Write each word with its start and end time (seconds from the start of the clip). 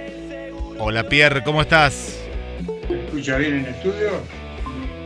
Hola 0.78 1.08
Pierre, 1.08 1.44
¿cómo 1.44 1.62
estás? 1.62 2.20
¿Me 2.90 3.06
escucha 3.06 3.38
bien 3.38 3.56
en 3.56 3.66
el 3.66 3.74
estudio? 3.74 4.22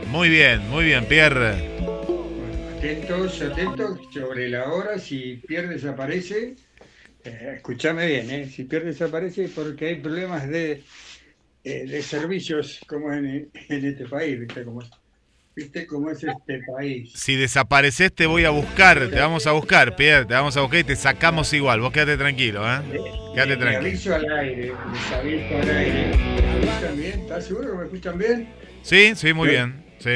Muy 0.08 0.28
bien, 0.28 0.68
muy 0.70 0.84
bien, 0.84 1.06
Pierre. 1.06 1.54
Bueno, 1.78 2.68
atentos, 2.76 3.40
atentos 3.42 3.98
sobre 4.12 4.48
la 4.48 4.72
hora. 4.72 4.98
Si 4.98 5.36
Pierre 5.46 5.68
desaparece, 5.68 6.56
eh, 7.24 7.52
escúchame 7.56 8.06
bien, 8.06 8.30
eh, 8.30 8.48
si 8.48 8.64
Pierre 8.64 8.86
desaparece 8.86 9.48
porque 9.48 9.86
hay 9.86 9.94
problemas 9.96 10.48
de, 10.48 10.82
eh, 11.64 11.86
de 11.86 12.02
servicios 12.02 12.80
como 12.86 13.12
en, 13.12 13.50
en 13.68 13.84
este 13.84 14.06
país, 14.06 14.38
¿viste 14.38 14.64
cómo 14.64 14.82
es? 14.82 14.90
¿Viste 15.56 15.86
cómo 15.86 16.10
es 16.10 16.24
este 16.24 16.60
país? 16.76 17.12
Si 17.14 17.36
desapareces 17.36 18.12
te 18.12 18.26
voy 18.26 18.44
a 18.44 18.50
buscar, 18.50 19.08
te 19.08 19.20
vamos 19.20 19.46
a 19.46 19.52
buscar, 19.52 19.94
Pierre, 19.94 20.26
te 20.26 20.34
vamos 20.34 20.56
a 20.56 20.62
buscar 20.62 20.80
y 20.80 20.84
te 20.84 20.96
sacamos 20.96 21.52
igual. 21.52 21.80
Vos 21.80 21.92
quédate 21.92 22.16
tranquilo, 22.16 22.64
¿eh? 22.66 22.80
Quédate 23.34 23.50
Me 23.50 23.56
tranquilo. 23.56 23.88
aviso 23.88 24.14
al 24.16 24.32
aire, 24.38 24.72
les 24.92 25.12
aviso 25.12 25.56
al 25.62 25.70
aire. 25.76 26.16
¿Me 26.16 26.60
escuchan 26.64 26.96
bien? 26.96 27.20
¿Estás 27.20 27.44
seguro 27.46 27.70
que 27.70 27.76
me 27.78 27.84
escuchan 27.84 28.18
bien? 28.18 28.48
Sí, 28.82 29.12
sí, 29.14 29.32
muy 29.32 29.48
bien. 29.48 29.84
Sí. 29.98 30.10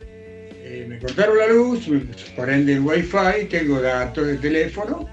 Eh, 0.00 0.86
me 0.88 0.98
cortaron 0.98 1.38
la 1.38 1.46
luz, 1.46 1.86
me 1.86 2.00
prende 2.34 2.72
el 2.72 2.80
wifi, 2.80 3.44
tengo 3.48 3.80
datos 3.80 4.26
de 4.26 4.36
teléfono, 4.38 5.08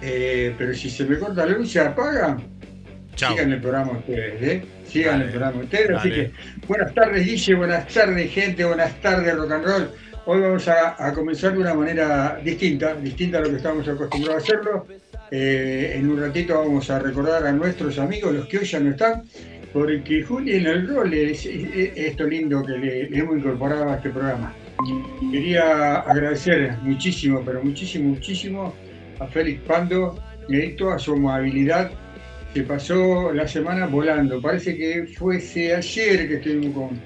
eh, 0.00 0.54
pero 0.56 0.72
si 0.74 0.90
se 0.90 1.04
me 1.04 1.18
corta 1.18 1.44
la 1.44 1.56
luz 1.58 1.72
se 1.72 1.80
apaga. 1.80 2.36
Chao. 3.16 3.32
Sigan 3.32 3.52
el 3.52 3.60
programa 3.60 3.92
ustedes, 3.92 4.42
¿eh? 4.42 4.64
Sigan 4.94 5.12
Dale, 5.18 5.24
el 5.24 5.30
programa 5.30 5.62
ustedes. 5.62 5.90
Así 5.90 6.10
dale. 6.10 6.30
que, 6.30 6.66
buenas 6.68 6.94
tardes, 6.94 7.26
Guille, 7.26 7.54
buenas 7.54 7.88
tardes, 7.88 8.30
gente, 8.32 8.64
buenas 8.64 9.00
tardes, 9.00 9.36
rock 9.36 9.50
and 9.52 9.64
roll. 9.64 9.88
Hoy 10.26 10.40
vamos 10.40 10.68
a, 10.68 11.06
a 11.06 11.12
comenzar 11.12 11.52
de 11.52 11.58
una 11.58 11.74
manera 11.74 12.40
distinta, 12.42 12.94
distinta 12.94 13.38
a 13.38 13.40
lo 13.42 13.50
que 13.50 13.56
estamos 13.56 13.86
acostumbrados 13.88 14.42
a 14.42 14.44
hacerlo. 14.46 14.86
Eh, 15.30 15.94
en 15.96 16.08
un 16.08 16.20
ratito 16.20 16.58
vamos 16.58 16.88
a 16.90 16.98
recordar 16.98 17.44
a 17.46 17.52
nuestros 17.52 17.98
amigos, 17.98 18.32
los 18.32 18.46
que 18.46 18.58
hoy 18.58 18.64
ya 18.64 18.78
no 18.80 18.90
están, 18.90 19.22
porque 19.72 20.22
Juli 20.22 20.54
en 20.56 20.66
el 20.66 20.86
rol 20.88 21.12
es, 21.12 21.44
es- 21.44 21.92
esto 21.96 22.24
lindo 22.24 22.62
que 22.64 22.72
le, 22.78 23.10
le 23.10 23.18
hemos 23.18 23.36
incorporado 23.36 23.90
a 23.90 23.96
este 23.96 24.10
programa. 24.10 24.54
Quería 25.32 25.96
agradecer 25.96 26.76
muchísimo, 26.82 27.42
pero 27.44 27.62
muchísimo, 27.62 28.10
muchísimo 28.10 28.74
a 29.18 29.26
Félix 29.26 29.60
Pando 29.62 30.18
y 30.48 30.68
toda 30.70 30.98
su 30.98 31.14
amabilidad. 31.14 31.90
Se 32.54 32.62
pasó 32.62 33.32
la 33.32 33.48
semana 33.48 33.86
volando. 33.86 34.40
Parece 34.40 34.76
que 34.76 35.06
fuese 35.18 35.74
ayer 35.74 36.28
que 36.28 36.34
estuvimos 36.36 36.72
con, 36.74 37.00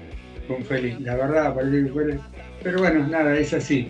con 0.47 0.63
Félix. 0.63 1.01
La 1.01 1.15
verdad, 1.15 1.55
parece 1.55 1.83
que 1.85 1.89
fue. 1.91 2.19
Pero 2.63 2.79
bueno, 2.79 3.07
nada, 3.07 3.35
es 3.37 3.53
así. 3.53 3.87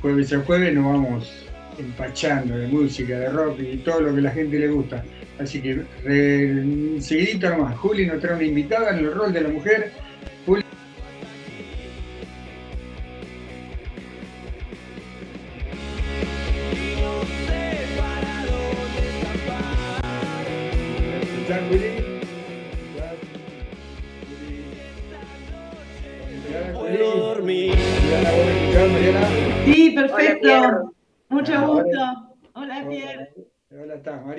Jueves 0.00 0.32
a 0.32 0.38
jueves 0.40 0.72
nos 0.72 0.84
vamos 0.84 1.46
empachando 1.78 2.56
de 2.56 2.68
música, 2.68 3.18
de 3.18 3.28
rock 3.30 3.58
y 3.60 3.78
todo 3.78 4.00
lo 4.02 4.14
que 4.14 4.20
la 4.20 4.30
gente 4.30 4.58
le 4.58 4.68
gusta. 4.68 5.04
Así 5.38 5.60
que 5.60 5.82
re- 6.04 7.00
seguidito 7.00 7.48
nomás, 7.50 7.76
Juli 7.78 8.06
nos 8.06 8.20
trae 8.20 8.34
una 8.36 8.44
invitada 8.44 8.90
en 8.90 8.98
el 9.04 9.12
rol 9.12 9.32
de 9.32 9.40
la 9.40 9.48
mujer. 9.48 9.90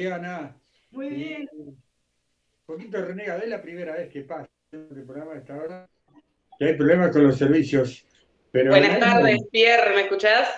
Mariana. 0.10 0.56
Muy 0.92 1.10
bien. 1.10 1.50
Un 1.54 1.78
poquito 2.66 3.02
renega 3.02 3.38
de 3.38 3.48
la 3.48 3.62
primera 3.62 3.94
vez 3.94 4.10
que 4.10 4.22
pasa 4.22 4.50
el 4.72 5.04
programa 5.06 5.34
a 5.34 5.38
esta 5.38 5.56
hora. 5.56 5.90
Que 6.58 6.66
hay 6.66 6.74
problemas 6.76 7.12
con 7.12 7.24
los 7.28 7.38
servicios. 7.38 8.06
Pero 8.52 8.72
Buenas 8.72 9.00
tardes, 9.00 9.38
Pierre, 9.52 9.96
¿me 9.96 10.02
escuchás? 10.02 10.50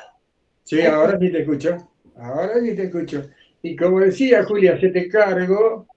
Sí, 0.64 0.82
ahora 0.82 1.18
sí 1.20 1.32
te 1.32 1.42
escucho. 1.42 1.90
Ahora 2.16 2.60
sí 2.62 2.76
te 2.76 2.84
escucho. 2.84 3.30
Y 3.62 3.76
como 3.76 4.00
decía 4.00 4.44
Julia, 4.46 4.80
se 4.80 4.90
te 4.90 5.10
cargo. 5.10 5.88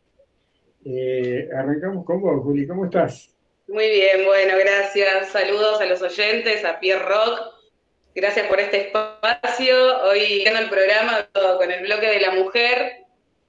Eh, 0.85 1.49
arrancamos 1.57 2.05
con 2.05 2.21
vos, 2.21 2.43
Juli. 2.43 2.67
¿Cómo 2.67 2.87
estás? 2.87 3.35
Muy 3.69 3.89
bien, 3.89 4.25
bueno, 4.25 4.55
gracias. 4.59 5.31
Saludos 5.31 5.81
a 5.81 5.87
los 5.87 6.03
oyentes, 6.03 6.65
a 6.65 6.79
Pierre 6.81 7.05
Rock. 7.05 7.41
Gracias 8.15 8.47
por 8.47 8.61
este 8.61 8.89
espacio. 8.89 10.03
Hoy 10.05 10.43
en 10.47 10.57
el 10.57 10.69
programa 10.69 11.29
con 11.33 11.71
el 11.71 11.83
bloque 11.85 12.07
de 12.09 12.21
la 12.21 12.33
mujer. 12.33 13.06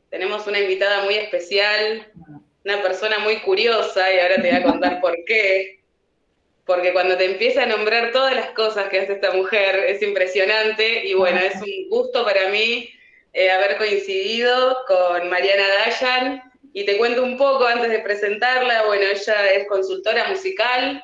Tenemos 0.10 0.48
una 0.48 0.60
invitada 0.60 1.04
muy 1.04 1.16
especial, 1.16 2.08
una 2.64 2.82
persona 2.82 3.20
muy 3.20 3.38
curiosa, 3.42 4.14
y 4.14 4.20
ahora 4.20 4.36
te 4.36 4.50
voy 4.50 4.58
a 4.58 4.64
contar 4.64 5.02
por 5.02 5.16
qué. 5.26 5.82
Porque 6.66 6.94
cuando 6.94 7.18
te 7.18 7.26
empieza 7.26 7.64
a 7.64 7.66
nombrar 7.66 8.12
todas 8.12 8.36
las 8.36 8.50
cosas 8.52 8.90
que 8.90 9.00
hace 9.00 9.14
esta 9.14 9.32
mujer, 9.32 9.76
es 9.88 10.02
impresionante. 10.02 11.06
Y 11.06 11.14
bueno, 11.14 11.40
es 11.40 11.56
un 11.56 11.90
gusto 11.90 12.26
para 12.26 12.50
mí 12.50 12.90
eh, 13.34 13.50
haber 13.52 13.78
coincidido 13.78 14.84
con 14.88 15.30
Mariana 15.30 15.64
Dayan. 15.86 16.44
Y 16.74 16.86
te 16.86 16.98
cuento 16.98 17.24
un 17.24 17.38
poco 17.38 17.66
antes 17.66 17.90
de 17.90 18.00
presentarla. 18.00 18.86
Bueno, 18.86 19.04
ella 19.04 19.54
es 19.54 19.68
consultora 19.68 20.28
musical 20.30 21.04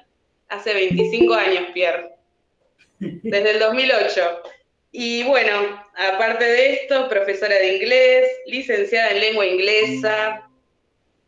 hace 0.50 0.74
25 0.74 1.34
años, 1.34 1.64
Pierre. 1.74 2.12
Desde 3.00 3.52
el 3.52 3.60
2008. 3.60 4.42
Y 4.92 5.24
bueno, 5.24 5.83
aparte 5.96 6.44
de 6.44 6.74
esto, 6.74 7.08
profesora 7.10 7.56
de 7.56 7.78
inglés, 7.78 8.28
licenciada 8.48 9.12
en 9.12 9.22
lengua 9.22 9.46
inglesa, 9.46 10.50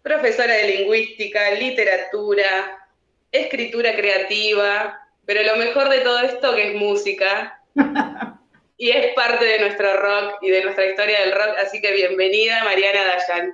profesora 0.02 0.54
de 0.54 0.78
lingüística, 0.78 1.52
literatura, 1.52 2.88
escritura 3.32 3.96
creativa, 3.96 5.00
pero 5.26 5.44
lo 5.44 5.58
mejor 5.58 5.90
de 5.90 6.00
todo 6.00 6.20
esto 6.20 6.56
que 6.56 6.72
es 6.72 6.76
música. 6.76 7.62
Y 8.78 8.90
es 8.90 9.14
parte 9.16 9.46
de 9.46 9.60
nuestro 9.60 9.88
rock 9.96 10.40
y 10.42 10.50
de 10.50 10.62
nuestra 10.66 10.86
historia 10.86 11.22
del 11.22 11.32
rock, 11.32 11.56
así 11.64 11.80
que 11.80 11.94
bienvenida 11.94 12.62
Mariana 12.66 13.00
Dayan. 13.06 13.54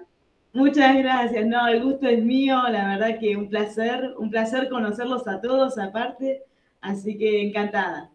Muchas 0.54 0.98
gracias. 0.98 1.46
No, 1.46 1.68
el 1.68 1.84
gusto 1.84 2.08
es 2.08 2.24
mío. 2.24 2.60
La 2.70 2.88
verdad 2.88 3.20
que 3.20 3.38
un 3.38 3.48
placer, 3.48 4.16
un 4.18 4.32
placer 4.32 4.68
conocerlos 4.68 5.28
a 5.28 5.40
todos 5.40 5.78
aparte. 5.78 6.44
Así 6.82 7.18
que 7.18 7.42
encantada. 7.42 8.10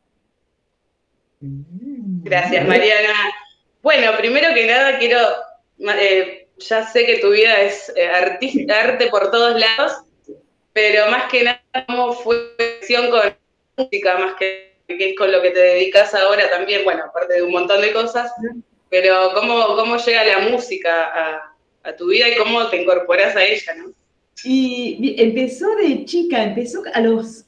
Gracias, 2.26 2.67
Mariana. 2.67 3.14
Bueno, 3.82 4.17
primero 4.19 4.52
que 4.52 4.67
nada 4.67 4.99
quiero, 4.99 5.20
eh, 5.78 6.49
ya 6.58 6.84
sé 6.84 7.06
que 7.06 7.19
tu 7.19 7.31
vida 7.31 7.61
es 7.61 7.93
eh, 7.94 8.08
arte 8.08 9.06
por 9.12 9.31
todos 9.31 9.61
lados, 9.61 9.93
pero 10.73 11.08
más 11.08 11.31
que 11.31 11.44
nada, 11.44 11.62
¿cómo 11.87 12.12
fue 12.12 12.52
la 12.88 13.11
con 13.11 13.37
música? 13.76 14.19
Más 14.19 14.34
que, 14.34 14.75
que 14.88 15.11
es 15.11 15.17
con 15.17 15.31
lo 15.31 15.40
que 15.40 15.50
te 15.50 15.61
dedicas 15.61 16.14
ahora 16.14 16.50
también, 16.50 16.82
bueno, 16.82 17.05
aparte 17.05 17.34
de 17.34 17.43
un 17.43 17.52
montón 17.52 17.81
de 17.81 17.93
cosas, 17.93 18.32
pero 18.90 19.31
¿cómo, 19.32 19.76
cómo 19.76 19.96
llega 19.96 20.25
la 20.25 20.38
música 20.40 21.05
a, 21.05 21.56
a 21.84 21.96
tu 21.96 22.08
vida 22.08 22.28
y 22.28 22.34
cómo 22.34 22.67
te 22.67 22.82
incorporas 22.82 23.37
a 23.37 23.44
ella, 23.44 23.73
¿no? 23.76 23.93
Y 24.43 25.14
empezó 25.23 25.76
de 25.76 26.05
chica, 26.05 26.43
empezó 26.43 26.82
a 26.93 27.00
los, 27.00 27.44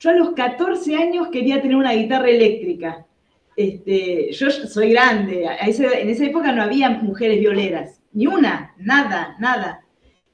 yo 0.00 0.10
a 0.10 0.14
los 0.14 0.32
14 0.32 0.96
años 0.96 1.28
quería 1.30 1.60
tener 1.60 1.76
una 1.76 1.92
guitarra 1.92 2.30
eléctrica. 2.30 3.06
Este, 3.56 4.32
yo 4.32 4.50
soy 4.50 4.90
grande, 4.90 5.46
en 5.60 6.08
esa 6.08 6.24
época 6.24 6.52
no 6.52 6.62
había 6.62 6.90
mujeres 6.90 7.38
violeras, 7.38 8.00
ni 8.12 8.26
una, 8.26 8.74
nada, 8.78 9.36
nada. 9.38 9.84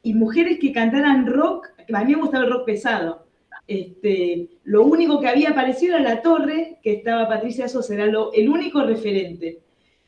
Y 0.02 0.14
mujeres 0.14 0.58
que 0.58 0.72
cantaran 0.72 1.26
rock, 1.26 1.68
a 1.92 2.04
mí 2.04 2.14
me 2.14 2.20
gustaba 2.20 2.44
el 2.44 2.50
rock 2.50 2.64
pesado. 2.64 3.26
Este, 3.66 4.48
lo 4.64 4.84
único 4.84 5.20
que 5.20 5.28
había 5.28 5.50
aparecido 5.50 5.96
era 5.96 6.14
La 6.14 6.22
Torre, 6.22 6.78
que 6.82 6.94
estaba 6.94 7.28
Patricia 7.28 7.68
Sosa, 7.68 7.94
era 7.94 8.04
el 8.04 8.48
único 8.48 8.82
referente. 8.82 9.60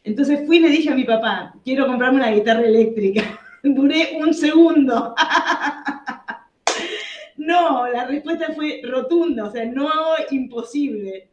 Entonces 0.04 0.46
fui 0.46 0.56
y 0.56 0.60
le 0.60 0.70
dije 0.70 0.90
a 0.90 0.96
mi 0.96 1.04
papá, 1.04 1.54
quiero 1.64 1.86
comprarme 1.86 2.18
una 2.18 2.32
guitarra 2.32 2.66
eléctrica. 2.66 3.22
Duré 3.62 4.18
un 4.20 4.34
segundo. 4.34 5.14
no, 7.36 7.86
la 7.88 8.06
respuesta 8.06 8.52
fue 8.54 8.80
rotunda, 8.84 9.44
o 9.44 9.52
sea, 9.52 9.64
no 9.66 9.90
imposible. 10.30 11.28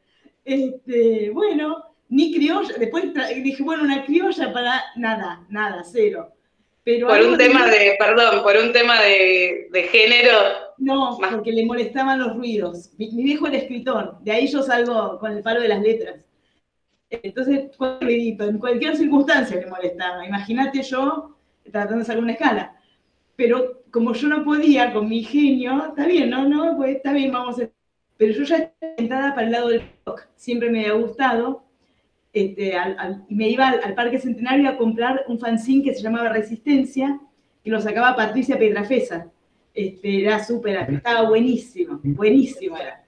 Este, 0.49 1.29
bueno, 1.29 1.85
ni 2.09 2.33
criolla, 2.33 2.73
después 2.79 3.05
dije, 3.43 3.61
bueno, 3.61 3.83
una 3.83 4.03
criolla 4.03 4.51
para 4.51 4.83
nada, 4.95 5.45
nada, 5.47 5.83
cero. 5.83 6.33
Pero 6.83 7.07
por 7.07 7.21
un 7.21 7.37
tema 7.37 7.67
de, 7.67 7.95
perdón, 7.99 8.41
por 8.41 8.57
un 8.57 8.73
tema 8.73 8.99
de, 8.99 9.89
género. 9.91 10.31
No, 10.79 11.19
porque 11.29 11.51
le 11.51 11.67
molestaban 11.67 12.17
los 12.17 12.35
ruidos. 12.35 12.89
Mi, 12.97 13.11
mi, 13.11 13.21
viejo 13.21 13.45
era 13.45 13.57
escritor, 13.57 14.17
de 14.21 14.31
ahí 14.31 14.47
yo 14.47 14.63
salgo 14.63 15.19
con 15.19 15.33
el 15.33 15.43
palo 15.43 15.61
de 15.61 15.67
las 15.67 15.81
letras. 15.81 16.25
Entonces, 17.11 17.69
en 17.79 18.57
cualquier 18.57 18.97
circunstancia 18.97 19.57
le 19.57 19.67
molestaba. 19.67 20.25
Imagínate 20.25 20.81
yo 20.81 21.37
tratando 21.71 21.99
de 21.99 22.05
sacar 22.05 22.23
una 22.23 22.31
escala. 22.31 22.75
Pero 23.35 23.83
como 23.91 24.13
yo 24.13 24.27
no 24.27 24.43
podía 24.43 24.91
con 24.93 25.07
mi 25.07 25.23
genio, 25.23 25.89
está 25.89 26.07
bien, 26.07 26.31
no, 26.31 26.47
no, 26.49 26.75
pues 26.75 26.95
está 26.95 27.13
bien, 27.13 27.31
vamos 27.31 27.59
a... 27.59 27.69
Pero 28.19 28.33
yo 28.33 28.43
ya 28.43 28.57
estaba 28.57 28.95
sentada 28.97 29.33
para 29.33 29.47
el 29.47 29.53
lado 29.53 29.69
del 29.69 29.81
rock, 30.05 30.27
siempre 30.35 30.69
me 30.69 30.81
había 30.81 31.01
gustado. 31.01 31.63
Este, 32.33 32.73
y 33.29 33.33
me 33.33 33.47
iba 33.47 33.69
al, 33.69 33.95
Parque 33.95 34.19
Centenario 34.19 34.69
a 34.69 34.77
comprar 34.77 35.23
un 35.29 35.39
fanzine 35.39 35.85
que 35.85 35.93
se 35.95 36.01
llamaba 36.01 36.27
Resistencia, 36.27 37.17
que 37.63 37.71
lo 37.71 37.79
sacaba 37.79 38.17
Patricia 38.17 38.59
Pedrafesa. 38.59 39.31
Este, 39.73 40.21
era 40.21 40.43
súper, 40.43 40.91
estaba 40.91 41.29
buenísimo, 41.29 42.01
buenísimo 42.03 42.75
era. 42.75 43.01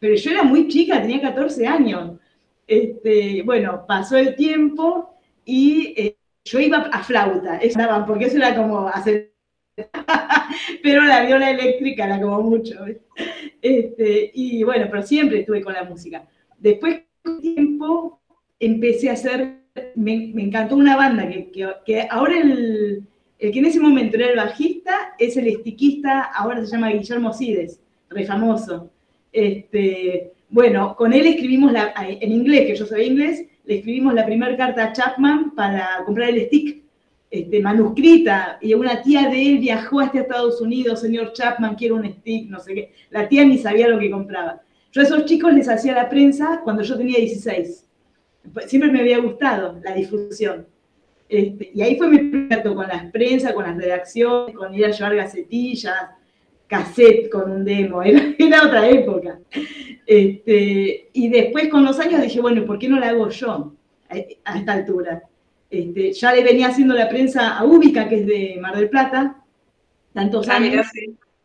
Pero 0.00 0.16
yo 0.16 0.30
era 0.32 0.42
muy 0.42 0.66
chica, 0.66 1.00
tenía 1.00 1.20
14 1.20 1.64
años. 1.64 2.18
Este, 2.66 3.42
bueno, 3.44 3.84
pasó 3.86 4.16
el 4.16 4.34
tiempo 4.34 5.14
y 5.44 5.94
eh, 5.96 6.16
yo 6.44 6.58
iba 6.58 6.78
a 6.78 7.04
flauta, 7.04 7.60
porque 8.04 8.24
eso 8.24 8.38
era 8.38 8.56
como 8.56 8.88
hacer... 8.88 9.35
pero 10.82 11.02
la 11.04 11.24
viola 11.24 11.50
eléctrica 11.50 12.06
era 12.06 12.20
como 12.20 12.42
mucho. 12.42 12.76
Este, 13.60 14.30
y 14.34 14.62
bueno, 14.62 14.86
pero 14.90 15.02
siempre 15.02 15.40
estuve 15.40 15.62
con 15.62 15.74
la 15.74 15.84
música. 15.84 16.26
Después, 16.58 17.02
con 17.22 17.40
tiempo, 17.40 18.20
empecé 18.58 19.10
a 19.10 19.14
hacer, 19.14 19.60
me, 19.94 20.32
encantó 20.36 20.76
una 20.76 20.96
banda 20.96 21.28
que, 21.28 21.50
que, 21.84 22.06
ahora 22.10 22.40
el, 22.40 23.02
el, 23.38 23.52
que 23.52 23.58
en 23.58 23.66
ese 23.66 23.80
momento 23.80 24.16
era 24.16 24.30
el 24.30 24.36
bajista 24.36 25.14
es 25.18 25.36
el 25.36 25.48
estiquista, 25.48 26.22
ahora 26.22 26.64
se 26.64 26.72
llama 26.72 26.90
Guillermo 26.90 27.32
Cides, 27.32 27.80
re 28.08 28.24
famoso. 28.24 28.90
Este, 29.32 30.32
bueno, 30.48 30.94
con 30.96 31.12
él 31.12 31.26
escribimos 31.26 31.72
la, 31.72 31.92
en 31.98 32.32
inglés, 32.32 32.66
que 32.66 32.76
yo 32.76 32.86
sabía 32.86 33.06
inglés, 33.06 33.44
le 33.64 33.76
escribimos 33.76 34.14
la 34.14 34.24
primera 34.24 34.56
carta 34.56 34.84
a 34.84 34.92
Chapman 34.92 35.54
para 35.54 36.02
comprar 36.04 36.30
el 36.30 36.46
stick, 36.46 36.85
este, 37.30 37.60
manuscrita, 37.60 38.58
y 38.60 38.74
una 38.74 39.02
tía 39.02 39.28
de 39.28 39.42
él 39.42 39.58
viajó 39.58 40.00
hasta 40.00 40.20
Estados 40.20 40.60
Unidos, 40.60 41.00
señor 41.00 41.32
Chapman, 41.32 41.74
quiero 41.74 41.96
un 41.96 42.06
stick, 42.10 42.48
no 42.48 42.60
sé 42.60 42.74
qué. 42.74 42.92
La 43.10 43.28
tía 43.28 43.44
ni 43.44 43.58
sabía 43.58 43.88
lo 43.88 43.98
que 43.98 44.10
compraba. 44.10 44.62
Yo 44.92 45.00
a 45.00 45.04
esos 45.04 45.24
chicos 45.26 45.52
les 45.52 45.68
hacía 45.68 45.94
la 45.94 46.08
prensa 46.08 46.60
cuando 46.64 46.82
yo 46.82 46.96
tenía 46.96 47.18
16. 47.18 47.86
Siempre 48.66 48.90
me 48.90 49.00
había 49.00 49.18
gustado 49.18 49.78
la 49.82 49.92
difusión. 49.92 50.66
Este, 51.28 51.70
y 51.74 51.82
ahí 51.82 51.96
fue 51.96 52.08
mi 52.08 52.18
primer 52.18 52.62
con 52.62 52.86
las 52.86 53.10
prensas, 53.10 53.52
con 53.52 53.64
las 53.64 53.76
redacciones, 53.76 54.54
con 54.54 54.74
ir 54.74 54.86
a 54.86 54.90
llevar 54.90 55.16
gacetillas, 55.16 56.10
cassette 56.66 57.28
con 57.28 57.50
un 57.50 57.64
demo, 57.64 58.02
era, 58.02 58.64
otra 58.64 58.88
época. 58.88 59.38
Este, 60.06 61.10
y 61.12 61.28
después 61.28 61.68
con 61.68 61.84
los 61.84 61.98
años 61.98 62.22
dije, 62.22 62.40
bueno, 62.40 62.64
¿por 62.64 62.78
qué 62.78 62.88
no 62.88 62.98
la 62.98 63.08
hago 63.08 63.28
yo 63.28 63.74
a, 64.08 64.16
esta 64.56 64.72
altura? 64.72 65.22
Este, 65.70 66.12
ya 66.12 66.32
le 66.32 66.44
venía 66.44 66.68
haciendo 66.68 66.94
la 66.94 67.08
prensa 67.08 67.56
a 67.56 67.64
Ubica, 67.64 68.08
que 68.08 68.20
es 68.20 68.26
de 68.26 68.56
Mar 68.60 68.76
del 68.76 68.88
Plata, 68.88 69.42
tantos 70.12 70.48
ah, 70.48 70.56
años. 70.56 70.86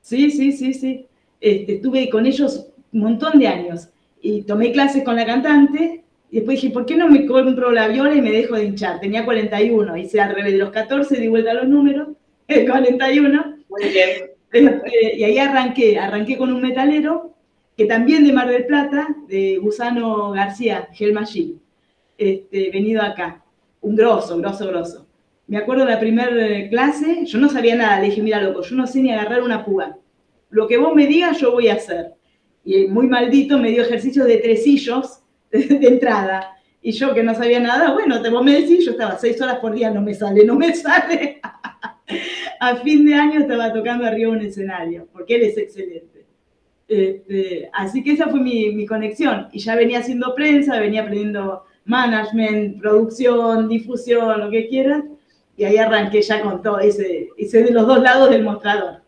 sí. 0.02 0.32
sí, 0.32 0.52
sí, 0.52 0.74
sí, 0.74 1.06
este, 1.40 1.74
estuve 1.76 2.10
con 2.10 2.26
ellos 2.26 2.68
un 2.94 3.02
montón 3.02 3.40
de 3.40 3.48
años 3.48 3.90
y 4.22 4.44
tomé 4.44 4.72
clases 4.72 5.04
con 5.04 5.16
la 5.16 5.26
cantante 5.26 6.04
y 6.30 6.38
después 6.38 6.62
dije, 6.62 6.74
¿por 6.74 6.86
qué 6.86 6.96
no 6.96 7.10
me 7.10 7.26
compro 7.26 7.72
la 7.72 7.90
viola 7.90 8.16
y 8.16 8.22
me 8.22 8.32
dejo 8.32 8.56
de 8.56 8.66
hinchar? 8.66 9.02
Tenía 9.02 9.26
41, 9.26 9.98
hice 9.98 10.22
al 10.22 10.34
revés 10.34 10.54
de 10.54 10.60
los 10.60 10.70
14, 10.70 11.20
di 11.20 11.28
vuelta 11.28 11.52
a 11.52 11.56
los 11.56 11.68
números, 11.68 12.10
el 12.48 12.70
41. 12.70 13.58
Muy 13.70 13.90
bien. 13.90 14.32
Este, 14.52 15.18
y 15.18 15.24
ahí 15.24 15.38
arranqué, 15.38 16.00
arranqué 16.00 16.38
con 16.38 16.54
un 16.54 16.62
metalero, 16.62 17.34
que 17.76 17.86
también 17.86 18.26
de 18.26 18.34
Mar 18.34 18.48
del 18.48 18.66
Plata, 18.66 19.10
de 19.28 19.58
Gusano 19.58 20.32
García, 20.32 20.88
Gelmagil, 20.94 21.60
este, 22.18 22.70
venido 22.70 23.02
acá. 23.02 23.44
Un 23.82 23.96
grosso, 23.96 24.38
grosso, 24.38 24.68
grosso. 24.68 25.08
Me 25.48 25.58
acuerdo 25.58 25.86
de 25.86 25.92
la 25.92 26.00
primera 26.00 26.30
eh, 26.32 26.70
clase, 26.70 27.26
yo 27.26 27.40
no 27.40 27.50
sabía 27.50 27.76
nada, 27.76 28.00
le 28.00 28.08
dije, 28.08 28.22
mira 28.22 28.42
loco, 28.42 28.62
yo 28.62 28.76
no 28.76 28.88
sé 28.88 29.02
ni 29.02 29.12
agarrar 29.12 29.44
una 29.44 29.66
púa. 29.66 29.98
Lo 30.50 30.68
que 30.68 30.78
vos 30.78 30.96
me 30.96 31.08
digas, 31.08 31.40
yo 31.40 31.52
voy 31.52 31.68
a 31.68 31.76
hacer. 31.76 32.14
Y 32.64 32.88
muy 32.88 33.08
maldito 33.08 33.58
me 33.58 33.72
dio 33.72 33.82
ejercicios 33.82 34.28
de 34.28 34.38
tresillos 34.38 35.22
de 35.52 35.88
entrada. 35.88 36.56
Y 36.82 36.92
yo 36.92 37.14
que 37.14 37.24
no 37.24 37.36
sabía 37.36 37.60
nada, 37.60 37.94
bueno, 37.94 38.22
te 38.22 38.30
vos 38.30 38.44
me 38.44 38.54
decís, 38.54 38.86
yo 38.86 38.92
estaba 38.92 39.18
seis 39.18 39.40
horas 39.42 39.60
por 39.60 39.74
día, 39.74 39.92
no 39.92 40.02
me 40.02 40.14
sale, 40.14 40.46
no 40.46 40.56
me 40.56 40.74
sale. 40.76 41.42
a 42.60 42.76
fin 42.78 43.06
de 43.06 43.14
año 43.14 43.40
estaba 43.40 43.72
tocando 43.74 44.06
arriba 44.06 44.32
un 44.32 44.42
escenario, 44.42 45.08
porque 45.12 45.36
él 45.36 45.44
es 45.44 45.58
excelente. 45.58 46.26
Este, 46.88 47.70
así 47.72 48.04
que 48.04 48.12
esa 48.12 48.28
fue 48.28 48.42
mi, 48.42 48.86
conexión. 48.86 49.48
Y 49.54 49.60
ya 49.60 49.76
venía 49.76 50.00
haciendo 50.00 50.36
prensa, 50.36 50.78
venía 50.78 51.04
aprendiendo 51.04 51.64
management, 51.86 52.80
producción, 52.80 53.68
difusión, 53.68 54.40
lo 54.40 54.50
que 54.50 54.68
quieras. 54.68 55.04
Y 55.58 55.64
ahí 55.64 55.78
arranqué 55.78 56.22
ya 56.22 56.42
con 56.42 56.62
todo, 56.62 56.80
ese, 56.80 57.30
hice 57.38 57.64
de 57.64 57.72
los 57.72 57.86
dos 57.86 58.02
lados 58.02 58.30
del 58.30 58.44
mostrador. 58.44 59.02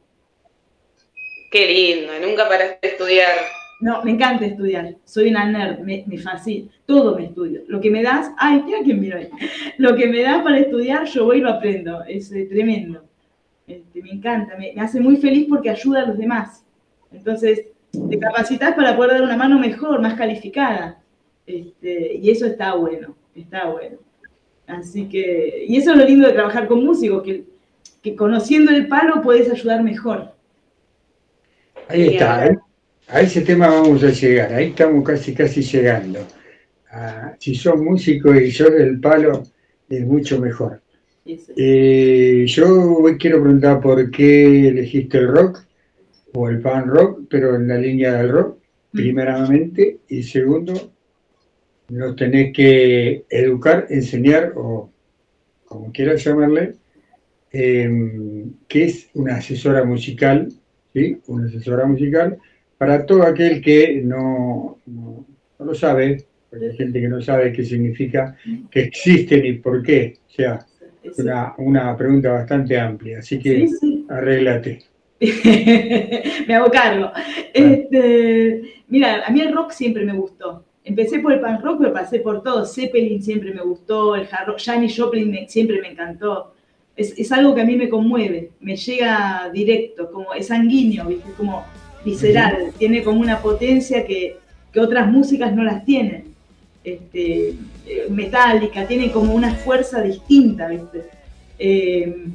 Qué 1.52 1.68
lindo, 1.68 2.12
nunca 2.28 2.48
paraste 2.48 2.80
de 2.82 2.88
estudiar. 2.90 3.36
No, 3.80 4.02
me 4.04 4.12
encanta 4.12 4.46
estudiar. 4.46 4.96
Soy 5.04 5.30
una 5.30 5.46
nerd, 5.46 5.80
me, 5.80 6.04
me, 6.08 6.18
fascina. 6.18 6.72
Todo 6.86 7.16
me 7.16 7.26
estudio. 7.26 7.64
Lo 7.68 7.82
que 7.82 7.92
me 7.92 8.02
das, 8.02 8.32
ay, 8.38 8.64
mira 8.64 8.80
quién 8.84 9.00
miro 9.00 9.18
ahí. 9.18 9.30
Lo 9.78 9.96
que 9.96 10.08
me 10.08 10.22
das 10.22 10.42
para 10.42 10.60
estudiar, 10.60 11.06
yo 11.06 11.26
voy 11.26 11.38
y 11.38 11.42
lo 11.42 11.50
aprendo. 11.50 12.04
Es 12.06 12.32
eh, 12.32 12.46
tremendo. 12.46 13.04
Este, 13.68 14.02
me 14.02 14.12
encanta, 14.12 14.58
me, 14.58 14.74
hace 14.80 15.00
muy 15.00 15.18
feliz 15.18 15.48
porque 15.50 15.70
ayuda 15.70 16.02
a 16.02 16.08
los 16.08 16.18
demás. 16.18 16.66
Entonces, 17.12 17.66
te 18.10 18.20
capacitas 18.20 18.74
para 18.74 18.96
poder 18.96 19.14
dar 19.14 19.24
una 19.24 19.38
mano 19.38 19.60
mejor, 19.60 20.02
más 20.02 20.16
calificada. 20.16 21.03
Este, 21.46 22.16
y 22.16 22.30
eso 22.30 22.46
está 22.46 22.76
bueno, 22.76 23.16
está 23.36 23.70
bueno. 23.70 23.98
Así 24.68 25.10
que, 25.10 25.66
y 25.68 25.78
eso 25.78 25.92
es 25.92 25.98
lo 25.98 26.06
lindo 26.06 26.28
de 26.28 26.34
trabajar 26.34 26.68
con 26.68 26.84
músicos, 26.84 27.24
que, 27.24 27.44
que 28.02 28.16
conociendo 28.16 28.72
el 28.72 28.88
palo 28.88 29.22
puedes 29.22 29.50
ayudar 29.52 29.84
mejor. 29.84 30.34
Ahí 31.90 32.14
está, 32.14 32.48
¿eh? 32.48 32.58
a 33.08 33.22
ese 33.22 33.42
tema 33.42 33.68
vamos 33.68 34.04
a 34.04 34.10
llegar, 34.10 34.54
ahí 34.54 34.68
estamos 34.70 35.04
casi, 35.06 35.34
casi 35.34 35.62
llegando. 35.62 36.20
Ah, 36.92 37.36
si 37.40 37.56
sos 37.56 37.78
músico 37.78 38.34
y 38.34 38.52
sos 38.52 38.72
del 38.72 39.00
palo, 39.00 39.44
es 39.90 40.06
mucho 40.06 40.40
mejor. 40.40 40.82
Eh, 41.26 42.46
yo 42.48 43.06
quiero 43.18 43.42
preguntar 43.42 43.80
por 43.80 44.12
qué 44.12 44.68
elegiste 44.68 45.18
el 45.20 45.28
rock 45.30 45.64
o 46.34 46.50
el 46.50 46.60
pan 46.60 46.88
rock, 46.88 47.22
pero 47.30 47.56
en 47.56 47.68
la 47.68 47.78
línea 47.78 48.14
del 48.14 48.30
rock, 48.30 48.58
mm. 48.92 48.98
primeramente, 48.98 50.00
y 50.08 50.24
segundo, 50.24 50.93
nos 51.94 52.16
tenés 52.16 52.54
que 52.54 53.26
educar, 53.30 53.86
enseñar, 53.90 54.54
o 54.56 54.90
como 55.66 55.92
quieras 55.92 56.24
llamarle, 56.24 56.74
eh, 57.52 58.46
que 58.68 58.86
es 58.86 59.10
una 59.14 59.36
asesora 59.36 59.84
musical, 59.84 60.52
¿sí? 60.94 61.20
Una 61.28 61.48
asesora 61.48 61.86
musical 61.86 62.38
para 62.78 63.06
todo 63.06 63.24
aquel 63.24 63.62
que 63.62 64.02
no, 64.04 64.80
no, 64.88 65.26
lo 65.60 65.76
sabe, 65.76 66.26
porque 66.50 66.66
hay 66.68 66.76
gente 66.76 67.00
que 67.00 67.08
no 67.08 67.22
sabe 67.22 67.54
qué 67.54 67.64
significa, 67.64 68.36
que 68.70 68.82
existen 68.82 69.46
y 69.46 69.54
por 69.54 69.84
qué. 69.84 70.18
O 70.28 70.32
sea, 70.32 70.66
es 71.04 71.20
una, 71.20 71.54
una 71.58 71.96
pregunta 71.96 72.32
bastante 72.32 72.80
amplia, 72.80 73.20
así 73.20 73.40
que 73.40 73.68
sí, 73.68 73.76
sí. 73.80 74.06
arréglate. 74.10 74.80
me 76.48 76.56
hago 76.56 76.70
cargo. 76.72 77.12
Este, 77.54 78.62
mira, 78.88 79.26
a 79.26 79.30
mí 79.32 79.42
el 79.42 79.54
rock 79.54 79.72
siempre 79.72 80.04
me 80.04 80.14
gustó. 80.14 80.66
Empecé 80.86 81.20
por 81.20 81.34
el 81.34 81.40
punk 81.40 81.62
rock, 81.62 81.78
pero 81.80 81.94
pasé 81.94 82.20
por 82.20 82.44
todo. 82.44 82.66
Zeppelin 82.66 83.24
siempre 83.24 83.54
me 83.54 83.62
gustó, 83.62 84.16
el 84.16 84.28
hard 84.30 84.48
rock, 84.48 84.60
Janis 84.60 84.98
Joplin 84.98 85.48
siempre 85.48 85.82
me 85.82 85.90
encantó. 85.90 86.54
Es, 86.96 87.18
es, 87.18 87.32
algo 87.32 87.56
que 87.56 87.62
a 87.62 87.66
mí 87.66 87.76
me 87.76 87.90
conmueve, 87.90 88.52
me 88.60 88.76
llega 88.76 89.50
directo, 89.52 90.12
como 90.12 90.34
es 90.34 90.48
sanguíneo, 90.48 91.08
¿viste? 91.08 91.32
como 91.36 91.66
visceral, 92.06 92.72
tiene 92.78 93.02
como 93.02 93.20
una 93.20 93.42
potencia 93.42 94.06
que, 94.06 94.38
que 94.72 94.80
otras 94.80 95.10
músicas 95.10 95.56
no 95.56 95.64
las 95.64 95.84
tienen. 95.86 96.34
Este, 96.84 97.56
eh, 97.88 98.08
metálica, 98.10 98.86
tiene 98.86 99.10
como 99.10 99.34
una 99.34 99.56
fuerza 99.56 100.02
distinta, 100.02 100.68
¿viste? 100.68 101.06
Eh, 101.58 102.28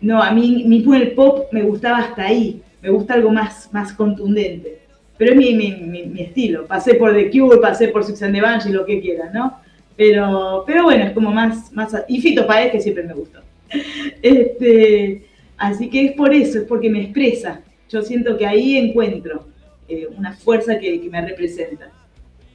no, 0.00 0.22
a 0.22 0.30
mí, 0.30 0.64
mi 0.64 0.84
el 0.96 1.12
pop 1.12 1.46
me 1.50 1.62
gustaba 1.62 1.98
hasta 1.98 2.22
ahí, 2.22 2.62
me 2.82 2.90
gusta 2.90 3.14
algo 3.14 3.30
más, 3.30 3.68
más 3.72 3.92
contundente. 3.92 4.78
Pero 5.16 5.32
es 5.32 5.36
mi, 5.36 5.54
mi, 5.54 5.72
mi, 6.04 6.22
estilo. 6.22 6.66
Pasé 6.66 6.94
por 6.94 7.14
The 7.14 7.30
Cure, 7.30 7.58
pasé 7.58 7.88
por 7.88 8.04
Six 8.04 8.22
and 8.22 8.34
the 8.34 8.68
y 8.68 8.72
lo 8.72 8.84
que 8.84 9.00
quieras, 9.00 9.32
¿no? 9.32 9.60
Pero, 9.96 10.64
pero 10.66 10.84
bueno, 10.84 11.04
es 11.04 11.12
como 11.12 11.30
más, 11.30 11.72
más... 11.72 11.94
Y 12.08 12.20
Fito 12.20 12.46
Páez, 12.46 12.72
que 12.72 12.80
siempre 12.80 13.04
me 13.04 13.14
gustó. 13.14 13.40
Este, 14.22 15.24
así 15.56 15.88
que 15.88 16.06
es 16.06 16.12
por 16.12 16.32
eso, 16.34 16.58
es 16.58 16.64
porque 16.64 16.90
me 16.90 17.02
expresa. 17.02 17.60
Yo 17.88 18.02
siento 18.02 18.36
que 18.36 18.46
ahí 18.46 18.76
encuentro 18.76 19.46
eh, 19.88 20.08
una 20.16 20.32
fuerza 20.32 20.78
que, 20.78 21.00
que 21.00 21.10
me 21.10 21.20
representa. 21.20 21.90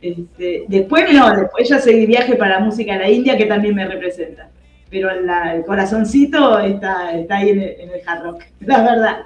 Este, 0.01 0.63
después 0.67 1.13
no, 1.13 1.29
después 1.35 1.67
ya 1.67 1.79
seguí 1.79 2.05
viaje 2.05 2.35
para 2.35 2.59
la 2.59 2.65
música 2.65 2.93
de 2.93 2.99
la 2.99 3.09
India 3.09 3.37
que 3.37 3.45
también 3.45 3.75
me 3.75 3.85
representa. 3.85 4.49
Pero 4.89 5.09
la, 5.21 5.55
el 5.55 5.63
corazoncito 5.65 6.59
está, 6.59 7.17
está 7.17 7.37
ahí 7.37 7.49
en 7.49 7.61
el, 7.61 7.69
en 7.79 7.89
el, 7.91 8.01
hard 8.05 8.23
rock, 8.23 8.43
la 8.61 8.81
verdad. 8.81 9.17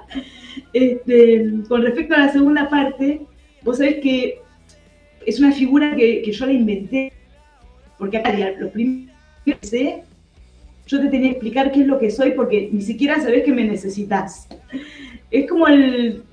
Este, 0.72 1.50
con 1.68 1.82
respecto 1.82 2.14
a 2.14 2.18
la 2.18 2.32
segunda 2.32 2.68
parte, 2.68 3.20
vos 3.62 3.78
sabés 3.78 3.96
que 3.96 4.38
es 5.26 5.38
una 5.38 5.52
figura 5.52 5.94
que, 5.96 6.30
yo 6.30 6.46
la 6.46 6.52
inventé, 6.52 7.12
porque 7.98 8.18
acá 8.18 8.32
los 8.58 8.70
primeros 8.70 9.14
que 9.44 10.02
yo 10.86 11.00
te 11.00 11.08
tenía 11.08 11.30
que 11.30 11.36
explicar 11.36 11.72
qué 11.72 11.80
es 11.80 11.86
lo 11.86 11.98
que 11.98 12.10
soy 12.10 12.32
porque 12.32 12.68
ni 12.70 12.82
siquiera 12.82 13.20
sabés 13.20 13.44
que 13.44 13.52
me 13.52 13.64
necesitas. 13.64 14.46
Es 15.30 15.48
como, 15.48 15.66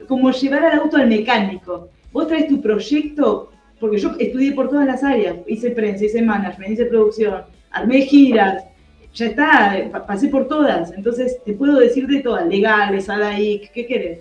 como 0.07 0.31
llevar 0.31 0.65
al 0.65 0.79
auto 0.79 0.97
al 0.97 1.07
mecánico. 1.07 1.89
Vos 2.11 2.27
traes 2.27 2.47
tu 2.47 2.61
proyecto 2.61 3.51
porque 3.79 3.97
yo 3.97 4.11
estudié 4.19 4.51
por 4.51 4.69
todas 4.69 4.85
las 4.85 5.03
áreas, 5.03 5.37
hice 5.47 5.71
prensa, 5.71 6.05
hice 6.05 6.21
management, 6.21 6.73
hice 6.73 6.85
producción, 6.85 7.41
armé 7.71 8.01
giras, 8.01 8.63
ya 9.13 9.25
está, 9.25 10.05
pasé 10.07 10.29
por 10.29 10.47
todas, 10.47 10.93
entonces 10.93 11.37
te 11.43 11.53
puedo 11.53 11.79
decir 11.79 12.07
de 12.07 12.21
todas, 12.21 12.47
legales, 12.47 13.09
ADAIC, 13.09 13.71
¿qué 13.71 13.85
querés? 13.85 14.19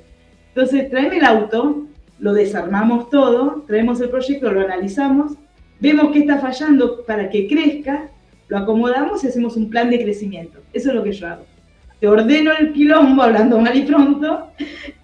Entonces, 0.49 0.91
tráeme 0.91 1.19
el 1.19 1.25
auto, 1.25 1.87
lo 2.19 2.33
desarmamos 2.33 3.09
todo, 3.09 3.65
traemos 3.67 4.01
el 4.01 4.11
proyecto, 4.11 4.51
lo 4.51 4.61
analizamos, 4.61 5.35
vemos 5.79 6.13
qué 6.13 6.21
está 6.21 6.39
fallando 6.39 7.05
para 7.05 7.31
que 7.31 7.47
crezca, 7.47 8.11
lo 8.49 8.59
acomodamos 8.59 9.23
y 9.23 9.29
hacemos 9.29 9.57
un 9.57 9.71
plan 9.71 9.91
de 9.91 10.03
crecimiento. 10.03 10.59
Eso 10.73 10.91
es 10.91 10.95
lo 10.95 11.05
que 11.05 11.13
yo 11.13 11.29
hago. 11.29 11.45
Te 12.01 12.09
ordeno 12.09 12.51
el 12.59 12.73
quilombo, 12.73 13.23
hablando 13.23 13.61
mal 13.61 13.77
y 13.77 13.83
pronto, 13.83 14.49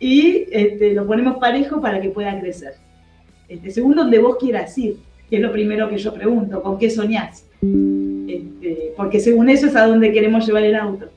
y 0.01 0.47
este, 0.51 0.95
lo 0.95 1.07
ponemos 1.07 1.37
parejo 1.37 1.81
para 1.81 2.01
que 2.01 2.09
pueda 2.09 2.39
crecer. 2.41 2.75
Este, 3.49 3.71
según 3.71 3.95
donde 3.95 4.19
vos 4.19 4.37
quieras 4.41 4.77
ir, 4.77 4.97
que 5.31 5.37
es 5.37 5.43
lo 5.43 5.53
primero 5.53 5.89
que 5.89 5.99
yo 5.99 6.13
pregunto, 6.13 6.63
¿con 6.63 6.79
qué 6.79 6.91
soñás? 6.91 7.45
Este, 8.27 8.93
porque 8.97 9.21
según 9.21 9.49
eso 9.49 9.67
es 9.67 9.77
a 9.77 9.87
donde 9.87 10.13
queremos 10.13 10.47
llevar 10.47 10.65
el 10.65 10.75
auto. 10.75 11.09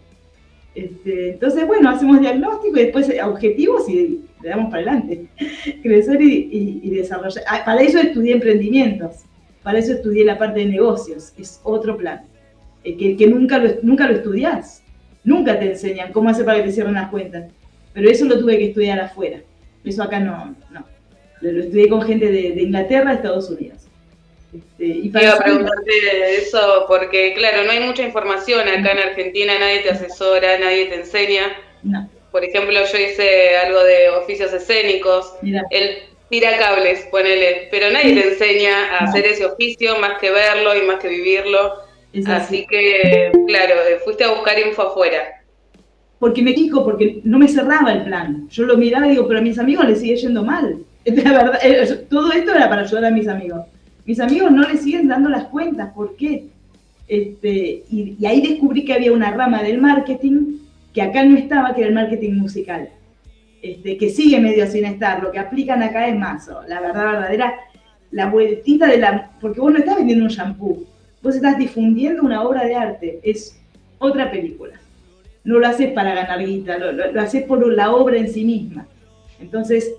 Este, 0.75 1.31
entonces, 1.31 1.65
bueno, 1.65 1.89
hacemos 1.89 2.19
diagnóstico 2.19 2.77
y 2.77 2.83
después 2.83 3.11
objetivos 3.23 3.89
y 3.89 4.21
le 4.41 4.49
damos 4.49 4.71
para 4.71 4.83
adelante. 4.83 5.27
Crecer 5.83 6.21
y, 6.21 6.89
desarrollar. 6.89 7.43
Ah, 7.47 7.63
para 7.65 7.81
eso 7.81 7.99
estudié 7.99 8.33
emprendimientos, 8.33 9.23
para 9.63 9.79
eso 9.79 9.93
estudié 9.93 10.25
la 10.25 10.37
parte 10.37 10.59
de 10.61 10.67
negocios, 10.67 11.33
es 11.37 11.59
otro 11.63 11.97
plan, 11.97 12.21
eh, 12.83 12.95
que, 12.95 13.17
que 13.17 13.27
nunca, 13.27 13.57
lo, 13.57 13.69
nunca 13.81 14.07
lo 14.07 14.15
estudiás, 14.15 14.83
nunca 15.23 15.59
te 15.59 15.71
enseñan 15.71 16.11
cómo 16.11 16.29
hacer 16.29 16.45
para 16.45 16.59
que 16.59 16.65
te 16.65 16.71
cierren 16.71 16.93
las 16.93 17.09
cuentas, 17.09 17.51
pero 17.93 18.09
eso 18.09 18.25
lo 18.25 18.39
tuve 18.39 18.57
que 18.57 18.67
estudiar 18.67 18.99
afuera, 18.99 19.41
eso 19.83 20.03
acá 20.03 20.19
no, 20.19 20.55
no 20.71 20.85
lo 21.41 21.61
estudié 21.61 21.89
con 21.89 22.01
gente 22.01 22.25
de, 22.25 22.51
de 22.51 22.61
Inglaterra, 22.63 23.13
Estados 23.13 23.49
Unidos. 23.49 23.88
Este, 24.53 24.85
y 24.85 25.09
para 25.09 25.25
Iba 25.25 25.33
a 25.33 25.43
preguntarte 25.43 26.37
eso 26.37 26.85
porque, 26.87 27.33
claro, 27.35 27.63
no 27.63 27.71
hay 27.71 27.81
mucha 27.81 28.03
información 28.03 28.67
acá 28.67 28.91
en 28.91 28.99
Argentina, 28.99 29.53
nadie 29.59 29.81
te 29.81 29.91
asesora, 29.91 30.57
nadie 30.57 30.85
te 30.87 30.95
enseña. 30.95 31.55
No. 31.83 32.09
Por 32.31 32.43
ejemplo, 32.43 32.73
yo 32.73 32.97
hice 32.97 33.57
algo 33.57 33.83
de 33.83 34.09
oficios 34.09 34.53
escénicos, 34.53 35.33
Mira. 35.41 35.63
el 35.71 36.03
tira 36.29 36.57
cables, 36.57 37.07
ponele, 37.11 37.67
pero 37.71 37.91
nadie 37.91 38.13
te 38.13 38.27
enseña 38.29 38.97
a 38.97 39.03
no. 39.03 39.09
hacer 39.09 39.25
ese 39.25 39.45
oficio 39.45 39.97
más 39.99 40.19
que 40.19 40.31
verlo 40.31 40.75
y 40.75 40.81
más 40.85 40.99
que 40.99 41.09
vivirlo. 41.09 41.73
Así. 42.11 42.31
así. 42.31 42.67
que, 42.67 43.31
claro, 43.47 43.75
fuiste 44.03 44.23
a 44.23 44.31
buscar 44.31 44.57
info 44.59 44.83
afuera. 44.83 45.43
Porque 46.19 46.41
me 46.41 46.53
quico, 46.53 46.83
porque 46.83 47.21
no 47.23 47.39
me 47.39 47.47
cerraba 47.47 47.93
el 47.93 48.03
plan. 48.03 48.47
Yo 48.49 48.63
lo 48.65 48.77
miraba 48.77 49.07
y 49.07 49.11
digo, 49.11 49.27
pero 49.27 49.39
a 49.39 49.43
mis 49.43 49.57
amigos 49.57 49.87
les 49.87 50.01
sigue 50.01 50.17
yendo 50.17 50.43
mal. 50.43 50.83
La 51.05 51.31
verdad, 51.31 51.59
eh, 51.63 52.05
todo 52.09 52.31
esto 52.31 52.53
era 52.53 52.67
para 52.67 52.81
ayudar 52.81 53.05
a 53.05 53.11
mis 53.11 53.27
amigos. 53.27 53.65
Mis 54.09 54.19
amigos 54.19 54.51
no 54.51 54.67
les 54.67 54.81
siguen 54.81 55.07
dando 55.07 55.29
las 55.29 55.43
cuentas, 55.49 55.93
¿por 55.93 56.15
qué? 56.15 56.47
Este, 57.07 57.83
y, 57.91 58.25
ahí 58.25 58.41
descubrí 58.41 58.83
que 58.83 58.95
había 58.95 59.11
una 59.11 59.29
rama 59.29 59.61
del 59.61 59.79
marketing 59.79 60.57
que 60.91 61.03
acá 61.03 61.23
no 61.23 61.37
estaba, 61.37 61.75
que 61.75 61.81
era 61.81 61.89
el 61.89 61.93
marketing 61.93 62.33
musical, 62.33 62.89
este, 63.61 63.97
que 63.97 64.09
sigue 64.09 64.39
medio 64.39 64.65
sin 64.65 64.85
estar. 64.85 65.21
Lo 65.21 65.31
que 65.31 65.37
aplican 65.37 65.83
acá 65.83 66.07
es 66.07 66.15
mazo, 66.15 66.59
la 66.67 66.81
verdad 66.81 67.11
verdadera, 67.11 67.53
la 68.09 68.31
vueltita 68.31 68.87
de 68.87 68.97
la... 68.97 69.29
Porque 69.39 69.61
vos 69.61 69.71
no 69.71 69.77
estás 69.77 69.97
vendiendo 69.97 70.25
un 70.25 70.31
shampoo, 70.31 70.85
vos 71.21 71.35
estás 71.35 71.59
difundiendo 71.59 72.23
una 72.23 72.41
obra 72.41 72.65
de 72.65 72.73
arte, 72.73 73.19
es 73.21 73.61
otra 73.99 74.31
película. 74.31 74.73
No 75.43 75.59
lo 75.59 75.67
haces 75.67 75.91
para 75.91 76.15
ganar 76.15 76.43
guita, 76.43 76.79
lo, 76.79 76.93
lo, 76.93 77.11
lo 77.11 77.21
haces 77.21 77.43
por 77.43 77.63
la 77.71 77.91
obra 77.91 78.17
en 78.17 78.33
sí 78.33 78.43
misma. 78.43 78.87
Entonces, 79.39 79.93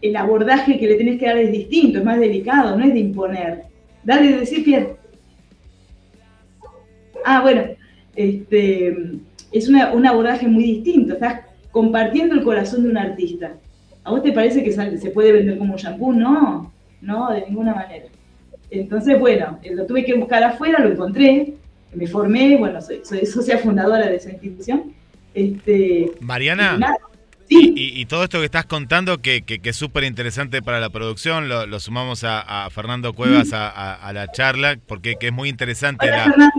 el 0.00 0.16
abordaje 0.16 0.78
que 0.78 0.86
le 0.86 0.94
tenés 0.94 1.18
que 1.18 1.26
dar 1.26 1.38
es 1.38 1.50
distinto, 1.50 1.98
es 1.98 2.04
más 2.04 2.20
delicado, 2.20 2.76
no 2.76 2.84
es 2.84 2.92
de 2.92 3.00
imponer. 3.00 3.62
Dale, 4.04 4.38
decir 4.38 4.64
Pierre. 4.64 4.96
Ah, 7.24 7.42
bueno, 7.42 7.62
este, 8.14 8.96
es 9.52 9.68
una, 9.68 9.92
un 9.92 10.06
abordaje 10.06 10.46
muy 10.46 10.64
distinto, 10.64 11.14
estás 11.14 11.40
compartiendo 11.70 12.34
el 12.34 12.42
corazón 12.42 12.84
de 12.84 12.90
un 12.90 12.98
artista. 12.98 13.52
¿A 14.04 14.10
vos 14.10 14.22
te 14.22 14.32
parece 14.32 14.64
que 14.64 14.72
se 14.72 15.10
puede 15.10 15.32
vender 15.32 15.58
como 15.58 15.74
un 15.74 15.78
shampoo? 15.78 16.12
No, 16.12 16.72
no, 17.00 17.30
de 17.30 17.42
ninguna 17.42 17.74
manera. 17.74 18.06
Entonces, 18.70 19.18
bueno, 19.18 19.58
lo 19.70 19.86
tuve 19.86 20.04
que 20.04 20.14
buscar 20.14 20.42
afuera, 20.42 20.78
lo 20.82 20.92
encontré, 20.92 21.54
me 21.94 22.06
formé, 22.06 22.56
bueno, 22.56 22.80
soy, 22.80 23.00
soy 23.02 23.26
socia 23.26 23.58
fundadora 23.58 24.06
de 24.06 24.16
esa 24.16 24.30
institución. 24.30 24.92
Este, 25.34 26.12
Mariana. 26.20 26.78
Y, 27.78 28.00
y, 28.00 28.04
todo 28.06 28.24
esto 28.24 28.40
que 28.40 28.44
estás 28.44 28.66
contando, 28.66 29.22
que, 29.22 29.42
que, 29.42 29.60
que 29.60 29.70
es 29.70 29.76
súper 29.76 30.04
interesante 30.04 30.60
para 30.60 30.80
la 30.80 30.90
producción, 30.90 31.48
lo, 31.48 31.66
lo 31.66 31.80
sumamos 31.80 32.22
a, 32.24 32.40
a, 32.66 32.68
Fernando 32.70 33.14
Cuevas 33.14 33.52
a, 33.52 33.94
a, 33.94 34.12
la 34.12 34.30
charla, 34.30 34.78
porque 34.86 35.16
que 35.18 35.28
es 35.28 35.32
muy 35.32 35.48
interesante 35.48 36.08
Hola, 36.08 36.26
la, 36.26 36.52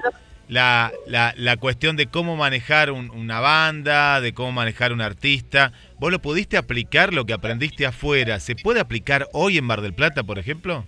la, 0.48 0.92
la, 1.06 1.34
la, 1.38 1.58
cuestión 1.58 1.96
de 1.96 2.08
cómo 2.08 2.36
manejar 2.36 2.92
un, 2.92 3.12
una 3.12 3.40
banda, 3.40 4.20
de 4.20 4.34
cómo 4.34 4.52
manejar 4.52 4.92
un 4.92 5.02
artista. 5.02 5.74
¿Vos 6.00 6.12
lo 6.12 6.20
pudiste 6.20 6.58
aplicar, 6.58 7.14
lo 7.14 7.26
que 7.26 7.34
aprendiste 7.34 7.86
afuera? 7.86 8.40
¿Se 8.40 8.56
puede 8.56 8.80
aplicar 8.80 9.28
hoy 9.34 9.60
en 9.60 9.66
Mar 9.66 9.82
del 9.82 9.94
Plata, 9.94 10.24
por 10.24 10.40
ejemplo? 10.40 10.86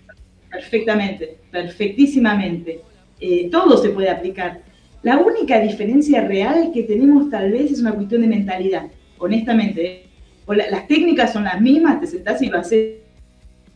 Perfectamente, 0.50 1.38
perfectísimamente. 1.52 2.82
Eh, 3.20 3.50
todo 3.52 3.78
se 3.78 3.90
puede 3.90 4.10
aplicar. 4.10 4.62
La 5.04 5.18
única 5.18 5.60
diferencia 5.60 6.26
real 6.26 6.72
que 6.74 6.84
tenemos 6.84 7.30
tal 7.30 7.52
vez 7.52 7.72
es 7.72 7.80
una 7.80 7.94
cuestión 7.94 8.22
de 8.22 8.28
mentalidad 8.28 8.88
honestamente, 9.22 10.04
las 10.48 10.88
técnicas 10.88 11.32
son 11.32 11.44
las 11.46 11.62
mismas, 11.62 12.02
te 12.02 12.08
sentás 12.08 12.42
y 12.42 12.48
lo 12.48 12.58
haces, 12.58 12.98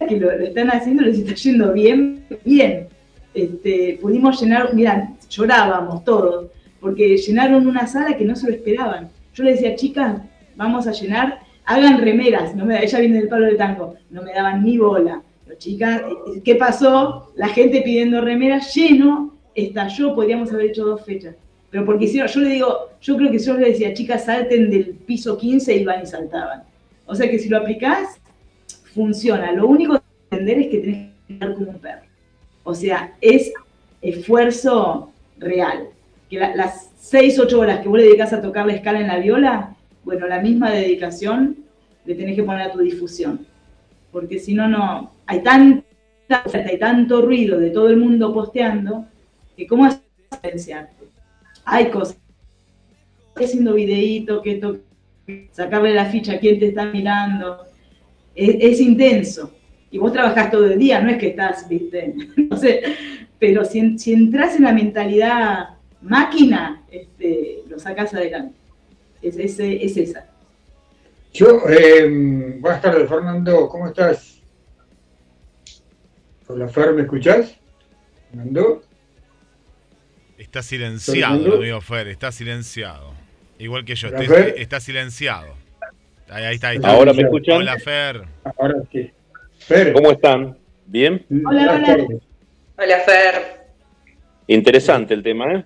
que 0.08 0.20
lo, 0.20 0.32
están 0.32 0.70
haciendo, 0.70 1.04
les 1.04 1.20
está 1.20 1.34
yendo 1.36 1.72
bien, 1.72 2.26
bien. 2.44 2.88
Este, 3.34 3.98
pudimos 4.02 4.42
llenar, 4.42 4.74
mira, 4.74 5.14
llorábamos 5.30 6.04
todos, 6.04 6.48
porque 6.80 7.18
llenaron 7.18 7.68
una 7.68 7.88
sala 7.88 8.18
que 8.18 8.26
no 8.26 8.36
se 8.36 8.48
lo 8.48 8.54
esperaban. 8.56 9.10
Yo 9.34 9.44
le 9.44 9.52
decía, 9.52 9.76
chicas, 9.76 10.22
vamos 10.56 10.88
a 10.88 10.92
llenar, 10.92 11.40
hagan 11.66 12.02
remeras, 12.02 12.56
no 12.56 12.66
me, 12.66 12.84
ella 12.84 13.00
viene 13.00 13.20
del 13.20 13.30
palo 13.30 13.46
de 13.46 13.56
tango, 13.56 13.96
no 14.10 14.22
me 14.24 14.34
daban 14.34 14.64
ni 14.64 14.78
bola. 14.78 15.22
Chicas, 15.58 16.02
¿qué 16.44 16.56
pasó? 16.56 17.32
La 17.36 17.48
gente 17.48 17.82
pidiendo 17.82 18.20
remeras, 18.20 18.74
lleno, 18.76 19.36
estalló, 19.54 20.14
podríamos 20.14 20.52
haber 20.52 20.68
hecho 20.68 20.86
dos 20.86 21.06
fechas 21.06 21.36
pero 21.76 21.86
porque 21.86 22.06
hicieron, 22.06 22.32
yo 22.32 22.40
le 22.40 22.50
digo, 22.52 22.90
yo 23.02 23.18
creo 23.18 23.30
que 23.30 23.38
yo 23.38 23.54
le 23.56 23.68
decía, 23.72 23.94
chicas, 23.94 24.24
salten 24.24 24.70
del 24.70 24.92
piso 24.92 25.38
15, 25.38 25.76
iban 25.76 26.04
y 26.04 26.06
saltaban. 26.06 26.64
O 27.06 27.14
sea 27.14 27.30
que 27.30 27.38
si 27.38 27.50
lo 27.50 27.58
aplicás, 27.58 28.18
funciona. 28.94 29.52
Lo 29.52 29.68
único 29.68 30.00
que 30.00 30.06
entender 30.32 30.60
es 30.60 30.68
que 30.68 30.78
tenés 30.78 31.10
que 31.28 31.34
estar 31.34 31.54
como 31.54 31.72
un 31.72 31.80
perro. 31.80 32.06
O 32.64 32.74
sea, 32.74 33.14
es 33.20 33.52
esfuerzo 34.02 35.12
real. 35.38 35.90
Que 36.30 36.40
las 36.40 36.92
6, 36.98 37.40
8 37.40 37.60
horas 37.60 37.80
que 37.82 37.90
vos 37.90 37.98
le 38.00 38.06
dedicas 38.06 38.32
a 38.32 38.42
tocar 38.42 38.66
la 38.66 38.76
escala 38.76 39.02
en 39.02 39.08
la 39.08 39.20
viola, 39.20 39.76
bueno, 40.06 40.28
la 40.28 40.40
misma 40.40 40.72
dedicación 40.72 41.58
le 42.06 42.16
tenés 42.16 42.38
que 42.38 42.44
poner 42.44 42.62
a 42.62 42.72
tu 42.72 42.80
difusión. 42.80 43.46
Porque 44.14 44.40
si 44.40 44.54
no, 44.54 44.70
no, 44.70 45.12
hay 45.26 45.44
tanta 45.44 45.84
hay 46.54 46.80
tanto 46.80 47.22
ruido 47.22 47.60
de 47.60 47.72
todo 47.72 47.90
el 47.90 47.98
mundo 47.98 48.34
posteando, 48.34 49.08
que 49.58 49.68
cómo 49.68 49.90
diferenciarte. 50.32 51.05
Hay 51.66 51.90
cosas, 51.90 52.18
haciendo 53.36 53.74
videíto, 53.74 54.42
que 54.42 54.62
sacarle 55.52 55.94
la 55.94 56.06
ficha 56.06 56.34
a 56.34 56.40
quien 56.40 56.60
te 56.60 56.68
está 56.68 56.86
mirando, 56.86 57.66
es, 58.36 58.80
intenso. 58.80 59.52
Y 59.90 59.98
vos 59.98 60.14
trabajás 60.14 60.52
todo 60.52 60.66
el 60.66 60.78
día, 60.78 61.02
no 61.02 61.10
es 61.10 61.18
que 61.18 61.30
estás, 61.30 61.68
viste, 61.68 62.14
no 62.38 62.56
sé, 62.56 62.82
pero 63.40 63.66
si, 63.66 63.98
si 63.98 64.14
entras 64.14 64.56
en 64.56 64.64
la 64.64 64.74
mentalidad 64.74 65.70
máquina, 66.02 66.84
este, 66.92 67.64
lo 67.68 67.80
sacas 67.80 68.14
adelante. 68.14 68.56
Es, 69.22 69.38
es, 69.38 69.60
es 69.60 69.98
esa. 69.98 70.28
Yo, 71.34 71.64
eh, 71.68 72.58
buenas 72.60 72.82
tardes, 72.82 73.10
Fernando, 73.10 73.68
¿cómo 73.68 73.88
estás? 73.88 74.40
Hola, 76.48 76.68
Fer, 76.68 76.94
¿me 76.94 77.02
escuchás? 77.02 77.58
¿Fernando? 78.30 78.84
Está 80.56 80.64
silenciado, 80.64 81.56
amigo 81.56 81.82
Fer, 81.82 82.08
está 82.08 82.32
silenciado. 82.32 83.12
Igual 83.60 83.84
que 83.84 83.96
yo, 83.96 84.08
está, 84.08 84.80
silenciado. 84.80 85.48
Ahí, 86.30 86.56
está, 86.56 86.70
ahí 86.70 86.78
está. 86.78 86.92
¿Ahora 86.92 87.12
me 87.12 87.24
escuchan? 87.24 87.58
Hola, 87.58 87.78
Fer. 87.78 88.22
Ahora 88.58 88.76
sí. 88.90 89.12
Fer. 89.60 89.92
¿Cómo 89.92 90.12
están? 90.12 90.58
¿Bien? 90.86 91.26
Hola, 91.46 91.76
hola. 91.76 92.08
Hola, 92.78 93.00
Fer. 93.00 93.66
Interesante 94.48 95.14
el 95.14 95.24
tema, 95.24 95.56
¿eh? 95.56 95.66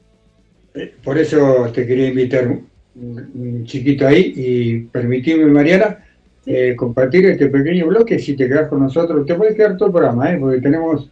¿eh? 0.74 0.96
Por 1.04 1.20
eso 1.20 1.72
te 1.72 1.86
quería 1.86 2.08
invitar 2.08 2.48
un 2.96 3.66
chiquito 3.66 4.08
ahí 4.08 4.34
y 4.36 4.80
permitirme, 4.86 5.52
Mariana, 5.52 6.04
eh, 6.48 6.74
compartir 6.76 7.28
este 7.28 7.46
pequeño 7.46 7.86
bloque. 7.86 8.18
Si 8.18 8.36
te 8.36 8.48
quedas 8.48 8.68
con 8.70 8.80
nosotros, 8.80 9.24
te 9.28 9.36
puedes 9.36 9.56
quedar 9.56 9.78
todo 9.78 9.90
el 9.90 9.94
programa, 9.94 10.34
¿eh? 10.34 10.38
porque 10.40 10.62
tenemos. 10.62 11.12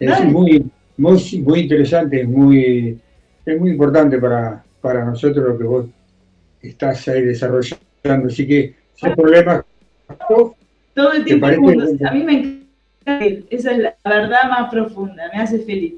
Es 0.00 0.24
muy, 0.24 0.64
muy, 0.96 1.42
muy 1.44 1.60
interesante, 1.60 2.24
muy, 2.24 2.98
es 3.52 3.60
muy 3.60 3.70
importante 3.70 4.18
para, 4.18 4.62
para 4.80 5.04
nosotros 5.04 5.46
lo 5.46 5.58
que 5.58 5.64
vos 5.64 5.86
estás 6.62 7.08
ahí 7.08 7.22
desarrollando. 7.22 8.28
Así 8.28 8.46
que, 8.46 8.74
sin 8.94 9.14
problemas. 9.14 9.64
Todo 10.28 11.12
el 11.12 11.24
tiempo. 11.24 11.46
A 11.46 11.50
mí 12.12 12.24
me 12.24 12.32
encanta. 12.32 12.68
Esa 13.50 13.72
es 13.72 13.78
la 13.78 13.94
verdad 14.04 14.50
más 14.50 14.70
profunda, 14.70 15.30
me 15.32 15.40
hace 15.40 15.60
feliz. 15.60 15.94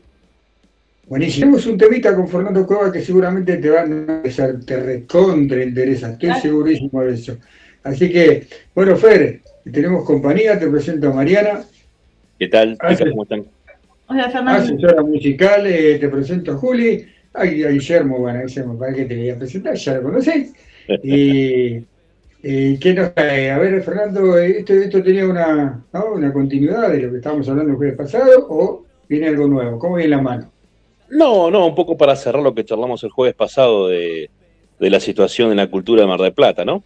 Buenísimo. 1.09 1.47
Tenemos 1.47 1.67
un 1.67 1.77
temita 1.77 2.15
con 2.15 2.29
Fernando 2.29 2.65
Cueva 2.65 2.93
que 2.93 3.01
seguramente 3.01 3.57
te 3.57 3.69
va 3.69 3.83
a 3.83 3.87
interesar, 3.87 4.61
te 4.65 4.81
recontra 4.81 5.61
interesa, 5.61 6.13
estoy 6.13 6.33
segurísimo 6.35 7.03
de 7.03 7.15
eso. 7.15 7.37
Así 7.83 8.13
que, 8.13 8.47
bueno, 8.75 8.97
Fer, 8.97 9.41
tenemos 9.73 10.05
compañía, 10.05 10.57
te 10.57 10.69
presento 10.69 11.09
a 11.09 11.15
Mariana. 11.15 11.65
¿Qué 12.39 12.47
tal? 12.47 12.79
¿Cómo 12.79 13.23
están? 13.25 13.45
Hola, 14.07 14.31
Fernando. 14.31 14.63
Asesora 14.63 15.03
musical, 15.03 15.67
eh, 15.67 15.99
te 15.99 16.09
presento 16.09 16.53
a 16.53 16.57
Juli. 16.57 17.07
Ay, 17.33 17.63
a 17.65 17.69
Guillermo, 17.71 18.19
bueno, 18.19 18.41
Guillermo, 18.45 18.79
para 18.79 18.93
que 18.93 19.05
te 19.05 19.17
voy 19.17 19.31
a 19.31 19.39
presentar, 19.39 19.75
ya 19.75 19.95
lo 19.95 20.03
conocéis. 20.03 20.53
Y, 22.43 22.79
¿qué 22.79 22.95
nos 22.95 23.15
trae? 23.15 23.51
A 23.51 23.59
ver, 23.59 23.83
Fernando, 23.83 24.39
¿esto, 24.39 24.73
esto 24.73 25.03
tenía 25.03 25.27
una, 25.27 25.85
una 25.93 26.33
continuidad 26.33 26.91
de 26.91 27.03
lo 27.03 27.11
que 27.11 27.19
estábamos 27.19 27.47
hablando 27.51 27.73
el 27.73 27.77
jueves 27.77 27.97
pasado 27.99 28.47
o 28.49 28.87
viene 29.07 29.29
algo 29.29 29.47
nuevo? 29.47 29.79
¿Cómo 29.79 29.97
viene 29.97 30.17
la 30.17 30.23
mano? 30.23 30.51
No, 31.11 31.51
no, 31.51 31.67
un 31.67 31.75
poco 31.75 31.99
para 31.99 32.17
cerrar 32.17 32.43
lo 32.43 32.55
que 32.55 32.65
charlamos 32.65 33.05
el 33.05 33.11
jueves 33.11 33.35
pasado 33.35 33.89
de, 33.89 34.31
la 34.79 35.01
situación 35.01 35.51
en 35.51 35.59
la 35.59 35.67
cultura 35.67 36.01
de 36.01 36.09
Mar 36.09 36.21
del 36.21 36.33
Plata, 36.33 36.65
¿no? 36.65 36.83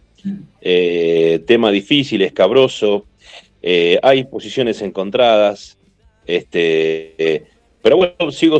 Eh, 0.59 1.41
tema 1.45 1.71
difícil, 1.71 2.21
escabroso, 2.21 3.05
eh, 3.61 3.99
hay 4.03 4.23
posiciones 4.25 4.81
encontradas, 4.81 5.77
este, 6.25 7.13
eh, 7.17 7.43
pero 7.81 7.97
bueno, 7.97 8.31
sigo 8.31 8.57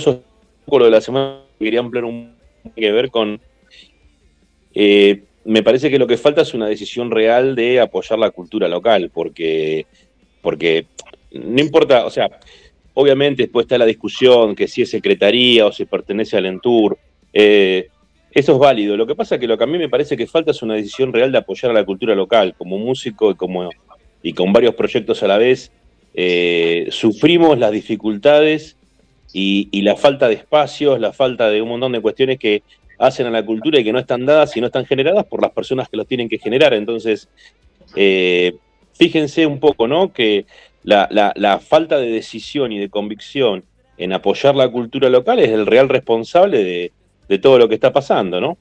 con 0.67 0.79
lo 0.79 0.85
de 0.85 0.91
la 0.91 1.01
semana, 1.01 1.41
quería 1.59 1.79
ampliar 1.79 2.05
un 2.05 2.35
que 2.75 2.91
ver 2.91 3.11
con, 3.11 3.39
me 4.73 5.63
parece 5.63 5.89
que 5.89 5.99
lo 5.99 6.07
que 6.07 6.17
falta 6.17 6.41
es 6.41 6.53
una 6.53 6.67
decisión 6.67 7.11
real 7.11 7.55
de 7.55 7.79
apoyar 7.79 8.17
la 8.17 8.31
cultura 8.31 8.67
local, 8.67 9.11
porque, 9.13 9.85
porque 10.41 10.87
no 11.31 11.61
importa, 11.61 12.05
o 12.05 12.09
sea, 12.09 12.29
Obviamente 12.95 13.43
después 13.43 13.65
está 13.65 13.77
la 13.77 13.85
discusión 13.85 14.55
que 14.55 14.69
si 14.69 14.81
es 14.81 14.89
secretaría 14.89 15.65
o 15.65 15.71
si 15.71 15.85
pertenece 15.85 16.37
al 16.37 16.45
Entur. 16.45 16.97
Eh, 17.33 17.89
eso 18.31 18.53
es 18.53 18.57
válido. 18.57 18.95
Lo 18.95 19.05
que 19.05 19.15
pasa 19.15 19.35
es 19.35 19.41
que 19.41 19.47
lo 19.47 19.57
que 19.57 19.65
a 19.65 19.67
mí 19.67 19.77
me 19.77 19.89
parece 19.89 20.15
que 20.15 20.27
falta 20.27 20.51
es 20.51 20.61
una 20.63 20.75
decisión 20.75 21.11
real 21.11 21.31
de 21.31 21.37
apoyar 21.37 21.71
a 21.71 21.73
la 21.73 21.83
cultura 21.83 22.15
local. 22.15 22.55
Como 22.57 22.77
músico 22.77 23.31
y, 23.31 23.35
como, 23.35 23.69
y 24.23 24.31
con 24.31 24.53
varios 24.53 24.75
proyectos 24.75 25.23
a 25.23 25.27
la 25.27 25.37
vez, 25.37 25.73
eh, 26.13 26.87
sufrimos 26.89 27.59
las 27.59 27.73
dificultades 27.73 28.77
y, 29.33 29.81
la 29.81 29.95
falta 29.95 30.27
de 30.27 30.35
espacios, 30.35 30.99
la 30.99 31.11
falta 31.11 31.49
de 31.49 31.61
un 31.61 31.69
montón 31.69 31.91
de 31.91 32.01
cuestiones 32.01 32.39
que 32.39 32.63
hacen 32.97 33.27
a 33.27 33.29
la 33.29 33.45
cultura 33.45 33.79
y 33.79 33.83
que 33.83 33.91
no 33.91 33.99
están 33.99 34.25
dadas 34.25 34.55
y 34.55 34.61
no 34.61 34.67
están 34.67 34.85
generadas 34.85 35.25
por 35.25 35.41
las 35.41 35.51
personas 35.51 35.89
que 35.89 35.97
los 35.97 36.07
tienen 36.07 36.29
que 36.29 36.37
generar. 36.37 36.73
Entonces, 36.73 37.27
eh, 37.95 38.55
fíjense 38.93 39.45
un 39.45 39.59
poco, 39.59 39.87
¿no? 39.87 40.13
Que 40.13 40.45
la, 40.83 41.59
falta 41.59 41.97
de 41.97 42.09
decisión 42.09 42.71
y 42.71 42.79
de 42.79 42.89
convicción 42.89 43.63
en 43.97 44.13
apoyar 44.13 44.55
la 44.55 44.69
cultura 44.69 45.09
local 45.09 45.39
es 45.39 45.49
el 45.49 45.65
real 45.65 45.89
responsable 45.89 46.91
de, 47.27 47.39
todo 47.39 47.57
lo 47.57 47.67
que 47.67 47.75
está 47.75 47.91
pasando, 47.91 48.39
¿no? 48.39 48.57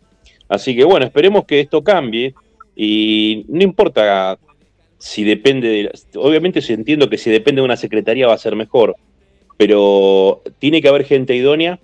Así 0.48 0.74
que 0.74 0.84
bueno, 0.84 1.06
esperemos 1.06 1.44
que 1.44 1.60
esto 1.60 1.84
cambie 1.84 2.34
y 2.74 3.44
no 3.48 3.62
importa 3.62 4.38
si 4.98 5.22
depende 5.22 5.68
de... 5.68 6.18
Obviamente 6.18 6.60
entiendo 6.72 7.08
que 7.08 7.18
si 7.18 7.30
depende 7.30 7.60
de 7.60 7.64
una 7.66 7.76
secretaría 7.76 8.26
va 8.26 8.34
a 8.34 8.38
ser 8.38 8.56
mejor, 8.56 8.96
pero 9.56 10.42
tiene 10.58 10.82
que 10.82 10.88
haber 10.88 11.04
gente 11.04 11.34
idónea, 11.34 11.78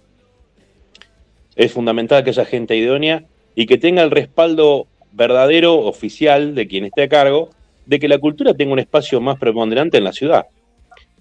es 1.57 1.73
fundamental 1.73 2.25
que 2.25 2.31
haya 2.31 2.45
gente 2.45 2.77
idónea 2.77 3.25
y 3.55 3.67
que 3.67 3.79
tenga 3.79 4.03
el 4.03 4.11
respaldo 4.11 4.87
verdadero, 5.13 5.79
oficial, 5.79 6.55
de 6.55 6.67
quien 6.67 6.85
esté 6.85 7.03
a 7.03 7.09
cargo, 7.09 7.51
de 7.87 7.99
que 7.99 8.09
la 8.09 8.19
cultura 8.19 8.55
tenga 8.55 8.73
un 8.73 8.79
espacio 8.79 9.21
más 9.21 9.39
preponderante 9.39 9.99
en 9.99 10.05
la 10.05 10.13
ciudad. 10.13 10.47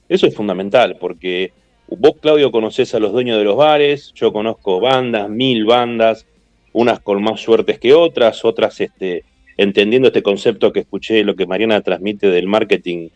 Eso 0.07 0.27
es 0.27 0.35
fundamental, 0.35 0.97
porque 0.99 1.51
vos, 1.87 2.13
Claudio, 2.21 2.51
conocés 2.51 2.93
a 2.93 2.99
los 2.99 3.11
dueños 3.11 3.37
de 3.37 3.43
los 3.43 3.55
bares, 3.55 4.11
yo 4.13 4.31
conozco 4.31 4.79
bandas, 4.79 5.29
mil 5.29 5.65
bandas, 5.65 6.25
unas 6.73 6.99
con 6.99 7.21
más 7.23 7.41
suertes 7.41 7.79
que 7.79 7.93
otras, 7.93 8.45
otras 8.45 8.79
este, 8.79 9.23
entendiendo 9.57 10.07
este 10.07 10.23
concepto 10.23 10.71
que 10.71 10.81
escuché, 10.81 11.23
lo 11.23 11.35
que 11.35 11.47
Mariana 11.47 11.81
transmite 11.81 12.29
del 12.29 12.47
marketing 12.47 13.09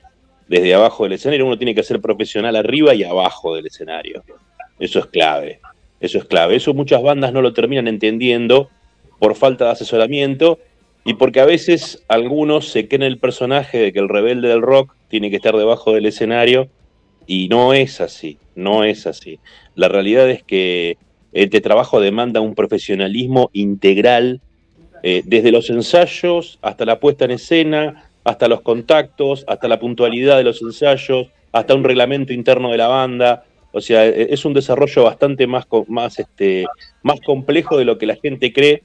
desde 0.47 0.73
abajo 0.73 1.03
del 1.03 1.13
escenario, 1.13 1.45
uno 1.45 1.57
tiene 1.57 1.75
que 1.75 1.83
ser 1.83 2.01
profesional 2.01 2.55
arriba 2.55 2.93
y 2.93 3.03
abajo 3.03 3.55
del 3.55 3.67
escenario. 3.67 4.23
Eso 4.79 4.99
es 4.99 5.05
clave, 5.07 5.59
eso 5.99 6.17
es 6.17 6.25
clave. 6.25 6.55
Eso 6.55 6.73
muchas 6.73 7.01
bandas 7.01 7.33
no 7.33 7.41
lo 7.41 7.53
terminan 7.53 7.87
entendiendo 7.87 8.69
por 9.19 9.35
falta 9.35 9.65
de 9.65 9.71
asesoramiento 9.71 10.59
y 11.05 11.15
porque 11.15 11.39
a 11.39 11.45
veces 11.45 12.03
algunos 12.07 12.69
se 12.69 12.87
creen 12.87 13.03
el 13.03 13.19
personaje 13.19 13.77
de 13.77 13.93
que 13.93 13.99
el 13.99 14.09
rebelde 14.09 14.47
del 14.47 14.61
rock 14.61 14.93
tiene 15.09 15.29
que 15.29 15.37
estar 15.37 15.55
debajo 15.55 15.93
del 15.93 16.05
escenario 16.05 16.69
y 17.27 17.47
no 17.49 17.73
es 17.73 18.01
así, 18.01 18.37
no 18.55 18.83
es 18.83 19.07
así. 19.07 19.39
La 19.75 19.87
realidad 19.87 20.29
es 20.29 20.43
que 20.43 20.97
este 21.33 21.61
trabajo 21.61 21.99
demanda 21.99 22.41
un 22.41 22.55
profesionalismo 22.55 23.49
integral, 23.53 24.41
eh, 25.03 25.21
desde 25.25 25.51
los 25.51 25.69
ensayos 25.69 26.59
hasta 26.61 26.85
la 26.85 26.99
puesta 26.99 27.25
en 27.25 27.31
escena, 27.31 28.09
hasta 28.23 28.47
los 28.47 28.61
contactos, 28.61 29.43
hasta 29.47 29.67
la 29.67 29.79
puntualidad 29.79 30.37
de 30.37 30.43
los 30.43 30.61
ensayos, 30.61 31.27
hasta 31.51 31.75
un 31.75 31.83
reglamento 31.83 32.33
interno 32.33 32.71
de 32.71 32.77
la 32.77 32.87
banda. 32.87 33.43
O 33.71 33.81
sea, 33.81 34.05
e, 34.05 34.33
es 34.33 34.45
un 34.45 34.53
desarrollo 34.53 35.03
bastante 35.03 35.47
más, 35.47 35.65
más, 35.87 36.19
este, 36.19 36.65
más 37.01 37.19
complejo 37.21 37.77
de 37.77 37.85
lo 37.85 37.97
que 37.97 38.05
la 38.05 38.15
gente 38.15 38.53
cree 38.53 38.83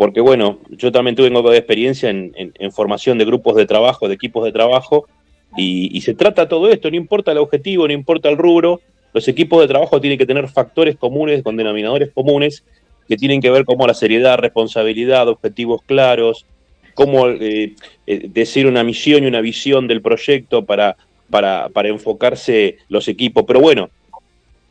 porque 0.00 0.22
bueno, 0.22 0.60
yo 0.70 0.90
también 0.90 1.14
tuve 1.14 1.28
experiencia 1.58 2.08
en, 2.08 2.72
formación 2.72 3.18
de 3.18 3.26
grupos 3.26 3.54
de 3.54 3.66
trabajo, 3.66 4.08
de 4.08 4.14
equipos 4.14 4.42
de 4.46 4.50
trabajo, 4.50 5.06
y, 5.58 6.00
se 6.00 6.14
trata 6.14 6.48
todo 6.48 6.70
esto, 6.70 6.90
no 6.90 6.96
importa 6.96 7.32
el 7.32 7.36
objetivo, 7.36 7.86
no 7.86 7.92
importa 7.92 8.30
el 8.30 8.38
rubro, 8.38 8.80
los 9.12 9.28
equipos 9.28 9.60
de 9.60 9.68
trabajo 9.68 10.00
tienen 10.00 10.18
que 10.18 10.24
tener 10.24 10.48
factores 10.48 10.96
comunes, 10.96 11.42
con 11.42 11.54
denominadores 11.54 12.12
comunes, 12.14 12.64
que 13.06 13.18
tienen 13.18 13.42
que 13.42 13.50
ver 13.50 13.66
como 13.66 13.86
la 13.86 13.92
seriedad, 13.92 14.38
responsabilidad, 14.38 15.28
objetivos 15.28 15.82
claros, 15.82 16.46
cómo 16.94 17.28
eh, 17.28 17.74
eh, 18.06 18.28
decir 18.28 18.66
una 18.66 18.84
misión 18.84 19.24
y 19.24 19.26
una 19.26 19.40
visión 19.40 19.86
del 19.86 20.02
proyecto 20.02 20.64
para, 20.64 20.96
para, 21.30 21.88
enfocarse 21.88 22.78
los 22.88 23.08
equipos. 23.08 23.44
Pero 23.46 23.60
bueno, 23.60 23.90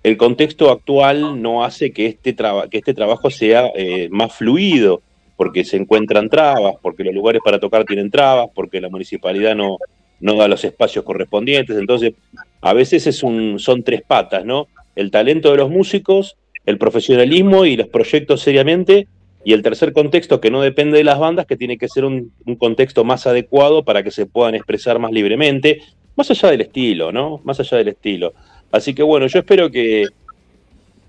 el 0.03 0.17
contexto 0.17 0.71
actual 0.71 1.41
no 1.41 1.63
hace 1.63 1.91
que 1.91 2.05
este, 2.07 2.35
que 2.35 2.77
este 2.77 2.93
trabajo 2.93 3.29
sea 3.29 3.71
eh, 3.75 4.07
más 4.11 4.33
fluido 4.33 5.01
porque 5.35 5.63
se 5.63 5.77
encuentran 5.77 6.29
trabas, 6.29 6.75
porque 6.81 7.03
los 7.03 7.13
lugares 7.13 7.41
para 7.43 7.59
tocar 7.59 7.85
tienen 7.85 8.11
trabas, 8.11 8.49
porque 8.53 8.81
la 8.81 8.89
municipalidad 8.89 9.55
no, 9.55 9.77
no 10.19 10.35
da 10.35 10.47
los 10.49 10.65
espacios 10.65 11.05
correspondientes. 11.05 11.77
Entonces, 11.77 12.13
a 12.61 12.73
veces 12.73 13.07
es 13.07 13.23
un, 13.23 13.57
son 13.57 13.83
tres 13.83 14.01
patas, 14.01 14.43
¿no? 14.43 14.67
el 14.99 15.11
talento 15.11 15.51
de 15.51 15.57
los 15.57 15.69
músicos, 15.69 16.35
el 16.65 16.77
profesionalismo 16.77 17.63
y 17.63 17.77
los 17.77 17.87
proyectos 17.87 18.41
seriamente, 18.41 19.07
y 19.43 19.53
el 19.53 19.61
tercer 19.61 19.93
contexto 19.93 20.41
que 20.41 20.51
no 20.51 20.61
depende 20.61 20.97
de 20.97 21.03
las 21.03 21.19
bandas, 21.19 21.45
que 21.45 21.57
tiene 21.57 21.77
que 21.77 21.87
ser 21.87 22.05
un, 22.05 22.31
contexto 22.57 23.03
más 23.03 23.25
adecuado 23.25 23.83
para 23.83 24.03
que 24.03 24.11
se 24.11 24.25
puedan 24.25 24.55
expresar 24.55 24.99
más 24.99 25.11
libremente, 25.11 25.81
más 26.15 26.29
allá 26.29 26.51
del 26.51 26.61
estilo, 26.61 27.11
¿no? 27.11 27.39
Más 27.43 27.59
allá 27.59 27.77
del 27.77 27.89
estilo. 27.89 28.33
Así 28.71 28.93
que 28.93 29.03
bueno, 29.03 29.27
yo 29.27 29.39
espero 29.39 29.71
que, 29.71 30.05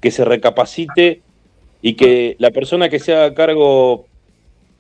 que 0.00 0.10
se 0.10 0.24
recapacite 0.24 1.20
y 1.82 1.94
que 1.94 2.36
la 2.38 2.50
persona 2.50 2.88
que 2.88 2.98
se 2.98 3.14
haga 3.14 3.34
cargo. 3.34 4.06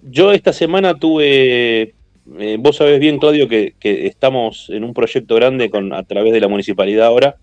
Yo 0.02 0.32
esta 0.32 0.52
semana 0.52 0.98
tuve. 0.98 1.94
Eh, 2.38 2.56
vos 2.58 2.76
sabés 2.76 3.00
bien, 3.00 3.18
Claudio, 3.18 3.48
que, 3.48 3.74
estamos 3.82 4.70
en 4.70 4.84
un 4.84 4.94
proyecto 4.94 5.34
grande 5.34 5.70
con, 5.70 5.92
a 5.92 6.02
través 6.04 6.32
de 6.32 6.40
la 6.40 6.48
municipalidad 6.48 7.06
ahora. 7.06 7.36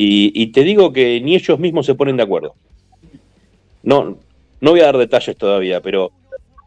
Y, 0.00 0.46
te 0.52 0.62
digo 0.62 0.92
que 0.92 1.20
ni 1.20 1.34
ellos 1.34 1.58
mismos 1.58 1.84
se 1.84 1.96
ponen 1.96 2.16
de 2.16 2.22
acuerdo. 2.22 2.54
No, 3.82 4.16
no 4.60 4.72
voy 4.72 4.80
a 4.80 4.86
dar 4.86 4.98
detalles 4.98 5.36
todavía, 5.36 5.80
pero 5.80 6.12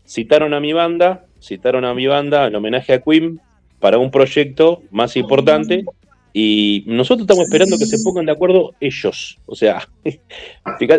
citaron 0.05 0.53
a 0.53 0.59
mi 0.59 0.73
banda, 0.73 1.25
citaron 1.41 1.85
a 1.85 1.93
mi 1.93 2.07
banda 2.07 2.47
en 2.47 2.55
homenaje 2.55 2.93
a 2.93 3.01
Queen 3.01 3.39
para 3.79 3.97
un 3.97 4.11
proyecto 4.11 4.81
más 4.91 5.15
importante 5.17 5.85
y 6.33 6.83
nosotros 6.87 7.23
estamos 7.23 7.45
esperando 7.45 7.77
que 7.77 7.85
se 7.85 8.01
pongan 8.03 8.25
de 8.25 8.31
acuerdo 8.31 8.73
ellos. 8.79 9.37
O 9.45 9.55
sea, 9.55 9.87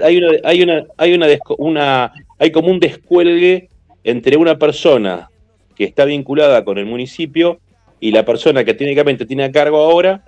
hay 0.02 0.18
una, 0.18 0.38
hay 0.44 0.62
una, 0.62 0.84
hay 0.96 1.14
una, 1.14 1.26
una, 1.58 2.12
hay 2.38 2.50
como 2.50 2.68
un 2.68 2.80
descuelgue 2.80 3.68
entre 4.04 4.36
una 4.36 4.58
persona 4.58 5.30
que 5.74 5.84
está 5.84 6.04
vinculada 6.04 6.64
con 6.64 6.78
el 6.78 6.86
municipio 6.86 7.60
y 8.00 8.10
la 8.10 8.24
persona 8.24 8.64
que 8.64 8.74
técnicamente 8.74 9.24
tiene 9.24 9.44
a 9.44 9.52
cargo 9.52 9.78
ahora, 9.78 10.24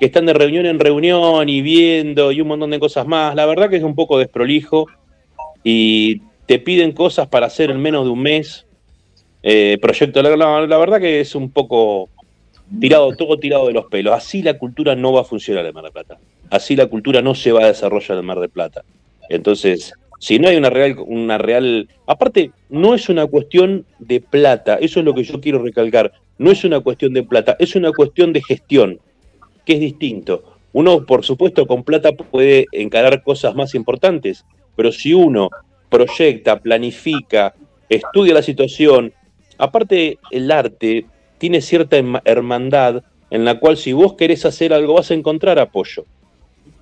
que 0.00 0.06
están 0.06 0.26
de 0.26 0.32
reunión 0.32 0.66
en 0.66 0.80
reunión 0.80 1.48
y 1.48 1.60
viendo 1.60 2.32
y 2.32 2.40
un 2.40 2.48
montón 2.48 2.70
de 2.70 2.80
cosas 2.80 3.06
más. 3.06 3.34
La 3.34 3.46
verdad 3.46 3.68
que 3.68 3.76
es 3.76 3.82
un 3.82 3.94
poco 3.94 4.18
desprolijo 4.18 4.86
y 5.62 6.22
te 6.46 6.58
piden 6.58 6.92
cosas 6.92 7.28
para 7.28 7.46
hacer 7.46 7.70
en 7.70 7.80
menos 7.80 8.04
de 8.04 8.10
un 8.10 8.22
mes. 8.22 8.66
Eh, 9.42 9.78
proyecto, 9.80 10.22
la, 10.22 10.36
la 10.36 10.78
verdad 10.78 11.00
que 11.00 11.20
es 11.20 11.34
un 11.34 11.50
poco 11.50 12.08
tirado, 12.78 13.14
todo 13.16 13.38
tirado 13.38 13.66
de 13.66 13.72
los 13.72 13.86
pelos. 13.86 14.14
Así 14.14 14.42
la 14.42 14.58
cultura 14.58 14.94
no 14.94 15.12
va 15.12 15.22
a 15.22 15.24
funcionar 15.24 15.64
en 15.66 15.74
Mar 15.74 15.84
del 15.84 15.92
Plata. 15.92 16.18
Así 16.50 16.76
la 16.76 16.86
cultura 16.86 17.22
no 17.22 17.34
se 17.34 17.52
va 17.52 17.64
a 17.64 17.66
desarrollar 17.66 18.18
en 18.18 18.24
Mar 18.24 18.40
del 18.40 18.50
Plata. 18.50 18.82
Entonces, 19.28 19.94
si 20.20 20.38
no 20.38 20.48
hay 20.48 20.56
una 20.56 20.70
real, 20.70 20.96
una 21.06 21.38
real. 21.38 21.88
Aparte, 22.06 22.52
no 22.68 22.94
es 22.94 23.08
una 23.08 23.26
cuestión 23.26 23.86
de 23.98 24.20
plata, 24.20 24.76
eso 24.76 25.00
es 25.00 25.06
lo 25.06 25.14
que 25.14 25.24
yo 25.24 25.40
quiero 25.40 25.62
recalcar. 25.62 26.12
No 26.38 26.50
es 26.50 26.62
una 26.64 26.80
cuestión 26.80 27.14
de 27.14 27.22
plata, 27.22 27.56
es 27.58 27.74
una 27.74 27.90
cuestión 27.92 28.32
de 28.32 28.42
gestión, 28.42 28.98
que 29.64 29.74
es 29.74 29.80
distinto. 29.80 30.44
Uno, 30.72 31.04
por 31.06 31.24
supuesto, 31.24 31.66
con 31.66 31.84
plata 31.84 32.12
puede 32.12 32.66
encarar 32.72 33.22
cosas 33.22 33.54
más 33.54 33.74
importantes, 33.74 34.44
pero 34.80 34.92
si 34.92 35.12
uno 35.12 35.50
proyecta, 35.90 36.58
planifica, 36.58 37.54
estudia 37.86 38.32
la 38.32 38.40
situación, 38.40 39.12
aparte 39.58 40.18
el 40.30 40.50
arte 40.50 41.04
tiene 41.36 41.60
cierta 41.60 41.98
hermandad 42.24 43.02
en 43.28 43.44
la 43.44 43.60
cual 43.60 43.76
si 43.76 43.92
vos 43.92 44.14
querés 44.14 44.46
hacer 44.46 44.72
algo 44.72 44.94
vas 44.94 45.10
a 45.10 45.14
encontrar 45.14 45.58
apoyo. 45.58 46.06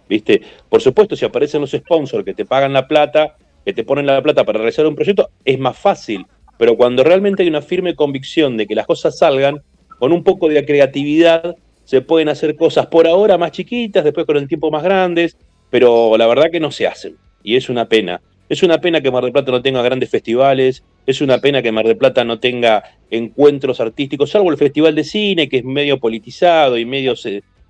¿Viste? 0.09 0.43
Por 0.69 0.81
supuesto, 0.81 1.17
si 1.17 1.25
aparecen 1.25 1.61
los 1.61 1.73
sponsors 1.73 2.25
que 2.25 2.35
te 2.35 2.45
pagan 2.45 2.73
la 2.73 2.87
plata, 2.87 3.35
que 3.65 3.73
te 3.73 3.83
ponen 3.83 4.07
la 4.07 4.23
plata 4.23 4.45
para 4.45 4.59
realizar 4.59 4.87
un 4.87 4.95
proyecto, 4.95 5.31
es 5.45 5.59
más 5.59 5.77
fácil. 5.77 6.25
Pero 6.57 6.77
cuando 6.77 7.03
realmente 7.03 7.43
hay 7.43 7.49
una 7.49 7.63
firme 7.63 7.97
convicción 7.97 8.57
de 8.57 8.69
que 8.69 8.77
las 8.77 8.87
cosas 8.87 9.19
salgan, 9.19 9.61
con 9.99 10.13
un 10.13 10.23
poco 10.23 10.49
de 10.49 10.65
creatividad 10.65 11.57
se 11.83 12.01
pueden 12.01 12.29
hacer 12.29 12.55
cosas 12.55 12.87
por 12.87 13.09
ahora 13.09 13.37
más 13.39 13.51
chiquitas, 13.51 14.05
después 14.05 14.25
con 14.25 14.37
el 14.37 14.47
tiempo 14.47 14.71
más 14.71 14.85
grandes, 14.85 15.37
pero 15.69 16.17
la 16.17 16.29
verdad 16.29 16.53
que 16.53 16.61
no 16.61 16.71
se 16.71 16.87
hacen. 16.87 17.17
Y 17.49 17.57
es 17.57 17.71
una 17.71 17.87
pena. 17.87 18.21
Es 18.51 18.63
una 18.63 18.79
pena 18.79 19.01
que 19.01 19.11
Mar 19.11 19.25
del 19.25 19.33
Plata 19.33 19.51
no 19.53 19.63
tenga 19.63 19.81
grandes 19.81 20.11
festivales, 20.11 20.83
es 21.07 21.23
una 21.23 21.39
pena 21.39 21.63
que 21.63 21.73
Mar 21.73 21.87
del 21.87 21.97
Plata 21.97 22.23
no 22.23 22.39
tenga 22.39 22.85
encuentros 23.11 23.81
artísticos, 23.81 24.29
salvo 24.29 24.51
el 24.51 24.59
Festival 24.59 24.95
de 24.95 25.03
Cine, 25.03 25.49
que 25.49 25.57
es 25.57 25.65
medio 25.65 25.99
politizado 25.99 26.77
y 26.77 26.85
medio, 26.85 27.15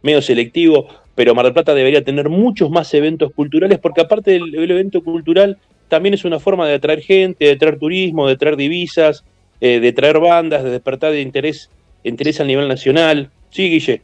medio 0.03 0.21
selectivo, 0.21 0.89
pero 1.15 1.33
Mar 1.33 1.45
del 1.45 1.55
Plata 1.55 1.75
debería 1.75 2.03
tener 2.03 2.29
muchos 2.29 2.71
más 2.71 2.93
eventos 2.93 3.33
culturales, 3.33 3.79
porque 3.79 4.01
aparte 4.01 4.33
del, 4.33 4.69
evento 4.69 5.01
cultural, 5.05 5.59
también 5.87 6.15
es 6.15 6.25
una 6.25 6.41
forma 6.41 6.67
de 6.67 6.75
atraer 6.75 7.01
gente, 7.01 7.45
de 7.45 7.55
traer 7.55 7.79
turismo, 7.79 8.27
de 8.27 8.37
traer 8.37 8.57
divisas, 8.57 9.23
eh, 9.61 9.79
de 9.79 9.93
traer 9.93 10.19
bandas, 10.19 10.65
de 10.65 10.71
despertar 10.71 11.13
de 11.13 11.21
interés, 11.21 11.71
interés 12.03 12.41
a 12.41 12.45
nivel 12.45 12.67
nacional. 12.67 13.31
Sí, 13.51 13.71
Guille 13.71 14.03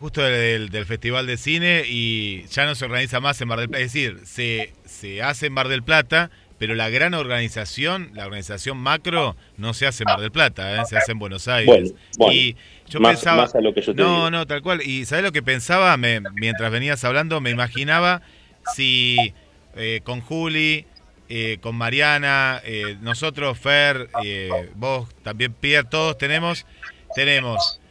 justo 0.00 0.22
del, 0.22 0.70
Festival 0.86 1.26
de 1.26 1.36
Cine 1.36 1.82
y 1.86 2.44
ya 2.46 2.66
no 2.66 2.74
se 2.74 2.84
organiza 2.84 3.20
más 3.20 3.40
en 3.40 3.48
Mar 3.48 3.58
del 3.58 3.68
Plata. 3.68 3.84
Es 3.84 3.92
decir, 3.92 4.20
se, 4.24 4.72
se 4.84 5.22
hace 5.22 5.46
en 5.46 5.52
Mar 5.52 5.68
del 5.68 5.82
Plata, 5.82 6.30
pero 6.58 6.74
la 6.74 6.88
gran 6.88 7.14
organización, 7.14 8.10
la 8.14 8.26
organización 8.26 8.78
macro, 8.78 9.36
no 9.56 9.74
se 9.74 9.86
hace 9.86 10.04
en 10.04 10.12
Mar 10.12 10.20
del 10.20 10.30
Plata, 10.30 10.80
¿eh? 10.80 10.84
se 10.88 10.96
hace 10.96 11.12
en 11.12 11.18
Buenos 11.18 11.48
Aires. 11.48 11.94
y 12.30 12.56
yo 12.88 13.00
pensaba. 13.00 13.48
no, 13.94 14.30
no, 14.30 14.46
tal 14.46 14.62
cual. 14.62 14.82
Y 14.82 15.04
¿sabes 15.04 15.24
lo 15.24 15.32
que 15.32 15.42
pensaba? 15.42 15.96
Me, 15.96 16.20
mientras 16.34 16.70
venías 16.70 17.04
hablando, 17.04 17.40
me 17.40 17.50
imaginaba 17.50 18.22
si 18.74 19.34
eh, 19.76 20.00
con 20.04 20.20
Juli. 20.20 20.86
Eh, 21.30 21.58
con 21.60 21.76
Mariana, 21.76 22.62
nosotros, 23.02 23.58
Fer, 23.58 24.08
vos 24.76 25.10
también, 25.22 25.52
Pierre, 25.52 25.86
todos 25.86 26.16
tenemos, 26.16 26.64
tenemos 27.14 27.82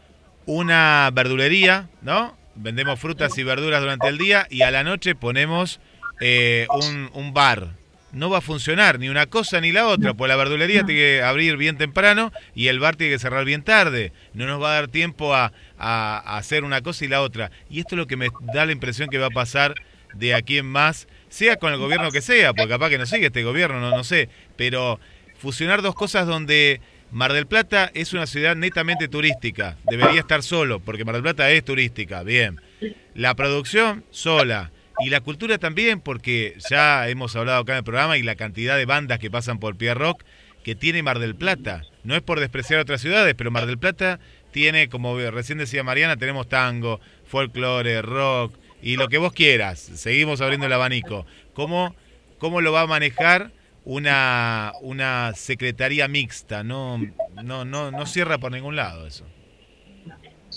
una 0.47 1.11
verdulería, 1.13 1.89
¿no? 2.01 2.35
Vendemos 2.55 2.99
frutas 2.99 3.37
y 3.37 3.43
verduras 3.43 3.81
durante 3.81 4.07
el 4.07 4.17
día 4.17 4.47
y 4.49 4.63
a 4.63 4.71
la 4.71 4.83
noche 4.83 5.13
ponemos 5.13 5.79
eh, 6.19 6.65
un, 7.13 7.33
bar. 7.33 7.75
No 8.13 8.31
va 8.31 8.39
a 8.39 8.41
funcionar 8.41 8.97
ni 8.97 9.09
una 9.09 9.27
cosa 9.27 9.61
ni 9.61 9.71
la 9.71 9.85
otra, 9.85 10.15
pues 10.15 10.29
la 10.29 10.35
verdulería 10.37 10.83
tiene 10.83 10.99
que 10.99 11.21
abrir 11.21 11.57
bien 11.57 11.77
temprano 11.77 12.31
y 12.55 12.69
el 12.69 12.79
bar 12.79 12.95
tiene 12.95 13.13
que 13.13 13.19
cerrar 13.19 13.45
bien 13.45 13.61
tarde. 13.61 14.13
No 14.33 14.47
nos 14.47 14.59
va 14.59 14.71
a 14.71 14.75
dar 14.75 14.87
tiempo 14.87 15.35
a, 15.35 15.51
hacer 15.77 16.63
una 16.63 16.81
cosa 16.81 17.05
y 17.05 17.09
la 17.09 17.21
otra. 17.21 17.51
Y 17.69 17.79
esto 17.79 17.93
es 17.93 17.99
lo 17.99 18.07
que 18.07 18.17
me 18.17 18.29
da 18.53 18.65
la 18.65 18.71
impresión 18.71 19.09
que 19.09 19.19
va 19.19 19.27
a 19.27 19.31
pasar 19.31 19.75
de 20.15 20.33
aquí 20.33 20.57
en 20.57 20.65
más, 20.65 21.07
sea 21.29 21.57
con 21.57 21.73
el 21.73 21.77
gobierno 21.77 22.09
que 22.09 22.21
sea, 22.21 22.53
porque 22.53 22.69
capaz 22.69 22.89
que 22.89 22.97
no 22.97 23.05
sigue 23.05 23.27
este 23.27 23.43
gobierno, 23.43 23.79
no, 23.79 23.91
no 23.91 24.03
sé, 24.03 24.29
pero 24.55 24.99
fusionar 25.37 25.81
dos 25.83 25.93
cosas 25.93 26.25
donde 26.25 26.81
Mar 27.11 27.33
del 27.33 27.47
Plata 27.47 27.89
es 27.93 28.13
una 28.13 28.27
ciudad 28.27 28.55
netamente 28.55 29.07
turística, 29.07 29.77
debería 29.89 30.19
estar 30.19 30.43
solo, 30.43 30.79
porque 30.79 31.05
Mar 31.05 31.15
del 31.15 31.23
Plata 31.23 31.49
es 31.51 31.63
turística, 31.63 32.23
bien. 32.23 32.59
La 33.15 33.35
producción 33.35 34.03
sola. 34.11 34.71
Y 34.99 35.11
la 35.11 35.21
cultura 35.21 35.59
también, 35.59 36.01
porque 36.01 36.55
ya 36.71 37.07
hemos 37.07 37.35
hablado 37.35 37.61
acá 37.61 37.73
en 37.73 37.77
el 37.79 37.83
programa 37.83 38.17
y 38.17 38.23
la 38.23 38.35
cantidad 38.35 38.75
de 38.77 38.85
bandas 38.85 39.19
que 39.19 39.29
pasan 39.29 39.59
por 39.59 39.77
Pierre 39.77 39.99
Rock 39.99 40.23
que 40.63 40.75
tiene 40.75 41.01
Mar 41.01 41.19
del 41.19 41.33
Plata. 41.33 41.83
No 42.03 42.15
es 42.15 42.21
por 42.21 42.41
despreciar 42.41 42.81
otras 42.81 42.99
ciudades, 42.99 43.35
pero 43.37 43.51
Mar 43.51 43.67
del 43.67 43.77
Plata 43.77 44.19
tiene, 44.51 44.89
como 44.89 45.17
recién 45.17 45.59
decía 45.59 45.83
Mariana, 45.83 46.17
tenemos 46.17 46.49
tango, 46.49 46.99
folclore, 47.25 48.01
rock 48.01 48.53
y 48.81 48.97
lo 48.97 49.07
que 49.07 49.17
vos 49.17 49.31
quieras. 49.31 49.79
Seguimos 49.79 50.41
abriendo 50.41 50.65
el 50.65 50.73
abanico. 50.73 51.25
¿Cómo, 51.53 51.95
cómo 52.37 52.59
lo 52.59 52.73
va 52.73 52.81
a 52.81 52.87
manejar 52.87 53.51
una, 53.87 54.73
una 54.81 55.31
secretaría 55.33 56.09
mixta, 56.09 56.61
no, 56.61 56.99
no, 57.41 57.63
no, 57.63 57.89
no 57.89 58.05
cierra 58.05 58.37
por 58.37 58.51
ningún 58.51 58.75
lado 58.75 59.07
eso. 59.07 59.23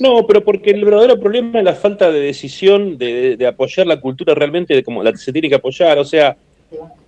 No, 0.01 0.27
pero 0.27 0.43
porque 0.43 0.71
el 0.71 0.85
verdadero 0.85 1.21
problema 1.21 1.61
es 1.61 1.65
la 1.65 1.75
falta 1.75 2.11
de 2.11 2.19
decisión 2.19 2.99
de, 2.99 3.47
apoyar 3.47 3.87
la 3.87 4.01
cultura 4.01 4.35
realmente 4.35 4.83
como 4.83 5.05
la 5.05 5.17
se 5.17 5.33
tiene 5.33 5.49
que 5.49 5.55
apoyar. 5.55 5.99
O 5.99 6.05
sea, 6.05 6.37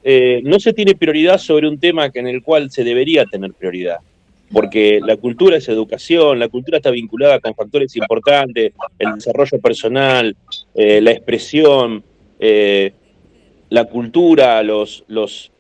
eh, 0.05 0.41
no 0.45 0.61
se 0.61 0.73
tiene 0.73 0.95
prioridad 0.95 1.39
sobre 1.39 1.67
un 1.67 1.81
tema 1.81 2.11
que 2.11 2.21
en 2.21 2.29
el 2.29 2.43
cual 2.43 2.71
se 2.71 2.85
debería 2.85 3.25
tener 3.25 3.53
prioridad. 3.55 3.97
Porque 4.53 5.01
la 5.05 5.17
cultura 5.17 5.57
es 5.57 5.69
educación, 5.69 6.39
la 6.39 6.49
cultura 6.49 6.77
está 6.77 6.91
vinculada 6.91 7.41
con 7.41 7.55
factores 7.55 7.97
importantes, 7.97 8.73
el 8.99 9.15
desarrollo 9.15 9.59
personal, 9.61 10.37
eh, 10.75 11.01
la 11.01 11.11
expresión, 11.11 12.05
eh, 12.39 12.93
la 13.71 13.87
cultura, 13.87 14.63
los, 14.63 15.05
los, 15.09 15.52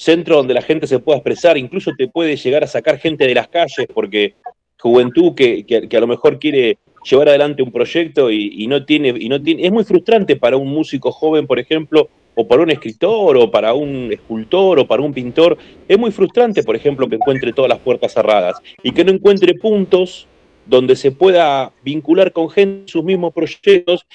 centro 0.00 0.36
donde 0.36 0.54
la 0.54 0.62
gente 0.62 0.86
se 0.86 0.98
pueda 0.98 1.18
expresar, 1.18 1.58
incluso 1.58 1.90
te 1.96 2.08
puede 2.08 2.36
llegar 2.36 2.64
a 2.64 2.66
sacar 2.66 2.98
gente 2.98 3.26
de 3.26 3.34
las 3.34 3.48
calles, 3.48 3.86
porque 3.92 4.34
juventud 4.78 5.34
que, 5.34 5.88
a 5.92 6.00
lo 6.00 6.06
mejor 6.06 6.38
quiere 6.38 6.78
llevar 7.04 7.28
adelante 7.28 7.62
un 7.62 7.70
proyecto 7.70 8.30
y, 8.30 8.66
no 8.66 8.84
tiene, 8.86 9.14
y 9.18 9.28
no 9.28 9.40
tiene, 9.42 9.66
es 9.66 9.70
muy 9.70 9.84
frustrante 9.84 10.36
para 10.36 10.56
un 10.56 10.68
músico 10.68 11.12
joven, 11.12 11.46
por 11.46 11.58
ejemplo, 11.58 12.08
o 12.34 12.48
para 12.48 12.62
un 12.62 12.70
escritor, 12.70 13.36
o 13.36 13.50
para 13.50 13.74
un 13.74 14.10
escultor, 14.10 14.78
o 14.78 14.86
para 14.86 15.02
un 15.02 15.12
pintor, 15.12 15.58
es 15.86 15.98
muy 15.98 16.12
frustrante, 16.12 16.62
por 16.62 16.76
ejemplo, 16.76 17.06
que 17.06 17.16
encuentre 17.16 17.52
todas 17.52 17.68
las 17.68 17.78
puertas 17.80 18.14
cerradas 18.14 18.56
y 18.82 18.92
que 18.92 19.04
no 19.04 19.12
encuentre 19.12 19.52
puntos 19.54 20.26
donde 20.64 20.96
se 20.96 21.12
pueda 21.12 21.72
vincular 21.84 22.32
con 22.32 22.48
gente 22.48 22.90
sus 22.90 23.04
mismos 23.04 23.34
proyectos 23.34 24.06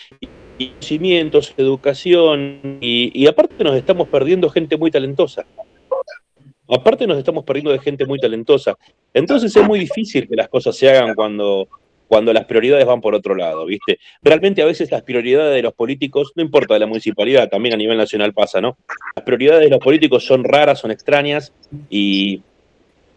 y 0.57 0.69
conocimientos, 0.69 1.53
educación, 1.57 2.79
y 2.81 3.27
aparte 3.27 3.63
nos 3.63 3.75
estamos 3.75 4.07
perdiendo 4.07 4.49
gente 4.49 4.77
muy 4.77 4.89
talentosa. 4.89 5.45
Aparte 6.67 7.07
nos 7.07 7.17
estamos 7.17 7.43
perdiendo 7.43 7.71
de 7.71 7.79
gente 7.79 8.05
muy 8.05 8.19
talentosa. 8.19 8.77
Entonces 9.13 9.55
es 9.55 9.63
muy 9.65 9.79
difícil 9.79 10.27
que 10.27 10.35
las 10.35 10.49
cosas 10.49 10.75
se 10.75 10.89
hagan 10.89 11.13
cuando, 11.13 11.67
cuando 12.07 12.33
las 12.33 12.45
prioridades 12.45 12.85
van 12.85 13.01
por 13.01 13.15
otro 13.15 13.35
lado, 13.35 13.65
¿viste? 13.65 13.99
Realmente 14.21 14.61
a 14.61 14.65
veces 14.65 14.91
las 14.91 15.03
prioridades 15.03 15.55
de 15.55 15.61
los 15.61 15.73
políticos, 15.73 16.31
no 16.35 16.43
importa 16.43 16.73
de 16.73 16.79
la 16.79 16.87
municipalidad, 16.87 17.49
también 17.49 17.73
a 17.73 17.77
nivel 17.77 17.97
nacional 17.97 18.33
pasa, 18.33 18.61
¿no? 18.61 18.77
Las 19.15 19.25
prioridades 19.25 19.61
de 19.61 19.69
los 19.69 19.79
políticos 19.79 20.25
son 20.25 20.43
raras, 20.43 20.79
son 20.79 20.91
extrañas 20.91 21.53
y 21.89 22.41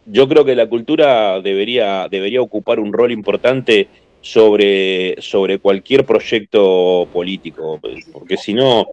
yo 0.07 0.29
creo 0.29 0.45
que 0.45 0.55
la 0.55 0.69
cultura 0.69 1.41
debería, 1.41 2.09
debería 2.11 2.41
ocupar 2.41 2.81
un 2.81 2.93
rol 2.93 3.13
importante 3.13 3.89
sobre, 4.21 5.21
sobre 5.21 5.59
cualquier 5.59 6.05
proyecto 6.05 7.09
político, 7.13 7.81
porque 8.13 8.37
si 8.37 8.55
no, 8.55 8.89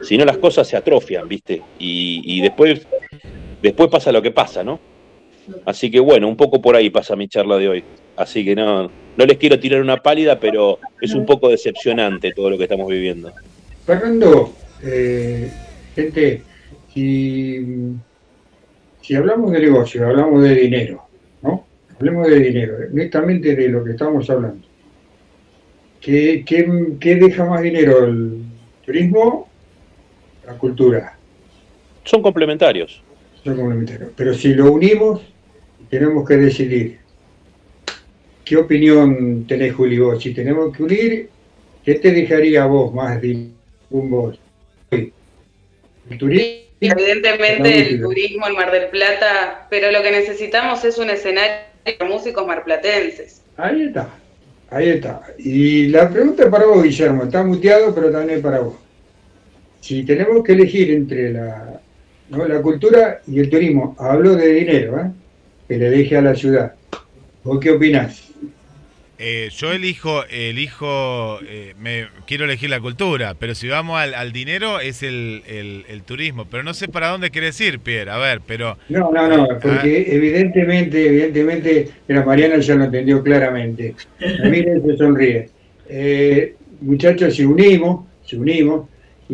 si 0.00 0.16
no 0.16 0.24
las 0.24 0.38
cosas 0.38 0.68
se 0.68 0.76
atrofian, 0.76 1.26
¿viste? 1.26 1.62
Y, 1.78 2.22
y 2.24 2.40
después, 2.42 2.86
después 3.62 3.88
pasa 3.88 4.12
lo 4.12 4.22
que 4.22 4.30
pasa, 4.30 4.62
¿no? 4.62 4.80
Así 5.64 5.90
que 5.90 6.00
bueno, 6.00 6.28
un 6.28 6.36
poco 6.36 6.60
por 6.60 6.76
ahí 6.76 6.90
pasa 6.90 7.16
mi 7.16 7.28
charla 7.28 7.56
de 7.56 7.68
hoy. 7.68 7.84
Así 8.16 8.44
que 8.44 8.54
no, 8.54 8.90
no 9.16 9.26
les 9.26 9.38
quiero 9.38 9.58
tirar 9.58 9.80
una 9.80 9.96
pálida, 9.96 10.38
pero 10.38 10.78
es 11.00 11.14
un 11.14 11.26
poco 11.26 11.48
decepcionante 11.48 12.32
todo 12.32 12.50
lo 12.50 12.58
que 12.58 12.64
estamos 12.64 12.88
viviendo. 12.88 13.32
Fernando, 13.84 14.52
eh, 14.82 15.50
gente, 15.94 16.42
si, 16.92 17.64
si 19.00 19.14
hablamos 19.14 19.52
de 19.52 19.60
negocio, 19.60 20.06
hablamos 20.06 20.42
de 20.42 20.54
dinero, 20.54 21.02
¿no? 21.42 21.66
Hablemos 21.96 22.28
de 22.28 22.38
dinero, 22.38 22.74
netamente 22.92 23.56
de 23.56 23.68
lo 23.68 23.82
que 23.82 23.92
estamos 23.92 24.28
hablando. 24.30 24.66
¿Qué, 26.00 26.44
qué, 26.44 26.94
qué 26.98 27.16
deja 27.16 27.44
más 27.44 27.62
dinero, 27.62 28.04
el 28.04 28.42
turismo 28.84 29.48
la 30.46 30.54
cultura? 30.54 31.16
Son 32.04 32.20
complementarios. 32.20 33.02
Complementarios. 33.44 34.10
Pero 34.16 34.34
si 34.34 34.54
lo 34.54 34.72
unimos, 34.72 35.20
tenemos 35.90 36.26
que 36.26 36.36
decidir. 36.36 36.98
¿Qué 38.44 38.56
opinión 38.56 39.46
tenés, 39.46 39.74
Juli, 39.74 39.98
vos? 39.98 40.22
Si 40.22 40.32
tenemos 40.32 40.76
que 40.76 40.82
unir, 40.82 41.28
¿qué 41.84 41.94
te 41.94 42.12
dejaría 42.12 42.66
vos 42.66 42.92
más 42.94 43.20
de 43.20 43.48
un 43.90 44.10
vos? 44.10 44.38
¿El 44.90 45.12
turismo? 46.18 46.62
Evidentemente 46.80 47.90
el 47.90 48.00
turismo 48.00 48.48
en 48.48 48.54
Mar 48.54 48.72
del 48.72 48.88
Plata, 48.88 49.68
pero 49.70 49.92
lo 49.92 50.02
que 50.02 50.10
necesitamos 50.10 50.84
es 50.84 50.98
un 50.98 51.10
escenario 51.10 51.66
para 51.96 52.10
músicos 52.10 52.44
marplatenses. 52.44 53.42
Ahí 53.56 53.82
está, 53.82 54.08
ahí 54.68 54.88
está. 54.88 55.22
Y 55.38 55.86
la 55.88 56.10
pregunta 56.10 56.42
es 56.42 56.48
para 56.48 56.66
vos, 56.66 56.82
Guillermo, 56.82 57.24
está 57.24 57.44
muteado, 57.44 57.94
pero 57.94 58.10
también 58.10 58.42
para 58.42 58.58
vos. 58.60 58.74
Si 59.80 60.04
tenemos 60.04 60.42
que 60.42 60.52
elegir 60.52 60.90
entre 60.90 61.32
la, 61.32 61.80
la 62.30 62.62
cultura 62.62 63.20
y 63.26 63.40
el 63.40 63.50
turismo, 63.50 63.96
hablo 63.98 64.34
de 64.34 64.52
dinero, 64.52 64.98
¿eh? 64.98 65.10
que 65.68 65.76
le 65.76 65.90
deje 65.90 66.16
a 66.16 66.22
la 66.22 66.34
ciudad. 66.34 66.74
¿Vos 67.44 67.58
qué 67.60 67.70
opinás? 67.70 68.32
Eh, 69.24 69.50
yo 69.54 69.70
elijo, 69.70 70.24
elijo, 70.30 71.38
eh, 71.46 71.74
me 71.78 72.08
quiero 72.26 72.44
elegir 72.44 72.70
la 72.70 72.80
cultura, 72.80 73.34
pero 73.38 73.54
si 73.54 73.68
vamos 73.68 74.00
al, 74.00 74.32
dinero 74.32 74.80
es 74.80 75.04
el, 75.04 76.02
turismo. 76.04 76.46
Pero 76.50 76.64
no 76.64 76.74
sé 76.74 76.88
para 76.88 77.06
dónde 77.06 77.30
querés 77.30 77.60
ir, 77.60 77.78
Pierre. 77.78 78.10
A 78.10 78.18
ver, 78.18 78.40
pero. 78.44 78.78
No, 78.88 79.12
no, 79.12 79.28
no, 79.28 79.46
porque 79.60 80.06
ah. 80.08 80.12
evidentemente, 80.12 81.06
evidentemente, 81.06 81.88
la 82.08 82.24
Mariana 82.24 82.58
ya 82.58 82.74
lo 82.74 82.84
entendió 82.84 83.22
claramente. 83.22 83.94
Miren, 84.42 84.84
se 84.84 84.96
sonríe. 84.96 85.48
Eh, 85.88 86.56
muchachos, 86.80 87.36
si 87.36 87.44
unimos, 87.44 88.04
si 88.26 88.34
unimos, 88.34 88.88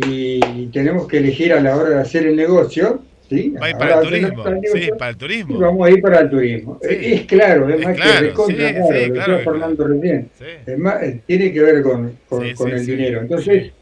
y 0.06 0.66
tenemos 0.68 1.06
que 1.06 1.18
elegir 1.18 1.52
a 1.52 1.60
la 1.60 1.76
hora 1.76 1.90
de 1.90 2.00
hacer 2.00 2.26
el 2.26 2.36
negocio, 2.36 3.02
¿sí? 3.28 3.50
Va 3.50 3.66
a 3.66 3.70
ir 3.70 3.76
para 3.76 4.00
el 4.00 4.08
turismo, 4.08 4.44
sí, 4.72 4.88
para 4.98 5.10
el 5.10 5.16
turismo. 5.16 5.58
vamos 5.58 5.86
a 5.86 5.90
ir 5.90 6.02
para 6.02 6.20
el 6.20 6.30
turismo. 6.30 6.78
Es 6.82 7.22
claro, 7.22 7.68
es, 7.68 7.84
más 7.84 7.96
que 7.96 8.20
recontra, 8.20 8.74
claro, 9.12 9.32
lo 9.32 9.38
Fernando 9.40 9.86
recién. 9.86 10.30
Es 10.66 10.78
más, 10.78 11.02
eh, 11.02 11.20
tiene 11.26 11.52
que 11.52 11.60
ver 11.60 11.82
con, 11.82 12.12
con, 12.28 12.70
el 12.70 12.86
dinero. 12.86 13.20
Entonces, 13.20 13.72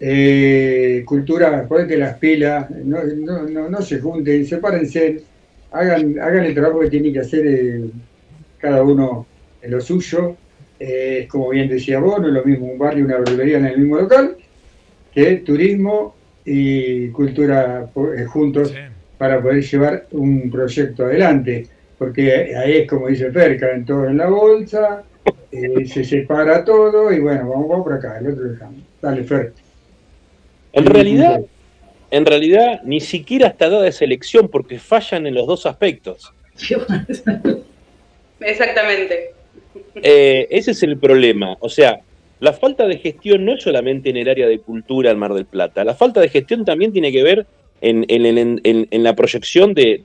eh, 0.00 1.02
cultura, 1.06 1.66
que 1.88 1.96
las 1.96 2.18
pilas, 2.18 2.70
no, 2.70 3.02
no, 3.04 3.42
no, 3.44 3.68
no, 3.68 3.82
se 3.82 4.00
junten, 4.00 4.44
sepárense, 4.46 5.22
hagan, 5.72 6.18
hagan 6.18 6.44
el 6.44 6.54
trabajo 6.54 6.80
que 6.80 6.90
tienen 6.90 7.12
que 7.12 7.20
hacer 7.20 7.46
eh, 7.46 7.84
cada 8.58 8.82
uno 8.82 9.26
en 9.62 9.70
lo 9.70 9.80
suyo. 9.80 10.36
Eh, 10.78 11.26
como 11.30 11.50
bien 11.50 11.68
decía 11.68 12.00
vos, 12.00 12.20
no 12.20 12.28
es 12.28 12.34
lo 12.34 12.44
mismo 12.44 12.66
un 12.66 12.78
barrio 12.78 13.00
y 13.00 13.04
una 13.04 13.18
verdulería 13.18 13.58
en 13.58 13.66
el 13.66 13.78
mismo 13.78 13.96
local, 13.96 14.36
que 15.14 15.36
turismo 15.36 16.14
y 16.44 17.08
cultura 17.08 17.88
juntos 18.26 18.74
para 19.16 19.40
poder 19.40 19.62
llevar 19.62 20.06
un 20.10 20.50
proyecto 20.50 21.04
adelante, 21.04 21.66
porque 21.96 22.54
ahí 22.56 22.78
es 22.78 22.88
como 22.88 23.08
dice 23.08 23.30
Fer, 23.30 23.58
caen 23.58 23.84
todos 23.84 24.08
en 24.08 24.18
la 24.18 24.26
bolsa, 24.26 25.04
eh, 25.52 25.86
se 25.86 26.04
separa 26.04 26.64
todo 26.64 27.12
y 27.12 27.20
bueno, 27.20 27.48
vamos, 27.48 27.68
vamos 27.68 27.84
por 27.84 27.94
acá, 27.94 28.18
el 28.18 28.28
otro 28.28 28.44
dejamos. 28.44 28.82
Dale, 29.00 29.24
Fer. 29.24 29.52
En 30.72 30.86
realidad, 30.86 31.40
en 32.10 32.26
realidad 32.26 32.80
ni 32.84 33.00
siquiera 33.00 33.48
está 33.48 33.70
dada 33.70 33.86
esa 33.86 34.04
elección 34.04 34.48
porque 34.48 34.78
fallan 34.78 35.26
en 35.26 35.34
los 35.34 35.46
dos 35.46 35.66
aspectos. 35.66 36.32
Exactamente. 38.40 39.30
Eh, 39.96 40.46
ese 40.50 40.72
es 40.72 40.82
el 40.82 40.98
problema. 40.98 41.56
O 41.60 41.68
sea, 41.68 42.00
la 42.44 42.52
falta 42.52 42.86
de 42.86 42.98
gestión 42.98 43.46
no 43.46 43.54
es 43.54 43.62
solamente 43.62 44.10
en 44.10 44.18
el 44.18 44.28
área 44.28 44.46
de 44.46 44.58
cultura 44.58 45.10
en 45.10 45.18
Mar 45.18 45.32
del 45.32 45.46
Plata. 45.46 45.82
La 45.82 45.94
falta 45.94 46.20
de 46.20 46.28
gestión 46.28 46.62
también 46.62 46.92
tiene 46.92 47.10
que 47.10 47.22
ver 47.22 47.46
en, 47.80 49.02
la 49.02 49.16
proyección 49.16 49.72
de, 49.72 50.04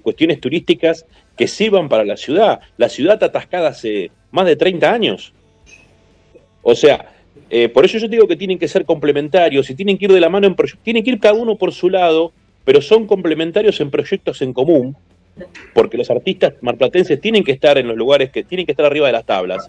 cuestiones 0.00 0.40
turísticas 0.40 1.06
que 1.36 1.48
sirvan 1.48 1.88
para 1.88 2.04
la 2.04 2.16
ciudad. 2.16 2.60
La 2.76 2.88
ciudad 2.88 3.14
está 3.14 3.26
atascada 3.26 3.70
hace 3.70 4.12
más 4.30 4.46
de 4.46 4.54
30 4.54 4.92
años. 4.92 5.32
O 6.62 6.76
sea, 6.76 7.12
eh, 7.50 7.68
por 7.68 7.84
eso 7.84 7.98
yo 7.98 8.06
digo 8.06 8.28
que 8.28 8.36
tienen 8.36 8.60
que 8.60 8.68
ser 8.68 8.84
complementarios 8.84 9.68
y 9.68 9.74
tienen 9.74 9.98
que 9.98 10.04
ir 10.04 10.12
de 10.12 10.20
la 10.20 10.28
mano 10.28 10.46
en 10.46 10.54
proyectos, 10.54 10.84
tienen 10.84 11.02
que 11.02 11.10
ir 11.10 11.18
cada 11.18 11.34
uno 11.34 11.56
por 11.56 11.72
su 11.72 11.90
lado, 11.90 12.32
pero 12.64 12.80
son 12.80 13.08
complementarios 13.08 13.80
en 13.80 13.90
proyectos 13.90 14.40
en 14.40 14.52
común, 14.52 14.96
porque 15.74 15.98
los 15.98 16.10
artistas 16.10 16.54
marplatenses 16.60 17.20
tienen 17.20 17.42
que 17.42 17.50
estar 17.50 17.76
en 17.76 17.88
los 17.88 17.96
lugares 17.96 18.30
que 18.30 18.44
tienen 18.44 18.66
que 18.66 18.72
estar 18.72 18.86
arriba 18.86 19.08
de 19.08 19.14
las 19.14 19.26
tablas. 19.26 19.68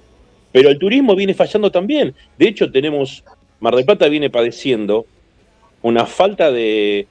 Pero 0.51 0.69
el 0.69 0.79
turismo 0.79 1.15
viene 1.15 1.33
fallando 1.33 1.71
también. 1.71 2.13
De 2.37 2.47
hecho, 2.47 2.71
tenemos, 2.71 3.23
Mar 3.59 3.75
del 3.75 3.85
Plata 3.85 4.07
viene 4.07 4.29
padeciendo 4.29 5.05
una 5.81 6.05
falta 6.05 6.51
de, 6.51 7.07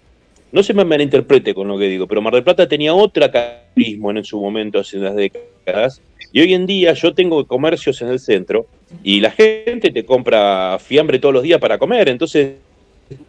no 0.53 0.63
se 0.63 0.75
me 0.75 0.85
malinterprete 0.85 1.55
con 1.55 1.69
lo 1.69 1.79
que 1.79 1.89
digo, 1.89 2.07
pero 2.07 2.23
Mar 2.23 2.35
del 2.35 2.45
Plata 2.45 2.69
tenía 2.69 2.95
otra 2.95 3.31
turismo 3.75 4.11
en 4.11 4.25
su 4.25 4.41
momento, 4.41 4.79
hace 4.79 4.99
unas 4.99 5.15
décadas, 5.15 6.01
y 6.33 6.41
hoy 6.41 6.55
en 6.55 6.67
día 6.67 6.93
yo 6.95 7.15
tengo 7.15 7.47
comercios 7.47 8.01
en 8.03 8.09
el 8.09 8.19
centro 8.19 8.67
y 9.03 9.21
la 9.21 9.31
gente 9.31 9.91
te 9.91 10.05
compra 10.05 10.79
fiambre 10.79 11.19
todos 11.19 11.35
los 11.35 11.43
días 11.43 11.61
para 11.61 11.79
comer, 11.79 12.09
entonces 12.09 12.55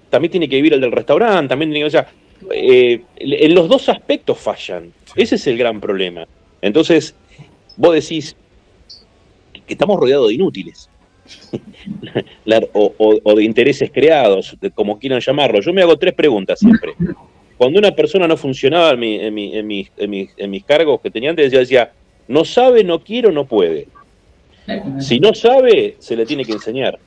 también 0.10 0.32
tiene 0.32 0.50
que 0.50 0.56
vivir 0.56 0.74
el 0.74 0.82
del 0.82 0.92
restaurante, 0.92 1.50
también 1.50 1.72
tiene 1.72 1.84
que, 1.84 1.88
o 1.88 1.92
sea, 1.92 2.08
eh, 2.54 3.02
en 3.18 3.56
los 3.56 3.68
dos 3.68 3.90
aspectos 3.90 4.38
fallan, 4.38 4.92
ese 5.16 5.36
es 5.36 5.48
el 5.48 5.58
gran 5.58 5.80
problema. 5.80 6.28
Entonces, 6.62 7.16
vos 7.76 7.94
decís 7.94 8.36
que 9.68 9.74
estamos 9.74 10.00
rodeados 10.00 10.30
de 10.30 10.36
inútiles. 10.36 10.90
o, 12.74 13.36
de 13.36 13.44
intereses 13.44 13.92
creados, 13.92 14.56
como 14.74 14.98
quieran 14.98 15.20
llamarlo. 15.20 15.60
Yo 15.62 15.74
me 15.74 15.82
hago 15.82 15.98
tres 15.98 16.14
preguntas 16.14 16.60
siempre. 16.60 16.94
Cuando 17.58 17.80
una 17.80 17.92
persona 17.92 18.28
no 18.28 18.38
funcionaba 18.38 18.92
en, 18.92 19.68
mis, 19.68 20.64
cargos 20.66 21.02
que 21.02 21.12
tenía 21.12 21.32
antes, 21.32 21.52
yo 21.52 21.60
decía, 21.60 21.92
no 22.28 22.46
sabe, 22.46 22.84
no 22.84 23.04
quiere 23.04 23.32
no 23.32 23.46
puede. 23.46 23.88
Si 25.00 25.20
no 25.20 25.34
sabe, 25.34 25.96
se 26.00 26.16
le 26.16 26.26
tiene 26.26 26.46
que 26.46 26.54
enseñar. 26.54 27.00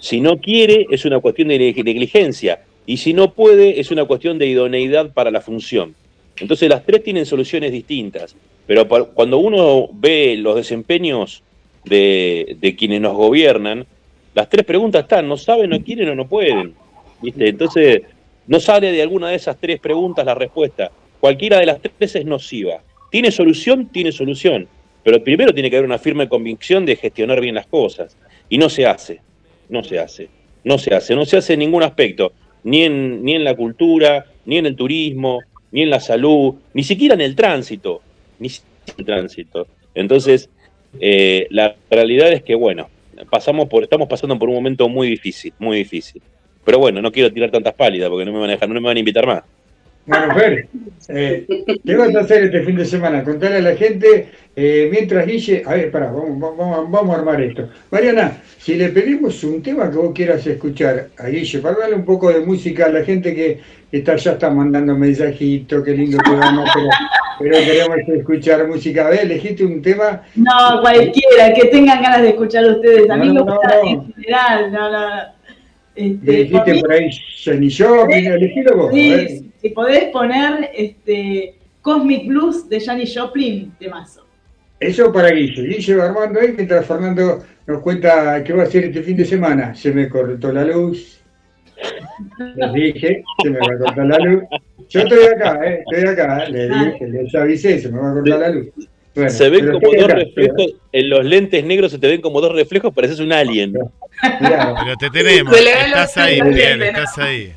Si 0.00 0.20
no 0.20 0.38
quiere, 0.38 0.86
es 0.90 1.04
una 1.04 1.20
cuestión 1.20 1.48
de 1.48 1.58
negligencia. 1.58 2.60
Y 2.86 2.96
si 2.96 3.12
no 3.12 3.34
puede, 3.34 3.80
es 3.80 3.90
una 3.90 4.04
cuestión 4.06 4.38
de 4.38 4.46
idoneidad 4.46 5.12
para 5.12 5.30
la 5.30 5.40
función. 5.40 5.94
Entonces 6.40 6.68
las 6.68 6.84
tres 6.84 7.02
tienen 7.02 7.26
soluciones 7.26 7.72
distintas. 7.72 8.34
Pero 8.66 8.88
cuando 9.14 9.38
uno 9.38 9.88
ve 9.92 10.36
los 10.38 10.56
desempeños 10.56 11.42
de, 11.88 12.76
quienes 12.78 13.00
nos 13.00 13.14
gobiernan, 13.14 13.86
las 14.34 14.48
tres 14.48 14.64
preguntas 14.64 15.02
están, 15.02 15.28
no 15.28 15.36
saben, 15.36 15.70
no 15.70 15.82
quieren 15.82 16.08
o 16.10 16.14
no 16.14 16.26
pueden. 16.26 16.74
¿viste? 17.20 17.48
Entonces, 17.48 18.02
no 18.46 18.60
sale 18.60 18.92
de 18.92 19.02
alguna 19.02 19.28
de 19.28 19.36
esas 19.36 19.56
tres 19.58 19.80
preguntas 19.80 20.24
la 20.24 20.34
respuesta. 20.34 20.90
Cualquiera 21.20 21.58
de 21.58 21.66
las 21.66 21.80
tres 21.80 22.16
es 22.16 22.24
nociva. 22.24 22.80
¿Tiene 23.10 23.30
solución? 23.30 23.86
Tiene 23.86 24.12
solución. 24.12 24.68
Pero 25.02 25.22
primero 25.22 25.52
tiene 25.52 25.70
que 25.70 25.76
haber 25.76 25.86
una 25.86 25.98
firme 25.98 26.28
convicción 26.28 26.86
de 26.86 26.96
gestionar 26.96 27.40
bien 27.40 27.54
las 27.54 27.66
cosas. 27.66 28.16
Y 28.48 28.58
no 28.58 28.68
se 28.68 28.86
hace. 28.86 29.20
No 29.68 29.82
se 29.82 29.98
hace. 29.98 30.28
No 30.64 30.78
se 30.78 30.94
hace. 30.94 31.14
No 31.14 31.24
se 31.24 31.38
hace 31.38 31.54
en 31.54 31.60
ningún 31.60 31.82
aspecto. 31.82 32.32
Ni 32.64 32.82
en, 32.82 33.24
ni 33.24 33.34
en 33.34 33.44
la 33.44 33.54
cultura, 33.54 34.26
eh, 41.00 41.46
la 41.50 41.76
realidad 41.90 42.32
es 42.32 42.42
que, 42.42 42.54
bueno, 42.54 42.88
pasamos 43.30 43.68
por, 43.68 43.82
estamos 43.82 44.08
pasando 44.08 44.38
por 44.38 44.48
un 44.48 44.56
momento 44.56 44.88
muy 44.88 45.08
difícil, 45.08 45.52
muy 45.58 45.78
difícil. 45.78 46.22
Pero 46.64 46.78
bueno, 46.78 47.00
no 47.00 47.10
quiero 47.10 47.32
tirar 47.32 47.50
tantas 47.50 47.74
pálidas 47.74 48.10
porque 48.10 48.24
no 48.24 48.32
me 48.32 48.40
van 48.40 48.50
a 48.50 48.52
dejar, 48.52 48.68
no 48.68 48.80
me 48.80 48.86
van 48.86 48.96
a 48.96 49.00
invitar 49.00 49.26
más. 49.26 49.42
Bueno, 50.08 50.34
Fer, 50.34 50.68
eh, 51.08 51.46
¿qué 51.84 51.96
vas 51.96 52.16
a 52.16 52.20
hacer 52.20 52.44
este 52.44 52.62
fin 52.62 52.76
de 52.76 52.86
semana? 52.86 53.22
Contarle 53.22 53.58
a 53.58 53.60
la 53.60 53.76
gente, 53.76 54.28
eh, 54.56 54.88
mientras 54.90 55.26
Guille, 55.26 55.62
a 55.66 55.74
ver, 55.74 55.90
pará, 55.90 56.10
vamos, 56.10 56.56
vamos, 56.56 56.90
vamos, 56.90 57.14
a 57.14 57.18
armar 57.18 57.42
esto. 57.42 57.68
Mariana, 57.90 58.38
si 58.56 58.76
le 58.76 58.88
pedimos 58.88 59.44
un 59.44 59.62
tema 59.62 59.90
que 59.90 59.98
vos 59.98 60.12
quieras 60.14 60.46
escuchar 60.46 61.08
a 61.18 61.28
Guille, 61.28 61.58
para 61.58 61.76
darle 61.76 61.96
un 61.96 62.06
poco 62.06 62.30
de 62.30 62.40
música 62.40 62.86
a 62.86 62.88
la 62.88 63.04
gente 63.04 63.34
que 63.34 63.60
está, 63.92 64.16
ya 64.16 64.32
está 64.32 64.48
mandando 64.48 64.96
mensajitos, 64.96 65.84
qué 65.84 65.90
lindo 65.90 66.16
programa, 66.24 66.64
pero, 66.72 66.88
pero 67.38 67.66
queremos 67.66 67.98
escuchar 68.08 68.66
música. 68.66 69.08
A 69.08 69.10
ver, 69.10 69.20
elegiste 69.24 69.62
un 69.62 69.82
tema. 69.82 70.22
No, 70.36 70.80
cualquiera, 70.80 71.52
que 71.54 71.66
tengan 71.66 72.02
ganas 72.02 72.22
de 72.22 72.30
escuchar 72.30 72.64
ustedes. 72.64 73.10
A 73.10 73.16
mí 73.18 73.30
me 73.30 73.42
gusta 73.42 73.80
en 73.84 74.14
general, 74.14 74.72
no, 74.72 74.90
no. 74.90 75.38
Este, 75.94 76.30
dijiste 76.32 76.80
por 76.80 76.92
ahí 76.92 77.10
Jenny 77.10 77.70
Joplin, 77.70 78.26
elegílo 78.26 78.76
vos. 78.76 78.94
Sí, 78.94 79.47
si 79.60 79.70
podés 79.70 80.04
poner 80.06 80.70
este, 80.74 81.54
Cosmic 81.82 82.26
Blues 82.26 82.68
de 82.68 82.80
Janis 82.80 83.14
Joplin, 83.16 83.72
de 83.78 83.88
mazo. 83.88 84.24
Eso 84.80 85.12
para 85.12 85.30
Guille. 85.30 85.62
Guille 85.62 85.96
va 85.96 86.06
armando 86.06 86.40
ahí 86.40 86.52
mientras 86.56 86.86
Fernando 86.86 87.44
nos 87.66 87.82
cuenta 87.82 88.42
qué 88.44 88.52
va 88.52 88.62
a 88.62 88.66
hacer 88.66 88.84
este 88.84 89.02
fin 89.02 89.16
de 89.16 89.24
semana. 89.24 89.74
Se 89.74 89.92
me 89.92 90.08
cortó 90.08 90.52
la 90.52 90.64
luz. 90.64 91.20
Les 92.56 92.72
dije, 92.72 93.24
se 93.42 93.50
me 93.50 93.58
va 93.58 93.74
a 93.74 93.78
cortar 93.78 94.06
la 94.06 94.18
luz. 94.18 94.44
Yo 94.88 95.00
estoy 95.00 95.24
acá, 95.24 95.60
¿eh? 95.64 95.84
estoy 95.90 96.08
acá. 96.08 96.48
Les 96.48 96.68
dije, 96.68 97.08
les 97.08 97.34
avisé, 97.34 97.78
se 97.80 97.88
me 97.90 98.00
va 98.00 98.10
a 98.10 98.14
cortar 98.14 98.38
la 98.38 98.48
luz 98.50 98.68
se 99.28 99.50
ven 99.50 99.72
como 99.72 99.92
dos 99.92 100.10
reflejos, 100.10 100.66
en 100.92 101.10
los 101.10 101.24
lentes 101.24 101.64
negros 101.64 101.92
se 101.92 101.98
te 101.98 102.06
ven 102.06 102.20
como 102.20 102.40
dos 102.40 102.54
reflejos, 102.54 102.94
pareces 102.94 103.18
un 103.20 103.32
alien. 103.32 103.72
Pero 103.72 104.96
te 104.98 105.10
tenemos, 105.10 105.56
estás 105.56 106.16
ahí, 106.16 106.40
bien, 106.42 106.82
estás 106.82 107.18
ahí. 107.18 107.52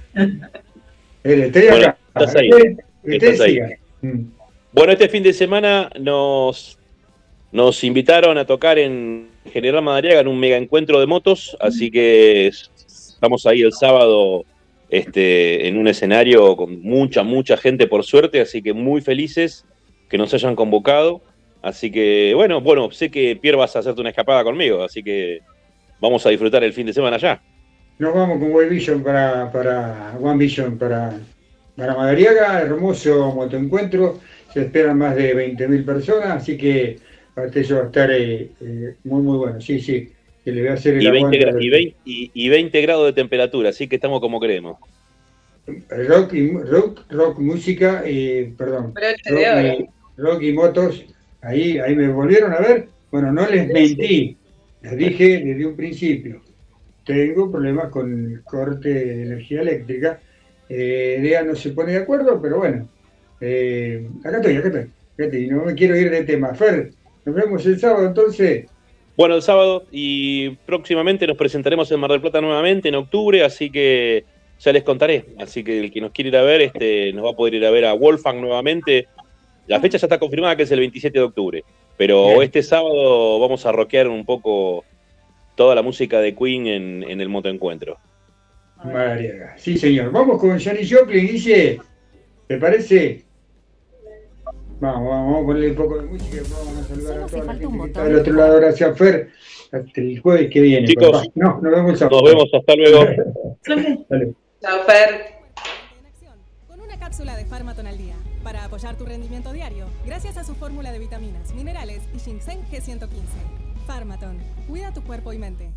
Estás 1.23 2.35
ahí. 2.35 2.49
Estás 3.03 3.41
ahí. 3.41 3.59
Mm. 4.01 4.31
Bueno, 4.71 4.93
este 4.93 5.09
fin 5.09 5.23
de 5.23 5.33
semana 5.33 5.89
nos, 5.99 6.77
nos 7.51 7.83
invitaron 7.83 8.37
a 8.37 8.45
tocar 8.45 8.79
en 8.79 9.27
General 9.51 9.83
Madariaga 9.83 10.21
en 10.21 10.27
un 10.27 10.39
mega 10.39 10.57
encuentro 10.57 10.99
de 10.99 11.07
motos, 11.07 11.57
así 11.59 11.91
que 11.91 12.47
estamos 12.47 13.45
ahí 13.45 13.61
el 13.61 13.73
sábado 13.73 14.45
este, 14.89 15.67
en 15.67 15.77
un 15.77 15.87
escenario 15.87 16.55
con 16.55 16.81
mucha, 16.81 17.23
mucha 17.23 17.57
gente 17.57 17.87
por 17.87 18.03
suerte, 18.03 18.41
así 18.41 18.61
que 18.61 18.73
muy 18.73 19.01
felices 19.01 19.65
que 20.09 20.17
nos 20.17 20.33
hayan 20.33 20.55
convocado. 20.55 21.21
Así 21.61 21.91
que, 21.91 22.33
bueno, 22.35 22.59
bueno, 22.59 22.91
sé 22.91 23.11
que 23.11 23.35
Pierre 23.35 23.57
vas 23.57 23.75
a 23.75 23.79
hacerte 23.79 24.01
una 24.01 24.09
escapada 24.09 24.43
conmigo, 24.43 24.83
así 24.83 25.03
que 25.03 25.41
vamos 25.99 26.25
a 26.25 26.29
disfrutar 26.29 26.63
el 26.63 26.73
fin 26.73 26.87
de 26.87 26.93
semana 26.93 27.17
ya. 27.17 27.41
Nos 27.99 28.13
vamos 28.13 28.39
con 28.39 28.53
One 28.53 28.69
Vision 28.69 29.03
para, 29.03 29.51
para 29.51 30.17
One 30.19 30.37
Vision 30.37 30.77
para, 30.77 31.19
para 31.75 31.95
Madariaga, 31.95 32.61
hermoso 32.61 33.33
motoencuentro, 33.33 34.19
se 34.53 34.61
esperan 34.61 34.97
más 34.97 35.15
de 35.15 35.35
20.000 35.35 35.85
personas, 35.85 36.29
así 36.41 36.57
que 36.57 36.97
aparte 37.31 37.61
eso 37.61 37.75
va 37.75 37.81
a 37.81 37.85
estar 37.85 38.11
eh, 38.11 38.49
eh, 38.59 38.95
muy 39.03 39.21
muy 39.21 39.37
bueno, 39.37 39.61
sí, 39.61 39.79
sí, 39.79 40.11
que 40.43 40.51
le 40.51 40.61
voy 40.61 40.69
a 40.71 40.73
hacer 40.73 40.95
el 40.95 41.03
y 41.03 41.11
20, 41.11 41.37
y, 41.37 41.69
20, 41.69 41.97
y, 42.05 42.49
20 42.49 42.81
grados 42.81 43.05
de 43.05 43.13
temperatura, 43.13 43.69
así 43.69 43.87
que 43.87 43.95
estamos 43.95 44.19
como 44.19 44.39
queremos. 44.39 44.77
Rock, 46.07 46.33
y, 46.33 46.51
rock, 46.57 47.01
rock 47.11 47.39
música, 47.39 48.01
eh, 48.05 48.51
perdón, 48.57 48.93
rock, 48.95 49.89
rock 50.17 50.41
y 50.41 50.53
motos 50.53 51.05
Ahí, 51.41 51.79
ahí 51.79 51.95
me 51.95 52.07
volvieron 52.07 52.53
a 52.53 52.59
ver. 52.59 52.87
Bueno, 53.11 53.31
no 53.31 53.47
les 53.47 53.67
mentí. 53.67 54.37
Les 54.81 54.97
dije 54.97 55.39
desde 55.43 55.65
un 55.65 55.75
principio. 55.75 56.41
Tengo 57.05 57.51
problemas 57.51 57.89
con 57.89 58.31
el 58.31 58.43
corte 58.43 58.89
de 58.89 59.23
energía 59.23 59.61
eléctrica. 59.61 60.19
Eh, 60.69 61.41
no 61.45 61.55
se 61.55 61.71
pone 61.71 61.93
de 61.93 61.99
acuerdo, 61.99 62.41
pero 62.41 62.59
bueno. 62.59 62.87
Eh, 63.39 64.07
acá 64.23 64.37
estoy, 64.37 64.57
acá 64.57 64.87
estoy. 65.17 65.47
no 65.47 65.65
me 65.65 65.75
quiero 65.75 65.95
ir 65.95 66.09
de 66.11 66.23
tema. 66.23 66.53
Fer, 66.53 66.91
nos 67.25 67.35
vemos 67.35 67.65
el 67.65 67.79
sábado 67.79 68.07
entonces. 68.07 68.65
Bueno, 69.17 69.35
el 69.35 69.41
sábado 69.41 69.85
y 69.91 70.51
próximamente 70.65 71.27
nos 71.27 71.37
presentaremos 71.37 71.91
en 71.91 71.99
Mar 71.99 72.11
del 72.11 72.21
Plata 72.21 72.39
nuevamente 72.39 72.89
en 72.89 72.95
octubre, 72.95 73.43
así 73.43 73.69
que 73.69 74.23
ya 74.59 74.71
les 74.71 74.83
contaré. 74.83 75.25
Así 75.39 75.63
que 75.63 75.79
el 75.79 75.91
que 75.91 76.01
nos 76.01 76.11
quiere 76.11 76.29
ir 76.29 76.37
a 76.37 76.43
ver, 76.43 76.61
este, 76.61 77.11
nos 77.13 77.25
va 77.25 77.31
a 77.31 77.35
poder 77.35 77.55
ir 77.55 77.65
a 77.65 77.71
ver 77.71 77.85
a 77.85 77.93
Wolfgang 77.93 78.39
nuevamente 78.39 79.07
la 79.67 79.79
fecha 79.79 79.97
ya 79.97 80.05
está 80.05 80.19
confirmada 80.19 80.55
que 80.55 80.63
es 80.63 80.71
el 80.71 80.79
27 80.79 81.17
de 81.17 81.25
octubre, 81.25 81.63
pero 81.97 82.41
este 82.41 82.63
sábado 82.63 83.39
vamos 83.39 83.65
a 83.65 83.71
rockear 83.71 84.07
un 84.07 84.25
poco 84.25 84.83
toda 85.55 85.75
la 85.75 85.81
música 85.81 86.19
de 86.19 86.35
Queen 86.35 86.67
en, 86.67 87.21
el 87.21 87.29
motoencuentro. 87.29 87.97
María. 88.83 89.53
Sí, 89.57 89.77
señor. 89.77 90.11
Vamos 90.11 90.39
con 90.39 90.59
Janis 90.59 90.91
Joplin, 90.91 91.27
dice, 91.27 91.79
¿te 92.47 92.57
parece? 92.57 93.23
Vamos, 94.79 95.09
vamos, 95.09 95.43
a 95.43 95.45
ponerle 95.45 95.69
un 95.69 95.75
poco 95.75 96.01
de 96.01 96.07
música, 96.07 96.41
vamos 96.51 96.77
a 96.77 96.83
saludar 96.87 97.17
a 97.19 97.25
toda 97.27 97.43
la 97.45 97.53
gente 97.53 97.77
que 97.77 97.85
está 97.85 98.03
del 98.05 98.15
otro 98.15 98.33
lado. 98.33 98.59
Gracias, 98.59 98.97
Fer. 98.97 99.29
Hasta 99.71 100.01
el 100.01 100.19
jueves 100.19 100.49
que 100.51 100.61
viene. 100.61 100.87
Chicos, 100.87 101.29
no, 101.35 101.61
nos 101.61 101.71
vemos. 101.71 102.01
Nos 102.01 102.23
vemos, 102.23 102.49
hasta 102.51 102.75
luego. 102.75 103.05
Chao, 104.61 104.83
Fer. 104.87 105.41
Con 106.67 106.81
una 106.81 106.97
cápsula 106.97 107.37
de 107.37 107.45
Farmaton 107.45 107.85
al 107.85 107.97
día 107.99 108.15
para 108.43 108.65
apoyar 108.65 108.97
tu 108.97 109.05
rendimiento 109.05 109.53
diario, 109.53 109.85
gracias 110.05 110.37
a 110.37 110.43
su 110.43 110.55
fórmula 110.55 110.91
de 110.91 110.97
vitaminas, 110.97 111.53
minerales 111.53 112.01
y 112.15 112.19
ginseng 112.19 112.61
G115. 112.71 113.70
Pharmaton, 113.85 114.39
cuida 114.67 114.93
tu 114.93 115.03
cuerpo 115.03 115.33
y 115.33 115.37
mente. 115.37 115.71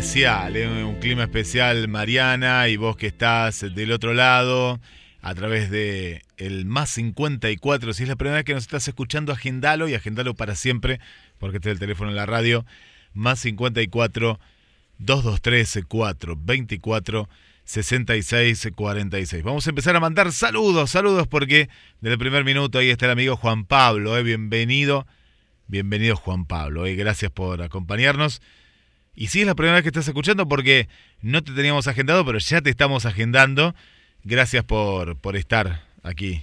Especial, 0.00 0.56
¿eh? 0.56 0.82
un 0.82 0.98
clima 0.98 1.24
especial 1.24 1.86
Mariana 1.86 2.68
y 2.68 2.78
vos 2.78 2.96
que 2.96 3.06
estás 3.06 3.60
del 3.60 3.92
otro 3.92 4.14
lado 4.14 4.80
a 5.20 5.34
través 5.34 5.70
de 5.70 6.22
el 6.38 6.64
más 6.64 6.88
54. 6.88 7.92
Si 7.92 8.04
es 8.04 8.08
la 8.08 8.16
primera 8.16 8.36
vez 8.36 8.46
que 8.46 8.54
nos 8.54 8.62
estás 8.62 8.88
escuchando, 8.88 9.30
agendalo 9.30 9.88
y 9.88 9.94
agendalo 9.94 10.32
para 10.32 10.56
siempre, 10.56 11.00
porque 11.38 11.58
este 11.58 11.68
es 11.68 11.74
el 11.74 11.80
teléfono 11.80 12.08
en 12.08 12.16
la 12.16 12.24
radio. 12.24 12.64
Más 13.12 13.40
54 13.40 14.40
223 14.96 15.84
4 15.86 16.38
24 16.40 17.28
66 17.64 18.68
46. 18.74 19.42
Vamos 19.42 19.66
a 19.66 19.70
empezar 19.70 19.96
a 19.96 20.00
mandar 20.00 20.32
saludos, 20.32 20.92
saludos, 20.92 21.28
porque 21.28 21.68
desde 22.00 22.14
el 22.14 22.18
primer 22.18 22.44
minuto 22.44 22.78
ahí 22.78 22.88
está 22.88 23.04
el 23.04 23.12
amigo 23.12 23.36
Juan 23.36 23.66
Pablo. 23.66 24.16
¿eh? 24.16 24.22
Bienvenido, 24.22 25.06
bienvenido 25.66 26.16
Juan 26.16 26.46
Pablo. 26.46 26.86
¿eh? 26.86 26.94
Gracias 26.94 27.30
por 27.30 27.60
acompañarnos. 27.60 28.40
Y 29.20 29.26
sí 29.26 29.42
es 29.42 29.46
la 29.46 29.54
primera 29.54 29.74
vez 29.74 29.82
que 29.82 29.90
estás 29.90 30.08
escuchando 30.08 30.48
porque 30.48 30.88
no 31.20 31.44
te 31.44 31.52
teníamos 31.52 31.86
agendado, 31.86 32.24
pero 32.24 32.38
ya 32.38 32.62
te 32.62 32.70
estamos 32.70 33.04
agendando. 33.04 33.74
Gracias 34.24 34.64
por, 34.64 35.14
por 35.18 35.36
estar 35.36 35.84
aquí. 36.02 36.42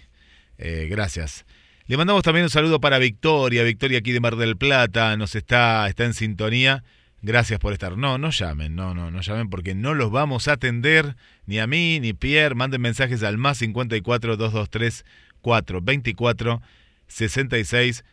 Eh, 0.59 0.85
gracias. 0.87 1.47
Le 1.87 1.97
mandamos 1.97 2.21
también 2.21 2.43
un 2.43 2.51
saludo 2.51 2.79
para 2.79 2.99
Victoria, 2.99 3.63
Victoria 3.63 3.97
aquí 3.97 4.11
de 4.11 4.19
Mar 4.19 4.35
del 4.35 4.57
Plata, 4.57 5.17
nos 5.17 5.33
está, 5.33 5.87
está 5.87 6.05
en 6.05 6.13
sintonía. 6.13 6.83
Gracias 7.23 7.59
por 7.59 7.73
estar. 7.73 7.97
No, 7.97 8.19
no 8.19 8.29
llamen, 8.29 8.75
no, 8.75 8.93
no, 8.93 9.09
no 9.09 9.21
llamen 9.21 9.49
porque 9.49 9.73
no 9.73 9.95
los 9.95 10.11
vamos 10.11 10.47
a 10.47 10.51
atender, 10.51 11.15
ni 11.47 11.57
a 11.57 11.65
mí, 11.65 11.99
ni 11.99 12.13
Pierre. 12.13 12.53
Manden 12.53 12.81
mensajes 12.81 13.23
al 13.23 13.39
más 13.39 13.57
54 13.57 14.37
223 14.37 15.03
424 15.41 16.61
66 17.07 18.03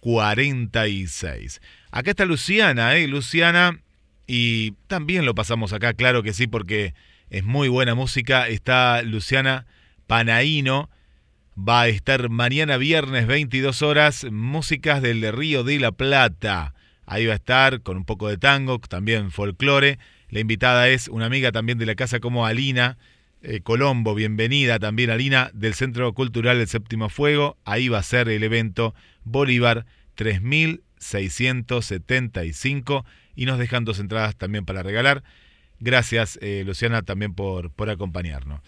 46. 0.00 1.60
Acá 1.90 2.10
está 2.10 2.24
Luciana, 2.24 2.96
¿eh? 2.96 3.08
Luciana, 3.08 3.80
y 4.26 4.72
también 4.88 5.24
lo 5.24 5.34
pasamos 5.34 5.72
acá, 5.72 5.94
claro 5.94 6.22
que 6.22 6.34
sí, 6.34 6.46
porque 6.46 6.94
es 7.30 7.44
muy 7.44 7.68
buena 7.68 7.94
música. 7.94 8.46
Está 8.48 9.02
Luciana 9.02 9.66
Panaíno, 10.06 10.90
va 11.56 11.82
a 11.82 11.88
estar 11.88 12.28
mañana 12.28 12.76
viernes 12.76 13.26
22 13.26 13.82
horas, 13.82 14.26
músicas 14.30 15.00
del 15.02 15.32
Río 15.32 15.64
de 15.64 15.78
la 15.78 15.92
Plata. 15.92 16.74
Ahí 17.06 17.26
va 17.26 17.32
a 17.32 17.36
estar 17.36 17.80
con 17.80 17.96
un 17.96 18.04
poco 18.04 18.28
de 18.28 18.36
tango, 18.36 18.78
también 18.80 19.30
folclore. 19.30 19.98
La 20.28 20.40
invitada 20.40 20.88
es 20.90 21.08
una 21.08 21.24
amiga 21.24 21.52
también 21.52 21.78
de 21.78 21.86
la 21.86 21.94
casa 21.94 22.20
como 22.20 22.44
Alina 22.44 22.98
eh, 23.40 23.60
Colombo, 23.60 24.14
bienvenida 24.14 24.78
también 24.78 25.10
Alina 25.10 25.50
del 25.54 25.72
Centro 25.72 26.12
Cultural 26.12 26.58
del 26.58 26.68
Séptimo 26.68 27.08
Fuego. 27.08 27.56
Ahí 27.64 27.88
va 27.88 27.98
a 27.98 28.02
ser 28.02 28.28
el 28.28 28.42
evento 28.42 28.94
Bolívar 29.24 29.86
3675 30.98 33.04
y 33.34 33.46
nos 33.46 33.58
dejan 33.58 33.84
dos 33.84 33.98
entradas 33.98 34.36
también 34.36 34.64
para 34.64 34.82
regalar. 34.82 35.22
Gracias 35.80 36.38
eh, 36.42 36.64
Luciana 36.66 37.02
también 37.02 37.34
por, 37.34 37.70
por 37.70 37.90
acompañarnos. 37.90 38.60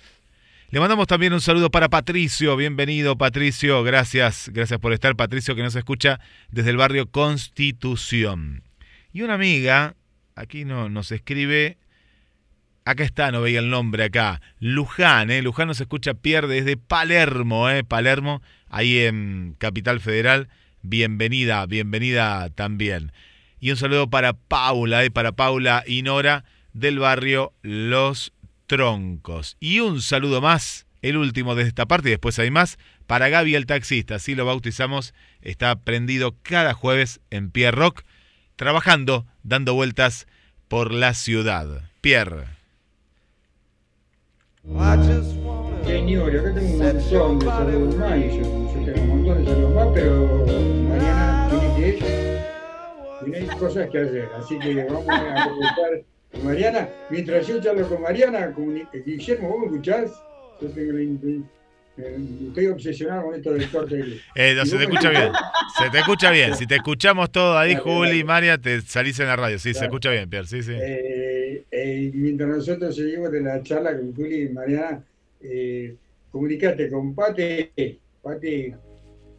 Le 0.70 0.78
mandamos 0.78 1.08
también 1.08 1.32
un 1.32 1.40
saludo 1.40 1.72
para 1.72 1.88
Patricio, 1.88 2.54
bienvenido 2.54 3.18
Patricio, 3.18 3.82
gracias, 3.82 4.48
gracias 4.54 4.78
por 4.78 4.92
estar 4.92 5.16
Patricio 5.16 5.56
que 5.56 5.64
nos 5.64 5.74
escucha 5.74 6.20
desde 6.52 6.70
el 6.70 6.76
barrio 6.76 7.10
Constitución. 7.10 8.62
Y 9.12 9.22
una 9.22 9.34
amiga, 9.34 9.96
aquí 10.36 10.64
no, 10.64 10.88
nos 10.88 11.10
escribe, 11.10 11.76
acá 12.84 13.02
está, 13.02 13.32
no 13.32 13.40
veía 13.40 13.58
el 13.58 13.68
nombre 13.68 14.04
acá, 14.04 14.40
Luján, 14.60 15.32
eh, 15.32 15.42
Luján 15.42 15.66
nos 15.66 15.80
escucha 15.80 16.14
Pierre 16.14 16.46
desde 16.46 16.76
Palermo, 16.76 17.68
eh, 17.68 17.82
Palermo, 17.82 18.40
ahí 18.68 18.98
en 18.98 19.56
Capital 19.58 19.98
Federal, 19.98 20.48
bienvenida, 20.82 21.66
bienvenida 21.66 22.50
también. 22.50 23.12
Y 23.60 23.70
un 23.70 23.76
saludo 23.76 24.08
para 24.08 24.32
Paula, 24.32 25.04
eh, 25.04 25.10
para 25.10 25.32
Paula 25.32 25.84
y 25.86 26.02
Nora 26.02 26.44
del 26.72 26.98
barrio 26.98 27.52
Los 27.62 28.32
Troncos. 28.66 29.56
Y 29.60 29.80
un 29.80 30.00
saludo 30.00 30.40
más, 30.40 30.86
el 31.02 31.16
último 31.16 31.54
de 31.54 31.64
esta 31.64 31.86
parte, 31.86 32.08
y 32.08 32.12
después 32.12 32.38
hay 32.38 32.50
más, 32.50 32.78
para 33.06 33.28
Gaby 33.28 33.54
el 33.54 33.66
taxista, 33.66 34.14
así 34.14 34.34
lo 34.34 34.46
bautizamos, 34.46 35.14
está 35.42 35.74
prendido 35.80 36.36
cada 36.42 36.74
jueves 36.74 37.20
en 37.30 37.50
Pierre 37.50 37.76
Rock, 37.76 38.04
trabajando, 38.56 39.26
dando 39.42 39.74
vueltas 39.74 40.26
por 40.68 40.92
la 40.92 41.14
ciudad. 41.14 41.82
Pierre. 42.00 42.46
Yo, 44.62 46.30
yo 46.30 46.42
tengo 48.34 48.69
pero 49.24 50.46
Mariana 50.88 51.48
tiene 51.50 51.96
que 51.96 52.40
tiene 53.24 53.46
cosas 53.58 53.90
que 53.90 53.98
hacer, 53.98 54.28
así 54.36 54.58
que 54.58 54.84
vamos 54.84 55.08
a 55.08 55.42
aprovechar. 55.42 56.04
Mariana, 56.44 56.88
mientras 57.10 57.46
yo 57.46 57.60
charlo 57.60 57.86
con 57.88 58.02
Mariana, 58.02 58.54
comuni- 58.54 58.86
Guillermo, 59.04 59.48
¿vos 59.48 59.58
me 59.60 59.66
escuchás? 59.66 60.10
Yo 60.60 60.68
tengo 60.68 60.92
la 60.92 61.00
eh, 61.98 62.16
estoy 62.46 62.66
obsesionado 62.68 63.24
con 63.24 63.34
esto 63.34 63.52
del 63.52 63.68
corte 63.70 63.96
de. 63.96 64.20
Eh, 64.36 64.54
no, 64.54 64.62
¿Y 64.62 64.66
se 64.66 64.76
te 64.76 64.84
escucha 64.84 65.10
bien. 65.10 65.32
Se 65.76 65.90
te 65.90 65.98
escucha 65.98 66.30
bien. 66.30 66.54
Si 66.54 66.66
te 66.66 66.76
escuchamos 66.76 67.30
todo 67.30 67.58
ahí, 67.58 67.74
Dale, 67.74 67.82
Juli, 67.82 68.08
dale. 68.10 68.24
María, 68.24 68.58
te 68.58 68.80
salís 68.80 69.18
en 69.20 69.26
la 69.26 69.36
radio. 69.36 69.58
Sí, 69.58 69.74
se 69.74 69.84
escucha 69.84 70.10
bien, 70.10 70.30
Pierre. 70.30 70.46
Sí, 70.46 70.62
sí. 70.62 70.72
Eh, 70.72 71.64
eh, 71.70 72.10
mientras 72.14 72.48
nosotros 72.48 72.94
seguimos 72.96 73.30
de 73.32 73.40
la 73.42 73.62
charla 73.62 73.94
con 73.96 74.14
Juli 74.14 74.42
y 74.44 74.48
Mariana, 74.48 75.02
eh, 75.42 75.94
comunicate 76.30 76.88
con 76.88 77.14
Pate. 77.14 77.72
Pate 78.22 78.76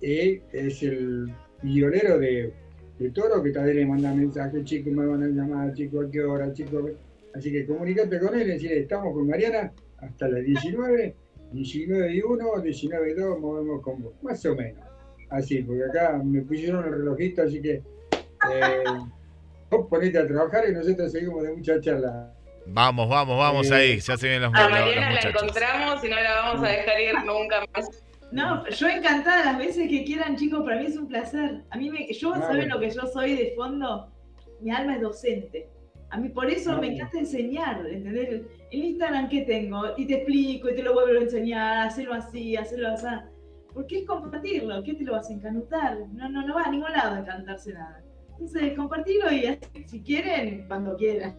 eh, 0.01 0.41
es 0.51 0.83
el 0.83 1.31
violero 1.61 2.17
de, 2.19 2.53
de 2.99 3.09
Toro 3.11 3.41
que 3.43 3.51
también 3.51 3.77
le 3.77 3.85
manda 3.85 4.13
mensajes, 4.13 4.63
chicos, 4.63 4.93
me 4.93 5.05
van 5.05 5.23
a 5.23 5.27
llamar, 5.27 5.73
chicos, 5.73 6.07
a 6.07 6.11
qué 6.11 6.21
hora, 6.23 6.51
chicos. 6.53 6.91
Así 7.33 7.51
que 7.51 7.65
comunicate 7.65 8.19
con 8.19 8.35
él 8.35 8.41
y 8.47 8.51
decirle, 8.53 8.79
estamos 8.81 9.13
con 9.13 9.27
Mariana 9.27 9.71
hasta 9.99 10.27
las 10.27 10.43
19, 10.43 11.15
19 11.53 12.13
y 12.15 12.21
1, 12.21 12.59
19 12.61 13.11
y 13.11 13.13
2, 13.13 13.39
movemos 13.39 13.81
con 13.81 14.01
vos, 14.01 14.13
más 14.21 14.45
o 14.45 14.55
menos. 14.55 14.83
Así, 15.29 15.61
porque 15.63 15.83
acá 15.85 16.19
me 16.23 16.41
pusieron 16.41 16.83
el 16.85 16.91
relojito, 16.91 17.43
así 17.43 17.61
que 17.61 17.81
eh, 18.51 18.83
vos 19.69 19.87
ponete 19.89 20.17
a 20.17 20.27
trabajar 20.27 20.65
y 20.69 20.73
nosotros 20.73 21.11
seguimos 21.11 21.43
de 21.43 21.53
mucha 21.53 21.79
charla. 21.79 22.33
Vamos, 22.65 23.07
vamos, 23.09 23.37
vamos 23.39 23.71
Eh, 23.71 23.73
ahí. 23.73 23.99
Ya 23.99 24.17
se 24.17 24.27
vienen 24.27 24.51
los, 24.51 24.53
A 24.53 24.61
los- 24.63 24.71
los 24.71 24.79
Mariana 24.87 25.11
la 25.13 25.29
encontramos 25.29 26.03
y 26.03 26.09
no 26.09 26.15
la 26.15 26.35
vamos 26.35 26.67
a 26.67 26.71
dejar 26.71 27.01
ir 27.01 27.13
nunca 27.25 27.63
más. 27.73 28.03
No, 28.31 28.67
yo 28.69 28.87
encantada 28.87 29.45
las 29.45 29.57
veces 29.57 29.89
que 29.89 30.05
quieran, 30.05 30.37
chicos, 30.37 30.63
para 30.63 30.77
mí 30.77 30.85
es 30.85 30.97
un 30.97 31.07
placer. 31.07 31.63
A 31.69 31.77
mí 31.77 31.89
me, 31.89 32.11
yo, 32.13 32.33
¿saben 32.35 32.69
lo 32.69 32.79
que 32.79 32.89
yo 32.89 33.05
soy 33.07 33.35
de 33.35 33.53
fondo? 33.55 34.11
Mi 34.61 34.71
alma 34.71 34.95
es 34.95 35.01
docente. 35.01 35.69
A 36.11 36.17
mí 36.17 36.29
por 36.29 36.49
eso 36.49 36.77
me 36.77 36.93
encanta 36.93 37.19
enseñar, 37.19 37.85
¿entendés? 37.87 38.43
El, 38.71 38.83
Instagram 38.83 39.29
que 39.29 39.41
tengo, 39.41 39.93
y 39.97 40.05
te 40.05 40.15
explico, 40.15 40.69
y 40.69 40.75
te 40.75 40.83
lo 40.83 40.93
vuelvo 40.93 41.19
a 41.19 41.23
enseñar, 41.23 41.87
hacerlo 41.87 42.13
así, 42.13 42.55
hacerlo 42.55 42.89
así. 42.89 43.05
Porque 43.73 43.99
es 43.99 44.05
compartirlo, 44.05 44.83
¿qué 44.83 44.93
te 44.93 45.03
lo 45.03 45.13
vas 45.13 45.29
a 45.29 45.33
encanutar? 45.33 45.97
No, 46.13 46.29
no, 46.29 46.45
no 46.45 46.55
va 46.55 46.63
a 46.63 46.71
ningún 46.71 46.91
lado 46.91 47.15
a 47.15 47.19
encantarse 47.19 47.73
nada. 47.73 48.03
Entonces, 48.31 48.73
compartirlo 48.75 49.31
y 49.31 49.45
así, 49.45 49.83
si 49.87 50.01
quieren, 50.01 50.67
cuando 50.67 50.95
quieran. 50.95 51.37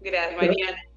Gracias, 0.00 0.36
Pero- 0.38 0.52
Mariana. 0.52 0.91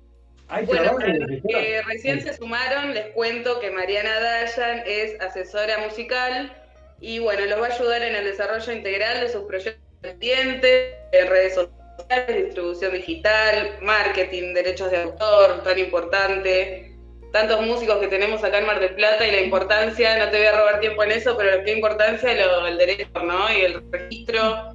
Hay 0.48 0.66
Bueno, 0.66 0.96
para 0.96 1.14
los 1.16 1.42
que 1.42 1.82
recién 1.88 2.22
se 2.22 2.34
sumaron, 2.34 2.94
les 2.94 3.08
cuento 3.08 3.60
que 3.60 3.72
Mariana 3.72 4.20
Dayan 4.20 4.84
es 4.86 5.20
asesora 5.20 5.80
musical 5.80 6.56
y 7.02 7.20
bueno, 7.20 7.46
los 7.46 7.60
va 7.62 7.68
a 7.68 7.74
ayudar 7.74 8.04
en 8.04 8.16
el 8.16 8.26
desarrollo 8.26 8.72
integral 8.72 9.22
de 9.22 9.30
sus 9.30 9.44
proyectos 9.44 9.82
pendientes, 10.02 10.94
en 11.12 11.28
redes 11.28 11.56
sociales, 11.56 12.46
distribución 12.46 12.94
digital, 12.94 13.78
marketing, 13.82 14.54
derechos 14.54 14.92
de 14.92 14.98
autor, 14.98 15.64
tan 15.64 15.80
importante. 15.80 16.92
Tantos 17.32 17.66
músicos 17.66 17.98
que 17.98 18.08
tenemos 18.08 18.44
acá 18.44 18.60
en 18.60 18.66
Mar 18.66 18.80
del 18.80 18.96
Plata 18.96 19.28
y 19.28 19.32
la 19.32 19.42
importancia, 19.42 20.18
no 20.18 20.32
te 20.32 20.38
voy 20.38 20.46
a 20.46 20.58
robar 20.58 20.80
tiempo 20.80 21.04
en 21.04 21.12
eso, 21.12 21.36
pero 21.36 21.64
qué 21.66 21.74
importancia 21.74 22.34
lo, 22.34 22.68
el 22.68 22.78
derecho, 22.78 23.10
¿no? 23.24 23.52
Y 23.52 23.62
el 23.62 23.92
registro. 23.92 24.74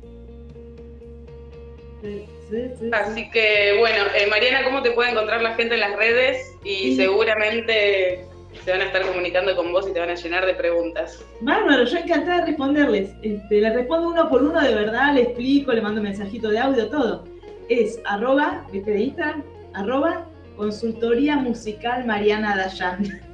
Sí, 2.02 2.26
sí, 2.50 2.56
sí, 2.68 2.74
sí. 2.80 2.90
Así 2.92 3.30
que 3.30 3.76
bueno, 3.78 4.04
eh, 4.16 4.26
Mariana, 4.28 4.64
¿cómo 4.64 4.82
te 4.82 4.90
puede 4.92 5.10
encontrar 5.10 5.42
la 5.42 5.54
gente 5.54 5.74
en 5.74 5.80
las 5.80 5.96
redes? 5.96 6.56
Y 6.64 6.92
Sí. 6.92 6.96
seguramente 6.96 8.24
se 8.64 8.70
van 8.72 8.80
a 8.80 8.84
estar 8.84 9.02
comunicando 9.02 9.54
con 9.56 9.72
vos 9.72 9.88
y 9.88 9.92
te 9.92 10.00
van 10.00 10.10
a 10.10 10.14
llenar 10.14 10.44
de 10.44 10.54
preguntas. 10.54 11.24
Bárbaro, 11.40 11.84
yo 11.84 11.98
encantada 11.98 12.40
de 12.40 12.46
responderles. 12.46 13.10
Este, 13.22 13.60
les 13.60 13.74
respondo 13.74 14.08
uno 14.08 14.28
por 14.28 14.42
uno 14.42 14.60
de 14.60 14.74
verdad, 14.74 15.14
le 15.14 15.22
explico, 15.22 15.72
le 15.72 15.80
mando 15.80 16.00
un 16.00 16.06
mensajito 16.06 16.48
de 16.50 16.58
audio, 16.58 16.88
todo. 16.88 17.24
Es 17.68 18.00
arroba, 18.04 18.66
viste 18.72 18.90
de 18.90 19.00
Instagram, 19.02 19.44
arroba 19.74 20.26
consultoría 20.56 21.36
musical 21.36 22.04
Mariana 22.04 22.56
Dayan. 22.56 23.02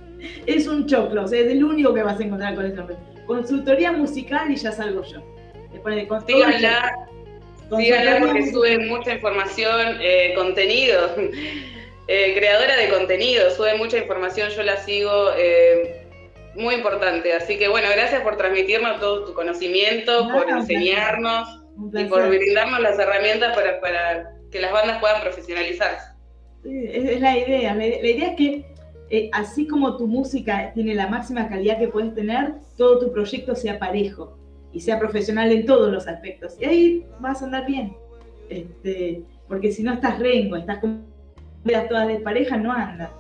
Es 0.47 0.67
un 0.67 0.87
choclo, 0.87 1.25
o 1.25 1.29
sea, 1.29 1.41
es 1.41 1.47
el 1.53 1.63
único 1.63 1.93
que 1.93 2.03
vas 2.03 2.19
a 2.19 2.23
encontrar 2.25 2.55
con 2.55 2.65
ese 2.67 2.75
nombre. 2.77 2.97
Consultoría 3.27 3.93
musical 3.93 4.51
y 4.51 4.57
ya 4.57 4.73
salgo 4.73 5.03
yo. 5.05 5.21
Todo 5.83 5.89
el- 6.49 6.63
Síganla, 7.71 7.79
Consultoría 7.79 8.01
síganla 8.01 8.27
porque 8.27 8.51
sube 8.51 8.79
mucha 8.87 9.15
información, 9.15 9.99
eh, 10.01 10.33
contenido. 10.35 11.15
Eh, 12.09 12.35
creadora 12.37 12.77
de 12.77 12.89
contenido, 12.89 13.51
sube 13.51 13.77
mucha 13.77 13.99
información, 13.99 14.51
yo 14.51 14.63
la 14.63 14.77
sigo. 14.77 15.33
eh, 15.37 16.07
muy 16.57 16.75
importante, 16.75 17.33
así 17.33 17.59
que 17.59 17.69
bueno, 17.69 17.89
gracias 17.95 18.23
por 18.23 18.37
transmitirnos 18.37 18.99
todo 19.01 19.25
tu 19.25 19.35
conocimiento, 19.35 20.29
por 20.33 20.49
enseñarnos 20.49 21.49
y 21.95 22.05
por 22.05 22.29
brindarnos 22.29 22.81
las 22.81 22.99
herramientas 22.99 23.55
para, 23.55 23.81
para 23.81 24.33
que 24.51 24.61
las 24.61 24.73
bandas 24.73 24.99
puedan 24.99 25.21
profesionalizarse. 25.21 26.13
Sí, 26.63 26.87
es, 26.91 27.21
la 27.21 27.37
idea. 27.37 27.75
La, 27.75 27.81
la 27.81 27.87
idea 27.87 28.31
es 28.31 28.37
que 28.37 28.65
eh, 29.11 29.29
así 29.33 29.67
como 29.67 29.97
tu 29.97 30.07
música 30.07 30.73
tiene 30.75 30.95
la 30.95 31.07
máxima 31.07 31.49
calidad 31.49 31.79
que 31.79 31.89
puedes 31.89 32.15
tener, 32.15 32.55
todo 32.77 32.99
tu 32.99 33.13
proyecto 33.13 33.55
sea 33.55 33.79
parejo 33.79 34.39
y 34.77 34.81
sea 34.81 34.99
profesional 34.99 35.51
en 35.51 35.65
todos 35.67 35.91
los 35.93 36.07
aspectos. 36.07 36.57
Y 36.61 36.65
ahí 36.67 37.07
vas 37.21 37.41
a 37.43 37.47
andar 37.47 37.67
bien. 37.67 37.95
Este, 38.49 39.23
porque 39.49 39.73
si 39.73 39.83
no 39.83 39.93
estás 39.95 40.19
rengo, 40.19 40.57
estás 40.57 40.79
con 40.79 41.05
todas 41.89 42.07
de 42.09 42.21
pareja, 42.21 42.57
no 42.57 42.73
anda. 42.73 43.11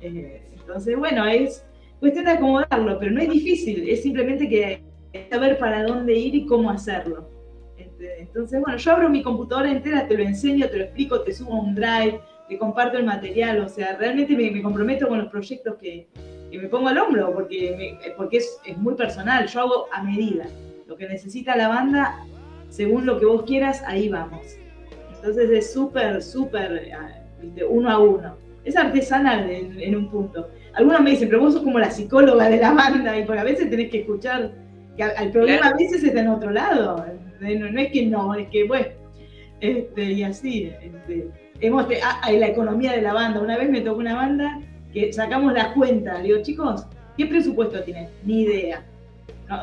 Eh, 0.00 0.42
entonces, 0.58 0.96
bueno, 0.96 1.26
es 1.26 1.64
cuestión 2.00 2.24
de 2.24 2.32
acomodarlo, 2.32 2.98
pero 2.98 3.12
no 3.12 3.20
es 3.20 3.28
difícil, 3.28 3.88
es 3.88 4.02
simplemente 4.02 4.48
que 4.48 4.82
saber 5.30 5.58
para 5.58 5.82
dónde 5.84 6.14
ir 6.16 6.34
y 6.34 6.46
cómo 6.46 6.70
hacerlo. 6.70 7.28
Este, 7.76 8.22
Entonces, 8.22 8.60
bueno, 8.60 8.78
yo 8.78 8.92
abro 8.92 9.08
mi 9.10 9.22
computadora 9.22 9.70
entera, 9.70 10.08
te 10.08 10.16
lo 10.16 10.22
enseño, 10.22 10.68
te 10.68 10.78
lo 10.78 10.84
explico, 10.84 11.20
te 11.20 11.32
subo 11.32 11.54
a 11.54 11.60
un 11.60 11.74
drive, 11.74 12.20
te 12.48 12.58
comparto 12.58 12.96
el 12.98 13.04
material, 13.04 13.60
o 13.60 13.68
sea, 13.68 13.96
realmente 13.96 14.34
me, 14.36 14.50
me 14.50 14.62
comprometo 14.62 15.06
con 15.08 15.18
los 15.18 15.28
proyectos 15.28 15.76
que, 15.76 16.08
que 16.50 16.58
me 16.58 16.68
pongo 16.68 16.88
al 16.88 16.98
hombro, 16.98 17.32
porque, 17.32 17.74
me- 18.02 18.10
porque 18.16 18.38
es, 18.38 18.58
es 18.66 18.76
muy 18.78 18.94
personal, 18.94 19.46
yo 19.46 19.60
hago 19.60 19.86
a 19.92 20.02
medida. 20.02 20.46
Lo 20.90 20.96
que 20.96 21.06
necesita 21.06 21.54
la 21.54 21.68
banda, 21.68 22.18
según 22.68 23.06
lo 23.06 23.20
que 23.20 23.24
vos 23.24 23.44
quieras, 23.44 23.80
ahí 23.86 24.08
vamos. 24.08 24.56
Entonces 25.14 25.48
es 25.48 25.72
súper, 25.72 26.20
súper, 26.20 26.90
ah, 26.92 27.22
uno 27.68 27.88
a 27.88 28.00
uno. 28.00 28.36
Es 28.64 28.74
artesanal 28.76 29.48
en, 29.48 29.80
en 29.80 29.94
un 29.94 30.10
punto. 30.10 30.48
Algunos 30.72 31.00
me 31.00 31.10
dicen, 31.10 31.28
pero 31.28 31.42
vos 31.42 31.54
sos 31.54 31.62
como 31.62 31.78
la 31.78 31.92
psicóloga 31.92 32.50
de 32.50 32.56
la 32.56 32.72
banda, 32.72 33.16
y 33.16 33.24
porque 33.24 33.40
a 33.40 33.44
veces 33.44 33.70
tenés 33.70 33.88
que 33.88 34.00
escuchar 34.00 34.50
que 34.96 35.04
al 35.04 35.30
problema 35.30 35.60
Claro. 35.60 35.76
a 35.76 35.78
veces 35.78 36.02
está 36.02 36.22
en 36.22 36.28
otro 36.28 36.50
lado. 36.50 37.06
No, 37.38 37.70
no 37.70 37.80
es 37.80 37.92
que 37.92 38.06
no, 38.06 38.34
es 38.34 38.48
que 38.48 38.64
bueno. 38.64 38.88
Este, 39.60 40.02
y 40.10 40.24
así. 40.24 40.72
este, 40.82 41.28
hemos 41.60 41.86
ah, 42.02 42.32
la 42.32 42.48
economía 42.48 42.90
de 42.94 43.02
la 43.02 43.12
banda. 43.12 43.40
Una 43.40 43.56
vez 43.56 43.70
me 43.70 43.80
tocó 43.82 44.00
una 44.00 44.16
banda 44.16 44.60
que 44.92 45.12
sacamos 45.12 45.52
la 45.52 45.72
cuenta. 45.72 46.18
Le 46.18 46.24
digo, 46.24 46.42
chicos, 46.42 46.84
¿qué 47.16 47.26
presupuesto 47.26 47.80
tienen? 47.84 48.08
Ni 48.24 48.42
idea. 48.42 48.84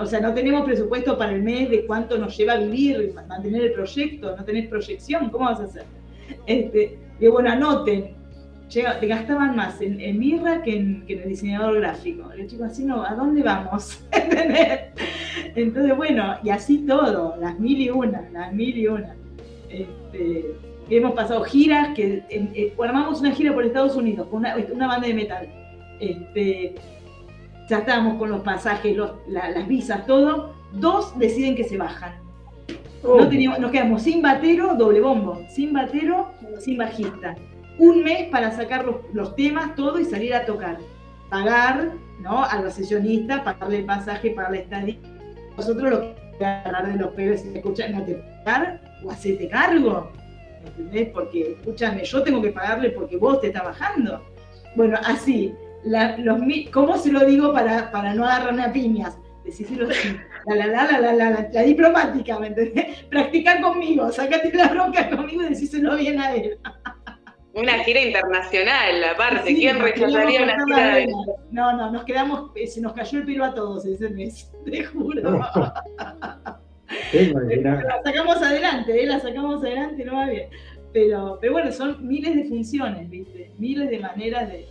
O 0.02 0.06
sea, 0.06 0.20
no 0.20 0.34
tenemos 0.34 0.66
presupuesto 0.66 1.18
para 1.18 1.32
el 1.34 1.44
mes 1.44 1.70
de 1.70 1.86
cuánto 1.86 2.18
nos 2.18 2.36
lleva 2.38 2.54
a 2.54 2.58
vivir, 2.58 3.14
mantener 3.28 3.64
el 3.64 3.72
proyecto, 3.74 4.36
no 4.36 4.44
tenés 4.44 4.68
proyección, 4.68 5.30
¿cómo 5.30 5.46
vas 5.46 5.60
a 5.62 5.64
hacer? 5.64 5.86
Este, 6.46 7.00
digo, 7.20 7.34
bueno, 7.34 7.50
anoten. 7.52 8.16
Llega- 8.70 9.00
te 9.00 9.08
gastaban 9.08 9.56
más 9.56 9.80
en, 9.80 10.20
birra 10.20 10.62
que 10.62 10.76
en, 10.76 11.06
que 11.06 11.14
en 11.14 11.22
el 11.22 11.30
diseñador 11.30 11.78
gráfico. 11.80 12.30
Le 12.36 12.48
digo, 12.48 12.66
así 12.66 12.84
no, 12.84 13.02
¿a 13.02 13.16
dónde 13.16 13.42
vamos? 13.42 14.04
Entonces, 15.56 15.96
bueno, 15.96 16.36
y 16.44 16.50
así 16.50 16.80
todo, 16.86 17.36
las 17.40 17.58
mil 17.60 17.80
y 17.80 17.90
una, 17.90 18.28
las 18.34 18.52
mil 18.54 18.78
y 18.78 18.88
una. 18.88 19.16
Este, 19.70 20.46
hemos 20.90 21.14
pasado 21.14 21.44
giras, 21.44 21.96
que 21.96 22.24
en- 22.30 22.52
eh, 22.56 22.74
una 22.78 23.32
gira 23.32 23.54
por 23.54 23.64
Estados 23.66 23.96
Unidos 23.96 24.28
con 24.28 24.40
una, 24.40 24.56
una 24.74 24.88
banda 24.88 25.08
de 25.08 25.14
metal. 25.14 25.48
Este, 26.02 26.76
ya 27.70 27.80
estábamos 27.80 28.18
con 28.18 28.30
los 28.30 28.42
pasajes, 28.42 28.96
los- 28.96 29.12
la- 29.28 29.50
las 29.50 29.68
visas, 29.68 30.06
todo. 30.06 30.54
Dos 30.74 31.18
deciden 31.18 31.56
que 31.56 31.64
se 31.64 31.78
bajan. 31.78 32.16
Oh, 33.04 33.20
No 33.22 33.30
teníamos- 33.30 33.60
nos 33.60 33.72
quedamos 33.72 34.02
sin 34.02 34.22
batero, 34.22 34.76
doble 34.76 35.00
bombo, 35.02 35.42
sin 35.50 35.72
batero, 35.74 36.32
sin 36.60 36.78
bajista. 36.78 37.36
Un 37.78 38.04
mes 38.04 38.28
para 38.30 38.52
sacar 38.52 38.86
los, 38.86 38.96
los 39.14 39.36
temas, 39.36 39.76
todo 39.76 40.00
y 40.00 40.06
salir 40.06 40.34
a 40.34 40.46
tocar. 40.46 40.78
Pagar, 41.30 41.92
¿no? 42.22 42.44
A 42.44 42.60
los 42.62 42.74
sesionistas, 42.74 43.42
pagarle 43.42 43.80
el 43.80 43.86
pasaje, 43.86 44.32
pagarle 44.32 44.60
estadía. 44.62 44.96
Nosotros 45.56 45.90
lo 45.92 46.00
que 46.38 46.46
agarrar 46.46 46.92
de 46.92 46.98
los 46.98 47.10
pelos 47.14 47.44
y 47.46 47.56
escuchan, 47.58 47.92
no 47.94 48.04
te 48.04 48.16
pagar 48.44 48.82
o 49.04 49.12
hacerte 49.12 49.48
cargo. 49.50 50.12
¿Entendés? 50.66 51.10
Porque, 51.14 51.54
escúchame, 51.60 52.04
yo 52.04 52.24
tengo 52.24 52.42
que 52.42 52.50
pagarle 52.52 52.90
porque 52.90 53.16
vos 53.18 53.40
te 53.42 53.48
estás 53.48 53.64
bajando. 53.64 54.22
Bueno, 54.76 54.98
así. 55.06 55.54
La, 55.84 56.18
los, 56.18 56.40
¿Cómo 56.72 56.98
se 56.98 57.12
lo 57.12 57.26
digo 57.26 57.54
para, 57.54 57.92
para 57.92 58.14
no 58.14 58.26
agarrarme 58.26 58.64
a 58.64 58.74
piñas? 58.74 59.18
Decíselo 59.46 59.90
así. 59.90 60.18
La, 60.46 60.56
la, 60.56 60.68
la, 60.68 60.84
la, 60.86 61.00
la, 61.00 61.14
la, 61.14 61.30
la, 61.30 61.50
la 61.52 61.62
diplomática, 61.62 62.38
¿me 62.40 62.48
entendés? 62.48 63.04
Practicar 63.10 63.62
conmigo, 63.62 64.12
sacate 64.12 64.54
la 64.54 64.68
bronca 64.68 65.10
conmigo 65.10 65.44
y 65.44 65.50
decíselo 65.50 65.96
bien 65.96 66.20
a 66.20 66.36
él. 66.36 66.58
Una 67.58 67.80
gira 67.80 68.00
internacional, 68.02 69.04
aparte. 69.04 69.48
Sí, 69.50 69.56
¿Quién 69.56 69.80
rechazaría 69.80 70.44
una 70.44 70.64
gira 70.64 70.96
de. 70.96 71.08
No, 71.50 71.74
no, 71.76 71.90
nos 71.90 72.04
quedamos, 72.04 72.52
eh, 72.56 72.68
se 72.68 72.82
nos 72.82 72.94
cayó 72.94 73.18
el 73.18 73.26
pelo 73.26 73.46
a 73.46 73.54
todos 73.56 73.84
ese 73.88 74.12
mes, 74.12 74.52
te 74.66 74.84
juro. 74.86 75.42
mirar. 77.48 77.84
la 77.84 78.04
sacamos 78.04 78.38
adelante, 78.44 79.02
¿eh? 79.02 79.08
la 79.08 79.20
sacamos 79.20 79.64
adelante, 79.64 80.06
no 80.06 80.18
va 80.18 80.28
bien. 80.28 80.50
Pero, 80.94 81.40
pero 81.42 81.54
bueno, 81.54 81.72
son 81.72 82.08
miles 82.08 82.36
de 82.36 82.44
funciones, 82.44 83.10
¿viste? 83.10 83.52
Miles 83.58 83.90
de 83.90 84.00
maneras 84.00 84.50
de, 84.50 84.68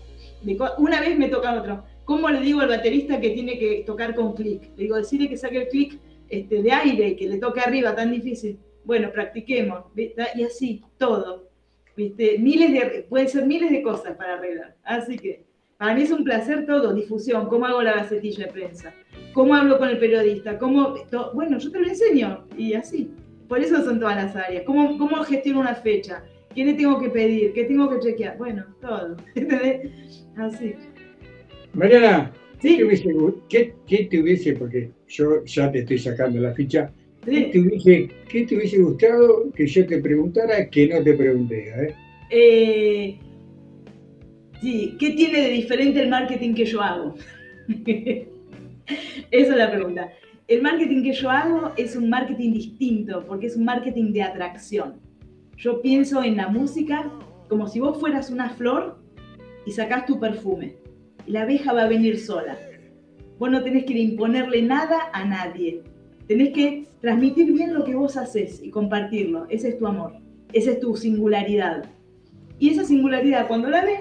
Una 0.78 1.00
vez 1.00 1.18
me 1.18 1.28
toca 1.28 1.54
otro. 1.54 1.84
¿Cómo 2.04 2.30
le 2.30 2.40
digo 2.40 2.60
al 2.60 2.68
baterista 2.68 3.20
que 3.20 3.30
tiene 3.30 3.58
que 3.58 3.82
tocar 3.84 4.14
con 4.14 4.34
clic? 4.34 4.70
Le 4.76 4.84
digo, 4.84 4.96
decirle 4.96 5.28
que 5.28 5.36
saque 5.36 5.62
el 5.62 5.68
clic 5.68 5.98
este, 6.28 6.62
de 6.62 6.72
aire 6.72 7.08
y 7.08 7.16
que 7.16 7.28
le 7.28 7.38
toque 7.38 7.60
arriba, 7.60 7.94
tan 7.94 8.12
difícil. 8.12 8.58
Bueno, 8.84 9.10
practiquemos. 9.12 9.84
Y 9.96 10.44
así, 10.44 10.82
todo. 10.98 11.48
¿Viste? 11.96 12.38
Miles 12.38 12.72
de, 12.72 13.06
pueden 13.08 13.28
ser 13.28 13.46
miles 13.46 13.70
de 13.70 13.82
cosas 13.82 14.16
para 14.16 14.34
arreglar. 14.34 14.76
Así 14.84 15.16
que, 15.16 15.44
para 15.78 15.94
mí 15.94 16.02
es 16.02 16.10
un 16.10 16.24
placer 16.24 16.66
todo, 16.66 16.94
difusión, 16.94 17.48
cómo 17.48 17.66
hago 17.66 17.82
la 17.82 17.94
gacetilla 17.94 18.46
de 18.46 18.52
prensa, 18.52 18.94
cómo 19.32 19.54
hablo 19.54 19.78
con 19.78 19.88
el 19.88 19.98
periodista, 19.98 20.58
cómo, 20.58 20.94
bueno, 21.34 21.58
yo 21.58 21.70
te 21.70 21.80
lo 21.80 21.86
enseño 21.86 22.46
y 22.56 22.74
así. 22.74 23.10
Por 23.48 23.60
eso 23.60 23.82
son 23.82 24.00
todas 24.00 24.16
las 24.16 24.36
áreas. 24.36 24.64
¿Cómo, 24.64 24.98
cómo 24.98 25.22
gestiono 25.24 25.60
una 25.60 25.74
fecha? 25.74 26.24
¿Qué 26.54 26.64
le 26.64 26.74
tengo 26.74 26.98
que 26.98 27.10
pedir? 27.10 27.52
¿Qué 27.52 27.64
tengo 27.64 27.88
que 27.90 28.00
chequear? 28.00 28.38
Bueno, 28.38 28.64
todo. 28.80 29.16
¿entendés? 29.34 30.25
Así. 30.36 30.74
Mariana, 31.72 32.32
¿qué 32.60 32.68
Sí, 32.68 32.76
te, 32.78 32.84
hubiese, 32.84 33.14
qué- 33.48 33.74
qué 33.86 34.04
te 34.04 34.20
hubiese, 34.22 34.52
porque 34.54 34.90
yo 35.08 35.44
ya 35.44 35.70
te 35.70 35.80
estoy 35.80 35.98
sacando 35.98 36.40
la 36.40 36.52
ficha, 36.54 36.92
¿qué 37.24 37.42
te 37.52 37.58
hubiese, 37.60 38.08
qué 38.28 38.46
te 38.46 38.56
hubiese 38.56 38.78
gustado 38.78 39.50
que 39.54 39.66
yo 39.66 39.86
te 39.86 39.98
preguntara 39.98 40.68
que 40.70 40.88
no 40.88 41.02
te 41.02 41.12
pregunté? 41.14 41.68
eh? 41.68 41.94
Eh, 42.30 43.18
sí, 44.60 44.96
¿qué 44.98 45.10
tiene 45.10 45.42
de 45.42 45.48
diferente 45.50 46.00
el 46.02 46.08
marketing 46.08 46.54
que 46.54 46.64
yo 46.64 46.80
hago? 46.82 47.14
Esa 49.30 49.50
es 49.52 49.56
la 49.56 49.70
pregunta. 49.70 50.12
El 50.48 50.62
marketing 50.62 51.02
que 51.02 51.12
yo 51.12 51.28
hago 51.30 51.72
es 51.76 51.96
un 51.96 52.08
marketing 52.08 52.52
distinto, 52.52 53.24
porque 53.26 53.46
es 53.46 53.56
un 53.56 53.64
marketing 53.64 54.12
de 54.12 54.22
atracción. 54.22 54.94
Yo 55.56 55.82
pienso 55.82 56.22
en 56.22 56.36
la 56.36 56.48
música 56.48 57.10
como 57.48 57.66
si 57.66 57.80
vos 57.80 57.98
fueras 57.98 58.30
una 58.30 58.50
flor 58.50 58.98
y 59.66 59.72
sacás 59.72 60.06
tu 60.06 60.18
perfume. 60.18 60.76
Y 61.26 61.32
la 61.32 61.42
abeja 61.42 61.72
va 61.72 61.82
a 61.82 61.88
venir 61.88 62.18
sola. 62.18 62.56
Vos 63.38 63.50
no 63.50 63.62
tenés 63.62 63.84
que 63.84 63.98
imponerle 63.98 64.62
nada 64.62 65.10
a 65.12 65.24
nadie. 65.24 65.82
Tenés 66.26 66.54
que 66.54 66.86
transmitir 67.00 67.52
bien 67.52 67.74
lo 67.74 67.84
que 67.84 67.94
vos 67.94 68.16
haces 68.16 68.62
y 68.62 68.70
compartirlo. 68.70 69.46
Ese 69.50 69.68
es 69.68 69.78
tu 69.78 69.86
amor. 69.86 70.14
Esa 70.52 70.70
es 70.70 70.80
tu 70.80 70.96
singularidad. 70.96 71.84
Y 72.58 72.70
esa 72.70 72.84
singularidad, 72.84 73.48
cuando 73.48 73.68
la 73.68 73.84
ves, 73.84 74.00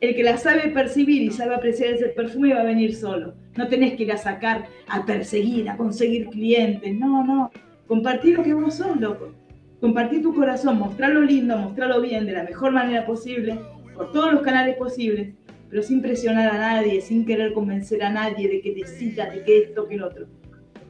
el 0.00 0.14
que 0.14 0.22
la 0.22 0.36
sabe 0.38 0.70
percibir 0.70 1.22
y 1.22 1.30
sabe 1.30 1.56
apreciar 1.56 1.90
ese 1.90 2.06
perfume 2.06 2.54
va 2.54 2.60
a 2.60 2.64
venir 2.64 2.94
solo. 2.94 3.34
No 3.56 3.68
tenés 3.68 3.94
que 3.94 4.04
ir 4.04 4.12
a 4.12 4.16
sacar, 4.16 4.66
a 4.86 5.04
perseguir, 5.04 5.68
a 5.68 5.76
conseguir 5.76 6.28
clientes. 6.28 6.94
No, 6.94 7.24
no. 7.24 7.50
Compartir 7.86 8.36
lo 8.36 8.44
que 8.44 8.54
vos 8.54 8.74
sos, 8.74 8.98
loco. 9.00 9.32
Compartir 9.80 10.22
tu 10.22 10.34
corazón, 10.34 10.78
mostrarlo 10.78 11.20
lindo, 11.20 11.56
mostrarlo 11.56 12.00
bien, 12.00 12.26
de 12.26 12.32
la 12.32 12.44
mejor 12.44 12.72
manera 12.72 13.06
posible, 13.06 13.58
por 13.98 14.12
todos 14.12 14.32
los 14.32 14.42
canales 14.42 14.76
posibles, 14.76 15.34
pero 15.68 15.82
sin 15.82 16.00
presionar 16.00 16.54
a 16.54 16.58
nadie, 16.58 17.00
sin 17.00 17.26
querer 17.26 17.52
convencer 17.52 18.02
a 18.02 18.10
nadie 18.10 18.48
de 18.48 18.60
que 18.60 18.72
necesitas, 18.72 19.34
de 19.34 19.42
que 19.42 19.58
esto, 19.58 19.86
que 19.86 19.96
el 19.96 20.04
otro. 20.04 20.26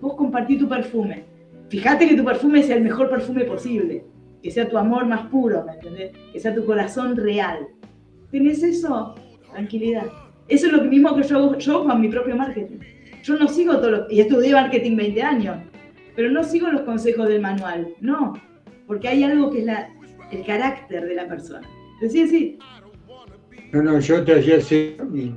Vos 0.01 0.15
compartí 0.15 0.59
tu 0.59 0.69
perfume. 0.69 1.25
Fíjate 1.71 2.07
que 2.07 2.17
tu 2.17 2.25
perfume 2.25 2.63
sea 2.63 2.77
el 2.77 2.85
mejor 2.85 3.11
perfume 3.11 3.45
posible. 3.45 4.05
Que 4.43 4.51
sea 4.53 4.69
tu 4.69 4.79
amor 4.79 5.07
más 5.07 5.27
puro, 5.29 5.65
¿me 5.65 5.73
entendés? 5.73 6.13
Que 6.33 6.39
sea 6.39 6.55
tu 6.55 6.65
corazón 6.65 7.17
real 7.17 7.67
¿Tenés 8.31 8.63
eso? 8.63 9.15
Tranquilidad. 9.53 10.07
Eso 10.49 10.67
es 10.67 10.73
lo 10.73 10.85
mismo 10.85 11.17
que 11.17 11.23
yo 11.23 11.39
hago 11.39 11.59
yo 11.59 11.85
con 11.85 12.01
mi 12.01 12.09
propio 12.09 12.37
marketing. 12.37 12.79
Yo 13.23 13.37
no 13.37 13.49
sigo 13.49 13.79
todo 13.79 13.91
lo, 13.91 14.11
y 14.11 14.21
estudié 14.21 14.53
marketing 14.53 14.97
20 14.97 15.23
años, 15.23 15.57
pero 16.15 16.31
no 16.31 16.45
sigo 16.45 16.69
los 16.69 16.83
consejos 16.83 17.27
del 17.27 17.41
manual, 17.41 17.89
no, 18.01 18.35
porque 18.87 19.09
hay 19.09 19.25
algo 19.25 19.51
que 19.51 19.61
es 19.61 19.65
la, 19.65 19.91
el 20.31 20.45
carácter 20.45 21.07
de 21.07 21.15
la 21.15 21.27
persona. 21.27 21.67
Decí, 22.01 22.29
sí. 22.29 22.59
No, 23.73 23.83
no, 23.83 24.01
yo 24.01 24.25
te 24.25 24.39
hacía 24.39 24.57
así, 24.57 24.97
mi, 25.11 25.35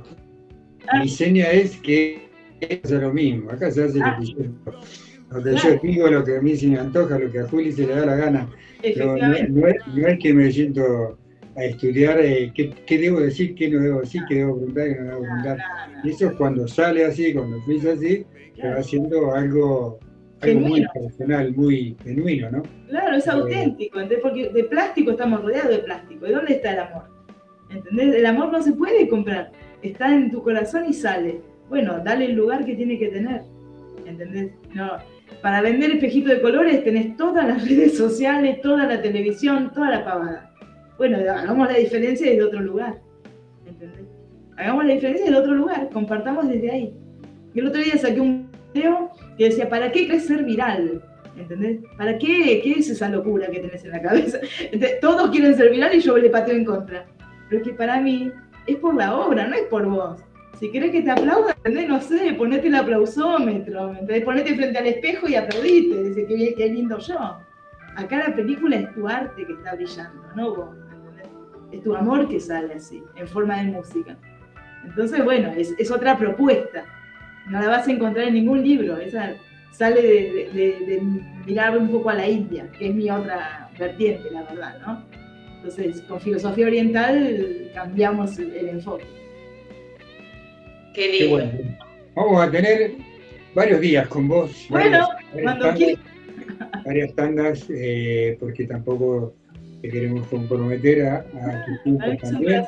ah. 0.88 1.00
mi 1.00 1.08
seña 1.08 1.50
es 1.50 1.76
que 1.78 2.28
es 2.60 2.90
lo 2.90 3.12
mismo, 3.12 3.50
acá 3.50 3.70
se 3.70 3.84
hace 3.84 3.98
lo 3.98 4.18
que 4.18 4.26
yo, 4.26 5.42
que 5.42 5.56
yo 5.56 5.80
digo, 5.82 6.08
lo 6.08 6.24
que 6.24 6.36
a 6.36 6.40
mí 6.40 6.56
se 6.56 6.68
me 6.68 6.78
antoja, 6.78 7.18
lo 7.18 7.30
que 7.30 7.40
a 7.40 7.48
Juli 7.48 7.72
se 7.72 7.86
le 7.86 7.94
da 7.94 8.06
la 8.06 8.16
gana. 8.16 8.48
Pero 8.82 9.16
no, 9.16 9.28
no, 9.28 9.68
es, 9.68 9.86
no 9.94 10.08
es 10.08 10.18
que 10.18 10.34
me 10.34 10.50
siento 10.50 11.18
a 11.56 11.64
estudiar 11.64 12.18
eh, 12.20 12.52
qué, 12.54 12.98
debo 12.98 13.20
decir, 13.20 13.54
qué 13.54 13.68
no 13.68 13.80
debo 13.80 14.00
decir, 14.00 14.22
qué 14.28 14.36
debo 14.36 14.56
preguntar, 14.56 14.88
qué 14.88 14.94
no 14.94 15.04
debo 15.04 15.20
preguntar. 15.22 15.58
Y 16.04 16.10
eso 16.10 16.26
es 16.26 16.32
cuando 16.32 16.66
sale 16.68 17.04
así, 17.04 17.32
cuando 17.34 17.60
fluye 17.62 17.90
así, 17.90 18.26
se 18.56 18.68
va 18.68 18.76
haciendo 18.76 19.34
algo, 19.34 19.98
algo 20.40 20.60
muy 20.60 20.86
personal, 20.92 21.54
muy 21.54 21.96
genuino, 22.02 22.50
¿no? 22.50 22.62
Claro, 22.88 23.16
es 23.16 23.26
eh, 23.26 23.30
auténtico, 23.30 23.98
porque 24.22 24.50
de 24.50 24.64
plástico 24.64 25.12
estamos 25.12 25.42
rodeados 25.42 25.70
de 25.70 25.78
plástico. 25.78 26.26
¿Y 26.26 26.32
dónde 26.32 26.54
está 26.54 26.72
el 26.72 26.80
amor? 26.80 27.04
¿Entendés? 27.74 28.14
El 28.16 28.26
amor 28.26 28.52
no 28.52 28.62
se 28.62 28.72
puede 28.72 29.08
comprar, 29.08 29.50
está 29.82 30.14
en 30.14 30.30
tu 30.30 30.42
corazón 30.42 30.84
y 30.88 30.92
sale. 30.92 31.40
Bueno, 31.68 32.00
dale 32.04 32.26
el 32.26 32.32
lugar 32.32 32.64
que 32.64 32.74
tiene 32.74 32.98
que 32.98 33.08
tener. 33.08 33.42
¿Entendés? 34.04 34.52
No, 34.74 34.90
para 35.40 35.62
vender 35.62 35.92
espejitos 35.92 36.32
de 36.32 36.40
colores 36.40 36.84
tenés 36.84 37.16
todas 37.16 37.46
las 37.46 37.68
redes 37.68 37.96
sociales, 37.96 38.60
toda 38.60 38.86
la 38.86 39.00
televisión, 39.00 39.70
toda 39.72 39.90
la 39.90 40.04
pavada 40.04 40.52
bueno, 41.02 41.18
hagamos 41.18 41.66
la 41.66 41.78
diferencia 41.78 42.30
desde 42.30 42.44
otro 42.44 42.60
lugar. 42.60 42.94
¿Entendés? 43.66 44.06
Hagamos 44.56 44.84
la 44.84 44.94
diferencia 44.94 45.26
desde 45.26 45.38
otro 45.38 45.54
lugar, 45.54 45.90
compartamos 45.92 46.48
desde 46.48 46.70
ahí. 46.70 46.94
Y 47.54 47.58
el 47.58 47.66
otro 47.66 47.82
día 47.82 47.98
saqué 47.98 48.20
un 48.20 48.48
video 48.72 49.10
que 49.36 49.46
decía, 49.46 49.68
¿para 49.68 49.90
qué 49.90 50.06
crees 50.06 50.26
ser 50.26 50.44
viral? 50.44 51.02
¿Entendés? 51.36 51.80
¿Para 51.98 52.16
qué? 52.18 52.60
¿Qué 52.62 52.74
es 52.78 52.88
esa 52.88 53.08
locura 53.08 53.48
que 53.48 53.58
tenés 53.58 53.84
en 53.84 53.90
la 53.90 54.00
cabeza? 54.00 54.38
todos 55.00 55.30
quieren 55.30 55.56
ser 55.56 55.72
viral 55.72 55.92
y 55.96 56.00
yo 56.00 56.16
le 56.16 56.30
pateo 56.30 56.54
en 56.54 56.64
contra. 56.64 57.04
Pero 57.52 57.62
es 57.62 57.68
que 57.68 57.74
para 57.74 58.00
mí 58.00 58.32
es 58.66 58.76
por 58.76 58.94
la 58.94 59.14
obra, 59.14 59.46
no 59.46 59.54
es 59.54 59.64
por 59.64 59.84
vos. 59.84 60.22
Si 60.58 60.70
querés 60.70 60.90
que 60.90 61.02
te 61.02 61.10
aplaudan. 61.10 61.54
No 61.86 62.00
sé, 62.00 62.32
ponete 62.38 62.68
el 62.68 62.76
aplausómetro. 62.76 63.94
Ponete 64.24 64.56
frente 64.56 64.78
al 64.78 64.86
espejo 64.86 65.28
y 65.28 65.34
aplaudite, 65.34 66.02
dice 66.02 66.26
que 66.26 66.54
qué 66.54 66.68
lindo 66.70 66.96
yo. 66.96 67.36
Acá 67.96 68.26
la 68.26 68.34
película 68.34 68.76
es 68.76 68.94
tu 68.94 69.06
arte 69.06 69.46
que 69.46 69.52
está 69.52 69.74
brillando, 69.74 70.22
no 70.34 70.54
vos 70.54 70.82
es 71.72 71.82
tu 71.82 71.94
amor 71.94 72.28
que 72.28 72.38
sale 72.38 72.74
así, 72.74 73.02
en 73.16 73.26
forma 73.26 73.56
de 73.56 73.64
música. 73.64 74.16
Entonces, 74.84 75.24
bueno, 75.24 75.52
es, 75.56 75.90
otra 75.90 76.16
propuesta. 76.16 76.84
No 77.48 77.60
la 77.60 77.68
vas 77.68 77.88
a 77.88 77.92
encontrar 77.92 78.28
en 78.28 78.34
ningún 78.34 78.62
libro. 78.62 78.98
Esa 78.98 79.34
sale 79.70 80.02
de, 80.02 81.02
mirar 81.46 81.76
un 81.76 81.88
poco 81.90 82.10
a 82.10 82.14
la 82.14 82.28
India, 82.28 82.70
que 82.78 82.88
es 82.88 82.94
mi 82.94 83.10
otra 83.10 83.70
vertiente, 83.78 84.30
la 84.30 84.42
verdad, 84.42 84.78
¿no? 84.86 85.21
Entonces, 85.64 86.00
con 86.02 86.20
filosofía 86.20 86.66
oriental 86.66 87.70
cambiamos 87.72 88.36
el, 88.36 88.68
enfoque. 88.68 89.04
Qué 90.92 91.12
lindo. 91.12 91.52
Vamos 92.16 92.42
a 92.42 92.50
tener 92.50 92.94
varios 93.54 93.80
días 93.80 94.08
con 94.08 94.26
vos. 94.26 94.66
Bueno, 94.68 95.08
cuando 95.40 95.72
quieras. 95.74 96.04
Varias 96.84 97.14
tandas, 97.14 97.64
eh, 97.70 98.36
porque 98.40 98.66
tampoco 98.66 99.34
te 99.82 99.88
queremos 99.88 100.26
comprometer 100.26 101.06
a, 101.06 101.24
tu 101.64 101.82
tiempo 101.84 102.06
también. 102.20 102.64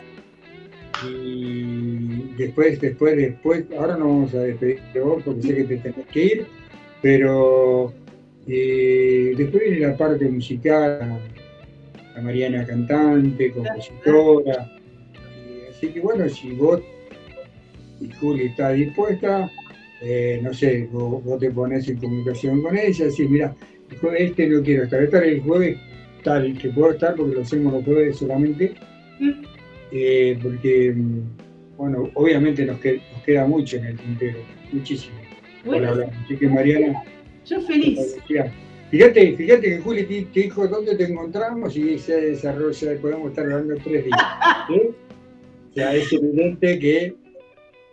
Y 1.05 2.35
después, 2.39 2.81
después, 2.81 3.17
después, 3.17 3.65
ahora 3.77 3.97
no 3.97 4.07
vamos 4.07 4.35
a 4.35 4.43
despedir 4.43 4.81
de 4.93 5.01
vos 5.01 5.21
porque 5.25 5.43
sé 5.43 5.57
que 5.57 5.65
te 5.65 5.77
tenés 5.79 6.07
que 6.07 6.25
ir, 6.25 6.47
pero 7.03 7.93
eh, 8.47 9.35
después 9.37 9.65
viene 9.65 9.81
la 9.81 9.97
parte 9.97 10.27
musical, 10.29 11.21
Mariana 12.23 12.65
cantante, 12.67 13.51
compositora. 13.51 14.71
así 15.71 15.89
que 15.89 16.01
bueno, 16.01 16.29
si 16.29 16.53
vos 16.53 16.81
y 18.01 18.11
Juli 18.13 18.47
está 18.47 18.73
dispuesta, 18.73 19.51
eh, 20.03 20.41
no 20.43 20.53
sé, 20.53 20.89
vos, 20.93 21.23
te 21.39 21.51
pones 21.51 21.89
en 21.89 21.97
comunicación 21.99 22.63
con 22.63 22.77
ella, 22.77 23.07
decís, 23.07 23.31
mira, 23.31 23.55
este 24.19 24.47
no 24.49 24.63
quiero 24.63 24.85
estar, 24.85 25.03
estar 25.03 25.25
el 25.25 25.41
jueves 25.41 25.79
tal 26.23 26.57
que 26.59 26.71
puedo 26.71 26.93
estar 26.93 27.15
porque 27.15 27.35
lo 27.35 27.43
hacemos 27.43 27.73
los 27.73 27.85
jueves 27.85 28.17
solamente, 28.17 28.75
mm. 29.21 29.31
eh, 29.93 30.39
porque, 30.43 30.93
mm, 30.95 31.77
bueno, 31.77 32.11
obviamente 32.15 32.65
nos, 32.65 32.79
queda 32.79 33.47
mucho 33.47 33.77
en 33.77 33.87
el 33.87 33.97
tintero, 33.97 34.39
muchísimo 34.73 35.25
bueno, 35.65 35.95
Así 36.25 36.37
que 36.37 36.47
Mariana. 36.49 37.03
Yo 37.47 37.61
feliz. 37.63 38.17
Fíjate, 38.95 39.35
fíjate 39.37 39.63
que 39.63 39.79
Juli 39.81 40.05
te, 40.05 40.41
dijo 40.41 40.69
dónde 40.69 40.95
te 40.95 41.03
encontramos 41.03 41.77
y 41.77 41.99
se 41.99 42.21
desarrolla, 42.21 43.01
podemos 43.03 43.31
estar 43.31 43.45
hablando 43.45 43.75
tres 43.83 44.05
días. 44.05 44.21
O 45.71 45.75
sea, 45.75 45.93
es 45.93 46.13
evidente 46.13 46.79
que 46.79 47.17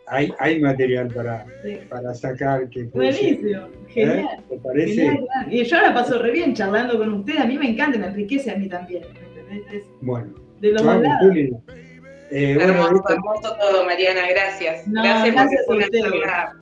hay, 0.05 0.31
hay 0.37 0.59
material 0.59 1.07
para, 1.07 1.47
para 1.89 2.13
sacar. 2.13 2.69
Que 2.69 2.83
Buenísimo, 2.83 3.69
genial. 3.87 4.19
¿Eh? 4.19 4.43
¿Te 4.47 4.57
parece? 4.57 5.19
Y 5.49 5.63
yo 5.63 5.81
la 5.81 5.91
paso 5.91 6.21
re 6.21 6.29
bien 6.29 6.53
charlando 6.53 6.99
con 6.99 7.11
usted, 7.11 7.37
a 7.37 7.45
mí 7.45 7.57
me 7.57 7.71
encanta, 7.71 7.97
me 7.97 8.05
enriquece 8.05 8.51
a 8.51 8.55
mí 8.55 8.69
también. 8.69 9.01
bueno, 10.01 10.35
de 10.59 10.73
los 10.73 10.83
dos 10.83 11.01
lados. 11.01 11.35
Eh, 12.29 12.57
hermoso, 12.61 13.03
hermoso 13.09 13.57
todo, 13.59 13.85
Mariana, 13.85 14.27
gracias. 14.29 14.83
gracias, 14.85 15.33
gracias 15.33 15.65
por 15.65 15.77
una 15.77 15.89
charla 15.89 16.61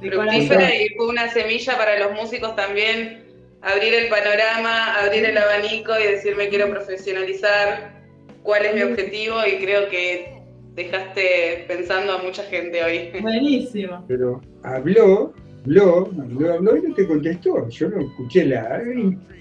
fructífera 0.00 0.74
y 0.76 0.88
fue 0.90 1.08
una 1.08 1.28
semilla 1.28 1.76
para 1.76 1.98
los 1.98 2.12
músicos 2.12 2.54
también 2.54 3.31
abrir 3.62 3.94
el 3.94 4.08
panorama, 4.08 4.98
abrir 5.00 5.24
el 5.24 5.38
abanico 5.38 5.92
y 5.98 6.12
decirme 6.12 6.48
quiero 6.48 6.70
profesionalizar, 6.70 8.02
cuál 8.42 8.64
es 8.66 8.74
mi 8.74 8.82
objetivo 8.82 9.36
y 9.46 9.64
creo 9.64 9.88
que 9.88 10.42
dejaste 10.74 11.64
pensando 11.68 12.12
a 12.12 12.22
mucha 12.22 12.42
gente 12.44 12.82
hoy. 12.82 13.10
Buenísimo. 13.20 14.04
Pero 14.08 14.40
habló, 14.62 15.32
habló, 15.64 16.10
habló, 16.20 16.52
habló 16.54 16.76
y 16.76 16.82
no 16.82 16.94
te 16.94 17.06
contestó. 17.06 17.68
Yo 17.68 17.88
no 17.88 18.00
escuché 18.00 18.44
la. 18.46 18.82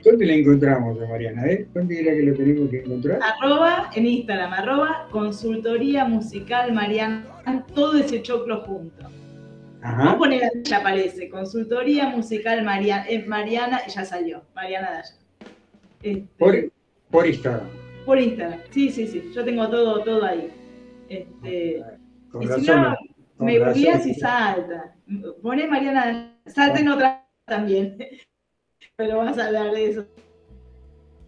¿Dónde 0.03 0.25
la 0.25 0.33
encontramos 0.33 0.97
Mariana? 1.09 1.45
Eh? 1.47 1.67
¿Dónde 1.73 2.01
era 2.01 2.13
que 2.13 2.23
lo 2.23 2.33
tenemos 2.35 2.69
que 2.69 2.79
encontrar? 2.79 3.19
Arroba 3.21 3.91
en 3.95 4.07
Instagram, 4.07 4.53
arroba 4.53 5.07
consultoría 5.11 6.05
musical 6.05 6.73
Mariana, 6.73 7.25
todo 7.75 7.97
ese 7.99 8.21
choclo 8.21 8.61
junto. 8.61 9.05
Ajá. 9.81 10.03
No 10.03 10.17
poner 10.17 10.51
ya 10.63 10.77
aparece, 10.77 11.29
consultoría 11.29 12.07
musical 12.09 12.63
Mariana, 12.63 13.05
Mariana, 13.25 13.87
ya 13.87 14.05
salió, 14.05 14.43
Mariana 14.53 14.91
Daya. 14.91 15.15
Este, 16.03 16.27
por, 16.37 16.71
por 17.09 17.27
Instagram. 17.27 17.67
Por 18.05 18.19
Instagram, 18.19 18.59
sí, 18.69 18.91
sí, 18.91 19.07
sí, 19.07 19.31
yo 19.33 19.43
tengo 19.43 19.69
todo, 19.69 20.03
todo 20.03 20.23
ahí. 20.23 20.49
Este, 21.09 21.83
y 22.39 22.47
si 22.47 22.67
no, 22.67 22.95
me 23.39 23.73
guías 23.73 24.05
y 24.05 24.13
salta. 24.13 24.95
Pone 25.41 25.67
Mariana, 25.67 26.37
salta 26.45 26.79
en 26.79 26.87
otra 26.87 27.27
también. 27.45 27.97
Pero 28.95 29.17
vas 29.17 29.37
a 29.37 29.47
hablar 29.47 29.71
de 29.71 29.89
eso. 29.89 30.05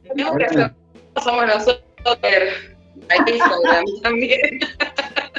Tenemos 0.04 0.38
que 0.38 0.46
hacer, 0.46 0.72
somos 1.24 1.48
nosotros 1.48 1.84
Instagram 3.28 3.86
también. 4.04 4.60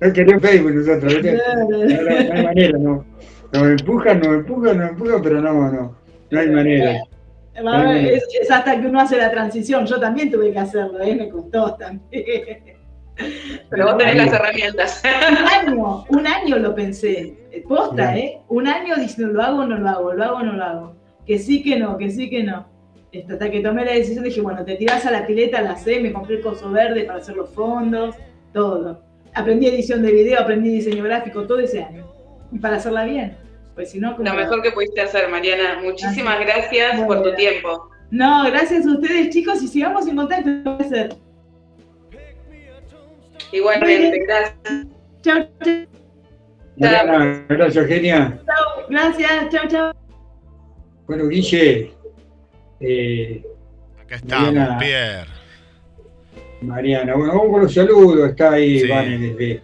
No 0.00 0.12
queremos 0.12 0.42
Facebook 0.42 0.74
nosotros, 0.74 1.14
¿viste? 1.14 1.38
No, 1.56 1.68
no, 1.70 1.78
no 1.78 2.34
hay 2.34 2.44
manera, 2.44 2.78
no. 2.78 3.04
Nos 3.52 3.80
empujan, 3.80 4.20
nos 4.20 4.28
empujan, 4.28 4.78
nos 4.78 4.90
empujan, 4.90 5.22
pero 5.22 5.40
no, 5.40 5.70
no. 5.70 5.96
No 6.30 6.40
hay 6.40 6.50
manera. 6.50 7.02
Va, 7.64 7.98
Es, 7.98 8.24
es 8.40 8.50
hasta 8.50 8.80
que 8.80 8.86
uno 8.86 9.00
hace 9.00 9.16
la 9.16 9.30
transición. 9.30 9.86
Yo 9.86 9.98
también 9.98 10.30
tuve 10.30 10.52
que 10.52 10.58
hacerlo, 10.58 11.00
¿eh? 11.00 11.14
me 11.14 11.28
costó 11.28 11.74
también. 11.74 12.76
Pero 13.70 13.86
vos 13.86 13.98
tenés 13.98 14.16
las 14.16 14.32
herramientas. 14.32 15.02
Un 15.30 15.36
año, 15.70 16.04
un 16.08 16.26
año 16.26 16.58
lo 16.58 16.74
pensé. 16.74 17.34
Posta, 17.66 18.16
¿eh? 18.16 18.40
Un 18.48 18.66
año 18.66 18.96
diciendo, 18.96 19.32
lo 19.32 19.42
hago 19.42 19.60
o 19.62 19.66
no 19.66 19.78
lo 19.78 19.88
hago, 19.88 20.12
lo 20.12 20.24
hago 20.24 20.36
o 20.36 20.42
no 20.42 20.52
lo 20.52 20.64
hago. 20.64 20.96
Que 21.26 21.38
sí, 21.38 21.62
que 21.62 21.78
no, 21.78 21.96
que 21.96 22.10
sí, 22.10 22.28
que 22.28 22.42
no. 22.42 22.68
Este, 23.10 23.32
Hasta 23.32 23.50
que 23.50 23.60
tomé 23.60 23.84
la 23.84 23.92
decisión, 23.92 24.24
dije, 24.24 24.40
bueno, 24.40 24.64
te 24.64 24.76
tirás 24.76 25.06
a 25.06 25.10
la 25.10 25.26
pileta, 25.26 25.62
la 25.62 25.76
sé, 25.76 26.00
me 26.00 26.12
compré 26.12 26.36
el 26.36 26.42
coso 26.42 26.70
verde 26.70 27.04
para 27.04 27.18
hacer 27.18 27.36
los 27.36 27.50
fondos, 27.50 28.14
todo. 28.52 29.02
Aprendí 29.36 29.66
edición 29.66 30.00
de 30.00 30.12
video, 30.12 30.40
aprendí 30.40 30.70
diseño 30.70 31.04
gráfico, 31.04 31.46
todo 31.46 31.58
ese 31.58 31.82
año. 31.82 32.10
Y 32.50 32.58
para 32.58 32.76
hacerla 32.76 33.04
bien. 33.04 33.36
Pues 33.74 33.90
si 33.90 34.00
no, 34.00 34.16
como... 34.16 34.26
Lo 34.26 34.34
mejor 34.34 34.62
que 34.62 34.72
pudiste 34.72 35.02
hacer, 35.02 35.28
Mariana. 35.28 35.78
Muchísimas 35.82 36.40
gracias 36.40 37.02
por 37.02 37.22
tu 37.22 37.34
tiempo. 37.34 37.90
No, 38.10 38.44
gracias 38.46 38.86
a 38.86 38.92
ustedes, 38.92 39.28
chicos, 39.28 39.62
y 39.62 39.68
sigamos 39.68 40.08
en 40.08 40.16
contacto. 40.16 40.78
Igualmente, 43.52 44.24
gracias. 44.26 44.86
Chao, 45.20 45.46
chao. 45.62 45.86
Mariana, 46.78 47.44
gracias, 47.50 47.76
Eugenia. 47.76 48.40
Chao, 48.46 48.86
gracias, 48.88 49.48
chao, 49.50 49.68
chao. 49.68 49.92
Bueno, 51.06 51.28
Guille. 51.28 51.92
Eh, 52.80 53.44
Acá 54.00 54.16
estamos, 54.16 54.54
Mariana. 54.54 54.78
Pierre. 54.78 55.35
Mariana, 56.66 57.14
bueno, 57.14 57.32
vamos 57.34 57.52
con 57.52 57.62
los 57.62 57.74
saludos. 57.74 58.30
Está 58.30 58.52
ahí, 58.52 58.80
Sí. 58.80 58.88
Vane, 58.88 59.18
desde 59.18 59.60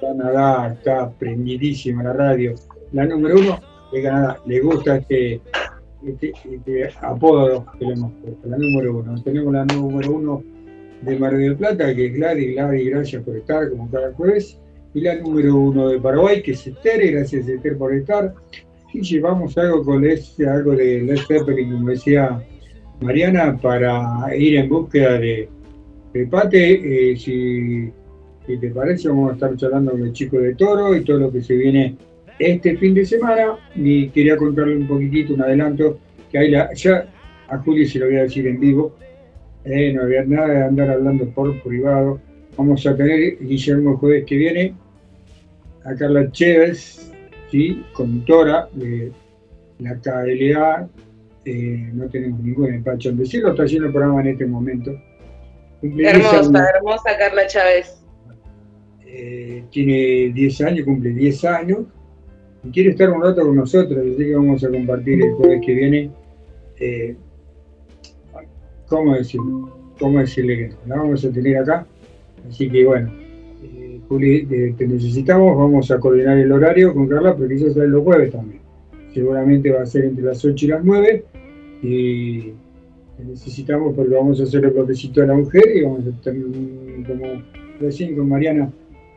Canadá, 0.00 0.72
está 0.72 1.10
prendidísima 1.10 2.02
la 2.02 2.12
radio. 2.12 2.54
La 2.92 3.06
número 3.06 3.38
uno 3.38 3.60
de 3.92 4.02
Canadá. 4.02 4.40
Le 4.46 4.60
gusta 4.60 4.96
este, 4.96 5.40
este, 6.06 6.32
este 6.50 6.90
apodo 7.00 7.66
que 7.78 7.84
le 7.86 7.92
hemos 7.92 8.12
puesto, 8.14 8.48
la 8.48 8.58
número 8.58 8.98
uno. 8.98 9.22
Tenemos 9.22 9.52
la 9.52 9.64
número 9.64 10.10
uno 10.10 10.42
de 11.02 11.18
Mar 11.18 11.36
del 11.36 11.56
Plata, 11.56 11.94
que 11.94 12.06
es 12.06 12.14
Gladys. 12.14 12.54
Gladys, 12.54 12.90
gracias 12.90 13.22
por 13.22 13.36
estar, 13.36 13.70
como 13.70 13.90
cada 13.90 14.12
jueves. 14.14 14.58
Y 14.92 15.02
la 15.02 15.14
número 15.14 15.54
uno 15.54 15.88
de 15.88 16.00
Paraguay, 16.00 16.42
que 16.42 16.52
es 16.52 16.66
Esther. 16.66 17.12
Gracias, 17.12 17.46
Esther, 17.46 17.78
por 17.78 17.94
estar. 17.94 18.34
Y 18.92 19.02
llevamos 19.02 19.56
algo 19.56 19.84
con 19.84 20.04
este, 20.04 20.48
algo 20.48 20.72
de 20.72 21.02
Led 21.02 21.18
Zeppelin, 21.28 21.72
como 21.72 21.90
decía 21.90 22.42
Mariana, 23.00 23.56
para 23.56 24.34
ir 24.36 24.56
en 24.56 24.68
búsqueda 24.68 25.16
de, 25.18 25.48
Eh, 26.12 27.14
si, 27.16 27.90
si 28.46 28.58
te 28.58 28.70
parece, 28.70 29.08
vamos 29.08 29.30
a 29.30 29.34
estar 29.34 29.56
charlando 29.56 29.92
con 29.92 30.02
el 30.02 30.12
chico 30.12 30.38
de 30.38 30.54
Toro 30.54 30.94
y 30.94 31.04
todo 31.04 31.18
lo 31.18 31.32
que 31.32 31.42
se 31.42 31.54
viene 31.56 31.96
este 32.38 32.76
fin 32.76 32.94
de 32.94 33.04
semana. 33.04 33.56
Y 33.74 34.08
quería 34.08 34.36
contarle 34.36 34.76
un 34.76 34.88
poquitito, 34.88 35.34
un 35.34 35.42
adelanto, 35.42 35.98
que 36.30 36.38
hay 36.38 36.50
la, 36.50 36.72
ya 36.74 37.06
a 37.48 37.58
Juli 37.58 37.86
se 37.86 37.98
lo 37.98 38.06
voy 38.06 38.16
a 38.16 38.22
decir 38.22 38.46
en 38.46 38.58
vivo. 38.58 38.96
Eh, 39.64 39.92
no 39.92 40.02
había 40.02 40.24
nada 40.24 40.48
de 40.48 40.64
andar 40.64 40.90
hablando 40.90 41.28
por 41.30 41.60
privado. 41.62 42.20
Vamos 42.56 42.86
a 42.86 42.96
tener, 42.96 43.38
Guillermo, 43.40 43.92
el 43.92 43.96
jueves 43.96 44.24
que 44.24 44.36
viene, 44.36 44.74
a 45.84 45.94
Carla 45.94 46.30
Chévez, 46.30 47.12
¿sí? 47.50 47.84
conductora 47.92 48.68
de 48.74 49.12
la 49.78 49.96
KLA. 50.00 50.88
Eh, 51.44 51.90
no 51.94 52.06
tenemos 52.08 52.40
ningún 52.40 52.74
empacho 52.74 53.10
en 53.10 53.18
decirlo, 53.18 53.50
está 53.50 53.64
haciendo 53.64 53.86
el 53.86 53.92
programa 53.92 54.20
en 54.20 54.28
este 54.28 54.46
momento. 54.46 54.92
Cumple 55.80 56.02
10 56.02 56.14
años, 56.14 56.34
Hermosa, 56.46 56.70
hermosa 56.74 57.18
Carla 57.18 57.46
Chávez. 57.46 58.02
eh, 59.06 59.64
tiene 59.70 60.32
10 60.34 60.60
años, 60.62 60.84
cumple 60.84 61.10
10 61.10 61.44
años, 61.44 61.78
y 62.64 62.70
quiere 62.70 62.90
estar 62.90 63.10
un 63.10 63.22
rato 63.22 63.42
con 63.42 63.56
nosotros, 63.56 63.98
así 63.98 64.16
que 64.24 64.34
vamos 64.34 64.62
a 64.62 64.68
compartir 64.68 65.22
el 65.22 65.32
jueves 65.32 65.60
que 65.64 65.74
viene. 65.74 66.10
eh, 66.78 67.16
¿Cómo 68.86 69.14
decirlo? 69.14 69.76
¿Cómo 69.98 70.18
decirle 70.18 70.56
que 70.56 70.68
no? 70.68 70.76
La 70.86 70.96
vamos 70.96 71.24
a 71.24 71.30
tener 71.30 71.56
acá, 71.58 71.86
así 72.48 72.68
que 72.68 72.84
bueno. 72.84 73.10
eh, 73.62 74.00
Juli, 74.08 74.44
te 74.76 74.86
necesitamos, 74.88 75.56
vamos 75.56 75.90
a 75.90 76.00
coordinar 76.00 76.38
el 76.38 76.50
horario 76.50 76.92
con 76.92 77.06
Carla, 77.06 77.36
pero 77.36 77.48
quizás 77.48 77.74
sea 77.74 77.84
los 77.84 78.02
jueves 78.02 78.32
también. 78.32 78.60
Seguramente 79.14 79.70
va 79.70 79.82
a 79.82 79.86
ser 79.86 80.04
entre 80.06 80.24
las 80.24 80.44
8 80.44 80.64
y 80.64 80.68
las 80.68 80.84
9 80.84 81.24
y 81.82 82.52
necesitamos 83.24 83.94
porque 83.94 84.14
vamos 84.14 84.40
a 84.40 84.44
hacer 84.44 84.64
el 84.64 84.70
bloquecito 84.70 85.20
de 85.20 85.26
la 85.28 85.34
mujer 85.34 85.64
y 85.74 85.82
vamos 85.82 86.00
a 86.06 86.22
tener 86.22 87.06
como 87.06 87.42
recién 87.80 88.16
con 88.16 88.28
Mariana 88.28 88.70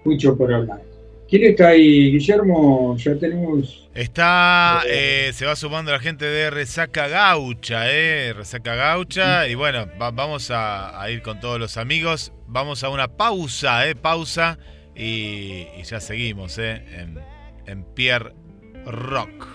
mucho 0.05 0.37
por 0.37 0.53
hablar. 0.53 0.81
¿Quién 1.29 1.45
está 1.51 1.69
ahí, 1.69 2.11
Guillermo? 2.11 2.95
Ya 2.97 3.15
tenemos. 3.17 3.89
Está, 3.95 4.81
eh, 4.87 5.31
se 5.33 5.45
va 5.45 5.55
sumando 5.55 5.91
la 5.91 5.99
gente 5.99 6.25
de 6.25 6.49
Resaca 6.51 7.07
Gaucha, 7.07 7.91
eh, 7.91 8.33
Resaca 8.33 8.75
Gaucha. 8.75 9.47
Y 9.47 9.55
bueno, 9.55 9.87
va- 9.99 10.11
vamos 10.11 10.51
a, 10.51 11.01
a 11.01 11.09
ir 11.09 11.23
con 11.23 11.39
todos 11.39 11.59
los 11.59 11.77
amigos. 11.77 12.33
Vamos 12.47 12.83
a 12.83 12.89
una 12.89 13.07
pausa, 13.07 13.87
eh, 13.89 13.95
pausa. 13.95 14.59
Y, 14.95 15.65
y 15.79 15.83
ya 15.85 15.99
seguimos, 15.99 16.59
eh, 16.59 16.83
en, 16.99 17.17
en 17.65 17.83
Pierre 17.95 18.33
Rock. 18.85 19.47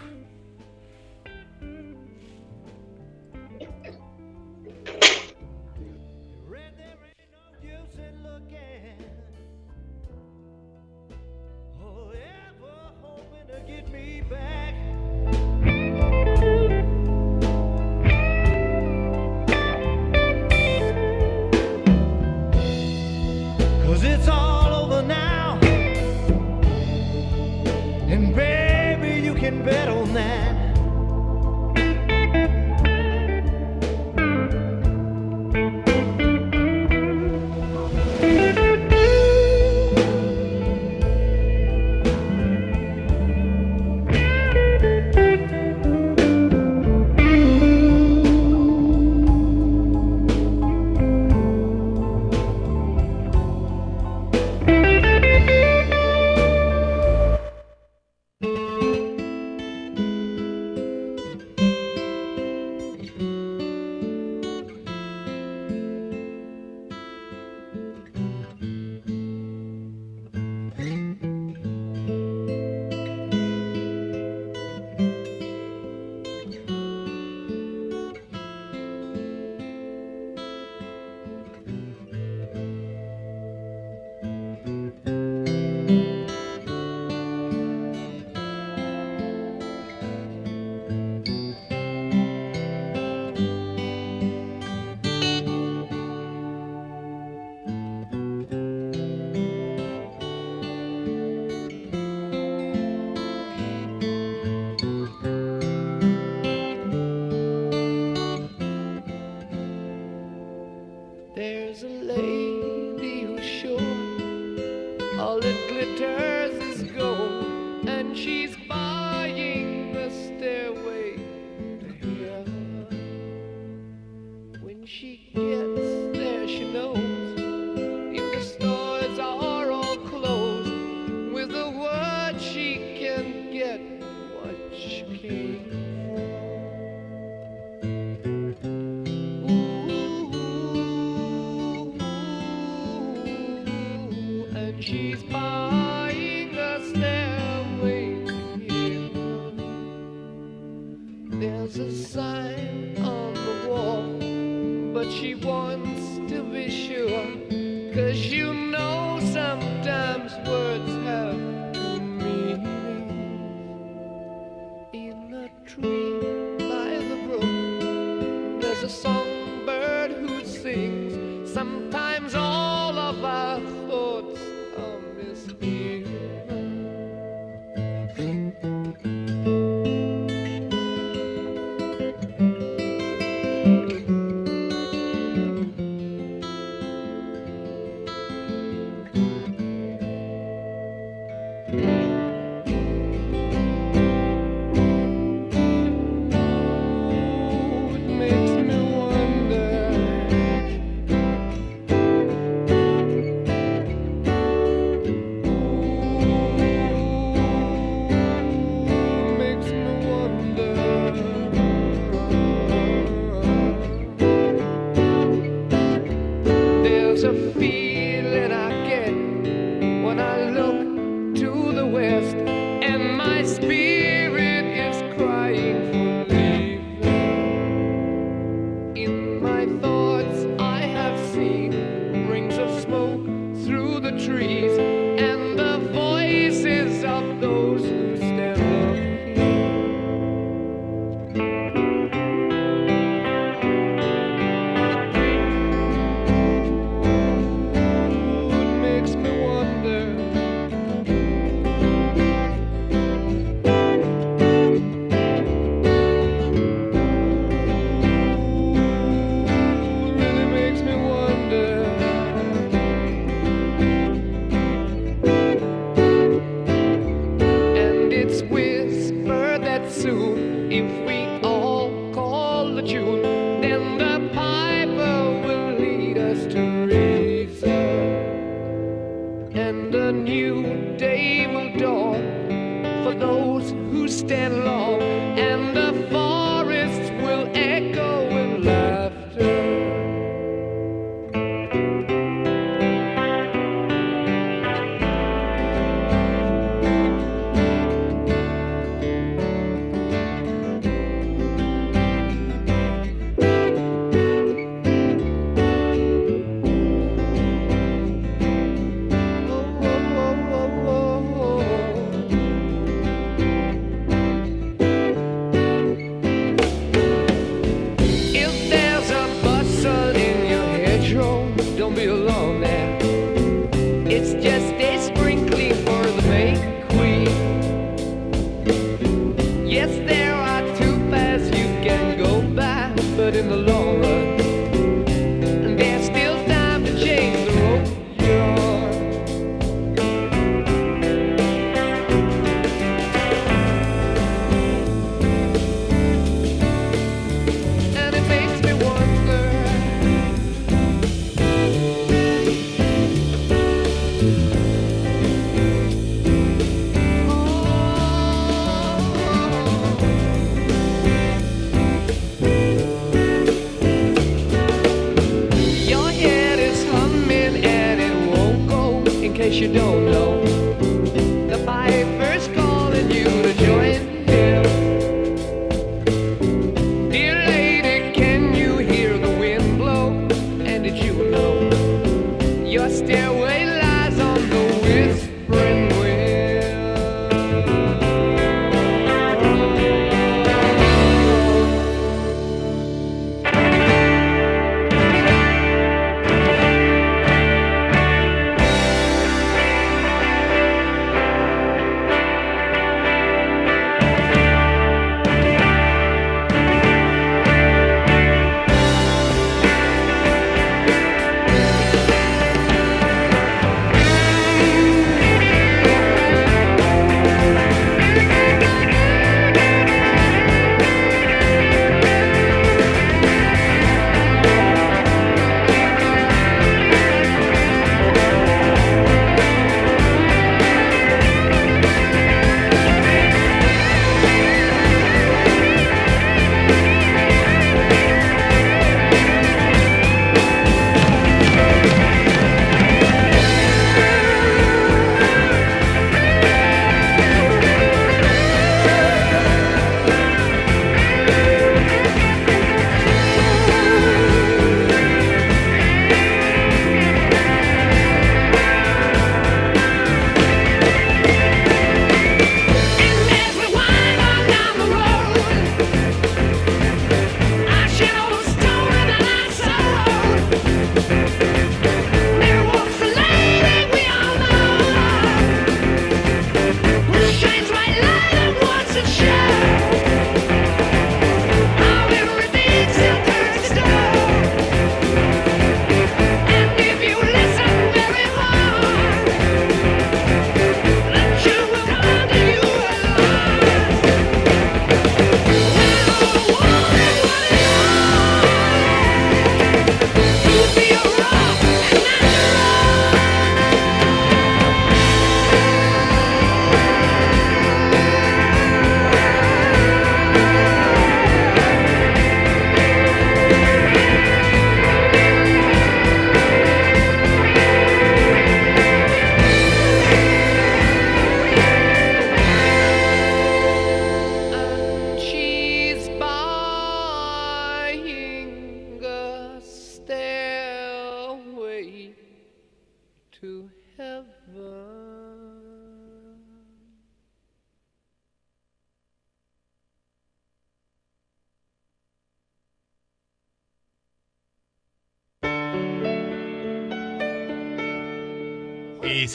Be 321.99 322.28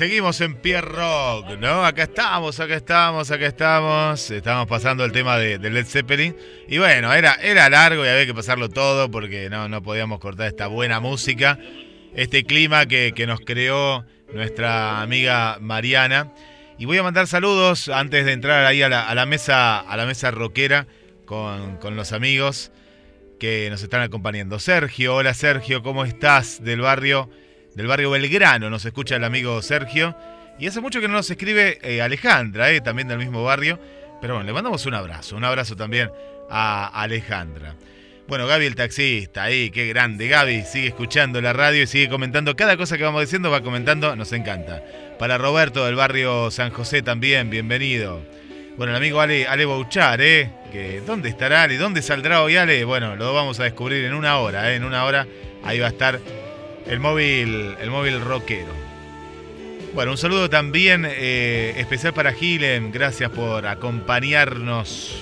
seguimos 0.03 0.41
en 0.41 0.55
Pierre 0.55 0.85
Rock, 0.85 1.57
¿no? 1.61 1.85
Acá 1.85 2.03
estamos, 2.03 2.59
acá 2.59 2.75
estamos, 2.75 3.31
acá 3.31 3.45
estamos. 3.45 4.31
Estamos 4.31 4.67
pasando 4.67 5.05
el 5.05 5.13
tema 5.13 5.37
de, 5.37 5.57
de 5.59 5.69
Led 5.69 5.85
Zeppelin. 5.85 6.35
Y 6.67 6.77
bueno, 6.77 7.13
era, 7.13 7.35
era 7.35 7.69
largo 7.69 8.03
y 8.03 8.09
había 8.09 8.25
que 8.25 8.33
pasarlo 8.33 8.67
todo 8.67 9.09
porque 9.09 9.49
no, 9.49 9.69
no 9.69 9.81
podíamos 9.81 10.19
cortar 10.19 10.47
esta 10.47 10.67
buena 10.67 10.99
música. 10.99 11.57
Este 12.15 12.43
clima 12.43 12.85
que, 12.85 13.13
que 13.15 13.25
nos 13.25 13.39
creó 13.39 14.05
nuestra 14.33 15.01
amiga 15.01 15.57
Mariana. 15.61 16.33
Y 16.77 16.83
voy 16.83 16.97
a 16.97 17.03
mandar 17.03 17.25
saludos 17.25 17.87
antes 17.87 18.25
de 18.25 18.33
entrar 18.33 18.65
ahí 18.65 18.81
a 18.81 18.89
la, 18.89 19.07
a 19.07 19.15
la 19.15 19.25
mesa, 19.25 19.79
a 19.79 19.95
la 19.95 20.05
mesa 20.05 20.31
rockera 20.31 20.85
con, 21.23 21.77
con 21.77 21.95
los 21.95 22.11
amigos 22.11 22.73
que 23.39 23.69
nos 23.69 23.81
están 23.81 24.01
acompañando. 24.01 24.59
Sergio, 24.59 25.15
hola 25.15 25.33
Sergio, 25.33 25.81
¿cómo 25.81 26.03
estás? 26.03 26.61
Del 26.61 26.81
barrio 26.81 27.29
del 27.75 27.87
barrio 27.87 28.11
Belgrano, 28.11 28.69
nos 28.69 28.85
escucha 28.85 29.15
el 29.15 29.23
amigo 29.23 29.61
Sergio. 29.61 30.15
Y 30.59 30.67
hace 30.67 30.81
mucho 30.81 31.01
que 31.01 31.07
no 31.07 31.15
nos 31.15 31.29
escribe 31.29 31.79
eh, 31.81 32.01
Alejandra, 32.01 32.71
eh, 32.71 32.81
también 32.81 33.07
del 33.07 33.17
mismo 33.17 33.43
barrio. 33.43 33.79
Pero 34.21 34.35
bueno, 34.35 34.47
le 34.47 34.53
mandamos 34.53 34.85
un 34.85 34.93
abrazo, 34.93 35.35
un 35.35 35.43
abrazo 35.43 35.75
también 35.75 36.09
a 36.49 36.87
Alejandra. 37.01 37.75
Bueno, 38.27 38.47
Gaby 38.47 38.67
el 38.67 38.75
taxista, 38.75 39.43
ahí, 39.43 39.69
qué 39.69 39.87
grande. 39.87 40.27
Gaby 40.27 40.63
sigue 40.63 40.87
escuchando 40.87 41.41
la 41.41 41.51
radio 41.51 41.83
y 41.83 41.87
sigue 41.87 42.07
comentando 42.07 42.55
cada 42.55 42.77
cosa 42.77 42.97
que 42.97 43.03
vamos 43.03 43.21
diciendo, 43.21 43.51
va 43.51 43.61
comentando, 43.61 44.15
nos 44.15 44.31
encanta. 44.31 44.81
Para 45.19 45.37
Roberto 45.37 45.85
del 45.85 45.95
barrio 45.95 46.49
San 46.49 46.71
José 46.71 47.01
también, 47.01 47.49
bienvenido. 47.49 48.21
Bueno, 48.77 48.91
el 48.91 48.97
amigo 48.97 49.19
Ale, 49.19 49.45
Ale 49.47 49.65
Bouchar, 49.65 50.21
¿eh? 50.21 50.49
Que, 50.71 51.01
¿Dónde 51.05 51.29
estará 51.29 51.63
Ale? 51.63 51.77
¿Dónde 51.77 52.01
saldrá 52.01 52.41
hoy 52.41 52.55
Ale? 52.55 52.85
Bueno, 52.85 53.15
lo 53.15 53.33
vamos 53.33 53.59
a 53.59 53.65
descubrir 53.65 54.05
en 54.05 54.13
una 54.13 54.37
hora, 54.37 54.71
¿eh? 54.71 54.75
En 54.75 54.83
una 54.83 55.03
hora 55.03 55.27
ahí 55.63 55.79
va 55.79 55.87
a 55.87 55.89
estar 55.89 56.19
el 56.87 56.99
móvil, 56.99 57.75
el 57.79 57.89
móvil 57.89 58.21
rockero. 58.21 58.71
Bueno, 59.93 60.11
un 60.11 60.17
saludo 60.17 60.49
también 60.49 61.05
eh, 61.07 61.75
especial 61.77 62.13
para 62.13 62.33
Gilem. 62.33 62.91
Gracias 62.91 63.29
por 63.29 63.67
acompañarnos. 63.67 65.21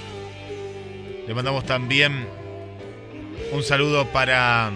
Le 1.28 1.34
mandamos 1.34 1.66
también 1.66 2.26
un 3.52 3.64
saludo 3.64 4.06
para 4.08 4.72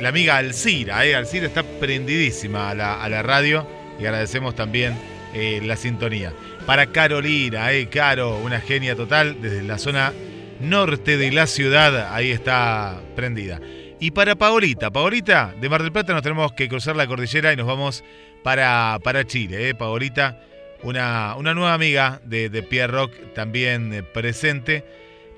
la 0.00 0.08
amiga 0.08 0.36
Alcira. 0.36 1.04
Eh. 1.06 1.14
Alcira 1.14 1.46
está 1.46 1.62
prendidísima 1.62 2.70
a 2.70 2.74
la, 2.74 3.02
a 3.02 3.08
la 3.08 3.22
radio 3.22 3.66
y 3.98 4.04
agradecemos 4.04 4.54
también 4.54 4.96
eh, 5.34 5.60
la 5.64 5.76
sintonía. 5.76 6.32
Para 6.66 6.86
Carolina, 6.86 7.72
eh, 7.72 7.88
Caro, 7.88 8.38
una 8.38 8.60
genia 8.60 8.96
total 8.96 9.40
desde 9.40 9.62
la 9.62 9.78
zona 9.78 10.12
norte 10.60 11.16
de 11.16 11.32
la 11.32 11.46
ciudad. 11.46 12.14
Ahí 12.14 12.30
está 12.30 13.00
prendida. 13.16 13.60
Y 14.04 14.10
para 14.10 14.34
Paolita, 14.34 14.90
Paolita, 14.90 15.54
de 15.58 15.66
Mar 15.70 15.82
del 15.82 15.90
Plata 15.90 16.12
nos 16.12 16.22
tenemos 16.22 16.52
que 16.52 16.68
cruzar 16.68 16.94
la 16.94 17.06
cordillera 17.06 17.54
y 17.54 17.56
nos 17.56 17.66
vamos 17.66 18.04
para, 18.42 18.98
para 19.02 19.24
Chile. 19.24 19.70
¿eh? 19.70 19.74
Paolita, 19.74 20.38
una, 20.82 21.34
una 21.36 21.54
nueva 21.54 21.72
amiga 21.72 22.20
de, 22.22 22.50
Pierre 22.68 22.92
Rock 22.92 23.12
también 23.34 23.94
eh, 23.94 24.02
presente. 24.02 24.84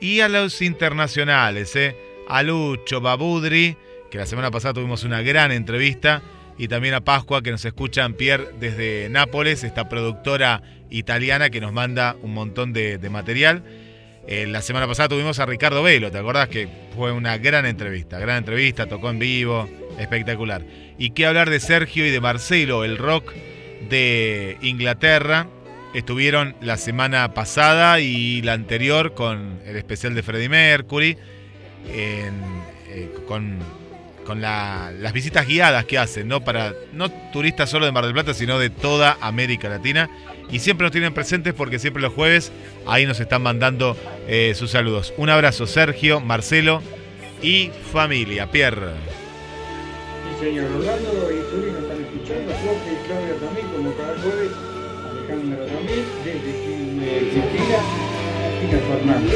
Y 0.01 0.18
a 0.18 0.28
los 0.28 0.62
internacionales, 0.62 1.76
¿eh? 1.76 1.97
a 2.28 2.43
Lucho 2.43 3.01
Babudri, 3.01 3.76
que 4.10 4.18
la 4.18 4.26
semana 4.26 4.51
pasada 4.51 4.74
tuvimos 4.74 5.05
una 5.05 5.22
gran 5.22 5.52
entrevista. 5.52 6.22
Y 6.59 6.66
también 6.66 6.94
a 6.94 7.02
Pascua, 7.02 7.43
que 7.43 7.52
nos 7.52 7.64
escuchan 7.64 8.14
Pierre 8.14 8.48
desde 8.59 9.09
Nápoles, 9.10 9.62
esta 9.62 9.88
productora 9.88 10.62
italiana 10.90 11.51
que 11.51 11.60
nos 11.60 11.72
manda 11.72 12.16
un 12.20 12.34
montón 12.34 12.72
de 12.72 12.98
material. 13.10 13.62
Eh, 14.28 14.47
la 14.47 14.61
semana 14.61 14.86
pasada 14.89 15.09
tuvimos 15.11 15.39
a 15.39 15.47
Ricardo 15.47 15.82
Velo, 15.82 16.11
¿te 16.11 16.19
acordás? 16.19 16.48
Que 16.48 16.69
fue 16.97 17.12
una 17.12 17.39
gran 17.39 17.65
entrevista, 17.65 18.19
gran 18.19 18.39
entrevista, 18.39 18.86
tocó 18.86 19.11
en 19.11 19.19
vivo, 19.20 19.69
espectacular. 19.98 20.62
Y 20.98 21.11
qué 21.11 21.27
hablar 21.27 21.48
de 21.48 21.61
Sergio 21.61 22.05
y 22.07 22.11
de 22.11 22.20
Marcelo, 22.20 22.85
el 22.85 22.98
rock 22.98 23.32
de 23.89 24.57
Inglaterra. 24.62 25.47
Estuvieron 25.94 26.57
la 26.61 26.77
semana 26.77 27.32
pasada 27.35 28.01
y 28.01 28.43
la 28.43 28.55
anterior 28.55 29.15
con 29.15 29.61
el 29.65 29.77
especial 29.77 30.15
de 30.15 30.23
Freddie 30.23 30.48
Mercury, 30.48 31.16
eh, 31.89 32.31
con, 33.28 33.59
con 34.24 34.40
la- 34.40 34.90
las 34.98 35.12
visitas 35.12 35.47
guiadas 35.47 35.85
que 35.85 35.98
hacen, 35.98 36.27
¿no? 36.28 36.40
Para 36.43 36.74
no 36.93 37.11
turistas 37.32 37.70
solo 37.70 37.86
de 37.86 37.93
Mar 37.93 38.05
del 38.05 38.12
Plata, 38.12 38.35
sino 38.35 38.59
de 38.59 38.70
toda 38.70 39.16
América 39.20 39.69
Latina. 39.69 40.11
Y 40.51 40.59
siempre 40.61 40.85
nos 40.85 40.93
tienen 40.93 41.12
presentes 41.15 41.55
porque 41.55 41.78
siempre 41.78 42.03
los 42.03 42.12
jueves 42.12 42.53
ahí 42.86 43.05
nos 43.07 43.19
están 43.20 43.43
mandando 43.43 43.97
eh, 44.27 44.53
sus 44.55 44.70
saludos. 44.70 45.15
Un 45.16 45.31
abrazo, 45.31 45.66
Sergio, 45.66 46.20
Marcelo 46.20 46.82
y 47.43 47.70
familia. 47.93 48.51
Pierre. 48.51 48.93
Sí, 50.39 50.44
señor. 50.44 50.65
Orlando 50.73 51.31
y 51.31 51.43
Zuri 51.51 51.73
nos 51.73 51.82
están 51.82 52.01
escuchando. 52.03 52.53
Jorge 52.53 52.93
y 52.93 53.07
Claudia 53.07 53.35
también, 53.40 53.66
como 53.69 53.93
cada 53.97 54.19
jueves. 54.19 54.51
Alejandra 55.11 55.66
también, 55.66 56.05
desde 56.24 57.31
Cristina. 57.31 57.78
Cristina 58.59 58.78
Fernández. 58.89 59.32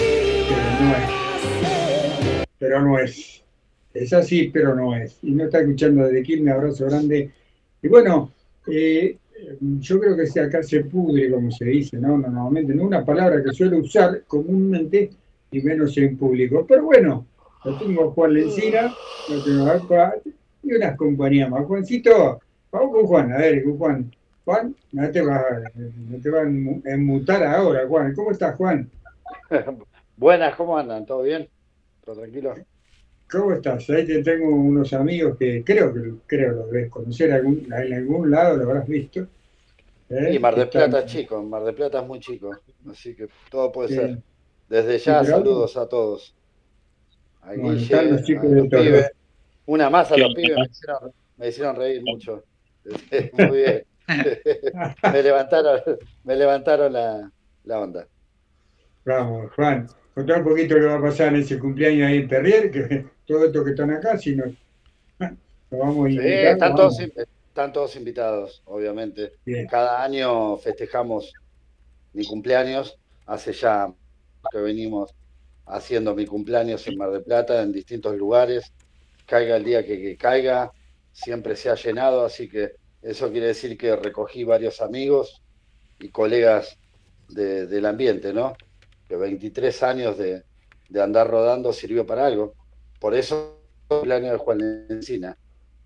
Pero 0.49 0.81
no 0.81 0.97
es. 0.97 2.47
Pero 2.59 2.83
no 2.83 2.99
es. 2.99 3.43
Es 3.95 4.13
así, 4.13 4.51
pero 4.53 4.75
no 4.75 4.97
es. 4.97 5.19
Y 5.23 5.31
no 5.33 5.45
está 5.45 5.61
escuchando 5.61 6.05
desde 6.05 6.23
Quilmes. 6.23 6.55
Abrazo 6.55 6.87
grande. 6.87 7.31
Y 7.83 7.89
bueno, 7.89 8.33
eh, 8.67 9.17
yo 9.61 10.01
creo 10.01 10.17
que 10.17 10.27
si 10.27 10.39
acá 10.39 10.63
se 10.63 10.85
pudre, 10.85 11.31
como 11.31 11.51
se 11.51 11.65
dice, 11.67 11.99
¿no? 11.99 12.19
Normalmente, 12.19 12.75
no 12.75 12.85
una 12.85 13.05
palabra 13.05 13.43
que 13.43 13.53
suelo 13.53 13.79
usar 13.79 14.25
comúnmente 14.27 15.11
y 15.51 15.63
menos 15.63 15.97
en 15.99 16.17
público. 16.17 16.67
Pero 16.67 16.85
bueno, 16.85 17.27
lo 17.65 17.77
tengo 17.77 18.11
Juan 18.13 18.35
Lencina, 18.35 18.97
lo 19.27 19.43
tengo 19.43 19.81
Juan 19.87 20.13
y 20.63 20.75
unas 20.75 20.97
compañías 20.97 21.51
más. 21.51 21.65
Juancito, 21.67 22.41
vamos 22.73 22.93
con 22.93 23.07
Juan, 23.07 23.33
a 23.33 23.39
ver, 23.39 23.65
con 23.65 23.79
Juan. 23.79 24.11
Juan, 24.45 24.75
no 24.93 25.11
te 25.11 25.21
vas 25.23 25.45
no 25.75 26.21
te 26.21 26.31
van 26.31 26.47
a 26.47 26.51
enmu- 26.51 26.83
enmutar 26.85 27.43
ahora, 27.45 27.87
Juan. 27.87 28.15
¿Cómo 28.15 28.31
estás, 28.31 28.57
Juan? 28.57 28.91
Buenas, 30.17 30.55
¿cómo 30.57 30.77
andan? 30.77 31.07
¿Todo 31.07 31.23
bien? 31.23 31.49
¿Todo 32.05 32.17
tranquilo? 32.17 32.55
¿Cómo 33.31 33.53
estás? 33.53 33.89
Ahí 33.91 34.05
te 34.07 34.23
tengo 34.23 34.49
unos 34.49 34.93
amigos 34.93 35.37
que 35.39 35.63
creo 35.65 35.93
que 35.95 36.01
creo 36.27 36.53
los 36.53 36.71
debes 36.71 36.91
conocer 36.91 37.33
algún, 37.33 37.67
en 37.73 37.95
algún 37.95 38.31
lado, 38.31 38.57
lo 38.57 38.65
habrás 38.65 38.87
visto. 38.89 39.27
¿eh? 40.09 40.33
Y 40.35 40.39
Mar 40.39 40.55
de 40.57 40.63
Que 40.63 40.79
están- 40.79 40.91
Plata 40.91 41.07
es 41.07 41.13
chico, 41.13 41.43
Mar 41.43 41.63
de 41.65 41.73
Plata 41.73 42.01
es 42.01 42.07
muy 42.07 42.19
chico, 42.21 42.51
así 42.91 43.15
que 43.15 43.29
todo 43.51 43.71
puede 43.71 43.89
Sí. 43.91 43.95
ser. 43.95 44.19
Desde 44.69 44.99
ya, 44.99 45.25
Sí, 45.25 45.31
saludos 45.31 45.77
a 45.77 45.89
todos. 45.89 46.35
A 47.43 47.49
Bueno, 47.55 47.71
Guille, 47.71 47.83
están 47.85 48.11
los 48.13 48.21
a 48.21 48.25
chicos 48.25 48.45
los 48.45 48.63
de 48.65 48.69
todo. 48.69 48.83
pibes. 48.83 49.11
Una 49.67 49.91
más 49.91 50.11
a 50.11 50.15
¿Qué 50.17 50.21
los 50.23 50.35
pibes, 50.35 50.57
me 50.59 50.65
hicieron, 50.67 51.13
me 51.37 51.49
hicieron 51.49 51.77
reír 51.77 52.03
mucho. 52.05 52.45
Muy 53.33 53.57
bien. 53.59 53.85
me 55.13 55.23
levantaron, 55.23 55.81
me 56.25 56.35
levantaron 56.37 56.93
la, 56.93 57.31
la 57.65 57.81
onda. 57.81 58.07
Vamos, 59.05 59.53
Juan, 59.55 59.87
contá 60.15 60.39
un 60.39 60.45
poquito 60.45 60.75
lo 60.75 60.81
que 60.81 60.87
va 60.87 60.95
a 60.97 61.03
pasar 61.03 61.29
en 61.29 61.37
ese 61.41 61.59
cumpleaños 61.59 62.09
ahí 62.09 62.19
en 62.19 62.29
Perrier, 62.29 62.71
que 62.71 63.07
todos 63.31 63.47
estos 63.47 63.65
que 63.65 63.71
están 63.71 63.91
acá, 63.93 64.19
si 64.19 64.37
nos, 64.37 64.49
nos 65.71 65.81
vamos 65.81 66.07
a 66.09 66.11
Sí, 66.11 66.17
invitar, 66.19 66.53
están, 66.53 66.75
vamos. 66.75 66.77
todos, 66.77 67.01
in- 67.01 67.13
están 67.49 67.73
todos 67.73 67.97
invitados, 67.97 68.63
obviamente. 68.67 69.33
Bien. 69.45 69.67
Cada 69.67 70.03
año 70.03 70.57
festejamos 70.59 71.33
mi 72.13 72.25
cumpleaños. 72.27 72.99
Hace 73.27 73.53
ya 73.53 73.93
que 74.53 74.59
venimos 74.59 75.11
haciendo 75.67 76.15
mi 76.15 76.27
cumpleaños 76.27 76.87
en 76.89 76.97
Mar 76.99 77.11
del 77.13 77.25
Plata, 77.25 77.63
en 77.63 77.73
distintos 77.73 78.17
lugares. 78.17 78.73
Caiga 79.27 79.57
el 79.57 79.65
día 79.65 79.85
que, 79.87 80.01
que 80.01 80.17
caiga, 80.17 80.73
siempre 81.13 81.57
se 81.57 81.71
ha 81.71 81.77
llenado, 81.77 82.25
así 82.25 82.49
que 82.49 82.73
eso 83.03 83.31
quiere 83.31 83.49
decir 83.49 83.79
que 83.79 83.97
recogí 83.97 84.45
varios 84.45 84.81
amigos 84.81 85.43
y 85.99 86.11
colegas 86.11 86.79
de- 87.29 87.67
del 87.67 87.87
ambiente, 87.87 88.33
¿no? 88.33 88.55
Que 89.09 89.17
23 89.17 89.83
años 89.85 90.19
de, 90.19 90.45
de 90.89 91.03
andar 91.03 91.29
rodando 91.31 91.73
sirvió 91.73 92.07
para 92.07 92.27
algo. 92.27 92.57
Por 93.01 93.15
eso 93.15 93.63
el 93.91 93.97
cumpleaños 93.99 94.33
de 94.33 94.39
Juan 94.39 94.87
Encina 94.91 95.37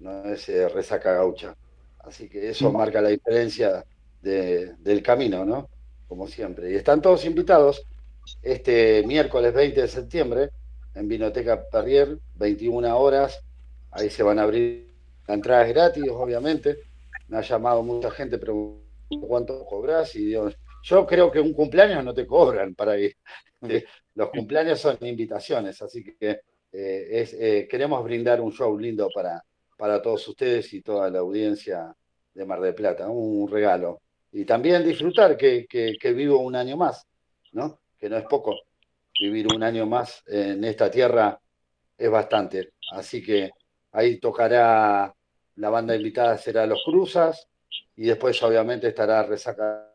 no 0.00 0.24
es 0.26 0.48
eh, 0.50 0.68
resaca 0.68 1.14
gaucha. 1.14 1.56
Así 2.00 2.28
que 2.28 2.50
eso 2.50 2.70
marca 2.72 3.00
la 3.02 3.10
diferencia 3.10 3.84
de- 4.22 4.74
del 4.78 5.02
camino, 5.02 5.44
¿no? 5.46 5.70
Como 6.08 6.28
siempre. 6.28 6.72
Y 6.72 6.76
están 6.76 7.00
todos 7.02 7.24
invitados 7.24 7.86
este 8.42 9.02
miércoles 9.06 9.54
20 9.54 9.82
de 9.82 9.88
septiembre 9.88 10.50
en 10.94 11.08
Vinoteca 11.08 11.62
Perrier, 11.70 12.18
21 12.34 12.96
horas. 12.98 13.40
Ahí 13.90 14.10
se 14.10 14.22
van 14.22 14.38
a 14.38 14.42
abrir 14.44 14.92
la 15.26 15.34
entrada 15.34 15.66
es 15.66 15.74
gratis, 15.74 16.04
obviamente. 16.10 16.78
Me 17.28 17.38
ha 17.38 17.42
llamado 17.42 17.82
mucha 17.82 18.10
gente 18.10 18.38
preguntando 18.38 18.82
cuánto 19.28 19.64
cobras 19.64 20.14
y 20.16 20.32
yo 20.32 21.06
creo 21.06 21.30
que 21.30 21.40
un 21.40 21.52
cumpleaños 21.54 22.04
no 22.04 22.12
te 22.14 22.26
cobran 22.26 22.74
para 22.74 22.98
ir. 22.98 23.16
Los 24.14 24.30
cumpleaños 24.30 24.80
son 24.80 24.98
invitaciones, 25.02 25.80
así 25.82 26.04
que 26.04 26.40
eh, 26.76 27.20
es, 27.20 27.34
eh, 27.34 27.68
queremos 27.70 28.02
brindar 28.02 28.40
un 28.40 28.52
show 28.52 28.76
lindo 28.76 29.08
para, 29.14 29.44
para 29.76 30.02
todos 30.02 30.26
ustedes 30.26 30.72
y 30.74 30.82
toda 30.82 31.08
la 31.08 31.20
audiencia 31.20 31.94
de 32.34 32.44
Mar 32.44 32.60
del 32.60 32.74
Plata, 32.74 33.08
un 33.08 33.48
regalo. 33.48 34.00
Y 34.32 34.44
también 34.44 34.82
disfrutar 34.84 35.36
que, 35.36 35.66
que, 35.68 35.94
que 36.00 36.12
vivo 36.12 36.38
un 36.38 36.56
año 36.56 36.76
más, 36.76 37.06
¿no? 37.52 37.78
Que 37.96 38.08
no 38.08 38.16
es 38.16 38.24
poco. 38.24 38.58
Vivir 39.20 39.46
un 39.54 39.62
año 39.62 39.86
más 39.86 40.24
en 40.26 40.64
esta 40.64 40.90
tierra 40.90 41.38
es 41.96 42.10
bastante. 42.10 42.72
Así 42.90 43.22
que 43.22 43.50
ahí 43.92 44.18
tocará, 44.18 45.14
la 45.54 45.70
banda 45.70 45.94
invitada 45.94 46.36
será 46.36 46.66
Los 46.66 46.82
Cruzas 46.84 47.46
y 47.94 48.06
después 48.06 48.42
obviamente 48.42 48.88
estará 48.88 49.22
Resaca. 49.22 49.92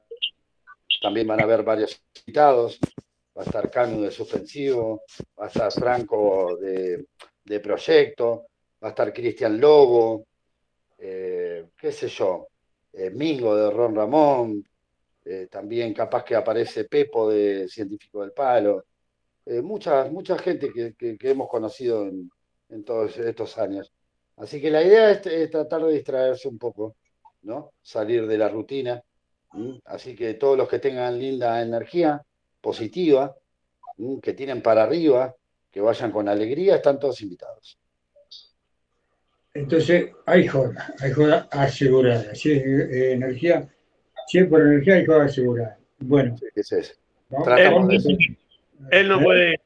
También 1.02 1.28
van 1.28 1.42
a 1.42 1.44
haber 1.44 1.64
varios 1.64 2.02
invitados. 2.22 2.80
Va 3.40 3.44
a 3.44 3.46
estar 3.46 3.70
Canu 3.72 4.02
de 4.04 4.12
suspensivo, 4.12 5.04
va 5.40 5.46
a 5.46 5.48
estar 5.48 5.72
Franco 5.72 6.58
de, 6.58 7.06
de 7.46 7.60
proyecto, 7.62 8.48
va 8.84 8.90
a 8.90 8.92
estar 8.92 9.14
Cristian 9.14 9.60
Lobo, 9.60 10.26
eh, 10.98 11.70
qué 11.78 11.92
sé 11.92 12.08
yo, 12.10 12.48
eh, 12.94 13.10
Mingo 13.12 13.56
de 13.56 13.72
Ron 13.72 13.96
Ramón, 13.96 14.64
eh, 15.26 15.48
también 15.50 15.94
capaz 15.94 16.24
que 16.26 16.36
aparece 16.36 16.86
Pepo 16.86 17.30
de 17.30 17.68
Científico 17.70 18.22
del 18.22 18.34
Palo, 18.34 18.86
mucha, 19.64 20.06
mucha 20.06 20.38
gente 20.38 20.72
que, 20.72 20.94
que- 20.96 21.18
que 21.18 21.30
hemos 21.32 21.50
conocido 21.50 22.08
en, 22.08 22.30
en 22.70 22.84
todos 22.84 23.18
estos 23.18 23.58
años. 23.58 23.92
Así 24.38 24.62
que 24.62 24.70
la 24.70 24.84
idea 24.84 25.12
es, 25.12 25.22
tratar 25.50 25.84
de 25.86 25.94
distraerse 25.94 26.48
un 26.48 26.58
poco, 26.60 26.96
¿no? 27.44 27.72
Salir 27.82 28.28
de 28.28 28.38
la 28.38 28.50
rutina. 28.50 29.02
Así 29.86 30.16
que 30.16 30.36
todos 30.36 30.58
los 30.58 30.70
que 30.70 30.80
tengan 30.80 31.18
linda 31.20 31.62
energía 31.62 32.22
positiva, 32.62 33.36
que 34.22 34.34
tienen 34.34 34.62
para 34.62 34.84
arriba, 34.84 35.36
que 35.72 35.82
vayan 35.82 36.12
con 36.12 36.30
alegría, 36.30 36.76
están 36.76 37.00
todos 37.00 37.22
invitados. 37.22 37.80
Entonces, 39.54 40.12
hay 40.26 40.48
joda, 40.48 40.94
hay 41.00 41.12
joda 41.12 41.48
asegurada. 41.52 42.34
Si 42.36 42.52
es 42.52 42.64
eh, 42.64 43.14
energía, 43.14 43.68
si 44.28 44.40
es 44.40 44.48
por 44.48 44.62
energía, 44.62 44.96
hay 44.96 45.06
joda 45.06 45.26
asegurada. 45.26 45.78
Bueno, 46.00 46.36
¿Qué 46.54 46.62
es 46.62 46.72
eso? 46.72 46.94
Él, 48.92 49.08
no 49.10 49.20
¿Eh? 49.20 49.24
puede. 49.24 49.62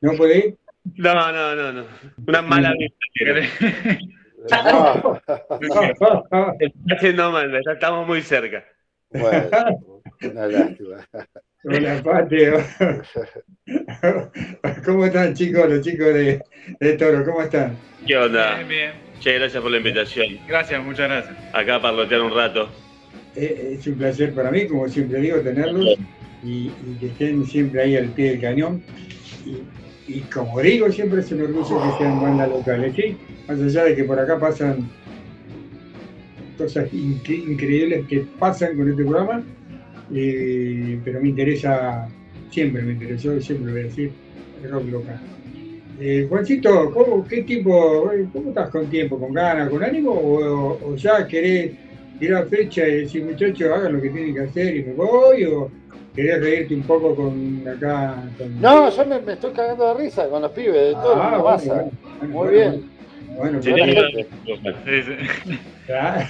¿No 0.00 0.12
puede 0.16 0.38
ir? 0.38 0.56
No, 0.96 1.14
no, 1.32 1.54
no, 1.54 1.72
no. 1.72 1.86
Una 2.26 2.42
mala 2.42 2.72
vista. 2.72 2.96
No. 4.50 5.20
Está 6.60 6.94
haciendo 6.96 7.30
mal, 7.32 7.54
estamos 7.54 8.06
muy 8.06 8.22
cerca. 8.22 8.64
Bueno, 9.10 9.50
una 10.22 10.46
lástima. 10.46 11.06
Hola, 11.64 12.02
Pateo. 12.02 12.58
¿Cómo 14.84 15.04
están, 15.06 15.34
chicos? 15.34 15.68
Los 15.68 15.84
chicos 15.84 16.06
de, 16.14 16.40
de 16.80 16.92
Toro, 16.96 17.24
¿cómo 17.24 17.42
están? 17.42 17.76
¿Qué 18.06 18.16
onda? 18.16 18.56
Bien, 18.56 18.68
bien. 18.68 18.90
Che, 19.18 19.34
gracias 19.34 19.60
por 19.62 19.70
la 19.72 19.78
invitación. 19.78 20.26
Gracias, 20.46 20.84
muchas 20.84 21.08
gracias. 21.08 21.36
Acá 21.52 21.82
parlotear 21.82 22.22
un 22.22 22.34
rato. 22.34 22.68
Eh, 23.34 23.76
Es 23.78 23.86
un 23.86 23.98
placer 23.98 24.32
para 24.34 24.50
mí, 24.50 24.66
como 24.68 24.88
siempre 24.88 25.20
digo, 25.20 25.40
tenerlos 25.40 25.98
y, 26.42 26.68
y 26.68 26.98
que 27.00 27.06
estén 27.06 27.44
siempre 27.44 27.82
ahí 27.82 27.96
al 27.96 28.12
pie 28.12 28.30
del 28.30 28.40
cañón. 28.40 28.82
Y, 29.44 29.58
y 30.06 30.20
como 30.22 30.60
digo, 30.60 30.90
siempre 30.92 31.20
es 31.20 31.32
un 31.32 31.42
orgullo 31.42 31.82
que 31.82 31.98
sean 31.98 32.22
bandas 32.22 32.48
locales, 32.48 32.94
¿sí? 32.94 33.18
Más 33.48 33.60
allá 33.60 33.84
de 33.84 33.96
que 33.96 34.04
por 34.04 34.18
acá 34.20 34.38
pasan 34.38 34.88
cosas 36.56 36.90
incre- 36.92 37.50
increíbles 37.52 38.06
que 38.08 38.26
pasan 38.38 38.76
con 38.76 38.88
este 38.88 39.02
programa, 39.04 39.44
eh, 40.14 40.98
pero 41.04 41.20
me 41.20 41.28
interesa, 41.28 42.08
siempre 42.50 42.82
me 42.82 42.92
interesó 42.92 43.40
siempre 43.40 43.72
voy 43.72 43.80
a 43.80 43.84
decir, 43.84 44.12
el 44.62 44.70
rock 44.70 44.88
local. 44.90 45.20
Eh, 46.00 46.26
Juancito, 46.28 46.92
¿cómo, 46.92 47.26
¿qué 47.26 47.42
tipo, 47.42 48.10
eh, 48.12 48.28
cómo 48.32 48.50
estás 48.50 48.70
con 48.70 48.86
tiempo, 48.86 49.18
con 49.18 49.32
ganas, 49.32 49.68
con 49.68 49.82
ánimo 49.82 50.12
o, 50.12 50.78
o 50.92 50.96
ya 50.96 51.26
querés 51.26 51.72
tirar 52.18 52.46
fecha 52.48 52.86
y 52.86 53.02
decir 53.02 53.24
muchachos 53.24 53.70
hagan 53.72 53.94
lo 53.94 54.02
que 54.02 54.10
tienen 54.10 54.34
que 54.34 54.40
hacer 54.42 54.76
y 54.76 54.84
me 54.84 54.92
voy 54.92 55.44
o 55.44 55.70
querés 56.14 56.40
reírte 56.40 56.74
un 56.74 56.82
poco 56.82 57.14
con 57.14 57.64
acá? 57.66 58.14
Con... 58.38 58.60
No, 58.60 58.90
yo 58.90 59.06
me, 59.06 59.20
me 59.20 59.32
estoy 59.32 59.52
cagando 59.52 59.94
de 59.94 60.04
risa 60.04 60.28
con 60.28 60.42
los 60.42 60.52
pibes 60.52 60.74
de 60.74 60.92
todo, 60.92 61.14
Ah, 61.16 61.38
bueno, 61.38 61.42
bueno, 61.42 61.90
bueno, 62.20 62.32
Muy 62.44 62.54
bien. 62.54 62.97
Bueno, 63.38 63.62
Sí, 63.62 63.72
sí. 65.02 65.58
Ah, 65.94 66.26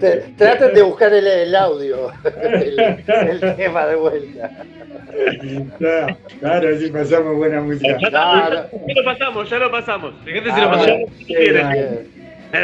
Te- 0.00 0.16
Traten 0.36 0.74
de 0.74 0.82
buscar 0.82 1.14
el, 1.14 1.26
el 1.26 1.54
audio, 1.54 2.10
el, 2.42 2.78
el 3.08 3.56
tema 3.56 3.86
de 3.86 3.94
vuelta. 3.96 4.50
claro, 5.78 6.16
claro, 6.40 6.68
así 6.76 6.90
pasamos 6.90 7.36
buena 7.36 7.60
música. 7.60 7.96
Ya, 8.00 8.10
No, 8.10 8.50
no. 8.50 8.50
ya 8.50 8.94
lo 8.94 9.04
pasamos, 9.04 9.48
ya 9.50 9.58
lo 9.58 9.70
pasamos. 9.70 10.14
Fíjate 10.24 10.50
si 10.52 10.60
Ah, 10.60 10.64
lo 10.64 10.70
pasamos. 10.72 11.10
si. 11.16 11.24
Bien, 11.26 11.52
bien, 11.52 11.70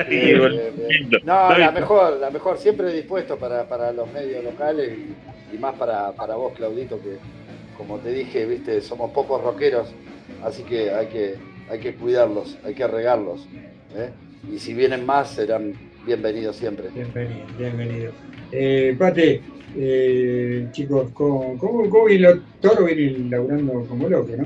bien, 0.09 0.47
bien. 0.77 0.89
lindo. 0.89 1.19
No, 1.25 1.57
la 1.57 1.71
mejor, 1.71 2.17
la 2.19 2.31
mejor, 2.31 2.59
siempre 2.59 2.93
dispuesto 2.93 3.39
para, 3.39 3.65
para 3.69 3.93
los 3.93 4.13
medios 4.13 4.43
locales 4.45 4.91
y, 4.99 5.55
y 5.55 5.59
más 5.59 5.75
para, 5.77 6.13
para 6.13 6.35
vos, 6.35 6.53
Claudito, 6.55 7.01
que 7.01 7.17
como 7.79 7.99
te 7.99 8.11
dije, 8.11 8.45
viste, 8.45 8.81
somos 8.81 9.13
pocos 9.13 9.43
rockeros, 9.43 9.89
así 10.45 10.63
que 10.65 10.91
hay 10.91 11.07
que, 11.07 11.35
hay 11.71 11.81
que 11.81 11.95
cuidarlos, 11.95 12.59
hay 12.65 12.75
que 12.75 12.87
regarlos. 12.87 13.47
¿eh? 13.97 14.11
Y 14.53 14.59
si 14.59 14.75
vienen 14.75 15.05
más, 15.07 15.31
serán 15.31 15.73
bienvenidos 16.05 16.57
siempre. 16.57 16.89
Bienvenido, 16.95 17.47
bienvenido. 17.59 18.13
Eh, 18.53 18.95
Pate, 18.99 19.41
eh, 19.77 20.69
chicos, 20.73 21.11
¿cómo, 21.13 21.59
cómo, 21.59 21.89
cómo 21.91 22.05
viene 22.07 22.29
lo- 22.29 22.41
Toro 22.61 22.85
viene 22.85 23.29
laburando 23.31 23.85
como 23.89 24.09
loco, 24.09 24.31
no? 24.37 24.45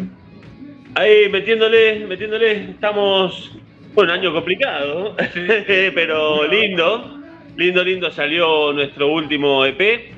Ahí 0.94 1.28
metiéndole, 1.30 2.06
metiéndole, 2.06 2.70
estamos, 2.70 3.56
bueno, 3.94 4.12
año 4.12 4.32
complicado, 4.32 5.14
pero 5.94 6.46
lindo, 6.48 7.20
lindo, 7.56 7.84
lindo 7.84 8.10
salió 8.10 8.72
nuestro 8.72 9.12
último 9.12 9.64
EP 9.66 10.12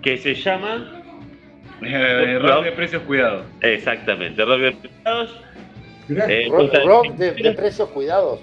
que 0.00 0.16
se 0.16 0.34
llama 0.34 1.02
Eh, 1.82 2.38
rock 2.42 2.64
de 2.64 2.72
precios 2.72 3.02
cuidados. 3.02 3.44
exactamente 3.60 4.44
Rock 4.44 4.60
de 4.60 4.72
Cuidados, 4.72 5.30
Mirá, 5.30 5.51
eh, 6.08 6.48
Rock, 6.84 7.12
de, 7.14 7.32
de 7.32 7.52
precios 7.52 7.88
cuidados. 7.90 8.40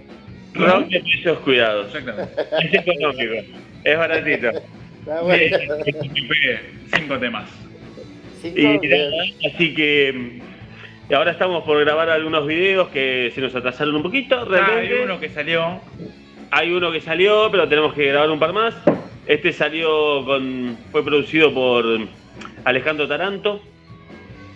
Rock 0.53 0.87
de 0.87 0.99
Precios 1.01 1.37
Cuidados, 1.39 1.87
Exactamente. 1.87 2.41
es 2.63 2.73
económico, 2.73 3.33
es 3.83 3.97
baratito. 3.97 4.49
Está 4.49 5.21
bueno. 5.21 5.57
Cinco 6.95 7.19
temas. 7.19 7.49
Cinco, 8.41 8.57
Y 8.59 9.45
así 9.47 9.73
que 9.75 10.41
ahora 11.13 11.31
estamos 11.31 11.63
por 11.63 11.79
grabar 11.83 12.09
algunos 12.09 12.47
videos 12.47 12.87
que 12.89 13.31
se 13.35 13.41
nos 13.41 13.53
atrasaron 13.55 13.95
un 13.95 14.03
poquito, 14.03 14.39
Ah, 14.39 14.45
realmente. 14.49 14.93
hay 14.97 15.03
uno 15.03 15.19
que 15.19 15.29
salió. 15.29 15.81
Hay 16.51 16.71
uno 16.71 16.91
que 16.91 17.01
salió, 17.01 17.49
pero 17.51 17.67
tenemos 17.69 17.93
que 17.93 18.05
grabar 18.07 18.31
un 18.31 18.39
par 18.39 18.53
más. 18.53 18.75
Este 19.27 19.53
salió 19.53 20.25
con. 20.25 20.77
fue 20.91 21.03
producido 21.05 21.53
por 21.53 21.85
Alejandro 22.65 23.07
Taranto. 23.07 23.61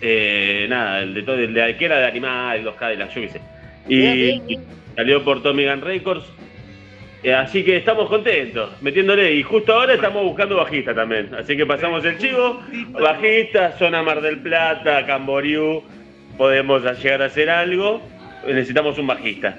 Eh, 0.06 0.66
nada, 0.68 1.00
el 1.00 1.14
de 1.14 1.22
todo, 1.22 1.36
el 1.36 1.54
de 1.54 1.76
que 1.78 1.84
era 1.86 1.96
de 1.98 2.04
animal, 2.06 2.62
los 2.62 2.74
Cadillacs, 2.74 3.14
yo 3.14 3.22
qué 3.22 3.28
sé. 3.30 3.40
Y, 3.88 3.96
Bien, 4.00 4.14
bien, 4.14 4.46
bien. 4.46 4.64
salió 4.94 5.24
por 5.24 5.42
Tommy 5.42 5.64
Gun 5.66 5.80
Records. 5.80 6.24
Eh, 7.22 7.32
así 7.32 7.64
que 7.64 7.78
estamos 7.78 8.10
contentos, 8.10 8.70
metiéndole. 8.82 9.32
Y 9.32 9.42
justo 9.42 9.72
ahora 9.72 9.94
estamos 9.94 10.22
buscando 10.24 10.56
bajista 10.56 10.94
también. 10.94 11.34
Así 11.34 11.56
que 11.56 11.64
pasamos 11.64 12.04
el 12.04 12.18
chivo, 12.18 12.60
bajista, 13.00 13.72
zona 13.78 14.02
Mar 14.02 14.20
del 14.20 14.40
Plata, 14.40 15.06
Camboriú. 15.06 15.82
Podemos 16.36 16.82
llegar 17.02 17.22
a 17.22 17.26
hacer 17.26 17.48
algo. 17.48 18.02
Necesitamos 18.46 18.98
un 18.98 19.06
bajista. 19.06 19.56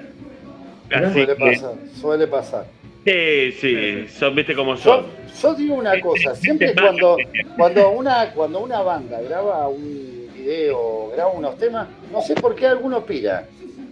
Así 0.92 1.12
Suele 1.12 1.26
que- 1.26 1.44
pasar, 1.44 1.72
suele 2.00 2.26
pasar. 2.28 2.64
Sí, 3.04 3.52
sí, 3.60 4.06
son, 4.16 4.34
viste 4.36 4.54
cómo 4.54 4.76
son. 4.76 5.06
Yo, 5.06 5.42
yo 5.42 5.54
digo 5.54 5.74
una 5.74 5.98
cosa, 6.00 6.36
siempre 6.36 6.72
cuando, 6.80 7.16
cuando, 7.56 7.90
una, 7.90 8.30
cuando 8.32 8.60
una 8.60 8.80
banda 8.82 9.20
graba 9.22 9.66
un 9.68 10.15
video, 10.46 11.10
graba 11.14 11.30
unos 11.32 11.58
temas, 11.58 11.88
no 12.12 12.22
sé 12.22 12.34
por 12.34 12.54
qué 12.54 12.66
alguno 12.66 13.04
pira. 13.04 13.44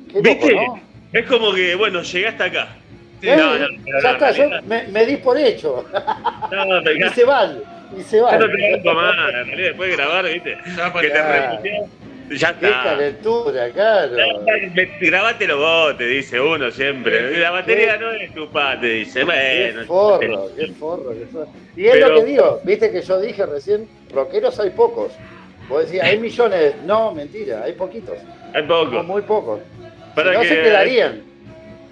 Qué 0.09 0.19
loco, 0.19 0.23
¿Viste? 0.23 0.55
¿no? 0.55 0.81
Es 1.13 1.27
como 1.27 1.53
que, 1.53 1.75
bueno, 1.75 2.03
llegaste 2.03 2.43
acá. 2.45 2.69
Eh, 3.23 3.37
no, 3.37 3.59
no, 3.59 3.69
no, 3.69 3.77
ya 3.87 4.03
no, 4.03 4.11
está, 4.11 4.31
yo 4.33 4.49
me, 4.67 4.87
me 4.89 5.07
di 5.07 5.17
por 5.17 5.39
hecho. 5.39 5.85
No, 6.51 6.83
te 6.85 6.95
y 6.95 7.11
se 7.11 7.25
van, 7.25 7.61
y 7.99 8.03
se 8.03 8.19
Ya 8.19 8.23
van. 8.25 8.39
no 8.41 8.47
te 8.47 8.73
banco 8.73 8.95
más, 8.95 9.15
en 9.17 9.47
realidad, 9.47 9.69
después 9.69 9.91
de 9.91 9.97
grabar, 9.97 10.25
viste, 10.27 10.57
que 10.65 11.07
te 11.09 11.11
claro. 11.11 11.51
reputeas, 11.51 11.91
ya 12.31 12.59
Qué 12.59 12.67
está. 12.67 12.83
calentura, 12.85 13.71
claro. 13.71 14.17
Grabátelo 15.01 15.59
vos, 15.59 15.97
te 15.97 16.07
dice 16.07 16.41
uno 16.41 16.71
siempre. 16.71 17.39
La 17.39 17.51
batería 17.51 17.97
no 17.97 18.11
es 18.13 18.33
tu 18.35 18.49
pa, 18.51 18.79
te 18.81 18.87
dice. 18.89 19.21
Qué 19.21 19.25
Bueno, 19.25 19.85
forro, 19.87 20.51
qué 20.57 20.67
forro. 20.69 21.11
qué 21.19 21.27
forro. 21.27 21.49
Y 21.77 21.87
es 21.87 21.93
Pero- 21.93 22.09
lo 22.11 22.21
que 22.21 22.25
digo, 22.27 22.61
viste 22.65 22.91
que 22.91 23.03
yo 23.03 23.21
dije 23.21 23.45
recién, 23.47 23.89
rockeros 24.13 24.59
hay 24.61 24.71
pocos. 24.71 25.13
Vos 25.69 25.85
decías, 25.85 26.07
hay 26.07 26.19
millones. 26.19 26.75
No, 26.85 27.13
mentira, 27.15 27.63
hay 27.65 27.73
poquitos. 27.73 28.19
hay 28.53 28.63
poco. 28.65 28.93
Son 28.93 29.07
muy 29.07 29.23
pocos. 29.23 29.61
Para 30.15 30.31
Si 30.31 30.35
no 30.37 30.43
que- 30.43 30.49
se 30.49 30.63
quedarían. 30.63 31.23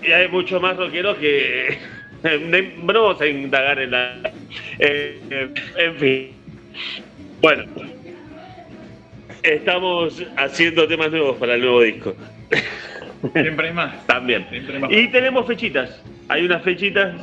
Y 0.03 0.13
hay 0.13 0.29
mucho 0.29 0.61
más 0.61 0.77
rockeros 0.77 1.17
que. 1.19 1.79
No 2.23 3.03
vamos 3.03 3.21
a 3.21 3.27
indagar 3.27 3.81
en 3.81 3.91
la. 3.91 4.15
eh, 4.79 5.51
en 5.77 5.97
fin. 5.97 6.31
Bueno. 7.41 7.65
Estamos 9.43 10.23
haciendo 10.37 10.87
temas 10.87 11.11
nuevos 11.11 11.37
para 11.39 11.55
el 11.57 11.63
nuevo 11.63 11.83
disco. 11.83 12.15
Siempre 13.33 13.69
hay 13.69 13.75
más. 13.75 14.07
También. 14.07 14.47
Siempre 14.51 14.77
hay 14.77 14.81
más. 14.83 14.93
Y 14.93 15.09
tenemos 15.09 15.47
fechitas. 15.49 16.01
Hay 16.29 16.45
unas 16.45 16.63
fechitas 16.63 17.15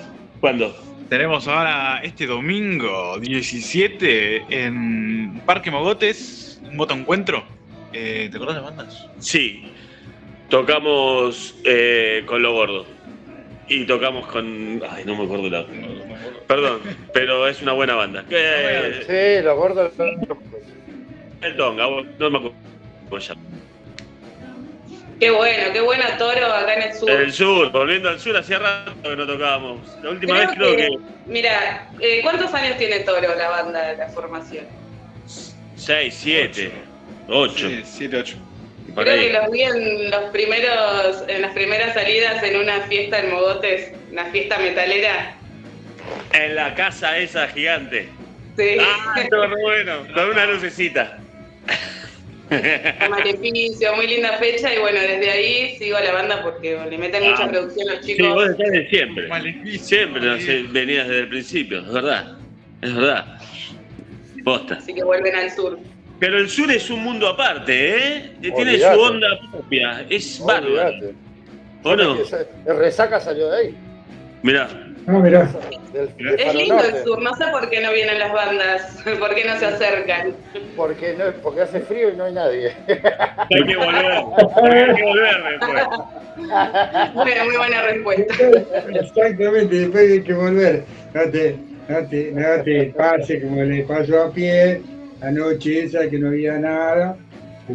¿Cuándo? 0.42 0.76
Tenemos 1.10 1.48
ahora 1.48 2.02
este 2.04 2.28
domingo 2.28 3.18
17 3.20 4.46
en 4.48 5.42
Parque 5.44 5.72
Mogotes, 5.72 6.62
un 6.64 6.78
moto 6.78 6.94
encuentro. 6.94 7.44
Eh, 7.92 8.28
¿Te 8.30 8.38
acordás 8.38 8.58
de 8.58 8.62
bandas? 8.62 9.08
Sí, 9.18 9.74
tocamos 10.50 11.56
eh, 11.66 12.22
con 12.28 12.44
lo 12.44 12.54
gordo. 12.54 12.86
Y 13.68 13.86
tocamos 13.86 14.28
con. 14.28 14.84
Ay, 14.88 15.04
no 15.06 15.16
me 15.16 15.24
acuerdo 15.24 15.50
la. 15.50 15.66
Perdón, 16.48 16.82
pero 17.12 17.48
es 17.48 17.60
una 17.64 17.74
buena 17.74 17.96
banda. 17.96 18.24
¿Qué? 18.30 19.04
Sí, 19.08 19.44
los 19.44 19.58
gordos. 19.58 19.92
El 21.42 21.58
Tonga, 21.58 21.88
no 22.20 22.30
me 22.30 22.38
acuerdo. 22.38 22.56
Qué 25.20 25.32
bueno, 25.32 25.74
qué 25.74 25.82
buena 25.82 26.18
Toro 26.18 26.46
acá 26.46 26.76
en 26.76 26.82
el 26.84 26.94
sur. 26.94 27.10
El 27.10 27.34
sur, 27.34 27.72
volviendo 27.72 28.10
al 28.10 28.20
sur, 28.20 28.38
hacía 28.38 28.60
rato 28.60 28.94
que 29.04 29.16
no 29.16 29.28
tocábamos. 29.28 29.82
La 30.02 30.12
última 30.12 30.36
Creo 30.36 30.48
vez 30.48 30.58
creo 30.58 30.76
que. 30.78 30.90
Mira, 31.26 31.90
eh, 32.00 32.22
¿cuántos 32.24 32.54
años 32.54 32.78
tiene 32.78 33.00
Toro 33.02 33.36
la 33.36 33.50
banda 33.50 33.82
de 33.90 33.98
la 33.98 34.08
formación? 34.10 34.66
6, 35.76 36.16
7, 36.18 36.72
8. 37.28 37.70
7, 37.84 38.18
8. 38.18 38.38
Por 38.96 39.04
Creo 39.04 39.16
ahí. 39.16 39.28
que 39.28 39.34
los 39.34 39.52
vi 39.52 39.62
en 39.64 40.10
los 40.10 40.24
primeros, 40.32 41.24
en 41.28 41.42
las 41.42 41.52
primeras 41.52 41.94
salidas 41.94 42.42
en 42.42 42.60
una 42.60 42.82
fiesta 42.82 43.20
en 43.20 43.32
Mogotes, 43.32 43.92
una 44.12 44.26
fiesta 44.26 44.58
metalera. 44.58 45.36
En 46.34 46.56
la 46.56 46.74
casa 46.76 47.18
esa 47.18 47.48
gigante. 47.50 48.10
Sí. 48.58 48.78
Ah, 48.80 49.28
bueno. 49.62 50.08
Con 50.14 50.30
una 50.30 50.46
lucecita. 50.46 51.18
Maleficio, 53.10 53.96
muy 53.96 54.08
linda 54.08 54.34
fecha 54.38 54.74
y 54.74 54.80
bueno, 54.80 55.00
desde 55.00 55.30
ahí 55.30 55.76
sigo 55.78 55.98
a 55.98 56.02
la 56.02 56.12
banda 56.14 56.42
porque 56.44 56.80
le 56.90 56.98
meten 56.98 57.24
mucha 57.30 57.46
Ah. 57.46 57.50
producción 57.50 57.88
los 57.88 58.06
Sí, 58.06 58.16
chicos. 58.16 58.34
vos 58.34 58.50
estás 58.50 58.72
de 58.72 58.90
siempre. 58.90 59.78
Siempre 59.80 60.22
no 60.22 60.40
sé, 60.40 60.64
venías 60.70 61.08
desde 61.08 61.22
el 61.22 61.30
principio, 61.30 61.80
es 61.80 61.92
verdad. 61.94 62.38
Es 62.82 62.96
verdad. 62.96 63.26
Posta. 64.44 64.76
Así 64.76 64.94
que 64.94 65.04
vuelven 65.04 65.36
al 65.36 65.52
sur. 65.52 65.78
Pero 66.20 66.38
el 66.38 66.50
sur 66.50 66.72
es 66.72 66.90
un 66.90 67.04
mundo 67.04 67.28
aparte, 67.28 67.96
¿eh? 68.18 68.32
Tiene 68.42 68.56
Olvidate. 68.56 68.96
su 68.96 69.02
onda 69.02 69.28
propia. 69.52 70.06
Es 70.10 70.40
bárbaro. 70.44 71.12
¿O 71.84 71.96
no? 71.96 72.18
El 72.66 72.76
resaca 72.78 73.20
salió 73.20 73.50
de 73.52 73.58
ahí. 73.58 73.76
Mirá. 74.44 74.68
Ah, 75.08 75.20
mirá. 75.20 75.50
Del, 75.94 76.10
Es 76.40 76.54
lindo 76.54 76.76
Norte. 76.76 76.98
el 76.98 77.04
sur, 77.04 77.22
no 77.22 77.34
sé 77.36 77.46
por 77.52 77.70
qué 77.70 77.82
no 77.82 77.92
vienen 77.92 78.20
las 78.20 78.32
bandas, 78.32 79.04
por 79.20 79.34
qué 79.34 79.46
no 79.46 79.58
se 79.58 79.66
acercan. 79.66 80.34
Porque, 80.76 81.16
no, 81.18 81.26
porque 81.42 81.62
hace 81.62 81.80
frío 81.82 82.12
y 82.14 82.16
no 82.16 82.26
hay 82.26 82.34
nadie. 82.34 82.72
Hay 82.88 83.66
que 83.66 83.76
volver. 83.76 84.06
Hay 84.06 84.96
que 84.96 85.04
volver 85.04 85.60
después. 85.60 85.84
Bueno, 87.16 87.46
muy 87.46 87.58
buena 87.58 87.82
respuesta. 87.82 88.34
Exactamente, 88.94 89.76
después 89.76 90.12
hay 90.12 90.24
que 90.24 90.34
volver. 90.34 90.84
No 91.14 91.22
te, 91.32 91.56
no 91.90 92.08
te, 92.08 92.32
no 92.32 92.64
te 92.64 92.86
pase 92.96 93.42
como 93.42 93.64
le 93.64 93.84
pasó 93.84 94.24
a 94.24 94.32
pie 94.32 94.82
anoche 95.22 95.84
esa 95.84 96.10
que 96.10 96.18
no 96.18 96.28
había 96.28 96.58
nada, 96.58 97.18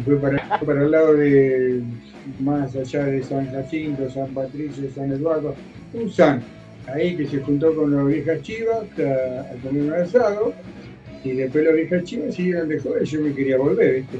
fue 0.03 0.17
para, 0.17 0.59
para 0.59 0.81
el 0.81 0.91
lado 0.91 1.13
de 1.13 1.81
más 2.39 2.75
allá 2.75 3.05
de 3.05 3.23
San 3.23 3.51
Jacinto, 3.51 4.09
San 4.09 4.33
Patricio, 4.33 4.89
San 4.93 5.11
Eduardo, 5.11 5.55
un 5.93 6.11
San, 6.11 6.41
ahí 6.87 7.15
que 7.15 7.25
se 7.27 7.39
juntó 7.39 7.73
con 7.75 7.95
las 7.95 8.05
viejas 8.07 8.41
chivas 8.41 8.83
a, 8.99 9.41
a 9.41 9.55
comer 9.63 9.83
un 9.83 9.93
asado, 9.93 10.53
y 11.23 11.31
después 11.31 11.63
las 11.65 11.73
viejas 11.73 12.03
chivas 12.03 12.35
siguieron 12.35 12.69
de 12.69 12.79
joder, 12.79 13.03
yo 13.03 13.21
me 13.21 13.33
quería 13.33 13.57
volver, 13.57 13.95
¿viste? 13.95 14.17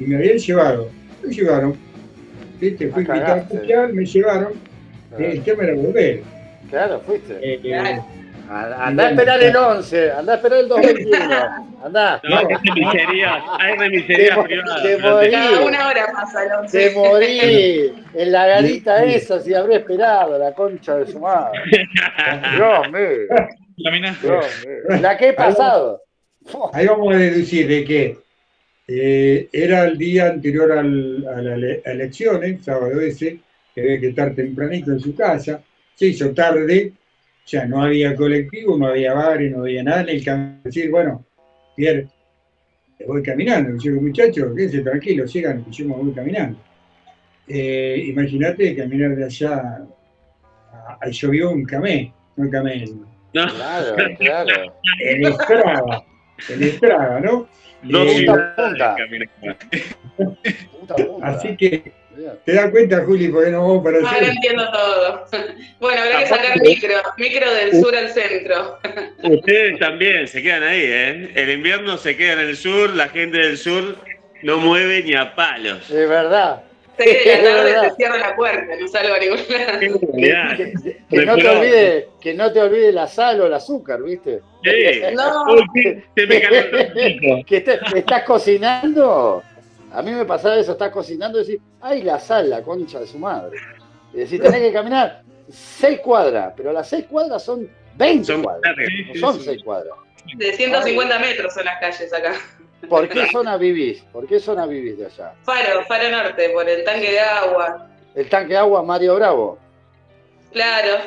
Y 0.00 0.04
me 0.04 0.16
habían 0.16 0.38
llevado, 0.38 0.88
me 1.22 1.32
llevaron, 1.34 1.74
¿viste? 2.60 2.88
Fui 2.88 3.02
Ah, 3.04 3.06
cagaste. 3.06 3.54
especial, 3.54 3.92
me 3.92 4.04
llevaron, 4.06 4.52
y 5.18 5.22
el 5.24 5.42
tema 5.42 5.64
era 5.64 5.74
volver. 5.74 6.22
Claro, 6.70 7.00
fuiste. 7.00 7.34
Eh, 7.40 7.60
eh, 7.62 8.00
Andá 8.48 9.06
a 9.06 9.10
esperar 9.10 9.42
el 9.42 9.56
11, 9.56 10.12
andá 10.12 10.32
a 10.32 10.36
esperar 10.36 10.58
el 10.60 10.68
2021. 10.68 11.24
Andá. 11.84 12.20
No, 12.24 12.38
hay 12.38 12.46
remiserías, 12.46 13.42
hay 13.58 13.76
remiserías 13.76 14.38
privadas. 14.38 14.82
te 14.82 14.98
no 14.98 15.10
morí. 15.16 15.30
Cada 15.30 15.60
una 15.64 15.88
hora 15.88 16.06
pasa 16.12 16.44
el 16.44 16.52
once. 16.52 16.78
Te 16.88 16.94
morí 16.94 17.92
en 18.14 18.32
la 18.32 18.46
garita 18.46 19.04
esa, 19.04 19.40
si 19.40 19.52
habré 19.54 19.76
esperado, 19.76 20.38
la 20.38 20.52
concha 20.54 20.96
de 20.96 21.06
su 21.06 21.18
madre. 21.20 21.60
Dios 22.56 22.92
mío. 22.92 23.36
Dios 23.76 24.22
mío. 24.22 25.00
La 25.00 25.16
que 25.16 25.28
he 25.28 25.32
pasado. 25.32 26.02
Ahí 26.72 26.86
vamos 26.86 27.14
a 27.14 27.18
deducir 27.18 27.66
de 27.66 27.84
que 27.84 28.18
eh, 28.88 29.48
era 29.52 29.84
el 29.84 29.98
día 29.98 30.26
anterior 30.28 30.70
al- 30.70 31.26
a 31.28 31.42
las 31.42 31.56
ele- 31.58 31.82
elecciones, 31.84 32.64
sábado 32.64 33.00
ese, 33.00 33.38
que 33.74 33.80
había 33.80 33.98
que 34.00 34.08
estar 34.10 34.32
tempranito 34.34 34.92
en 34.92 35.00
su 35.00 35.14
casa, 35.16 35.60
se 35.96 36.06
hizo 36.06 36.32
tarde, 36.32 36.92
o 37.46 37.48
sea, 37.48 37.64
no 37.64 37.84
había 37.84 38.16
colectivo, 38.16 38.76
no 38.76 38.88
había 38.88 39.14
bares, 39.14 39.52
no 39.52 39.60
había 39.60 39.80
nada, 39.84 40.00
en 40.02 40.08
el 40.08 40.24
camino, 40.24 40.58
decir, 40.64 40.90
bueno, 40.90 41.24
Pierre, 41.76 42.08
te 42.98 43.04
voy 43.06 43.22
caminando, 43.22 43.70
yo 43.80 43.92
digo, 43.92 44.02
muchachos, 44.02 44.52
quédense 44.56 44.80
tranquilos, 44.80 45.30
sigan, 45.30 45.62
que 45.64 45.70
yo 45.70 45.84
me 45.86 45.94
voy 45.94 46.12
caminando. 46.12 46.58
Eh, 47.46 48.02
Imagínate 48.08 48.74
caminar 48.74 49.14
de 49.14 49.24
allá, 49.26 49.78
a, 50.72 50.98
a- 51.00 51.08
llovió 51.08 51.50
un 51.52 51.64
camé, 51.64 52.12
no 52.34 52.44
un 52.46 52.50
camé, 52.50 52.84
Claro, 53.32 53.94
claro. 54.18 54.74
en 55.04 55.26
Estrada, 55.26 56.04
en 56.48 56.62
Estrada, 56.64 57.20
¿no? 57.20 57.46
Dos 57.84 58.06
Eh, 58.08 58.16
ciudades 58.16 58.82
Así 61.22 61.56
que 61.56 61.92
te 62.44 62.52
das 62.54 62.70
cuenta, 62.70 63.04
Juli, 63.04 63.28
porque 63.28 63.50
no 63.50 63.60
vamos 63.62 63.84
para 63.84 63.96
Ahora 63.98 64.10
hacer. 64.10 64.28
entiendo 64.28 64.70
todo. 64.72 65.24
Bueno, 65.80 66.02
habrá 66.02 66.20
que 66.20 66.26
sacar 66.26 66.60
micro, 66.62 66.94
micro 67.18 67.52
del 67.54 67.72
sur 67.82 67.94
al 67.94 68.08
centro. 68.10 68.78
Ustedes 69.22 69.78
también 69.78 70.26
se 70.26 70.42
quedan 70.42 70.62
ahí, 70.62 70.80
¿eh? 70.84 71.30
El 71.34 71.50
invierno 71.50 71.96
se 71.98 72.16
queda 72.16 72.32
en 72.34 72.40
el 72.40 72.56
sur, 72.56 72.94
la 72.94 73.08
gente 73.08 73.38
del 73.38 73.58
sur 73.58 73.96
no 74.42 74.58
mueve 74.58 75.02
ni 75.02 75.14
a 75.14 75.34
palos. 75.34 75.90
Es 75.90 76.08
verdad. 76.08 76.62
Seis 76.98 77.24
de 77.26 77.36
la 77.36 77.42
tarde 77.42 77.64
verdad. 77.64 77.88
se 77.90 77.94
cierra 77.96 78.16
la 78.18 78.34
puerta, 78.36 78.72
no 78.80 78.88
salgo 78.88 79.14
a 79.14 79.18
ningún 79.18 79.38
lado. 79.50 79.78
Que 81.10 81.26
no 81.26 81.36
te 81.36 81.48
olvides, 81.48 82.04
que 82.22 82.34
no 82.34 82.52
te 82.52 82.60
olvides 82.62 82.94
la 82.94 83.06
sal 83.06 83.38
o 83.42 83.46
el 83.46 83.52
azúcar, 83.54 84.02
¿viste? 84.02 84.40
Sí. 84.64 85.02
No. 85.14 85.44
Uy, 85.52 86.02
se 86.16 86.26
me 86.26 86.40
calentó 86.40 86.76
el 86.78 87.44
que 87.46 87.60
te- 87.60 87.78
estás 87.94 88.22
cocinando. 88.22 89.42
A 89.92 90.02
mí 90.02 90.10
me 90.10 90.24
pasaba 90.24 90.56
eso, 90.56 90.72
estás 90.72 90.90
cocinando 90.90 91.40
y 91.40 91.44
decís, 91.46 91.62
ay, 91.80 92.02
la 92.02 92.18
sal, 92.18 92.50
la 92.50 92.62
concha 92.62 93.00
de 93.00 93.06
su 93.06 93.18
madre. 93.18 93.56
Y 94.12 94.18
decís, 94.18 94.40
tenés 94.40 94.60
que 94.60 94.72
caminar 94.72 95.22
seis 95.48 96.00
cuadras, 96.00 96.52
pero 96.56 96.72
las 96.72 96.88
seis 96.88 97.06
cuadras 97.08 97.42
son 97.44 97.68
20 97.96 98.24
Son 98.24 98.42
cuadras. 98.42 98.76
No 99.14 99.20
son 99.32 99.40
seis 99.40 99.62
cuadras. 99.62 99.94
De 100.36 100.52
150 100.52 101.18
metros 101.20 101.54
son 101.54 101.64
las 101.64 101.78
calles 101.78 102.12
acá. 102.12 102.34
¿Por 102.88 103.08
qué 103.08 103.26
zona 103.30 103.56
vivís? 103.56 104.02
¿Por 104.12 104.26
qué 104.26 104.38
zona 104.38 104.66
vivís 104.66 104.98
de 104.98 105.06
allá? 105.06 105.32
Faro, 105.44 105.82
Faro 105.86 106.10
Norte, 106.10 106.50
por 106.50 106.68
el 106.68 106.84
tanque 106.84 107.12
de 107.12 107.20
agua. 107.20 107.88
El 108.14 108.28
tanque 108.28 108.52
de 108.52 108.58
agua 108.58 108.82
Mario 108.82 109.14
Bravo. 109.14 109.58
Claro. 110.52 110.98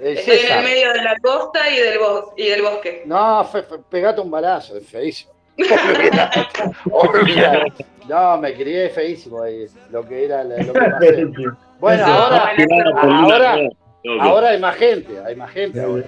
El 0.00 0.18
Estoy 0.18 0.38
en 0.38 0.58
el 0.58 0.64
medio 0.64 0.92
de 0.92 1.02
la 1.02 1.16
costa 1.22 1.70
y 1.70 1.76
del, 1.78 1.98
bos- 2.00 2.32
y 2.36 2.48
del 2.48 2.62
bosque. 2.62 3.02
No, 3.06 3.44
fe- 3.44 3.62
fe- 3.62 3.78
pegate 3.88 4.20
un 4.20 4.30
balazo, 4.30 4.76
es 4.76 4.86
feísimo. 4.88 5.32
Olvidate. 6.90 7.86
No, 8.08 8.38
me 8.38 8.52
crié 8.54 8.88
feísimo 8.90 9.42
ahí, 9.42 9.66
lo 9.90 10.06
que 10.06 10.24
era 10.24 10.42
la- 10.44 10.56
lo 10.58 10.72
que 10.72 10.80
pasé. 10.90 11.24
Bueno, 11.78 12.06
No, 12.06 12.12
ahora, 12.14 12.52
bueno, 12.68 13.00
ahora, 13.00 13.56
ahora 14.20 14.48
hay 14.50 14.60
más 14.60 14.76
gente, 14.76 15.12
hay 15.24 15.36
más 15.36 15.50
gente 15.50 15.80
ahora. 15.80 16.04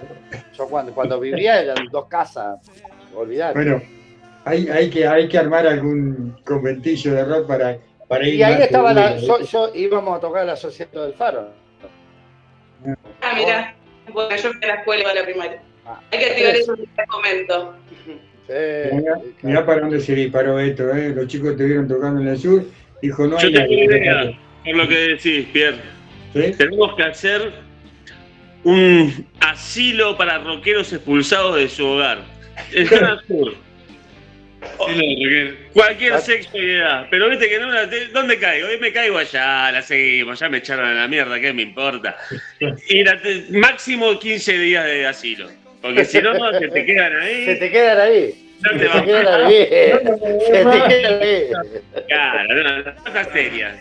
Yo 0.56 0.68
cuando, 0.68 0.92
cuando 0.92 1.20
vivía 1.20 1.60
eran 1.62 1.76
dos 1.90 2.06
casas, 2.06 2.58
olvidate. 3.14 3.54
Bueno, 3.54 3.80
hay, 4.44 4.68
hay, 4.68 4.90
que, 4.90 5.06
hay 5.06 5.28
que 5.28 5.38
armar 5.38 5.66
algún 5.66 6.36
conventillo 6.44 7.14
de 7.14 7.24
rock 7.24 7.46
para, 7.46 7.78
para 8.08 8.26
ir. 8.28 8.34
y 8.34 8.42
ahí 8.42 8.62
estaba 8.62 8.92
la, 8.92 9.16
yo 9.16 9.70
íbamos 9.74 10.16
a 10.16 10.20
tocar 10.20 10.44
la 10.46 10.56
Sociedad 10.56 11.02
del 11.04 11.14
Faro. 11.14 11.50
Ah, 13.22 13.32
mira. 13.34 13.74
Bueno, 14.12 14.36
yo 14.36 14.52
fui 14.52 14.64
a 14.64 14.66
la 14.66 14.74
escuela 14.74 15.08
de 15.08 15.14
la 15.14 15.22
primaria. 15.24 15.62
Ah. 15.86 16.00
Hay 16.12 16.18
que 16.18 16.26
activar 16.26 16.54
eso 16.56 16.74
en 16.74 16.82
este 16.84 17.04
momento. 17.10 17.74
Mirá, 18.48 19.14
mirá 19.42 19.66
para 19.66 19.80
dónde 19.80 20.00
se 20.00 20.14
disparó 20.14 20.58
esto, 20.58 20.94
¿eh? 20.94 21.10
Los 21.14 21.26
chicos 21.28 21.52
estuvieron 21.52 21.88
tocando 21.88 22.20
en 22.20 22.28
el 22.28 22.38
sur, 22.38 22.64
dijo, 23.00 23.26
no 23.26 23.38
hay 23.38 23.52
Yo 23.52 23.60
tengo 23.60 23.72
una 23.74 23.84
idea, 23.96 24.38
por 24.64 24.76
lo 24.76 24.88
que 24.88 24.94
decís, 24.98 25.46
Pierre. 25.52 25.78
¿Sí? 26.34 26.52
Tenemos 26.58 26.94
que 26.96 27.02
hacer 27.04 27.52
un 28.64 29.26
asilo 29.40 30.16
para 30.16 30.38
rockeros 30.38 30.92
expulsados 30.92 31.56
de 31.56 31.68
su 31.68 31.86
hogar. 31.86 32.18
En 32.72 32.86
zona 32.86 33.22
sur. 33.26 33.54
Cualquier 35.72 36.18
sexo 36.20 36.56
y 36.56 36.70
edad. 36.70 37.06
Pero 37.10 37.28
viste 37.28 37.48
que 37.48 37.58
no, 37.60 37.68
¿dónde 38.12 38.38
caigo? 38.38 38.68
Hoy 38.68 38.78
me 38.80 38.92
caigo 38.92 39.18
allá, 39.18 39.70
la 39.72 39.82
seguimos, 39.82 40.38
ya 40.40 40.48
me 40.48 40.58
echaron 40.58 40.86
a 40.86 40.94
la 40.94 41.08
mierda, 41.08 41.38
¿qué 41.40 41.52
me 41.52 41.62
importa? 41.62 42.16
Y 42.88 43.04
la 43.04 43.20
te- 43.20 43.46
máximo 43.50 44.18
15 44.18 44.58
días 44.58 44.84
de 44.86 45.06
asilo. 45.06 45.48
Porque 45.84 46.04
si 46.06 46.22
no, 46.22 46.32
se 46.58 46.68
te 46.68 46.86
quedan 46.86 47.14
ahí. 47.18 47.44
Se 47.44 47.56
te 47.56 47.70
quedan 47.70 48.00
ahí. 48.00 48.34
no 48.62 48.70
Se 48.70 48.78
te 48.78 48.84
te 48.84 48.88
van 48.88 49.04
quedan 49.04 49.44
ahí. 49.44 49.56
Se 49.58 50.64
te 50.64 50.88
quedan 50.88 51.22
ahí. 51.22 51.50
Claro, 52.08 52.54
no, 52.54 52.78
no, 52.78 52.94
cosas 53.04 53.28
serias. 53.34 53.76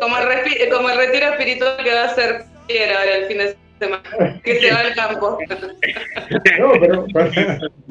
Como 0.00 0.18
el, 0.18 0.24
respi- 0.24 0.68
como 0.72 0.90
el 0.90 0.96
retiro 0.98 1.26
espiritual 1.28 1.76
que 1.84 1.94
va 1.94 2.02
a 2.02 2.06
hacer 2.06 2.42
Pierre 2.66 2.92
ahora 2.92 3.16
el 3.18 3.26
fin 3.26 3.38
de 3.38 3.54
que 4.42 4.60
se 4.60 4.72
va 4.72 4.80
al 4.80 4.94
campo. 4.96 5.38
No, 6.58 6.72
pero 6.80 7.06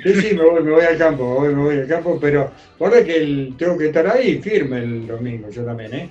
sí, 0.04 0.14
sí, 0.22 0.36
me 0.36 0.44
voy, 0.44 0.64
me 0.64 0.72
voy 0.72 0.84
al 0.84 0.98
campo, 0.98 1.24
me 1.40 1.48
voy, 1.48 1.56
me 1.56 1.62
voy 1.64 1.78
al 1.78 1.88
campo, 1.88 2.20
pero 2.20 2.52
ahora 2.82 3.02
que 3.04 3.16
el- 3.16 3.54
tengo 3.58 3.78
que 3.78 3.86
estar 3.88 4.06
ahí 4.08 4.42
firme 4.42 4.80
el 4.80 5.08
domingo, 5.08 5.50
yo 5.52 5.64
también, 5.64 5.94
¿eh? 5.94 6.10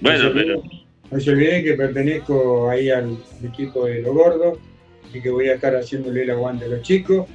Bueno, 0.00 0.24
No 0.24 0.28
se 0.32 0.34
pero 0.44 0.62
No 1.10 1.20
se 1.20 1.30
olviden 1.30 1.64
que 1.64 1.72
pertenezco 1.74 2.68
ahí 2.68 2.90
al, 2.90 3.04
al 3.40 3.46
equipo 3.48 3.86
de 3.86 4.02
los 4.02 4.12
gordos, 4.14 4.58
así 5.08 5.20
que 5.20 5.30
voy 5.30 5.48
a 5.48 5.54
estar 5.54 5.74
haciéndole 5.74 6.22
el 6.22 6.30
aguante 6.30 6.64
a 6.66 6.68
los 6.68 6.82
chicos. 6.82 7.26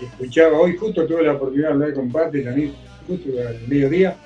Escuchaba 0.00 0.58
hoy, 0.58 0.76
justo 0.76 1.06
tuve 1.06 1.22
la 1.22 1.32
oportunidad 1.34 1.68
de 1.68 1.74
hablar 1.74 1.94
con 1.94 2.12
Pati 2.12 2.42
también, 2.42 2.72
justo 3.06 3.30
al 3.46 3.58
mediodía. 3.66 4.16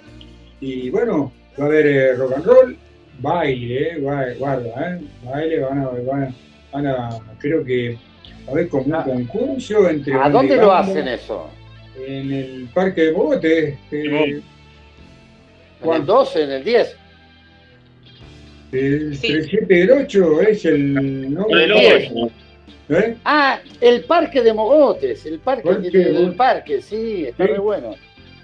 Y 0.60 0.90
bueno, 0.90 1.32
va 1.58 1.64
a 1.64 1.66
haber 1.68 1.86
eh, 1.86 2.14
rock 2.16 2.32
and 2.36 2.44
roll, 2.44 2.76
baile, 3.20 3.92
eh, 3.92 3.98
guarda, 4.38 4.96
¿eh? 4.96 5.00
baile, 5.24 5.60
van 5.60 5.78
a, 5.78 5.88
van 5.88 6.22
a, 6.24 6.34
van 6.72 6.86
a- 6.86 7.20
creo 7.38 7.64
que 7.64 7.96
va 8.44 8.48
a 8.48 8.50
haber 8.52 8.68
como 8.68 8.82
un 8.96 9.02
concurso 9.26 9.88
entre. 9.88 10.14
¿A 10.14 10.28
dónde 10.28 10.56
lo 10.56 10.72
hacen 10.72 11.06
eso? 11.06 11.48
En 12.06 12.32
el 12.32 12.68
Parque 12.74 13.02
de 13.06 13.12
Mogote. 13.12 13.78
eh, 13.92 14.42
¿En 15.82 15.92
el 15.92 16.04
12, 16.06 16.42
en 16.44 16.50
el 16.50 16.64
10? 16.64 16.96
el 18.72 19.16
7 19.16 19.66
y 19.70 19.80
el 19.80 19.90
8 19.90 20.40
es 20.42 20.64
el. 20.64 21.32
¿no? 21.34 21.46
El 21.48 21.72
10. 21.72 22.12
¿Eh? 22.90 23.16
Ah, 23.24 23.60
el 23.80 24.04
parque 24.04 24.42
de 24.42 24.52
Mogotes, 24.52 25.24
el 25.26 25.38
parque, 25.38 25.62
Parque 25.68 25.88
el, 25.92 26.34
parque, 26.34 26.82
sí, 26.82 27.26
está 27.26 27.46
Sí. 27.46 27.52
re 27.52 27.58
bueno. 27.58 27.94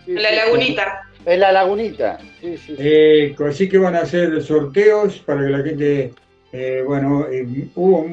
Sí, 0.05 0.13
La 0.15 0.31
sí, 0.31 0.37
lagunita. 0.37 1.03
Es 1.25 1.39
la 1.41 1.51
lagunita, 1.51 2.19
sí, 2.41 2.57
sí. 2.57 2.77
sí. 2.77 2.77
Eh, 2.79 3.35
así 3.49 3.69
que 3.69 3.79
van 3.79 3.97
a 3.97 4.01
hacer 4.03 4.41
sorteos 4.43 5.19
para 5.19 5.43
que 5.45 5.51
la 5.51 5.59
gente, 5.65 6.13
eh, 6.53 6.83
bueno, 6.87 7.27
eh, 7.29 7.45
hubo 7.75 8.07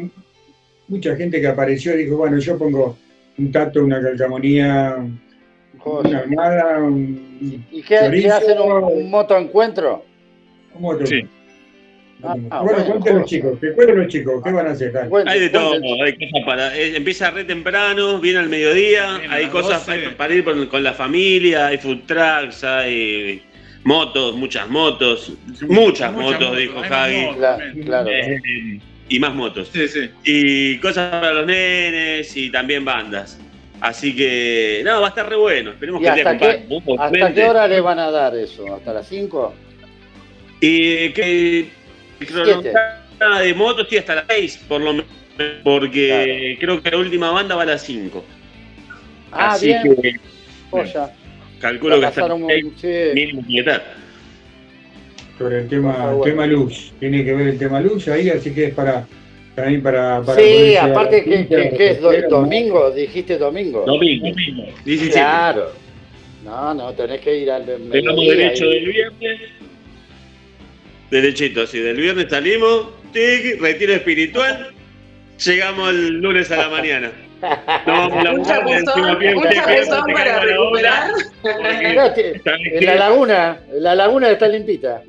mucha 0.88 1.16
gente 1.16 1.40
que 1.40 1.48
apareció 1.48 1.94
y 1.94 2.06
dijo, 2.06 2.18
bueno, 2.18 2.40
yo 2.40 2.58
pongo 2.58 2.98
un 3.38 3.52
tato, 3.52 3.84
una 3.84 4.02
calcamonía, 4.02 4.98
una 5.86 6.18
armada, 6.20 6.80
un 6.80 7.68
¿Y 7.72 7.84
qué, 7.84 8.00
chorizo, 8.00 8.28
qué 8.28 8.34
hacen 8.34 8.60
un, 8.60 8.72
un 8.84 9.10
motoencuentro? 9.12 10.04
un 10.76 10.82
moto. 10.82 11.06
Sí. 11.06 11.22
Ah, 12.24 12.36
Ah, 12.52 12.62
bueno, 12.62 12.84
bueno, 12.86 13.00
los 13.06 13.24
José. 13.24 13.26
chicos, 13.26 13.60
que 13.60 13.74
cuenten 13.74 13.98
los 14.00 14.08
chicos, 14.08 14.42
¿qué 14.44 14.52
van 14.52 14.68
a 14.68 14.72
hacer? 14.72 14.94
Hay 15.28 15.40
de 15.42 15.50
todo, 15.50 15.74
hay 16.04 16.14
cosas 16.14 16.46
para. 16.46 16.78
eh, 16.78 16.96
empieza 16.96 17.32
re 17.32 17.44
temprano, 17.44 18.20
viene 18.20 18.40
al 18.40 18.50
mediodía, 18.50 19.22
hay 19.30 19.48
cosas 19.48 19.86
12. 19.86 20.02
para, 20.04 20.18
para 20.18 20.34
ir 20.34 20.44
con, 20.46 20.66
con 20.68 20.84
la 20.84 20.94
familia, 20.94 21.68
hay 21.68 21.78
food 21.78 22.00
trucks, 22.06 22.64
hay 22.64 23.44
motos, 23.84 24.36
muchas 24.36 24.70
motos, 24.70 25.34
muchas, 25.68 25.70
Muchas 25.70 26.14
motos, 26.14 26.40
motos, 26.40 26.58
dijo 26.58 26.76
motos 26.76 27.86
Claro. 27.86 28.10
Eh, 28.10 28.80
y 29.10 29.20
más 29.20 29.36
motos. 29.36 29.70
Sí, 29.74 29.88
sí. 29.90 30.10
Y 30.24 30.78
cosas 30.80 31.12
para 31.12 31.34
los 31.34 31.46
nenes 31.46 32.36
y 32.38 32.50
también 32.50 32.86
bandas. 32.86 33.38
Así 33.82 34.16
que, 34.16 34.82
no, 34.86 35.02
va 35.02 35.08
a 35.08 35.10
estar 35.10 35.30
re 35.30 35.36
bueno. 35.36 35.72
Esperemos 35.72 36.00
¿Y 36.00 36.06
que 36.06 36.10
hasta 36.10 36.38
qué, 36.38 36.66
hasta 36.98 37.34
qué 37.34 37.44
hora 37.44 37.68
le 37.68 37.82
van 37.82 38.00
a 38.00 38.10
dar 38.10 38.34
eso? 38.38 38.74
¿Hasta 38.74 38.94
las 38.94 39.08
5? 39.10 39.54
Y 40.62 41.10
que 41.10 41.70
de 42.32 43.54
motos 43.54 43.88
sí 43.90 43.98
hasta 43.98 44.16
las 44.16 44.26
6, 44.30 44.66
por 44.68 44.82
lo 44.82 44.94
menos, 44.94 45.06
porque 45.64 46.58
creo 46.60 46.82
que 46.82 46.92
la 46.92 46.98
última 46.98 47.32
banda 47.32 47.56
va 47.56 47.64
a 47.64 47.66
las 47.66 47.82
5. 47.84 48.24
Ah, 49.32 49.52
Así 49.54 49.68
bien. 49.68 49.96
que 50.02 50.16
Joya. 50.70 51.12
calculo 51.60 52.00
que 52.00 52.06
hasta 52.06 52.34
un- 52.34 52.48
6 52.48 52.66
sí. 52.80 52.88
mínimo. 53.14 53.44
Sobre 55.38 55.60
el 55.62 55.68
tema, 55.68 56.12
bueno. 56.12 56.24
tema 56.24 56.46
luz, 56.46 56.94
tiene 57.00 57.26
que 57.26 57.34
ver 57.34 57.48
el 57.48 57.58
tema 57.58 57.82
luz 57.82 58.08
ahí, 58.08 58.30
así 58.30 58.54
que 58.54 58.66
es 58.66 58.74
para, 58.74 59.08
también 59.56 59.82
para... 59.82 60.22
para 60.22 60.40
Sí, 60.40 60.76
aparte 60.76 61.24
que, 61.24 61.48
que- 61.48 61.70
que 61.76 61.90
es 61.90 62.30
domingo, 62.30 62.92
dijiste 62.92 63.38
domingo. 63.38 63.84
Domingo. 63.86 64.28
17. 64.86 65.12
Claro. 65.12 65.72
No, 66.46 66.74
no, 66.74 66.92
tenés 66.94 67.22
que 67.22 67.38
ir 67.38 67.50
al 67.50 67.66
Tenemos 67.66 68.26
derecho 68.28 68.68
del 68.68 68.86
viernes. 68.86 69.40
Derechito, 71.18 71.62
así. 71.62 71.80
Del 71.80 71.98
viernes 71.98 72.26
salimos, 72.28 72.88
tic, 73.12 73.62
retiro 73.62 73.94
espiritual. 73.94 74.70
Llegamos 75.46 75.90
el 75.92 76.22
lunes 76.22 76.50
a 76.52 76.58
la 76.58 76.70
mañana. 76.70 77.12
No 77.86 78.10
la 78.24 78.32
Mucha 78.32 78.62
mujer, 78.62 78.84
razón, 78.86 79.20
que- 79.20 79.36
mucha 79.36 79.62
razón 79.66 80.06
que- 80.08 80.14
para 80.14 80.40
recuperar. 80.40 81.12
¿Sabes 81.44 82.42
En 82.66 82.86
la 82.88 82.96
laguna, 82.96 83.60
en 83.72 83.84
la 83.84 83.94
laguna 83.96 84.30
está 84.32 84.48
limpita. 84.48 85.04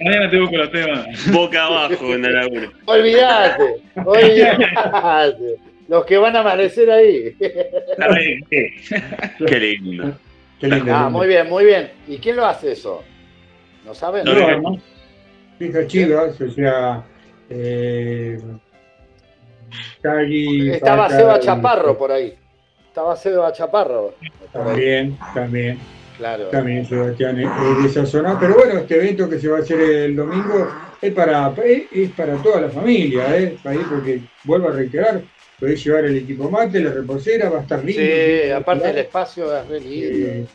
Mañana 0.00 0.30
te 0.30 0.40
busco 0.40 0.56
los 0.56 0.70
temas. 0.72 1.06
Boca 1.32 1.64
abajo 1.66 2.14
en 2.14 2.22
la 2.22 2.30
laguna. 2.30 2.72
Olvídate, 2.86 3.64
olvídate. 4.04 5.56
Los 5.88 6.04
que 6.06 6.16
van 6.16 6.34
a 6.36 6.40
amanecer 6.40 6.90
ahí. 6.90 7.36
¿Sabes 7.98 8.38
qué? 8.50 8.72
Lindo. 9.60 10.16
Qué 10.58 10.68
lindo, 10.68 10.94
Ah, 10.94 11.08
muy 11.10 11.26
bien, 11.28 11.48
muy 11.48 11.64
bien. 11.64 11.90
¿Y 12.08 12.18
quién 12.18 12.36
lo 12.36 12.46
hace 12.46 12.72
eso? 12.72 13.04
¿No 13.84 13.94
saben? 13.94 14.24
No, 14.24 14.34
No, 14.34 14.60
no. 14.60 14.78
Fijas 15.58 15.86
chivas, 15.86 16.40
o 16.40 16.50
sea, 16.50 17.02
eh, 17.48 18.38
Cagui, 20.00 20.70
Estaba 20.70 21.04
Paca, 21.04 21.16
Seba 21.16 21.40
Chaparro 21.40 21.98
por 21.98 22.12
ahí. 22.12 22.34
Estaba 22.88 23.16
Seba 23.16 23.52
Chaparro. 23.52 24.14
También, 24.52 25.16
también, 25.34 25.78
Claro. 26.18 26.44
también 26.48 26.84
Sebastián 26.86 27.38
es 27.40 27.48
es 27.48 27.82
de 27.82 27.88
esa 27.88 28.06
zona. 28.06 28.38
Pero 28.38 28.54
bueno, 28.54 28.80
este 28.80 28.96
evento 28.96 29.28
que 29.28 29.38
se 29.38 29.48
va 29.48 29.58
a 29.58 29.60
hacer 29.60 29.80
el 29.80 30.16
domingo 30.16 30.68
es 31.00 31.12
para, 31.14 31.52
es, 31.64 31.82
es 31.92 32.10
para 32.10 32.36
toda 32.36 32.60
la 32.62 32.68
familia, 32.68 33.36
¿eh? 33.36 33.56
Ahí 33.64 33.80
porque, 33.88 34.20
vuelvo 34.44 34.68
a 34.68 34.72
reiterar, 34.72 35.22
podés 35.58 35.82
llevar 35.84 36.04
el 36.04 36.16
equipo 36.18 36.50
mate, 36.50 36.80
la 36.80 36.92
reposera, 36.92 37.48
va 37.48 37.58
a 37.58 37.62
estar 37.62 37.84
lindo. 37.84 38.02
Sí, 38.02 38.50
aparte 38.50 38.90
el 38.90 38.98
espacio 38.98 39.56
es 39.56 39.66
re 39.68 39.80
lindo. 39.80 40.28
Eh, 40.28 40.46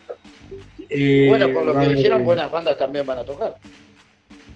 eh, 0.89 1.25
Bueno, 1.29 1.53
por 1.53 1.65
lo 1.65 1.79
que 1.79 1.87
dijeron, 1.89 2.23
buenas 2.23 2.51
bandas 2.51 2.77
también 2.77 3.05
van 3.05 3.19
a 3.19 3.23
tocar. 3.23 3.55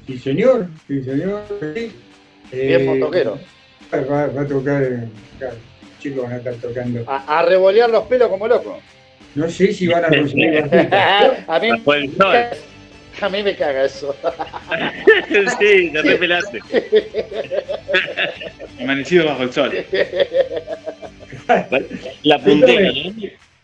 Sí, 0.08 0.18
señor, 0.18 0.68
sí, 0.88 1.03
señor. 1.03 1.44
sí. 1.76 1.91
Bien 2.52 2.82
Eh. 2.82 3.24
Va, 3.94 4.28
va 4.28 4.41
a 4.41 4.48
tocar, 4.48 4.84
eh, 4.84 5.08
claro, 5.38 5.56
chicos 5.99 6.24
van 6.24 6.34
a 6.34 6.38
estar 6.38 6.53
tocando. 6.56 7.03
A, 7.08 7.40
a 7.40 7.44
revolear 7.44 7.90
los 7.90 8.03
pelos 8.06 8.30
como 8.30 8.48
loco. 8.48 8.80
No 9.36 9.49
sé 9.49 9.72
si 9.74 9.88
van 9.88 10.06
a 10.06 10.08
conseguir 10.10 10.60
a, 11.48 11.60
mí, 11.60 11.70
Bajo 11.72 11.94
el 11.94 12.16
sol. 12.16 12.36
a 13.22 13.30
mí 13.30 13.44
me 13.44 13.56
caga 13.56 13.86
eso. 13.86 14.16
sí, 15.60 15.90
te 15.91 16.02
repelaste. 16.02 16.60
Amanecido 18.80 19.26
bajo 19.26 19.44
el 19.44 19.53
sol. 19.53 19.86
La 22.24 22.40
puntera, 22.40 22.91
¿no? 22.91 23.14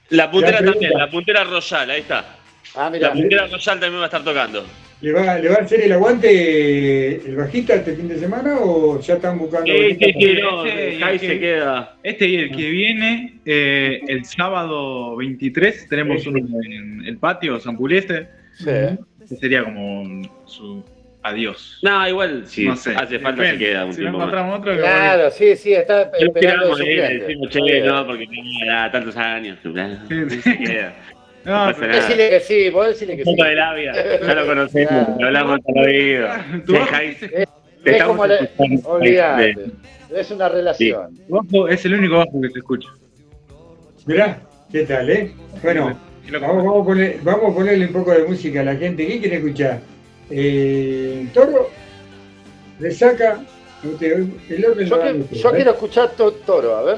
La 0.09 0.31
puntera 0.31 0.57
también, 0.63 0.93
la 0.93 1.09
puntera 1.09 1.43
Royal, 1.43 1.89
ahí 1.89 2.01
está. 2.01 2.36
Ah, 2.77 2.89
mira. 2.91 3.07
La 3.09 3.13
puntera 3.13 3.47
Royal 3.47 3.79
también 3.79 3.99
va 3.99 4.03
a 4.03 4.05
estar 4.05 4.23
tocando. 4.23 4.65
¿Le 4.99 5.11
va, 5.13 5.37
¿Le 5.37 5.49
va 5.49 5.55
a 5.55 5.61
hacer 5.61 5.81
el 5.81 5.91
aguante 5.91 7.15
el 7.27 7.35
bajista 7.35 7.75
este 7.75 7.95
fin 7.95 8.07
de 8.07 8.17
semana 8.17 8.57
o 8.59 8.99
ya 8.99 9.13
están 9.15 9.37
buscando? 9.37 9.71
Sí, 9.71 9.95
sí, 9.99 10.13
sí, 10.19 10.33
no, 10.41 10.65
Este, 10.65 10.99
Jai 10.99 11.15
este- 11.15 11.27
se 11.27 11.39
queda. 11.39 11.95
Este 12.01 12.27
y 12.27 12.35
el 12.37 12.51
que 12.55 12.69
viene, 12.71 13.39
eh, 13.45 14.01
el 14.07 14.25
sábado 14.25 15.15
23, 15.17 15.87
tenemos 15.87 16.25
uno 16.25 16.39
en 16.39 17.03
el 17.05 17.17
patio, 17.17 17.59
San 17.59 17.77
Puleste. 17.77 18.27
Sí. 18.55 18.71
que 19.29 19.35
sería 19.35 19.63
como 19.65 20.01
un- 20.01 20.27
su 20.45 20.83
adiós. 21.21 21.79
No, 21.83 22.07
igual, 22.07 22.47
si 22.47 22.65
No 22.65 22.75
sé. 22.77 22.95
hace 22.95 23.19
falta 23.19 23.41
se 23.43 23.51
Depende. 23.51 23.65
queda 23.65 23.85
un 23.85 23.91
Si 23.91 23.99
tiempo 23.99 24.17
no 24.19 24.25
más. 24.25 24.27
encontramos 24.33 24.59
otro, 24.61 24.71
que 24.73 24.79
Claro, 24.79 25.29
sí, 25.31 25.55
sí, 25.57 25.73
está 25.73 26.09
Lo 26.19 26.27
esperando 26.27 26.75
bien. 26.77 27.85
no, 27.85 28.07
porque 28.07 28.25
ya 28.65 28.89
tantos 28.89 29.15
años. 29.17 29.57
Sí, 29.61 30.39
Se 30.41 30.57
queda. 30.57 30.95
No, 31.47 31.53
No 31.67 31.71
pasa 31.71 31.79
pero- 31.79 31.91
nada. 31.93 32.01
Decile 32.07 32.29
que 32.29 32.39
sí, 32.41 32.69
vos 32.69 32.87
decile 32.87 33.15
que 33.15 33.21
Un 33.23 33.25
sí. 33.25 33.31
poco 33.35 33.43
de 33.49 33.55
labia, 33.55 33.93
ya 34.21 34.35
lo 34.35 34.45
conocemos, 34.45 35.19
lo 35.19 35.25
hablamos 35.27 35.59
al 35.67 35.83
oído. 35.85 36.27
Te 37.83 37.97
Es 37.97 38.03
como. 38.03 38.23
Olvídate. 38.85 39.55
Es 40.13 40.31
una 40.31 40.49
relación. 40.49 41.17
Bajo 41.27 41.67
es 41.67 41.83
el 41.85 41.93
único 41.95 42.17
bajo 42.17 42.41
que 42.41 42.49
se 42.49 42.59
escucha. 42.59 42.89
Mirá, 44.05 44.39
¿qué 44.71 44.83
tal, 44.83 45.09
eh? 45.09 45.31
Bueno, 45.63 45.97
vamos, 46.31 46.63
vamos, 46.63 46.81
a 46.81 46.85
poner- 46.85 47.19
vamos 47.23 47.51
a 47.51 47.55
ponerle 47.55 47.87
un 47.87 47.93
poco 47.93 48.11
de 48.11 48.23
música 48.23 48.61
a 48.61 48.63
la 48.63 48.75
gente. 48.75 49.05
¿Qué 49.05 49.19
quiere 49.19 49.37
escuchar? 49.37 49.79
Eh, 50.29 51.27
Toro, 51.33 51.69
usted, 53.83 54.25
el 54.49 54.65
orden 54.65 54.87
Yo, 54.87 55.01
que- 55.01 55.35
yo 55.35 55.49
¿eh? 55.49 55.53
quiero 55.55 55.71
escuchar 55.71 56.09
to- 56.11 56.31
Toro, 56.33 56.75
a 56.77 56.83
ver. 56.83 56.97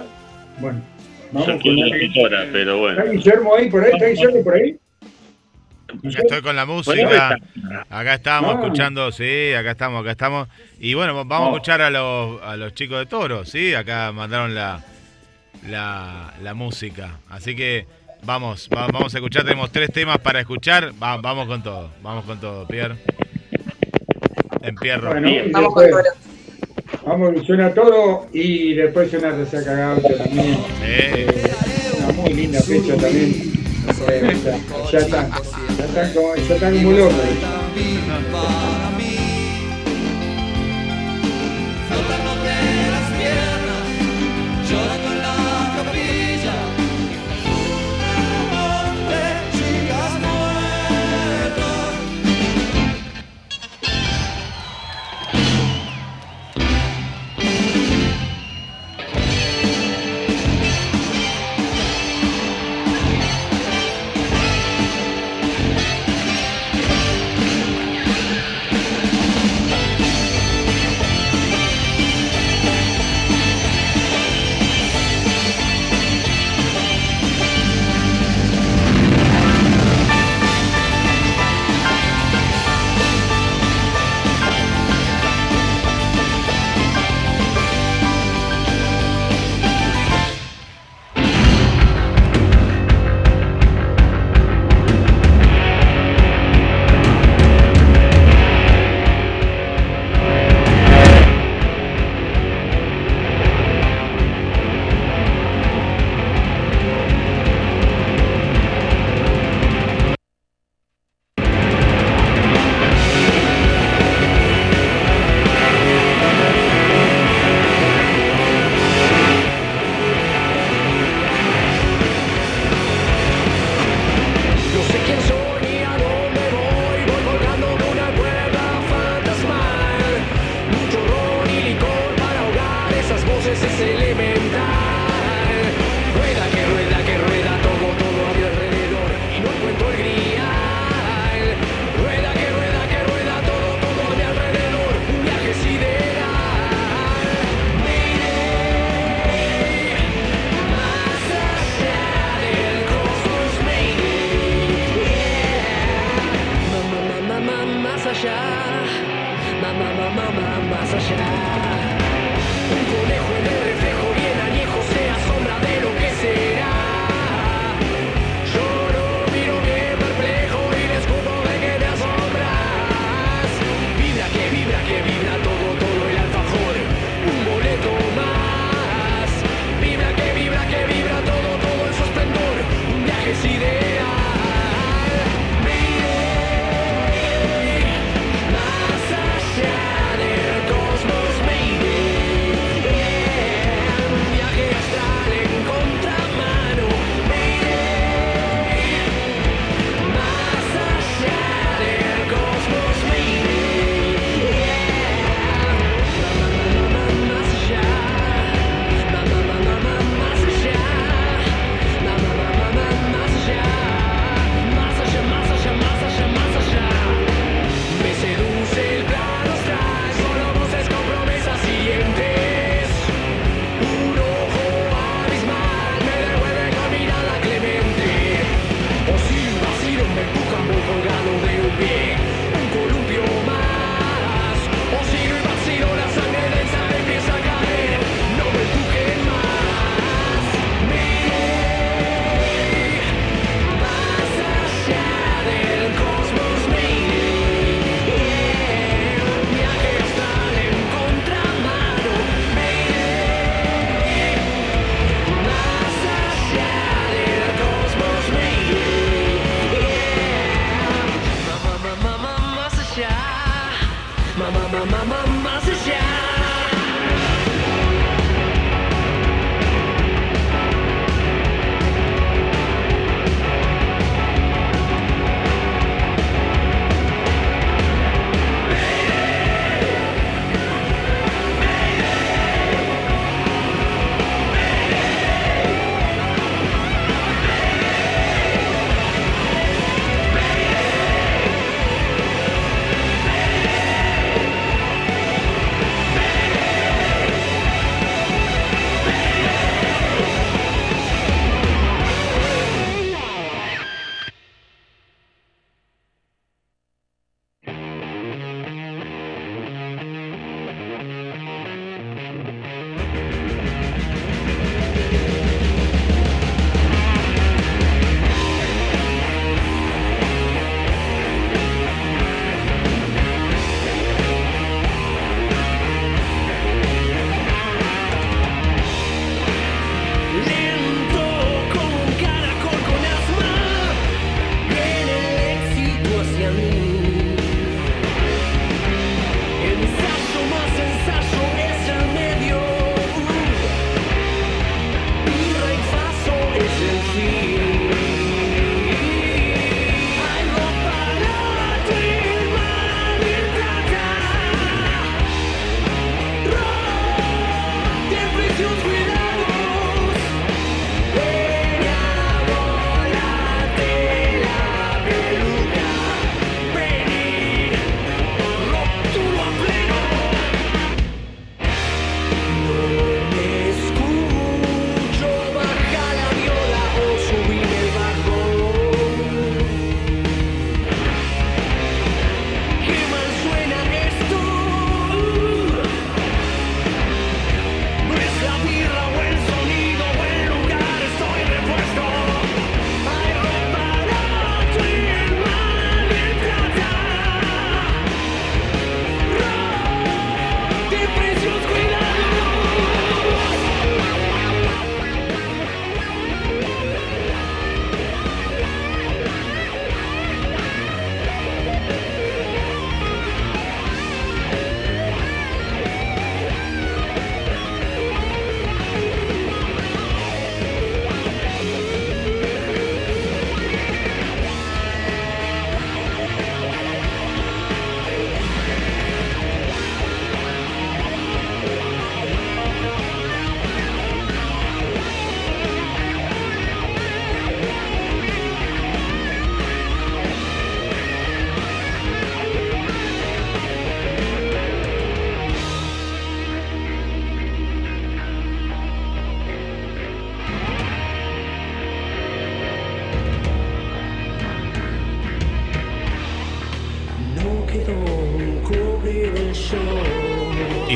Bueno, 0.59 0.81
vamos 1.31 1.61
quiero 1.61 1.77
con 1.81 1.89
la 1.89 1.99
tutora, 1.99 2.45
pero 2.51 2.77
bueno. 2.79 2.99
¿Está 2.99 3.11
Guillermo 3.11 3.55
ahí 3.55 3.69
por 3.69 3.83
ahí? 3.83 3.91
¿Está 3.93 4.05
Guillermo 4.07 4.43
por 4.43 4.53
ahí? 4.55 4.77
Ya 6.03 6.19
estoy 6.19 6.41
con 6.43 6.55
la 6.55 6.65
música. 6.65 7.37
Acá 7.89 8.13
estamos 8.13 8.55
Ah. 8.55 8.59
escuchando, 8.61 9.11
sí, 9.11 9.53
acá 9.53 9.71
estamos, 9.71 10.01
acá 10.01 10.11
estamos. 10.11 10.47
Y 10.79 10.93
bueno, 10.93 11.13
vamos 11.25 11.47
a 11.47 11.51
escuchar 11.53 11.81
a 11.81 11.89
los, 11.89 12.41
a 12.43 12.55
los 12.57 12.73
chicos 12.75 12.99
de 12.99 13.05
Toro, 13.07 13.43
sí, 13.45 13.73
acá 13.73 14.11
mandaron 14.11 14.53
la, 14.53 14.83
la, 15.67 16.33
la 16.43 16.53
música. 16.53 17.17
Así 17.29 17.55
que 17.55 17.87
vamos, 18.23 18.69
va- 18.75 18.87
vamos 18.87 19.13
a 19.15 19.17
escuchar, 19.17 19.43
tenemos 19.43 19.71
tres 19.71 19.91
temas 19.91 20.19
para 20.19 20.39
escuchar. 20.39 20.91
Va- 21.01 21.17
vamos 21.17 21.47
con 21.47 21.63
todo, 21.63 21.89
vamos 22.03 22.23
con 22.25 22.39
todo, 22.39 22.67
Pierre. 22.67 22.95
En 24.61 24.75
Pierro. 24.75 25.09
Bueno, 25.09 25.27
y 25.29 25.49
Vamos 25.51 25.73
con 25.73 25.83
después, 25.85 26.05
Vamos, 27.09 27.43
suena 27.43 27.73
todo 27.73 28.27
y 28.31 28.75
después 28.75 29.09
suena 29.09 29.31
Resaca 29.31 29.73
Gaucho 29.73 30.15
también. 30.15 30.59
Eh. 30.83 31.51
Una 32.03 32.13
muy 32.13 32.33
linda 32.35 32.61
fecha 32.61 32.95
también. 32.97 33.51
ya, 34.91 34.99
están, 34.99 35.31
ya, 35.31 35.85
están 35.85 36.13
como, 36.13 36.35
ya 36.35 36.53
están 36.53 36.83
muy 36.83 36.97
locos. 36.97 37.15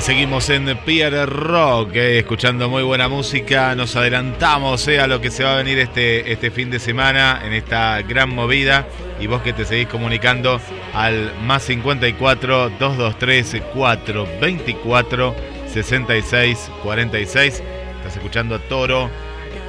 Seguimos 0.04 0.50
en 0.50 0.78
Pierre 0.80 1.26
Rock, 1.26 1.96
eh, 1.96 2.20
escuchando 2.20 2.68
muy 2.68 2.84
buena 2.84 3.08
música. 3.08 3.74
Nos 3.74 3.96
adelantamos 3.96 4.86
eh, 4.90 5.00
a 5.00 5.08
lo 5.08 5.22
que 5.22 5.32
se 5.32 5.46
va 5.46 5.54
a 5.54 5.56
venir 5.56 5.80
este, 5.80 6.30
este 6.30 6.52
fin 6.52 6.70
de 6.70 6.80
semana 6.80 7.42
en 7.46 7.54
esta 7.54 8.02
gran 8.02 8.30
movida. 8.30 8.86
Y 9.22 9.28
vos 9.28 9.42
que 9.42 9.54
te 9.54 9.64
seguís 9.64 9.88
comunicando 9.88 10.60
al 10.94 11.32
más 11.46 11.64
54 11.64 12.72
223 12.72 13.64
424 13.74 15.36
66 15.68 16.72
46. 16.84 17.64
Estás 17.98 18.18
escuchando 18.18 18.56
a 18.56 18.60
Toro. 18.60 19.10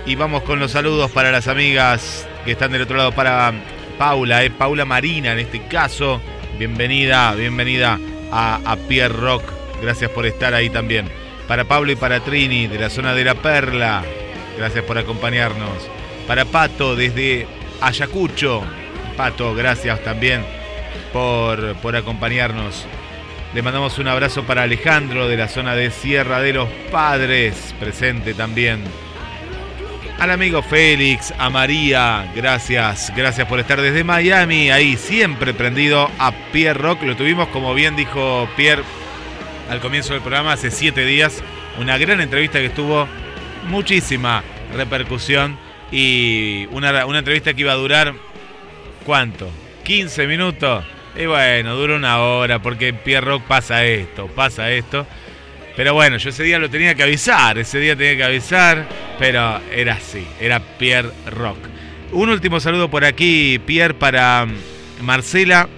Y 0.05 0.16
vamos 0.16 0.43
con 0.43 0.59
los 0.59 0.73
saludos 0.73 1.12
para 1.12 1.31
las 1.31 1.47
amigas 1.47 2.27
que 2.44 2.52
están 2.52 2.73
del 2.73 2.82
otro 2.82 2.97
lado. 2.97 3.12
Para 3.12 3.52
Paula, 3.98 4.43
eh, 4.43 4.51
Paula 4.51 4.85
Marina 4.85 5.31
en 5.31 5.39
este 5.39 5.65
caso. 5.69 6.20
Bienvenida, 6.59 7.32
bienvenida 7.36 8.01
a, 8.32 8.59
a 8.65 8.77
Pierre 8.77 9.15
Rock 9.15 9.53
Gracias 9.82 10.10
por 10.10 10.26
estar 10.26 10.55
ahí 10.55 10.70
también. 10.70 11.09
Para 11.48 11.64
Pablo 11.64 11.92
y 11.92 11.96
para 11.96 12.20
Trini 12.20 12.66
de 12.66 12.78
la 12.78 12.90
zona 12.90 13.14
de 13.14 13.24
La 13.24 13.34
Perla. 13.34 14.02
Gracias 14.56 14.84
por 14.84 14.98
acompañarnos. 14.98 15.88
Para 16.26 16.44
Pato 16.44 16.96
desde 16.96 17.46
Ayacucho. 17.80 18.62
Pato, 19.16 19.55
gracias 19.55 20.02
también 20.02 20.44
por, 21.12 21.76
por 21.76 21.96
acompañarnos. 21.96 22.86
Le 23.55 23.62
mandamos 23.62 23.98
un 23.98 24.09
abrazo 24.09 24.42
para 24.42 24.64
Alejandro 24.64 25.28
de 25.28 25.36
la 25.36 25.46
zona 25.46 25.76
de 25.76 25.92
Sierra 25.92 26.40
de 26.40 26.52
los 26.52 26.68
Padres, 26.90 27.72
presente 27.78 28.34
también. 28.34 28.82
Al 30.18 30.30
amigo 30.30 30.62
Félix, 30.62 31.32
a 31.38 31.51
María, 31.51 32.32
gracias, 32.34 33.12
gracias 33.14 33.46
por 33.46 33.60
estar 33.60 33.80
desde 33.80 34.02
Miami, 34.02 34.70
ahí 34.70 34.96
siempre 34.96 35.55
prendido 35.55 36.10
a 36.18 36.32
Pierre 36.52 36.80
Rock. 36.80 37.02
Lo 37.02 37.16
tuvimos, 37.16 37.48
como 37.48 37.74
bien 37.74 37.94
dijo 37.94 38.48
Pierre, 38.56 38.82
al 39.68 39.80
comienzo 39.80 40.12
del 40.12 40.22
programa, 40.22 40.52
hace 40.52 40.70
siete 40.70 41.04
días. 41.04 41.42
Una 41.78 41.98
gran 41.98 42.20
entrevista 42.20 42.60
que 42.60 42.70
tuvo 42.70 43.08
muchísima 43.68 44.42
repercusión 44.74 45.58
y 45.90 46.66
una, 46.70 47.06
una 47.06 47.18
entrevista 47.20 47.54
que 47.54 47.62
iba 47.62 47.72
a 47.72 47.76
durar, 47.76 48.14
¿cuánto? 49.04 49.50
¿15 49.84 50.26
minutos? 50.26 50.84
Y 51.16 51.26
bueno, 51.26 51.76
dura 51.76 51.96
una 51.96 52.20
hora 52.20 52.60
porque 52.60 52.92
Pierre 52.92 53.26
Rock 53.26 53.44
pasa 53.44 53.84
esto, 53.84 54.26
pasa 54.28 54.70
esto. 54.70 55.06
Pero 55.76 55.92
bueno, 55.94 56.16
yo 56.18 56.30
ese 56.30 56.44
día 56.44 56.58
lo 56.58 56.70
tenía 56.70 56.94
que 56.94 57.02
avisar, 57.02 57.58
ese 57.58 57.78
día 57.78 57.96
tenía 57.96 58.16
que 58.16 58.24
avisar, 58.24 58.86
pero 59.18 59.60
era 59.72 59.94
así, 59.94 60.26
era 60.40 60.60
Pierre 60.60 61.10
Rock. 61.30 61.58
Un 62.12 62.28
último 62.28 62.60
saludo 62.60 62.88
por 62.88 63.04
aquí, 63.04 63.58
Pierre, 63.58 63.94
para 63.94 64.46
Marcela, 65.00 65.68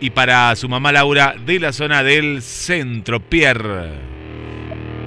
y 0.00 0.10
para 0.10 0.56
su 0.56 0.68
mamá 0.68 0.92
Laura 0.92 1.34
de 1.44 1.60
la 1.60 1.72
zona 1.72 2.02
del 2.02 2.42
centro. 2.42 3.20
Pierre. 3.20 3.90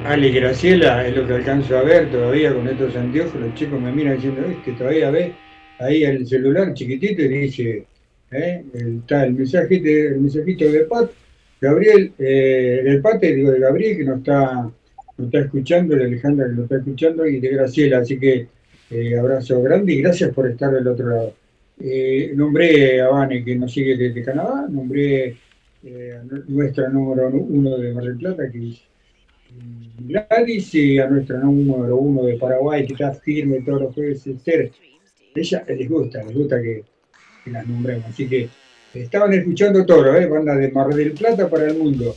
Ale 0.06 0.30
Graciela 0.32 1.08
es 1.08 1.16
lo 1.16 1.26
que 1.26 1.34
alcanzo 1.34 1.78
a 1.78 1.84
ver 1.84 2.12
todavía 2.12 2.54
con 2.54 2.68
estos 2.68 2.96
anteojos. 2.96 3.40
Los 3.40 3.56
chicos 3.56 3.82
me 3.82 3.92
miran 3.92 4.16
diciendo, 4.16 4.42
es 4.46 4.58
que 4.64 4.74
todavía 4.74 5.10
ve 5.10 5.34
ahí 5.80 6.04
el 6.04 6.28
celular 6.28 6.74
chiquitito 6.74 7.22
y 7.22 7.28
dice, 7.28 7.88
¿eh? 8.32 8.64
está 8.74 9.26
el 9.26 9.34
mensajito, 9.34 9.88
el 9.88 10.20
mensajito 10.20 10.66
de 10.66 10.80
Pat, 10.82 11.10
Gabriel, 11.60 12.12
eh, 12.20 12.82
del 12.84 13.02
Pate, 13.02 13.34
digo 13.34 13.52
de 13.52 13.60
Gabriel 13.60 13.98
que 13.98 14.04
nos 14.04 14.18
está, 14.20 14.70
nos 15.18 15.26
está 15.28 15.40
escuchando, 15.40 15.96
de 15.96 16.04
Alejandra 16.04 16.48
que 16.48 16.54
nos 16.54 16.64
está 16.64 16.78
escuchando 16.78 17.26
y 17.26 17.40
de 17.40 17.50
Graciela. 17.50 18.00
Así 18.00 18.20
que 18.20 18.48
eh, 18.92 19.18
abrazo 19.18 19.62
grande 19.62 19.94
y 19.94 20.02
gracias 20.02 20.32
por 20.32 20.48
estar 20.48 20.72
del 20.72 20.88
otro 20.88 21.08
lado. 21.08 21.43
Eh, 21.86 22.32
nombré 22.34 23.02
a 23.02 23.10
Vane, 23.10 23.44
que 23.44 23.58
nos 23.58 23.74
sigue 23.74 23.98
desde 23.98 24.24
Canadá, 24.24 24.68
nombré 24.70 25.36
eh, 25.84 26.18
a 26.18 26.24
nuestra 26.48 26.88
número 26.88 27.28
uno 27.28 27.78
de 27.78 27.94
Mar 27.94 28.06
del 28.06 28.16
Plata, 28.16 28.50
que 28.50 28.70
es 28.70 28.76
eh, 28.78 29.90
Gladys, 30.00 30.74
y 30.76 30.98
a 31.00 31.10
nuestra 31.10 31.40
número 31.40 31.98
uno 31.98 32.24
de 32.24 32.38
Paraguay, 32.38 32.88
que 32.88 32.94
está 32.94 33.12
firme 33.12 33.64
todos 33.66 33.82
los 33.82 33.94
jueves, 33.94 34.26
Esther. 34.26 34.72
Ella 35.36 35.66
les 35.68 35.90
gusta, 35.90 36.24
les 36.24 36.34
gusta 36.34 36.62
que, 36.62 36.86
que 37.44 37.52
las 37.52 37.68
nombremos. 37.68 38.06
Así 38.06 38.30
que 38.30 38.48
estaban 38.94 39.34
escuchando 39.34 39.86
Toro, 39.86 40.16
¿eh? 40.16 40.26
banda 40.26 40.56
de 40.56 40.72
Mar 40.72 40.88
del 40.88 41.12
Plata 41.12 41.50
para 41.50 41.68
el 41.68 41.78
mundo. 41.78 42.16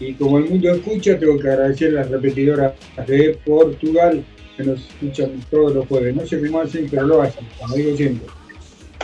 Y 0.00 0.14
como 0.14 0.38
el 0.38 0.46
mundo 0.46 0.74
escucha, 0.74 1.16
tengo 1.16 1.38
que 1.38 1.48
agradecer 1.48 1.90
a 1.90 2.00
las 2.00 2.10
repetidoras 2.10 2.72
de 3.06 3.38
Portugal 3.46 4.24
que 4.56 4.64
nos 4.64 4.80
escuchan 4.88 5.30
todos 5.48 5.76
los 5.76 5.86
jueves. 5.86 6.16
No 6.16 6.26
sé 6.26 6.40
cómo 6.40 6.62
hacen, 6.62 6.88
pero 6.90 7.06
lo 7.06 7.22
hacen, 7.22 7.46
como 7.60 7.76
digo 7.76 7.96
siempre 7.96 8.26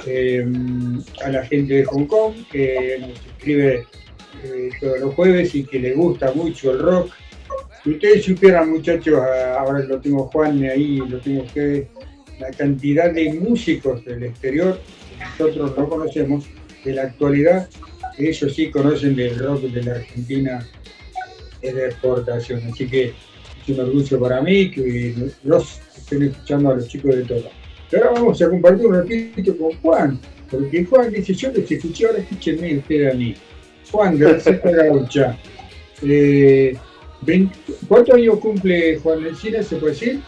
eh, 0.06 0.46
a 1.24 1.28
la 1.30 1.44
gente 1.44 1.74
de 1.74 1.84
Hong 1.84 2.06
Kong 2.06 2.34
que 2.50 2.98
nos 3.00 3.10
escribe 3.10 3.86
eh, 4.44 4.70
todos 4.80 5.00
los 5.00 5.14
jueves 5.14 5.54
y 5.54 5.64
que 5.64 5.78
le 5.78 5.92
gusta 5.92 6.32
mucho 6.32 6.72
el 6.72 6.80
rock. 6.80 7.12
Si 7.82 7.90
ustedes 7.90 8.24
supieran, 8.24 8.70
muchachos, 8.70 9.18
ahora 9.58 9.80
lo 9.80 10.00
tengo 10.00 10.24
Juan 10.26 10.62
ahí, 10.64 10.98
lo 10.98 11.18
tengo 11.18 11.42
ustedes, 11.42 11.88
la 12.38 12.50
cantidad 12.50 13.12
de 13.12 13.32
músicos 13.34 14.04
del 14.04 14.24
exterior 14.24 14.80
que 15.10 15.24
nosotros 15.24 15.76
no 15.76 15.88
conocemos 15.88 16.44
de 16.84 16.92
la 16.92 17.02
actualidad, 17.02 17.68
ellos 18.18 18.54
sí 18.54 18.70
conocen 18.70 19.16
del 19.16 19.38
rock 19.38 19.62
de 19.62 19.82
la 19.82 19.92
Argentina 19.92 20.66
es 21.62 21.74
de 21.74 21.86
exportación. 21.86 22.62
Así 22.70 22.86
que 22.86 23.04
es 23.06 23.68
un 23.68 23.80
orgullo 23.80 24.20
para 24.20 24.42
mí 24.42 24.70
que 24.70 25.14
los 25.44 25.80
estén 25.96 26.24
escuchando 26.24 26.70
a 26.70 26.74
los 26.74 26.88
chicos 26.88 27.16
de 27.16 27.22
todo. 27.22 27.61
Ahora 27.92 28.10
vamos 28.10 28.40
a 28.40 28.48
compartir 28.48 28.86
un 28.86 28.94
ratito 28.94 29.56
con 29.58 29.72
Juan, 29.80 30.18
porque 30.50 30.84
Juan 30.84 31.12
dice, 31.12 31.34
yo 31.34 31.50
les 31.50 31.70
escuché, 31.70 32.06
ahora 32.06 32.18
escúchenme 32.20 32.78
ustedes 32.78 33.12
a 33.12 33.16
mí. 33.16 33.34
Juan, 33.90 34.18
gracias 34.18 34.60
Gaucha. 34.62 35.36
Eh, 36.04 36.76
¿Cuántos 37.86 38.16
años 38.16 38.40
cumple 38.40 38.98
Juan 38.98 39.24
Encina, 39.24 39.62
se 39.62 39.76
puede 39.76 39.92
decir? 39.92 40.20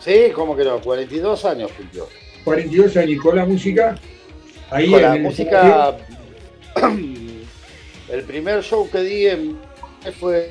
Sí, 0.00 0.32
¿cómo 0.34 0.56
que 0.56 0.64
no? 0.64 0.80
42 0.80 1.44
años 1.44 1.70
cumplió. 1.76 2.08
42 2.44 2.96
años, 2.96 3.22
con 3.22 3.36
la 3.36 3.44
música? 3.44 3.98
Ahí 4.70 4.90
con 4.90 5.02
la 5.02 5.16
música, 5.16 5.98
el 8.10 8.22
primer 8.22 8.62
show 8.62 8.88
que 8.88 9.00
di 9.00 9.26
en, 9.26 9.58
fue 10.18 10.50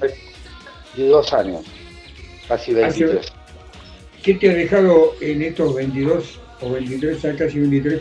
22 0.00 1.32
años, 1.32 1.64
casi 2.48 2.74
23. 2.74 3.32
¿Qué 4.22 4.34
te 4.34 4.50
ha 4.50 4.54
dejado 4.54 5.14
en 5.20 5.42
estos 5.42 5.74
22 5.74 6.40
o 6.60 6.70
23, 6.70 7.18
casi 7.36 7.58
23 7.58 8.00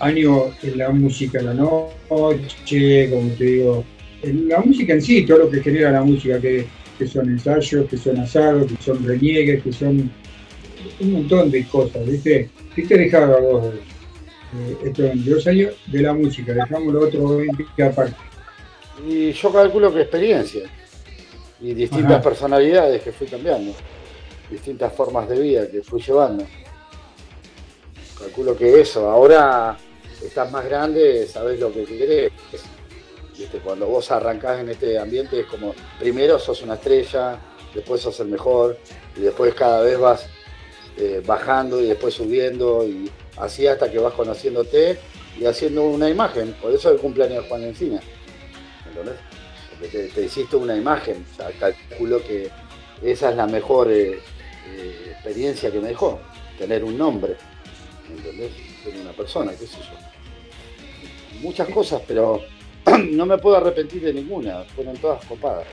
años 0.00 0.54
en 0.64 0.76
la 0.76 0.90
música, 0.90 1.40
la 1.40 1.54
noche, 1.54 3.08
como 3.08 3.30
te 3.34 3.44
digo, 3.44 3.84
en 4.22 4.48
la 4.48 4.58
música 4.58 4.94
en 4.94 5.00
sí, 5.02 5.24
todo 5.24 5.38
lo 5.38 5.50
que 5.50 5.62
genera 5.62 5.92
la 5.92 6.02
música, 6.02 6.40
que, 6.40 6.66
son 7.06 7.28
ensayos, 7.28 7.88
que 7.88 7.96
son 7.96 8.18
asados, 8.18 8.72
que 8.72 8.82
son 8.82 9.04
reniegues, 9.04 9.62
que 9.62 9.72
son 9.72 10.10
un 11.00 11.12
montón 11.12 11.50
de 11.50 11.64
cosas, 11.66 12.06
¿viste? 12.06 12.50
¿Qué 12.74 12.82
te 12.82 12.94
ha 12.94 12.98
dejado 12.98 13.36
a 13.36 13.40
vos 13.40 13.66
eh, 13.66 14.76
estos 14.84 15.04
22 15.04 15.46
años 15.46 15.74
de 15.86 16.02
la 16.02 16.12
música? 16.12 16.54
Dejamos 16.54 16.92
los 16.92 17.04
otros 17.04 17.38
20 17.38 17.82
aparte. 17.84 18.16
Y 19.08 19.32
yo 19.32 19.52
calculo 19.52 19.94
que 19.94 20.00
experiencia 20.00 20.62
y 21.60 21.74
distintas 21.74 22.22
personalidades 22.22 23.02
que 23.02 23.12
fui 23.12 23.28
cambiando 23.28 23.72
distintas 24.52 24.92
formas 24.92 25.28
de 25.28 25.40
vida 25.40 25.68
que 25.68 25.82
fui 25.82 26.00
llevando. 26.00 26.46
Calculo 28.18 28.56
que 28.56 28.80
eso, 28.80 29.10
ahora 29.10 29.76
estás 30.22 30.50
más 30.52 30.64
grande, 30.64 31.26
sabes 31.26 31.58
lo 31.58 31.72
que 31.72 31.84
querés. 31.84 32.32
Cuando 33.64 33.86
vos 33.86 34.08
arrancás 34.12 34.60
en 34.60 34.68
este 34.68 34.98
ambiente 34.98 35.40
es 35.40 35.46
como, 35.46 35.74
primero 35.98 36.38
sos 36.38 36.62
una 36.62 36.74
estrella, 36.74 37.40
después 37.74 38.00
sos 38.00 38.20
el 38.20 38.28
mejor, 38.28 38.78
y 39.16 39.20
después 39.20 39.52
cada 39.54 39.80
vez 39.80 39.98
vas 39.98 40.26
eh, 40.96 41.20
bajando 41.26 41.80
y 41.80 41.86
después 41.86 42.14
subiendo, 42.14 42.86
y 42.86 43.10
así 43.38 43.66
hasta 43.66 43.90
que 43.90 43.98
vas 43.98 44.12
conociéndote 44.12 44.98
y 45.36 45.46
haciendo 45.46 45.82
una 45.82 46.08
imagen. 46.08 46.52
Por 46.60 46.72
eso 46.72 46.90
el 46.90 46.98
cumpleaños 46.98 47.42
de 47.42 47.48
Juan 47.48 47.64
Encina. 47.64 48.00
¿Entendés? 48.86 49.16
Porque 49.80 50.10
te, 50.14 50.22
hiciste 50.22 50.54
una 50.54 50.76
imagen. 50.76 51.24
Calculo 51.58 52.22
que 52.22 52.48
esa 53.02 53.30
es 53.30 53.36
la 53.36 53.48
mejor 53.48 53.90
eh, 53.90 54.20
eh, 54.66 55.12
experiencia 55.12 55.70
que 55.70 55.80
me 55.80 55.88
dejó, 55.88 56.20
tener 56.58 56.84
un 56.84 56.96
nombre, 56.96 57.34
¿entendés? 58.08 58.52
Ser 58.84 58.94
una 59.00 59.12
persona, 59.12 59.52
qué 59.52 59.66
sé 59.66 59.78
yo. 59.78 61.40
Muchas 61.40 61.68
cosas, 61.68 62.02
pero 62.06 62.40
no 63.12 63.26
me 63.26 63.38
puedo 63.38 63.56
arrepentir 63.56 64.02
de 64.02 64.14
ninguna, 64.14 64.64
fueron 64.64 64.96
todas 64.96 65.24
copadas. 65.24 65.66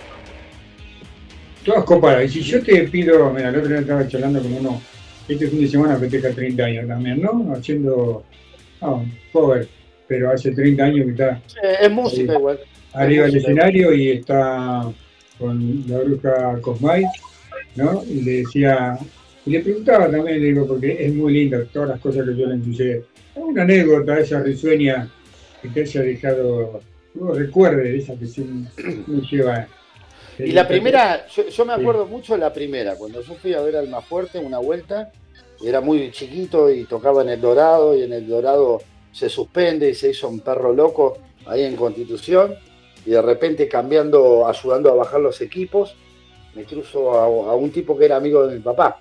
Todas 1.63 1.83
copadas, 1.83 2.23
y 2.23 2.29
si 2.29 2.41
yo 2.41 2.63
te 2.63 2.87
pido, 2.87 3.29
mira, 3.31 3.49
el 3.49 3.57
otro 3.57 3.69
día 3.69 3.79
estaba 3.79 4.07
charlando 4.07 4.41
con 4.41 4.53
uno, 4.53 4.81
este 5.27 5.47
fin 5.47 5.61
de 5.61 5.67
semana 5.67 5.97
festeja 5.97 6.31
30 6.31 6.63
años 6.63 6.87
también, 6.87 7.21
¿no? 7.21 7.53
Haciendo, 7.53 8.23
no, 8.81 9.05
cover, 9.31 9.67
pero 10.07 10.31
hace 10.31 10.51
30 10.51 10.83
años 10.83 11.05
que 11.05 11.11
está. 11.11 11.41
es 11.81 11.91
música 11.91 12.33
igual. 12.33 12.59
Arriba 12.93 13.25
del 13.25 13.37
escenario 13.37 13.93
y 13.93 14.09
está 14.09 14.91
con 15.37 15.83
la 15.87 15.99
bruja 15.99 16.59
Cosmay 16.61 17.05
¿no? 17.75 18.03
Y 18.07 18.21
le 18.21 18.31
decía, 18.43 18.97
y 19.45 19.51
le 19.51 19.59
preguntaba 19.61 20.09
también, 20.09 20.39
le 20.41 20.47
digo, 20.47 20.67
porque 20.67 21.05
es 21.05 21.13
muy 21.13 21.33
linda 21.33 21.63
todas 21.71 21.89
las 21.89 21.99
cosas 21.99 22.25
que 22.25 22.35
yo 22.35 22.45
le 22.45 22.55
enseñé. 22.55 23.01
Una 23.35 23.63
anécdota 23.63 24.19
esa 24.19 24.41
risueña 24.41 25.09
que 25.61 25.69
te 25.69 25.81
haya 25.81 26.01
dejado 26.01 26.81
uno 27.15 27.33
recuerde 27.33 27.97
esa 27.97 28.15
que 28.15 28.27
se 28.27 28.41
me 28.41 28.67
lleva. 29.31 29.67
Y 30.37 30.51
la 30.51 30.67
primera, 30.67 31.27
yo, 31.27 31.47
yo 31.49 31.65
me 31.65 31.73
acuerdo 31.73 32.05
mucho 32.05 32.33
de 32.33 32.39
la 32.39 32.53
primera, 32.53 32.95
cuando 32.95 33.21
yo 33.21 33.33
fui 33.35 33.53
a 33.53 33.61
ver 33.61 33.75
al 33.75 33.89
más 33.89 34.05
fuerte 34.05 34.39
una 34.39 34.59
vuelta, 34.59 35.11
era 35.61 35.81
muy 35.81 36.11
chiquito 36.11 36.69
y 36.69 36.85
tocaba 36.85 37.23
en 37.23 37.29
el 37.29 37.41
Dorado, 37.41 37.97
y 37.97 38.03
en 38.03 38.13
el 38.13 38.27
Dorado 38.27 38.81
se 39.11 39.27
suspende 39.27 39.89
y 39.89 39.95
se 39.95 40.11
hizo 40.11 40.29
un 40.29 40.39
perro 40.39 40.73
loco 40.73 41.17
ahí 41.45 41.63
en 41.63 41.75
Constitución, 41.75 42.55
y 43.05 43.09
de 43.11 43.21
repente 43.21 43.67
cambiando, 43.67 44.47
ayudando 44.47 44.91
a 44.91 44.95
bajar 44.95 45.19
los 45.19 45.41
equipos, 45.41 45.95
me 46.55 46.63
cruzo 46.65 47.11
a, 47.13 47.55
un 47.55 47.71
tipo 47.71 47.97
que 47.97 48.05
era 48.05 48.17
amigo 48.17 48.45
de 48.47 48.55
mi 48.55 48.61
papá, 48.61 48.99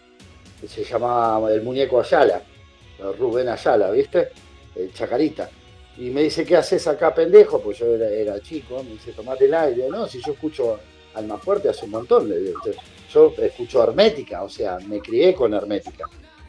que 0.61 0.69
se 0.69 0.85
llamaba 0.85 1.53
el 1.53 1.62
muñeco 1.62 2.01
Ayala, 2.01 2.43
Rubén 3.19 3.49
Ayala, 3.49 3.91
¿viste? 3.91 4.29
El 4.75 4.93
Chacarita. 4.93 5.49
Y 5.99 6.11
me 6.11 6.23
dice, 6.23 6.45
¿qué 6.45 6.57
haces 6.57 6.87
acá, 6.87 7.12
pendejo? 7.12 7.61
Pues 7.61 7.79
yo 7.79 7.87
era, 7.97 8.41
chico, 8.41 8.83
me 8.85 8.91
dice, 8.91 9.12
tomate 9.12 9.47
el 9.47 9.55
aire. 9.55 9.89
No, 9.89 10.07
si 10.07 10.23
yo 10.23 10.33
escucho 10.33 10.79
al 11.15 11.27
más 11.27 11.43
fuerte 11.43 11.69
hace 11.69 11.87
un 11.87 11.91
montón. 11.91 12.33
Yo 13.12 13.35
escucho 13.37 13.83
Hermética, 13.83 14.45
o 14.45 14.49
sea, 14.49 14.79
me 14.79 15.01
crié 15.01 15.35
con 15.35 15.55
Hermética. 15.55 16.05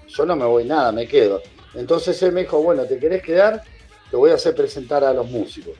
Yo 0.07 0.25
no 0.25 0.35
me 0.35 0.45
voy 0.45 0.65
nada, 0.65 0.91
me 0.91 1.07
quedo. 1.07 1.41
Entonces 1.73 2.21
él 2.21 2.31
me 2.31 2.41
dijo, 2.41 2.61
bueno, 2.61 2.85
¿te 2.85 2.99
querés 2.99 3.23
quedar? 3.23 3.63
Te 4.11 4.15
voy 4.15 4.31
a 4.31 4.35
hacer 4.35 4.53
presentar 4.53 5.03
a 5.03 5.13
los 5.13 5.29
músicos. 5.29 5.75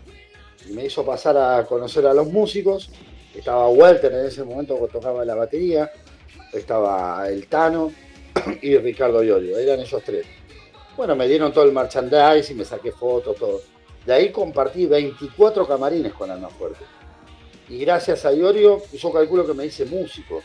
Y 0.67 0.73
me 0.73 0.85
hizo 0.85 1.05
pasar 1.05 1.37
a 1.37 1.63
conocer 1.65 2.07
a 2.07 2.13
los 2.13 2.27
músicos. 2.27 2.89
Estaba 3.33 3.69
Walter 3.69 4.11
en 4.13 4.25
ese 4.25 4.43
momento 4.43 4.79
que 4.79 4.91
tocaba 4.91 5.23
la 5.23 5.35
batería. 5.35 5.91
Estaba 6.51 7.27
el 7.29 7.47
Tano 7.47 7.91
y 8.61 8.77
Ricardo 8.77 9.23
Iorio. 9.23 9.57
Eran 9.57 9.79
ellos 9.79 10.01
tres. 10.03 10.25
Bueno, 10.97 11.15
me 11.15 11.27
dieron 11.27 11.53
todo 11.53 11.63
el 11.63 11.71
merchandise 11.71 12.51
y 12.51 12.55
me 12.55 12.65
saqué 12.65 12.91
fotos, 12.91 13.35
todo. 13.37 13.61
De 14.05 14.13
ahí 14.13 14.31
compartí 14.31 14.85
24 14.85 15.67
camarines 15.67 16.13
con 16.13 16.29
Alma 16.29 16.49
Fuerte. 16.49 16.83
Y 17.69 17.79
gracias 17.79 18.25
a 18.25 18.33
Iorio, 18.33 18.81
yo 18.91 19.11
calculo 19.13 19.45
que 19.45 19.53
me 19.53 19.65
hice 19.65 19.85
músico. 19.85 20.41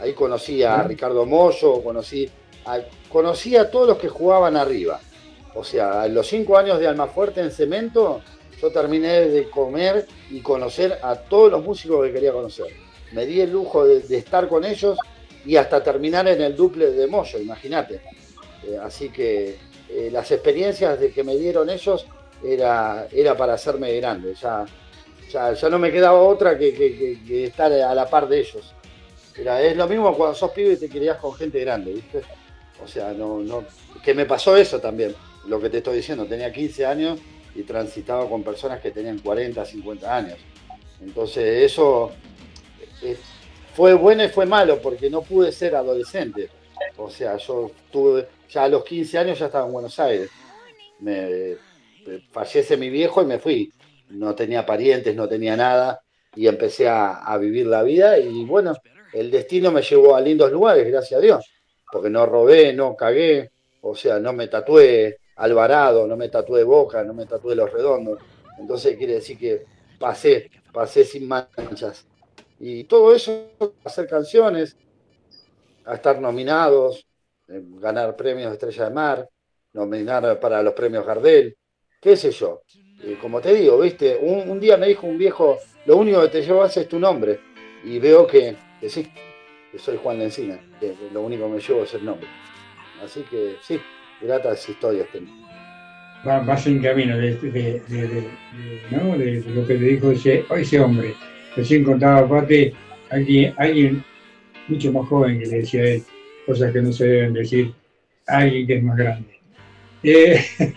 Ahí 0.00 0.14
conocí 0.14 0.62
a 0.62 0.82
Ricardo 0.84 1.26
Mollo, 1.26 1.82
conocí 1.82 2.30
a, 2.64 2.78
conocí 3.10 3.56
a 3.56 3.70
todos 3.70 3.88
los 3.88 3.98
que 3.98 4.08
jugaban 4.08 4.56
arriba. 4.56 5.00
O 5.54 5.64
sea, 5.64 6.02
a 6.02 6.08
los 6.08 6.28
cinco 6.28 6.56
años 6.56 6.78
de 6.78 6.86
Almafuerte 6.86 7.40
en 7.40 7.50
cemento, 7.50 8.22
yo 8.60 8.70
terminé 8.70 9.28
de 9.28 9.48
comer 9.50 10.06
y 10.30 10.40
conocer 10.40 10.98
a 11.02 11.14
todos 11.16 11.50
los 11.50 11.62
músicos 11.64 12.06
que 12.06 12.12
quería 12.12 12.32
conocer. 12.32 12.66
Me 13.12 13.26
di 13.26 13.40
el 13.40 13.50
lujo 13.50 13.84
de, 13.84 14.00
de 14.00 14.16
estar 14.18 14.48
con 14.48 14.64
ellos 14.64 14.98
y 15.44 15.56
hasta 15.56 15.82
terminar 15.82 16.28
en 16.28 16.40
el 16.42 16.54
duple 16.54 16.90
de 16.90 17.06
Moyo, 17.06 17.38
imagínate. 17.38 18.00
Eh, 18.66 18.78
así 18.82 19.08
que 19.10 19.56
eh, 19.88 20.08
las 20.12 20.30
experiencias 20.30 21.00
de 21.00 21.10
que 21.10 21.24
me 21.24 21.36
dieron 21.36 21.70
ellos 21.70 22.06
era, 22.44 23.08
era 23.10 23.36
para 23.36 23.54
hacerme 23.54 23.92
grande. 23.96 24.34
Ya, 24.34 24.64
ya, 25.30 25.52
ya 25.54 25.68
no 25.68 25.78
me 25.78 25.90
quedaba 25.90 26.20
otra 26.20 26.58
que, 26.58 26.72
que- 26.74 26.96
que- 26.96 27.18
que 27.26 27.44
estar 27.44 27.72
a 27.72 27.94
la 27.94 28.08
par 28.08 28.28
de 28.28 28.40
ellos. 28.40 28.74
Era, 29.36 29.62
es 29.62 29.76
lo 29.76 29.86
mismo 29.88 30.14
cuando 30.16 30.34
sos 30.34 30.50
pibe 30.50 30.74
y 30.74 30.76
te 30.76 30.88
querías 30.88 31.16
con 31.16 31.32
gente 31.34 31.58
grande, 31.60 31.92
¿viste? 31.92 32.20
O 32.84 32.86
sea, 32.88 33.12
no, 33.12 33.38
no, 33.40 33.64
que 34.04 34.12
me 34.14 34.26
pasó 34.26 34.56
eso 34.56 34.80
también, 34.80 35.14
lo 35.46 35.60
que 35.60 35.70
te 35.70 35.78
estoy 35.78 35.96
diciendo. 35.96 36.26
Tenía 36.26 36.52
15 36.52 36.84
años 36.84 37.18
y 37.54 37.64
transitaba 37.64 38.28
con 38.28 38.44
personas 38.44 38.80
que 38.80 38.92
tenían 38.92 39.20
40, 39.20 39.64
50 39.64 40.16
años. 40.16 40.38
Entonces 41.00 41.64
eso 41.72 42.20
eh, 43.00 43.24
fue 43.72 43.94
bueno 43.94 44.24
y 44.24 44.28
fue 44.28 44.46
malo 44.46 44.80
porque 44.80 45.10
no 45.10 45.24
pude 45.24 45.52
ser 45.52 45.74
adolescente. 45.76 46.52
O 46.96 47.10
sea, 47.10 47.36
yo 47.38 47.76
tuve, 47.90 48.28
ya 48.48 48.64
a 48.64 48.68
los 48.68 48.84
15 48.84 49.18
años 49.18 49.38
ya 49.38 49.46
estaba 49.46 49.66
en 49.66 49.72
Buenos 49.72 49.98
Aires. 50.00 50.32
Me, 50.98 51.58
me- 52.04 52.20
fallece 52.30 52.76
mi 52.76 52.90
viejo 52.90 53.22
y 53.22 53.26
me 53.26 53.38
fui. 53.38 53.74
No 54.08 54.34
tenía 54.34 54.66
parientes, 54.66 55.14
no 55.16 55.28
tenía 55.28 55.56
nada 55.56 56.02
y 56.34 56.46
empecé 56.48 56.88
a, 56.88 57.16
a 57.24 57.38
vivir 57.38 57.66
la 57.66 57.82
vida 57.82 58.18
y 58.18 58.44
bueno, 58.44 58.74
el 59.12 59.30
destino 59.30 59.72
me 59.72 59.82
llevó 59.82 60.16
a 60.16 60.20
lindos 60.20 60.52
lugares, 60.52 60.86
gracias 60.88 61.18
a 61.18 61.22
Dios. 61.22 61.44
Porque 61.92 62.10
no 62.10 62.26
robé, 62.26 62.72
no 62.74 62.96
cagué, 62.96 63.50
o 63.82 63.94
sea, 63.96 64.18
no 64.20 64.32
me 64.32 64.48
tatué 64.48 65.19
Alvarado, 65.40 66.06
no 66.06 66.16
me 66.16 66.28
tatué 66.28 66.64
Boca, 66.64 67.02
no 67.02 67.14
me 67.14 67.24
tatué 67.24 67.54
Los 67.54 67.72
Redondos. 67.72 68.18
Entonces 68.58 68.96
quiere 68.96 69.14
decir 69.14 69.38
que 69.38 69.64
pasé, 69.98 70.50
pasé 70.72 71.04
sin 71.04 71.26
manchas. 71.26 72.06
Y 72.58 72.84
todo 72.84 73.14
eso, 73.14 73.52
hacer 73.84 74.06
canciones, 74.06 74.76
a 75.86 75.94
estar 75.94 76.20
nominados, 76.20 77.06
eh, 77.48 77.62
ganar 77.80 78.14
premios 78.16 78.52
Estrella 78.52 78.84
de 78.84 78.90
Mar, 78.90 79.28
nominar 79.72 80.38
para 80.38 80.62
los 80.62 80.74
premios 80.74 81.06
Gardel, 81.06 81.56
qué 82.02 82.16
sé 82.16 82.30
yo. 82.32 82.60
Eh, 83.02 83.16
como 83.20 83.40
te 83.40 83.54
digo, 83.54 83.78
viste, 83.78 84.18
un, 84.20 84.60
día 84.60 84.76
me 84.76 84.88
dijo 84.88 85.06
un 85.06 85.16
viejo, 85.16 85.58
lo 85.86 85.96
único 85.96 86.20
que 86.20 86.28
te 86.28 86.42
llevas 86.42 86.76
es 86.76 86.86
tu 86.86 86.98
nombre. 86.98 87.40
Y 87.82 87.98
veo 87.98 88.26
que, 88.26 88.56
que 88.78 88.90
sí, 88.90 89.10
que 89.72 89.78
soy 89.78 89.98
Juan 90.02 90.18
Lencina, 90.18 90.60
que 90.78 90.94
lo 91.14 91.22
único 91.22 91.44
que 91.44 91.52
me 91.52 91.60
llevo 91.60 91.84
es 91.84 91.94
el 91.94 92.04
nombre. 92.04 92.28
Así 93.02 93.22
que 93.22 93.56
sí, 93.62 93.80
gratas 94.22 94.68
historias 94.68 95.06
tengo. 95.12 95.30
Va- 96.26 96.40
vas 96.40 96.66
en 96.66 96.80
camino 96.82 97.16
de, 97.16 97.80
¿no? 98.90 99.16
lo 99.54 99.66
que 99.66 99.74
te 99.74 99.84
dijo 99.84 100.10
ese, 100.12 100.44
ese 100.56 100.80
hombre. 100.80 101.14
Recién 101.56 101.82
contaba 101.84 102.18
aparte 102.18 102.72
alguien, 103.10 103.54
alguien 103.56 104.04
mucho 104.68 104.92
más 104.92 105.08
joven 105.08 105.38
que 105.40 105.46
le 105.46 105.56
decía 105.58 105.82
a 105.82 105.86
él 105.86 106.02
cosas 106.46 106.72
que 106.72 106.82
no 106.82 106.92
se 106.92 107.06
deben 107.06 107.32
decir 107.34 107.72
a 108.26 108.38
alguien 108.38 108.66
que 108.66 108.76
es 108.76 108.82
más 108.82 108.96
grande. 108.96 109.38
Eh, 110.02 110.40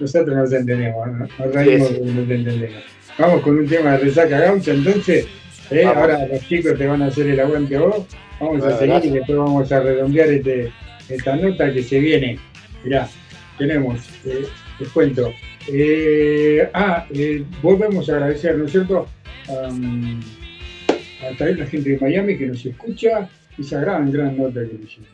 nosotros 0.00 0.36
nos 0.36 0.52
entendemos, 0.52 1.06
¿no? 1.06 1.18
nos 1.38 1.54
reímos 1.54 1.88
Sí, 1.88 1.94
sí. 1.96 2.00
no 2.04 2.22
te 2.26 2.34
entendemos. 2.34 2.82
Vamos 3.18 3.40
con 3.42 3.58
un 3.58 3.66
tema 3.66 3.92
de 3.92 3.98
resaca 3.98 4.38
gaucha, 4.40 4.72
entonces. 4.72 5.26
¿eh? 5.70 5.84
Ahora 5.84 6.26
los 6.26 6.40
chicos 6.46 6.76
te 6.76 6.86
van 6.86 7.02
a 7.02 7.06
hacer 7.06 7.26
el 7.28 7.40
aguante 7.40 7.76
a 7.76 7.80
vos. 7.80 8.06
Vamos 8.40 8.62
a 8.64 8.70
seguir 8.78 8.88
gracias. 8.94 9.12
y 9.14 9.16
después 9.18 9.38
vamos 9.38 9.72
a 9.72 9.80
redondear 9.80 10.28
este, 10.28 10.72
esta 11.08 11.36
nota 11.36 11.72
que 11.72 11.82
se 11.82 11.98
viene. 11.98 12.38
Mirá, 12.84 13.08
tenemos, 13.58 13.98
eh, 14.24 14.46
les 14.78 14.88
cuento. 14.90 15.32
Eh, 15.68 16.68
ah, 16.72 17.06
eh, 17.12 17.44
volvemos 17.62 18.08
a 18.08 18.14
agradecer, 18.14 18.56
¿no 18.56 18.66
es 18.66 18.72
cierto? 18.72 19.06
Am, 19.48 20.20
a 21.22 21.36
toda 21.36 21.50
la 21.52 21.66
gente 21.66 21.90
de 21.90 21.98
Miami 21.98 22.36
que 22.36 22.46
nos 22.46 22.64
escucha, 22.64 23.28
esa 23.58 23.80
gran, 23.80 24.10
gran 24.12 24.36
nota 24.36 24.60
que 24.60 24.74
le 24.78 24.84
hicimos. 24.84 25.08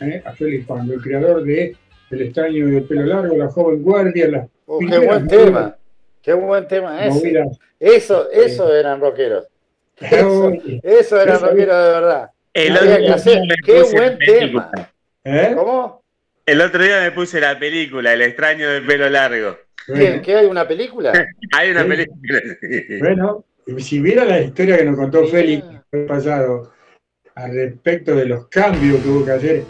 ¿eh? 0.00 0.22
A 0.24 0.32
Félix 0.32 0.66
Pando, 0.66 0.94
el 0.94 1.00
creador 1.00 1.42
de 1.44 1.74
El 2.10 2.22
extraño 2.22 2.66
del 2.68 2.84
pelo 2.84 3.04
largo, 3.06 3.36
La 3.36 3.48
joven 3.48 3.82
guardia, 3.82 4.28
las 4.28 4.48
Oh, 4.68 4.78
qué 4.80 4.98
buen 4.98 5.26
tema, 5.28 5.76
qué 6.22 6.32
buen 6.34 6.66
tema 6.68 7.04
ese. 7.06 7.18
movidas. 7.18 7.58
Eso, 7.78 8.30
eso 8.32 8.74
eran 8.74 9.00
rockeros. 9.00 9.46
Eso, 10.00 10.52
Eso- 10.82 11.20
eran 11.20 11.36
eso- 11.36 11.46
rockero 11.46 11.76
de 11.84 11.88
verdad. 11.90 12.30
El 12.52 12.76
Había 12.76 12.98
que 12.98 13.08
hacer. 13.10 13.42
Qué 13.64 13.82
buen 13.92 14.18
tema. 14.18 14.70
¿Eh? 15.26 15.52
¿Cómo? 15.56 16.02
El 16.46 16.60
otro 16.60 16.82
día 16.84 17.00
me 17.00 17.10
puse 17.10 17.40
la 17.40 17.58
película, 17.58 18.12
El 18.12 18.22
extraño 18.22 18.70
del 18.70 18.86
pelo 18.86 19.08
largo. 19.10 19.56
¿Qué, 19.86 20.20
qué 20.24 20.36
hay 20.36 20.46
una 20.46 20.66
película? 20.66 21.12
Hay 21.52 21.70
una 21.70 21.82
Sí. 21.82 21.88
película. 21.88 22.40
Bueno, 23.00 23.44
si 23.78 24.00
viera 24.00 24.24
la 24.24 24.40
historia 24.40 24.78
que 24.78 24.84
nos 24.84 24.96
contó 24.96 25.26
Félix 25.26 25.64
el 25.92 26.06
pasado 26.06 26.72
al 27.34 27.52
respecto 27.54 28.14
de 28.14 28.26
los 28.26 28.46
cambios 28.48 29.00
que 29.02 29.08
hubo 29.08 29.24
que 29.24 29.30
hacer, 29.32 29.62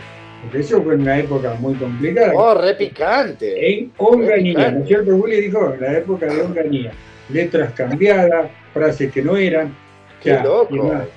porque 0.43 0.59
eso 0.61 0.83
fue 0.83 0.95
en 0.95 1.01
una 1.03 1.19
época 1.19 1.55
muy 1.55 1.75
complicada. 1.75 2.33
Oh, 2.35 2.55
re 2.61 2.75
picante. 2.75 3.79
En 3.79 3.93
Onganía. 3.97 4.71
¿no 4.71 4.83
es 4.83 4.89
cierto? 4.89 5.17
Willy 5.17 5.41
dijo, 5.43 5.73
en 5.75 5.81
la 5.81 5.99
época 5.99 6.27
de 6.27 6.43
Onganía. 6.43 6.93
Letras 7.31 7.73
cambiadas, 7.73 8.51
frases 8.73 9.11
que 9.13 9.23
no 9.23 9.37
eran. 9.37 9.75
Qué 10.23 10.31
Ya, 10.31 10.45
loco, 10.45 10.69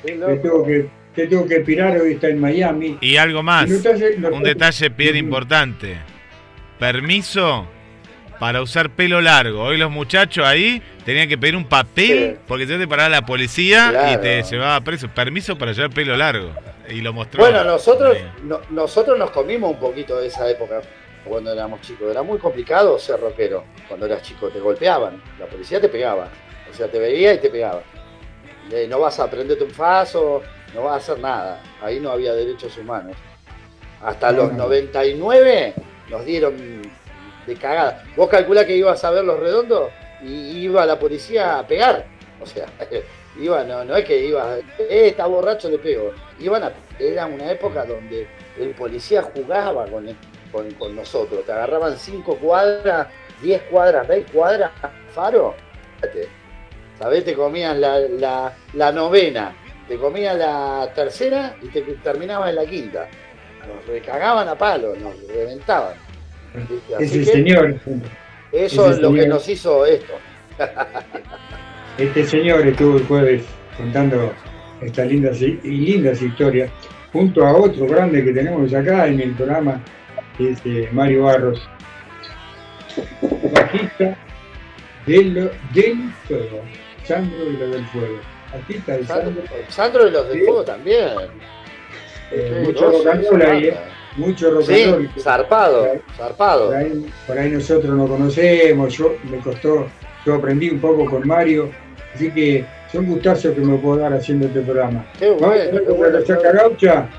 qué 0.06 0.16
loco. 0.16 0.36
tuvo 0.42 0.66
que, 0.66 0.90
que 1.16 1.28
tuvo 1.28 1.48
que 1.48 1.60
pirar, 1.62 1.98
hoy 2.00 2.14
está 2.14 2.28
en 2.30 2.40
Miami. 2.40 2.98
Y 3.02 3.18
algo 3.18 3.44
más, 3.44 3.68
Y 3.70 3.74
no 4.20 4.30
un 4.30 4.44
detalle 4.44 4.90
bien 4.90 5.16
importante. 5.18 5.98
Permiso 6.78 7.68
para 8.40 8.62
usar 8.62 8.90
pelo 8.92 9.20
largo. 9.20 9.64
Hoy 9.64 9.78
los 9.78 9.92
muchachos 9.92 10.46
ahí 10.46 10.82
tenían 11.04 11.28
que 11.28 11.38
pedir 11.38 11.56
un 11.58 11.66
papel 11.66 12.32
Sí. 12.36 12.40
porque 12.48 12.66
te 12.66 12.88
paraba 12.88 13.10
la 13.10 13.26
policía 13.26 14.14
y 14.14 14.18
te 14.22 14.42
llevaba 14.44 14.80
preso. 14.82 15.10
Permiso 15.10 15.58
para 15.58 15.74
llevar 15.74 15.90
pelo 15.90 16.16
largo. 16.16 16.52
Y 16.90 17.02
lo 17.02 17.12
mostró. 17.12 17.42
Bueno, 17.44 17.64
nosotros, 17.66 18.18
no- 18.44 18.62
nosotros 18.70 19.18
nos 19.20 19.32
comimos 19.32 19.72
un 19.74 19.80
poquito 19.80 20.20
de 20.20 20.28
esa 20.28 20.50
época 20.50 20.82
cuando 21.26 21.52
éramos 21.52 21.82
chicos. 21.82 22.10
Era 22.10 22.24
muy 22.24 22.40
complicado 22.40 22.98
ser 22.98 23.20
rockero. 23.20 23.66
Cuando 23.88 24.06
eras 24.06 24.22
chico 24.24 24.48
te 24.48 24.60
golpeaban, 24.60 25.22
la 25.38 25.46
policía 25.46 25.82
te 25.82 25.90
pegaba. 25.90 26.30
O 26.72 26.74
sea, 26.74 26.88
te 26.88 26.98
veía 26.98 27.34
y 27.34 27.40
te 27.40 27.50
pegaba. 27.50 27.84
Eh, 28.72 28.88
no 28.90 29.00
vas 29.00 29.20
a 29.20 29.24
aprenderte 29.26 29.64
un 29.66 29.72
faso, 29.72 30.42
no 30.74 30.84
vas 30.84 30.94
a 30.94 30.98
hacer 30.98 31.20
nada. 31.20 31.62
Ahí 31.82 32.00
no 32.00 32.12
había 32.12 32.34
derechos 32.34 32.78
humanos. 32.78 33.16
Hasta 34.02 34.32
los 34.32 34.52
no. 34.52 34.64
99 34.64 35.74
nos 36.10 36.26
dieron 36.26 36.82
de 37.46 37.56
cagada. 37.56 38.04
Vos 38.16 38.30
calculás 38.30 38.66
que 38.66 38.76
ibas 38.76 39.04
a 39.04 39.12
ver 39.12 39.24
los 39.24 39.40
redondos 39.40 39.92
y 40.22 40.60
iba 40.60 40.86
la 40.86 40.98
policía 40.98 41.60
a 41.60 41.68
pegar. 41.68 42.06
O 42.42 42.46
sea, 42.46 42.66
iba, 43.40 43.64
no, 43.64 43.84
no 43.84 43.96
es 43.96 44.06
que 44.06 44.26
iba, 44.26 44.58
eh, 44.58 45.08
está 45.08 45.26
borracho, 45.26 45.70
le 45.70 45.80
pego. 45.80 46.12
Iban 46.40 46.64
a, 46.64 46.72
era 46.98 47.26
una 47.26 47.52
época 47.52 47.86
donde 47.86 48.28
el 48.58 48.70
policía 48.72 49.22
jugaba 49.22 49.86
con, 49.88 50.08
con, 50.52 50.72
con 50.72 50.96
nosotros. 50.96 51.46
Te 51.46 51.52
agarraban 51.52 51.98
5 51.98 52.38
cuadras, 52.38 53.08
10 53.42 53.62
cuadras, 53.64 54.08
20 54.08 54.32
cuadras, 54.32 54.72
faro, 55.14 55.56
¿Sabés? 56.98 57.24
Te 57.24 57.34
comías 57.34 57.78
la, 57.78 58.00
la, 58.00 58.54
la 58.74 58.92
novena, 58.92 59.56
te 59.90 59.98
comías 59.98 60.38
la 60.38 60.92
tercera 60.94 61.56
y 61.64 61.68
te 61.68 61.82
terminabas 61.82 62.52
en 62.52 62.56
la 62.56 62.66
quinta. 62.66 63.08
Nos 63.68 63.86
recagaban 63.88 64.48
a 64.48 64.56
palo, 64.56 64.96
nos 64.96 65.16
reventaban. 65.28 65.96
Es 67.00 67.14
el 67.16 67.26
señor. 67.26 67.76
Eso 68.52 68.92
es 68.92 69.00
lo 69.00 69.12
que 69.12 69.28
nos 69.28 69.50
hizo 69.50 69.86
esto. 69.86 70.14
Este 71.98 72.24
señor 72.24 72.66
estuvo 72.66 72.98
el 72.98 73.06
jueves 73.06 73.44
contando 73.76 74.32
estas 74.82 75.08
lindas 75.08 75.42
y 75.42 75.58
lindas 75.64 76.22
historias, 76.22 76.72
junto 77.12 77.46
a 77.46 77.54
otro 77.54 77.88
grande 77.88 78.24
que 78.24 78.32
tenemos 78.32 78.74
acá 78.74 79.08
en 79.08 79.20
el 79.20 79.32
programa, 79.34 79.82
que 80.38 80.52
es 80.52 80.62
eh, 80.66 80.88
Mario 80.94 81.24
Barros, 81.24 81.68
bajista 83.54 84.18
del, 85.06 85.52
del 85.74 86.14
fuego, 86.26 86.62
Sandro 87.04 87.46
de 87.46 87.54
lo 87.54 87.68
del 87.70 87.86
fuego. 87.88 88.39
De 88.88 89.06
Sandro, 89.06 89.42
Sandro, 89.70 90.06
de 90.06 90.12
los 90.12 90.30
del 90.30 90.44
fuego 90.44 90.64
también. 90.64 91.10
eh, 92.32 92.52
Qué 92.54 92.60
mucho 92.68 92.80
grosso 92.90 92.98
rock 93.04 93.08
and 93.14 93.22
ese 93.22 93.30
roll 93.32 93.42
ahí, 93.42 93.66
banda. 93.70 93.84
mucho 94.18 94.52
rock 94.52 94.64
Sí, 94.64 94.86
roll. 94.86 95.10
zarpado, 95.20 95.80
Por 95.82 95.90
ahí- 95.90 96.02
zarpado. 96.18 96.66
Por 96.68 96.76
ahí, 96.76 97.06
por 97.28 97.38
ahí 97.38 97.50
nosotros 97.52 97.96
no 97.96 98.08
conocemos, 98.08 98.94
yo 98.98 99.16
me 99.30 99.38
costó, 99.40 99.88
yo 100.26 100.34
aprendí 100.36 100.70
un 100.70 100.80
poco 100.80 101.06
con 101.06 101.28
Mario, 101.28 101.70
así 102.14 102.32
que 102.32 102.66
son 102.92 103.06
gustazos 103.06 103.54
que 103.54 103.62
me 103.62 103.78
puedo 103.78 103.98
dar 103.98 104.14
haciendo 104.14 104.48
este 104.48 104.62
programa. 104.62 105.06
Qué 105.20 105.30
bueno, 105.30 105.48
ver 105.50 105.72
qué 105.72 105.92
bueno. 105.92 106.14
la 106.14 106.20
Resaca 106.20 106.52
Gaucha. 106.52 107.10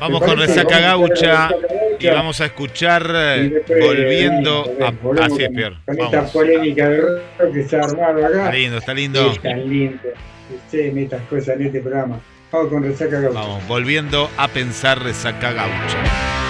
Vamos 0.00 0.20
¿Te 0.20 0.26
con? 0.26 0.38
Resaca 0.38 0.80
Gaucha 0.80 1.50
y 1.98 2.06
vamos 2.08 2.40
a 2.40 2.46
escuchar 2.46 3.10
eh, 3.14 3.64
volviendo 3.80 4.64
venimos, 4.78 5.20
a... 5.20 5.24
Así 5.24 5.42
es, 5.44 5.50
Pierre. 5.50 5.76
Con 5.84 5.98
esta 5.98 6.16
Vamos. 6.16 6.30
polémica 6.32 6.88
de 6.88 7.00
rock 7.00 7.52
que 7.52 7.64
se 7.64 7.76
ha 7.76 7.80
armado 7.80 8.26
acá. 8.26 8.38
Está 8.38 8.52
lindo, 8.52 8.78
está 8.78 8.94
lindo. 8.94 9.30
Es 9.30 9.40
tan 9.40 9.68
lindo 9.68 10.02
que 10.02 10.58
se 10.70 11.02
estas 11.02 11.22
cosas 11.22 11.48
en 11.56 11.66
este 11.66 11.80
programa. 11.80 12.20
Vamos 12.50 12.68
con 12.70 12.82
Resaca 12.82 13.20
Gaucha. 13.20 13.38
Vamos, 13.40 13.66
volviendo 13.68 14.30
a 14.36 14.48
pensar 14.48 15.02
Resaca 15.02 15.52
Gaucha. 15.52 16.43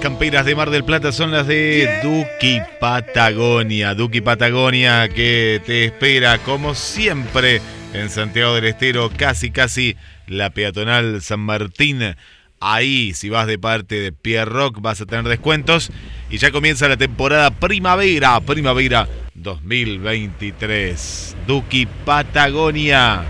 Camperas 0.00 0.46
de 0.46 0.54
Mar 0.54 0.70
del 0.70 0.84
Plata 0.84 1.12
son 1.12 1.30
las 1.30 1.46
de 1.46 2.00
Duki 2.02 2.60
Patagonia. 2.80 3.94
Duki 3.94 4.22
Patagonia 4.22 5.08
que 5.08 5.60
te 5.66 5.84
espera 5.84 6.38
como 6.38 6.74
siempre 6.74 7.60
en 7.92 8.08
Santiago 8.08 8.54
del 8.54 8.64
Estero, 8.64 9.10
casi 9.14 9.50
casi 9.50 9.96
la 10.26 10.48
peatonal 10.50 11.20
San 11.20 11.40
Martín. 11.40 12.16
Ahí, 12.60 13.12
si 13.12 13.28
vas 13.28 13.46
de 13.46 13.58
parte 13.58 14.00
de 14.00 14.12
Pierre 14.12 14.50
Rock, 14.50 14.80
vas 14.80 15.02
a 15.02 15.06
tener 15.06 15.28
descuentos. 15.28 15.90
Y 16.30 16.38
ya 16.38 16.50
comienza 16.50 16.88
la 16.88 16.96
temporada 16.96 17.50
primavera, 17.50 18.40
primavera 18.40 19.06
2023. 19.34 21.36
Duki 21.46 21.86
Patagonia. 22.06 23.24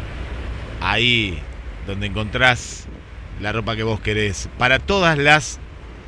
Ahí 0.80 1.40
donde 1.86 2.06
encontrás 2.06 2.86
la 3.40 3.52
ropa 3.52 3.74
que 3.74 3.82
vos 3.82 4.00
querés. 4.00 4.48
Para 4.56 4.78
todas 4.78 5.18
las 5.18 5.58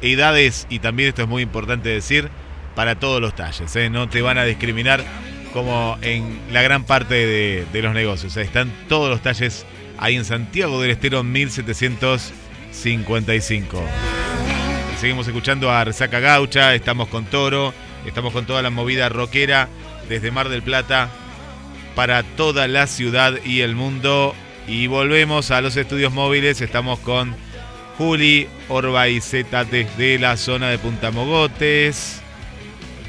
edades 0.02 0.66
y 0.68 0.80
también 0.80 1.08
esto 1.08 1.22
es 1.22 1.28
muy 1.28 1.42
importante 1.42 1.88
decir, 1.88 2.28
para 2.74 2.96
todos 2.96 3.20
los 3.20 3.34
talles. 3.34 3.76
¿eh? 3.76 3.90
No 3.90 4.08
te 4.08 4.22
van 4.22 4.38
a 4.38 4.44
discriminar 4.44 5.04
como 5.52 5.98
en 6.02 6.40
la 6.50 6.62
gran 6.62 6.84
parte 6.84 7.14
de, 7.14 7.82
los 7.82 7.94
negocios. 7.94 8.36
¿eh? 8.36 8.42
Están 8.42 8.72
todos 8.88 9.08
los 9.10 9.22
talles 9.22 9.64
ahí 9.98 10.16
en 10.16 10.24
Santiago 10.24 10.80
del 10.80 10.92
Estero 10.92 11.22
1755. 11.22 13.82
Seguimos 14.98 15.26
escuchando 15.26 15.70
a 15.70 15.84
Resaca 15.84 16.20
Gaucha, 16.20 16.74
estamos 16.74 17.08
con 17.08 17.24
Toro, 17.24 17.74
estamos 18.06 18.32
con 18.32 18.46
toda 18.46 18.62
la 18.62 18.70
movida 18.70 19.08
rockera 19.08 19.68
desde 20.08 20.30
Mar 20.30 20.48
del 20.48 20.62
Plata 20.62 21.10
para 21.94 22.22
toda 22.22 22.68
la 22.68 22.86
ciudad 22.86 23.34
y 23.44 23.62
el 23.62 23.74
mundo. 23.74 24.36
Y 24.68 24.86
volvemos 24.86 25.50
a 25.50 25.60
los 25.60 25.76
estudios 25.76 26.12
móviles, 26.12 26.60
estamos 26.60 27.00
con 27.00 27.34
Juli 27.98 28.48
Orbaizeta 28.69 29.64
desde 29.64 30.19
la 30.19 30.36
zona 30.36 30.70
de 30.70 30.78
Punta 30.78 31.10
Mogotes 31.10 32.20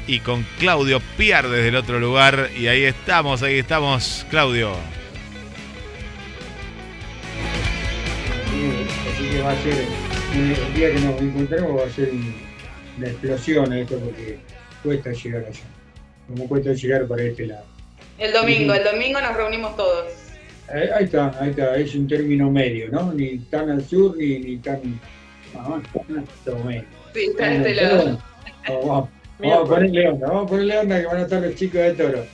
y 0.06 0.20
con 0.20 0.46
Claudio 0.58 1.00
Piar 1.16 1.48
desde 1.48 1.68
el 1.68 1.76
otro 1.76 1.98
lugar. 1.98 2.50
Y 2.58 2.66
ahí 2.68 2.84
estamos, 2.84 3.42
ahí 3.42 3.58
estamos, 3.58 4.26
Claudio. 4.30 4.72
Así 9.12 9.28
que 9.30 9.40
va 9.42 9.52
a 9.52 9.62
ser, 9.62 9.86
el 10.34 10.74
día 10.74 10.92
que 10.92 11.00
nos 11.00 11.20
encontremos 11.20 11.80
va 11.80 11.86
a 11.86 11.90
ser 11.90 12.10
un- 12.10 12.34
una 12.98 13.06
explosión 13.08 13.72
esto 13.72 13.98
porque 13.98 14.38
cuesta 14.82 15.10
llegar 15.12 15.44
allá. 15.44 15.60
Como 16.28 16.48
cuesta 16.48 16.72
llegar 16.72 17.06
para 17.06 17.22
este 17.22 17.46
lado. 17.46 17.64
El 18.18 18.32
domingo, 18.32 18.74
el 18.74 18.84
domingo 18.84 19.20
nos 19.20 19.34
reunimos 19.36 19.76
todos. 19.76 20.04
Eh, 20.72 20.88
ahí 20.94 21.04
está, 21.04 21.32
ahí 21.40 21.50
está, 21.50 21.76
es 21.76 21.94
un 21.94 22.08
término 22.08 22.50
medio, 22.50 22.88
¿no? 22.90 23.12
Ni 23.12 23.38
tan 23.50 23.70
al 23.70 23.84
sur 23.84 24.16
ni, 24.16 24.38
ni 24.38 24.56
tan. 24.58 24.80
Ah. 25.56 25.80
Sí, 25.94 26.00
está 26.38 26.52
Bueno, 26.52 27.66
este 27.66 27.74
lado. 27.74 28.18
Vamos, 28.66 28.86
vamos, 28.86 29.08
vamos 29.38 29.70
a 29.70 29.74
ponerle 29.74 30.08
onda, 30.08 30.26
vamos 30.28 30.44
a 30.44 30.46
ponerle 30.48 30.78
onda 30.78 31.00
que 31.00 31.06
van 31.06 31.16
a 31.18 31.22
estar 31.22 31.42
los 31.42 31.54
chicos 31.54 31.80
de 31.80 31.92
toro. 31.92 32.24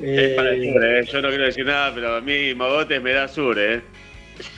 Es 0.00 0.34
para 0.34 0.50
el 0.50 0.62
Eh, 0.64 0.72
sur, 0.72 0.84
¿eh? 0.84 1.04
Yo 1.10 1.22
no 1.22 1.28
quiero 1.28 1.44
decir 1.44 1.64
nada, 1.66 1.92
pero 1.94 2.16
a 2.16 2.20
mí 2.20 2.54
Mogotes 2.54 3.00
me 3.00 3.12
da 3.12 3.28
sur, 3.28 3.58
¿eh? 3.58 3.80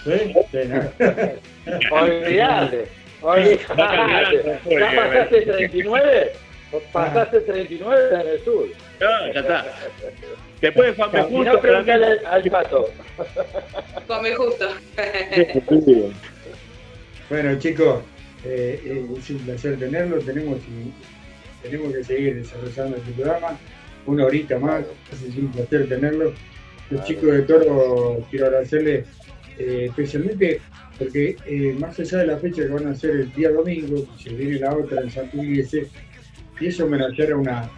¿sí? 0.04 0.34
Sí, 0.50 0.58
¿no? 0.66 1.96
Olvidate, 1.96 2.86
olvidate. 3.20 4.58
¿Ya 4.68 4.92
pasaste 4.96 5.42
39? 5.42 6.32
Pasaste 6.92 7.40
39 7.40 8.20
en 8.20 8.28
el 8.28 8.44
sur. 8.44 8.68
No, 9.00 9.32
ya 9.32 9.40
está. 9.40 9.66
Después 10.60 10.96
de 10.96 11.22
Justo, 11.22 11.62
no, 11.62 11.92
al, 11.92 12.26
al 12.26 12.50
pato. 12.50 12.90
Come 14.06 14.34
justo. 14.34 14.68
Bueno, 17.30 17.58
chicos, 17.58 18.02
eh, 18.42 18.80
eh, 18.82 19.06
es 19.18 19.28
un 19.28 19.38
placer 19.40 19.78
tenerlo. 19.78 20.18
Tenemos, 20.20 20.60
tenemos 21.62 21.92
que 21.92 22.02
seguir 22.02 22.36
desarrollando 22.36 22.96
este 22.96 23.12
programa. 23.12 23.58
Una 24.06 24.24
horita 24.24 24.58
más, 24.58 24.82
es 25.12 25.36
un 25.36 25.52
placer 25.52 25.90
tenerlo. 25.90 26.32
Los 26.88 27.04
chicos 27.04 27.30
de 27.30 27.42
Toro, 27.42 28.26
quiero 28.30 28.46
agradecerles 28.46 29.04
eh, 29.58 29.86
especialmente 29.90 30.60
porque 30.98 31.36
eh, 31.46 31.76
más 31.78 31.98
allá 31.98 32.18
de 32.18 32.26
la 32.26 32.38
fecha 32.38 32.62
que 32.62 32.68
van 32.68 32.86
a 32.88 32.90
hacer 32.90 33.10
el 33.10 33.32
día 33.32 33.50
domingo, 33.50 34.04
se 34.18 34.30
viene 34.30 34.58
la 34.58 34.74
otra 34.74 35.00
en 35.00 35.10
Santo 35.10 35.36
Iglesia, 35.36 35.84
y 36.60 36.66
eso 36.66 36.84
homenajear 36.84 37.32
a 37.32 37.36
una, 37.36 37.70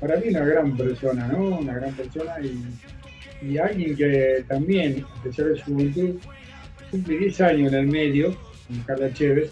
para 0.00 0.16
mí 0.16 0.28
una 0.28 0.44
gran 0.44 0.76
persona, 0.76 1.26
¿no? 1.28 1.58
Una 1.58 1.74
gran 1.74 1.92
persona 1.94 2.34
y, 2.42 3.46
y 3.46 3.58
alguien 3.58 3.96
que 3.96 4.44
también, 4.48 5.04
a 5.18 5.22
pesar 5.22 5.46
de 5.46 5.56
su 5.56 5.64
juventud, 5.64 6.16
cumple 6.90 7.18
10 7.18 7.40
años 7.40 7.72
en 7.72 7.78
el 7.78 7.86
medio, 7.86 8.36
con 8.66 8.80
Carla 8.86 9.12
Chévez, 9.12 9.50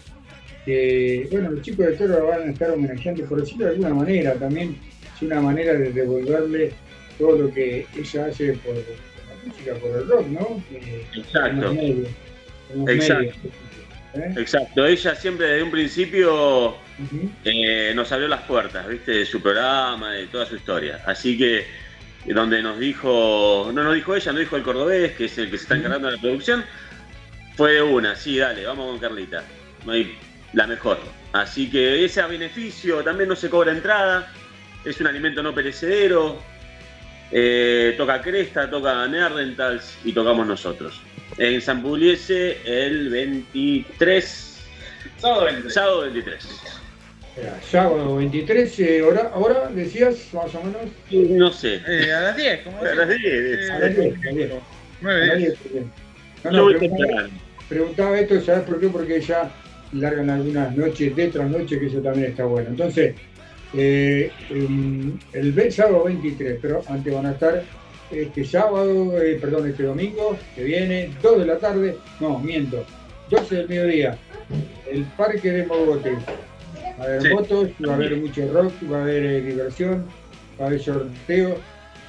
que, 0.65 1.27
bueno, 1.31 1.51
los 1.51 1.61
chicos 1.61 1.85
de 1.85 1.93
Toro 1.93 2.27
van 2.27 2.49
a 2.49 2.51
estar 2.51 2.71
homenajeando, 2.71 3.25
por 3.25 3.39
decirlo 3.39 3.65
de 3.65 3.71
alguna 3.73 3.93
manera, 3.93 4.33
también 4.33 4.77
es 5.15 5.21
una 5.21 5.41
manera 5.41 5.73
de 5.73 5.91
devolverle 5.91 6.71
todo 7.19 7.43
lo 7.43 7.53
que 7.53 7.85
ella 7.95 8.25
hace 8.25 8.53
por, 8.53 8.73
por 8.73 8.83
la 8.83 9.45
música, 9.45 9.73
por 9.75 9.91
el 9.91 10.07
rock, 10.09 10.27
¿no? 10.27 10.63
Exacto. 11.15 11.73
medios, 11.73 12.09
Exacto. 12.87 13.23
medios, 13.23 13.35
¿eh? 14.15 14.33
Exacto, 14.37 14.85
ella 14.85 15.15
siempre 15.15 15.47
desde 15.47 15.63
un 15.63 15.71
principio 15.71 16.75
eh, 17.43 17.93
nos 17.95 18.11
abrió 18.11 18.27
las 18.27 18.41
puertas, 18.41 18.87
¿viste? 18.87 19.11
De 19.11 19.25
su 19.25 19.41
programa, 19.41 20.11
de 20.11 20.27
toda 20.27 20.45
su 20.45 20.55
historia. 20.55 21.01
Así 21.05 21.37
que, 21.37 21.65
donde 22.25 22.61
nos 22.61 22.79
dijo, 22.79 23.71
no 23.73 23.83
nos 23.83 23.95
dijo 23.95 24.15
ella, 24.15 24.31
nos 24.31 24.39
dijo 24.41 24.55
el 24.55 24.63
cordobés, 24.63 25.11
que 25.13 25.25
es 25.25 25.37
el 25.37 25.51
que 25.51 25.57
se 25.57 25.63
está 25.63 25.75
encargando 25.75 26.07
de 26.07 26.15
la 26.15 26.21
producción, 26.21 26.63
fue 27.55 27.73
de 27.73 27.81
una, 27.81 28.15
sí, 28.15 28.37
dale, 28.37 28.65
vamos 28.65 28.89
con 28.89 28.99
Carlita. 28.99 29.43
No 29.85 29.91
hay 29.91 30.17
la 30.53 30.67
mejor. 30.67 30.99
Así 31.33 31.69
que 31.69 32.05
ese 32.05 32.21
a 32.21 32.27
beneficio 32.27 33.03
también 33.03 33.29
no 33.29 33.35
se 33.35 33.49
cobra 33.49 33.71
entrada, 33.71 34.31
es 34.83 34.99
un 35.01 35.07
alimento 35.07 35.43
no 35.43 35.53
perecedero, 35.53 36.41
eh, 37.31 37.95
toca 37.97 38.21
Cresta, 38.21 38.69
toca 38.69 39.07
Neandertals 39.07 39.97
y 40.03 40.13
tocamos 40.13 40.47
nosotros. 40.47 41.01
En 41.37 41.61
San 41.61 41.81
Pugliese 41.81 42.61
el 42.65 43.09
23. 43.09 44.63
Sábado 45.17 45.45
23. 45.45 45.73
Sábado 45.73 46.01
23. 46.01 46.47
Sábado 47.69 48.15
23, 48.15 48.79
eh, 48.79 49.01
hora, 49.01 49.31
ahora 49.33 49.69
decías 49.69 50.33
más 50.33 50.55
o 50.55 50.63
menos. 50.63 50.81
No 51.11 51.51
sé. 51.51 51.81
Eh, 51.85 52.13
a 52.13 52.21
las 52.21 52.37
10, 52.37 52.61
¿cómo 52.63 52.79
A 52.79 52.95
las 52.95 53.09
10. 53.09 53.69
A 53.71 53.79
las 53.79 53.95
10, 53.95 54.19
a 54.19 54.25
las 54.25 54.35
10. 54.35 54.51
Nueve, 55.01 55.23
A 55.23 55.25
las 55.25 55.37
diez. 55.37 55.63
10, 55.63 55.73
bien. 55.73 55.91
No, 56.45 56.69
no, 56.69 56.79
preguntaba, 57.67 58.19
esto, 58.19 58.39
¿sabes 58.41 58.63
por 58.63 58.79
qué? 58.79 58.87
Porque 58.87 59.19
ya 59.19 59.51
largan 59.91 60.29
algunas 60.29 60.75
noches 60.75 61.15
de 61.15 61.27
tras 61.27 61.49
noche, 61.49 61.79
que 61.79 61.87
eso 61.87 61.99
también 61.99 62.31
está 62.31 62.45
bueno. 62.45 62.69
Entonces, 62.69 63.15
eh, 63.73 64.31
em, 64.49 65.17
el 65.33 65.71
sábado 65.71 66.05
23, 66.05 66.59
pero 66.61 66.83
antes 66.87 67.13
van 67.13 67.25
a 67.25 67.31
estar 67.31 67.63
este 68.11 68.45
sábado, 68.45 69.21
eh, 69.21 69.37
perdón, 69.41 69.69
este 69.69 69.83
domingo 69.83 70.37
que 70.55 70.63
viene, 70.63 71.11
2 71.21 71.39
de 71.39 71.45
la 71.45 71.57
tarde, 71.57 71.97
no, 72.19 72.39
miento, 72.39 72.85
12 73.29 73.55
del 73.55 73.67
mediodía, 73.67 74.17
el 74.89 75.03
Parque 75.17 75.51
de 75.51 75.65
Mogotes. 75.65 76.19
Va 76.99 77.03
a 77.03 77.07
haber 77.07 77.21
Sí. 77.21 77.29
motos, 77.29 77.69
va 77.87 77.91
a 77.91 77.95
haber 77.95 78.17
mucho 78.17 78.53
rock, 78.53 78.73
va 78.91 78.99
a 78.99 79.01
haber 79.03 79.25
eh, 79.25 79.41
diversión, 79.41 80.07
va 80.59 80.65
a 80.65 80.67
haber 80.67 80.79
sorteo 80.79 81.57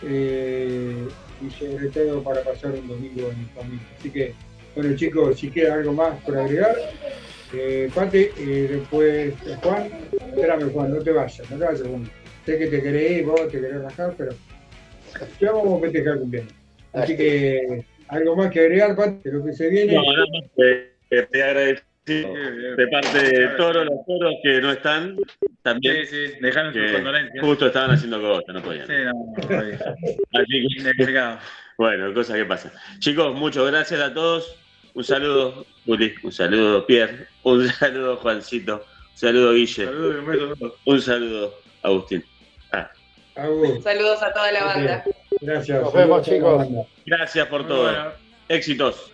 eh, 0.02 1.08
y 1.44 1.50
sobre 1.50 1.88
todo 1.88 2.22
para 2.22 2.42
pasar 2.42 2.72
un 2.72 2.86
domingo 2.86 3.28
en 3.30 3.48
familia. 3.50 3.86
Así 3.98 4.10
que, 4.10 4.34
bueno 4.74 4.96
chicos, 4.96 5.38
si 5.38 5.50
queda 5.50 5.74
algo 5.74 5.92
más 5.92 6.20
por 6.22 6.36
agregar, 6.38 6.76
eh, 7.52 7.88
Pate, 7.94 8.32
eh, 8.38 8.68
después 8.70 9.34
Juan, 9.62 9.88
espérame 10.34 10.70
Juan, 10.72 10.90
no 10.94 11.02
te 11.02 11.12
vayas, 11.12 11.50
no 11.50 11.58
te 11.58 11.64
vayas 11.64 11.82
Juan. 11.82 12.10
Sé 12.44 12.58
que 12.58 12.66
te 12.68 12.82
querés 12.82 13.10
ir, 13.10 13.24
vos 13.24 13.40
te 13.50 13.60
querés 13.60 13.82
rajar, 13.82 14.14
pero 14.16 14.32
ya 15.40 15.52
vamos 15.52 15.78
a 15.78 15.84
festejar 15.84 16.18
cumpleaños. 16.20 16.52
Así 16.92 17.16
que, 17.16 17.84
algo 18.08 18.36
más 18.36 18.50
que 18.52 18.60
agregar, 18.60 18.94
Pate, 18.94 19.32
lo 19.32 19.44
que 19.44 19.52
se 19.52 19.68
viene. 19.68 19.94
No, 19.94 20.02
que 20.56 20.96
que 21.10 21.22
te 21.22 21.42
agradezco 21.42 21.86
de 22.12 22.88
parte 22.90 23.18
de 23.18 23.48
todos 23.56 23.84
los 23.84 24.06
toros 24.06 24.34
que 24.42 24.60
no 24.60 24.70
están 24.72 25.16
también. 25.62 26.06
Sí, 26.06 26.28
sí, 26.28 26.34
dejaron 26.40 26.72
sus 26.72 26.82
que 26.82 26.92
condolencias. 26.92 27.44
justo 27.44 27.66
estaban 27.66 27.90
haciendo 27.90 28.20
cosas, 28.20 28.54
no 28.54 28.62
podían. 28.62 28.86
Sí, 28.86 28.92
no, 29.04 29.12
no. 29.12 29.58
Así 30.40 30.66
que, 30.96 31.36
bueno, 31.76 32.14
cosas 32.14 32.36
que 32.36 32.44
pasan. 32.44 32.72
Chicos, 33.00 33.34
muchas 33.34 33.66
gracias 33.66 34.00
a 34.00 34.14
todos. 34.14 34.56
Un 34.94 35.04
saludo, 35.04 35.66
Uli. 35.86 36.14
Un 36.22 36.32
saludo, 36.32 36.86
Pierre. 36.86 37.26
Un 37.42 37.68
saludo, 37.68 38.16
Juancito. 38.16 38.76
Un 39.12 39.18
saludo, 39.18 39.52
Guille. 39.52 39.82
Y 39.84 39.86
un 39.88 40.26
beso 40.26 40.52
a 40.52 40.54
todos. 40.56 40.74
Un 40.84 41.00
saludo, 41.02 41.54
Agustín. 41.82 42.24
Ah, 42.72 42.90
Saludos 43.82 44.22
a 44.22 44.32
toda 44.32 44.52
la 44.52 44.64
banda. 44.64 45.04
gracias. 45.40 45.82
Nos 45.82 45.92
vemos, 45.92 46.22
chicos. 46.22 46.66
gracias 47.04 47.46
por 47.48 47.66
todo. 47.66 48.12
Éxitos. 48.48 49.12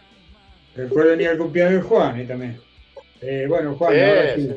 Recuerden 0.77 1.21
ir 1.21 1.29
al 1.29 1.39
cumpleaños 1.39 1.83
de 1.83 1.89
Juan 1.89 2.21
eh, 2.21 2.25
también. 2.25 2.61
Eh, 3.23 3.47
bueno, 3.49 3.75
Juan, 3.77 3.93
Sí, 3.95 4.01
ahora, 4.01 4.35
sí. 4.35 4.51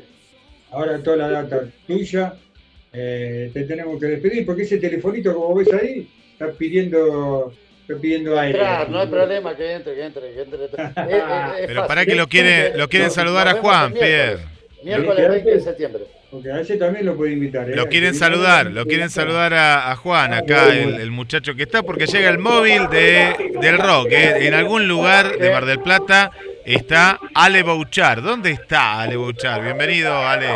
ahora 0.71 1.03
toda 1.03 1.17
la 1.17 1.29
data 1.29 1.63
tuya. 1.87 2.33
Eh, 2.97 3.51
te 3.53 3.63
tenemos 3.65 3.99
que 3.99 4.05
despedir 4.07 4.45
porque 4.45 4.63
ese 4.63 4.77
telefonito, 4.77 5.33
como 5.35 5.53
ves 5.55 5.71
ahí, 5.73 6.07
está 6.31 6.51
pidiendo, 6.51 7.53
está 7.81 7.99
pidiendo 8.01 8.39
aire. 8.39 8.57
Entrar, 8.57 8.89
no 8.89 8.99
hay 9.01 9.07
problema 9.07 9.55
que 9.55 9.71
entre, 9.73 9.93
que 9.95 10.03
entre, 10.05 10.21
que 10.33 10.41
entre. 10.41 10.59
Eh, 10.65 10.69
eh, 10.77 11.51
es 11.61 11.67
Pero 11.67 11.81
fácil. 11.81 11.87
para 11.87 12.05
que 12.05 12.15
lo 12.15 12.27
quieren, 12.27 12.77
lo 12.77 12.87
quieren 12.87 13.11
saludar 13.11 13.47
a 13.49 13.53
Juan. 13.55 13.93
Pierre. 13.93 14.39
Miércoles 14.83 15.29
20 15.29 15.51
de 15.51 15.59
septiembre. 15.61 16.03
Porque 16.31 16.51
a 16.51 16.59
ese 16.61 16.77
también 16.77 17.05
lo 17.05 17.15
puede 17.15 17.33
invitar. 17.33 17.69
¿eh? 17.69 17.75
Lo 17.75 17.87
quieren 17.87 18.13
saludar, 18.13 18.67
lo 18.71 18.85
quieren 18.85 19.09
saludar 19.09 19.53
a, 19.53 19.91
a 19.91 19.95
Juan, 19.95 20.33
acá 20.33 20.73
el, 20.73 20.95
el 20.95 21.11
muchacho 21.11 21.55
que 21.55 21.63
está, 21.63 21.81
porque 21.83 22.05
llega 22.07 22.29
el 22.29 22.39
móvil 22.39 22.87
de, 22.89 23.53
del 23.61 23.77
rock. 23.77 24.07
¿eh? 24.11 24.47
En 24.47 24.53
algún 24.53 24.87
lugar 24.87 25.37
de 25.37 25.49
Mar 25.49 25.65
del 25.65 25.79
Plata 25.79 26.31
está 26.65 27.19
Ale 27.33 27.63
Bouchard. 27.63 28.21
¿Dónde 28.23 28.51
está 28.51 29.01
Ale 29.01 29.15
Bouchard? 29.17 29.63
Bienvenido, 29.63 30.15
Ale. 30.15 30.47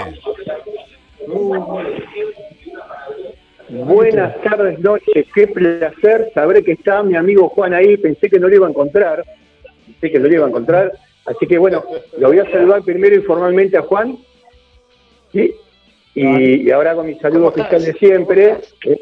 Buenas 3.70 4.42
tardes, 4.42 4.80
noches, 4.80 5.28
qué 5.36 5.48
placer 5.48 6.32
saber 6.34 6.64
que 6.64 6.72
está 6.72 7.04
mi 7.04 7.16
amigo 7.16 7.50
Juan 7.50 7.74
ahí. 7.74 7.98
Pensé 7.98 8.30
que 8.30 8.40
no 8.40 8.48
lo 8.48 8.56
iba 8.56 8.66
a 8.66 8.70
encontrar, 8.72 9.24
pensé 9.86 10.12
que 10.12 10.20
no 10.20 10.28
lo 10.28 10.34
iba 10.34 10.46
a 10.46 10.50
encontrar. 10.50 10.92
Así 11.26 11.46
que 11.46 11.60
bueno, 11.60 11.84
lo 12.18 12.28
voy 12.30 12.40
a 12.40 12.50
saludar 12.50 12.82
primero 12.82 13.16
informalmente 13.16 13.78
a 13.78 13.84
Juan. 13.84 14.18
¿sí? 15.32 15.54
Y, 16.16 16.68
y 16.68 16.72
ahora 16.72 16.96
con 16.96 17.06
mi 17.06 17.16
saludo 17.20 17.52
fiscal 17.52 17.84
de 17.86 17.94
siempre. 17.94 18.56
¿eh? 18.86 19.00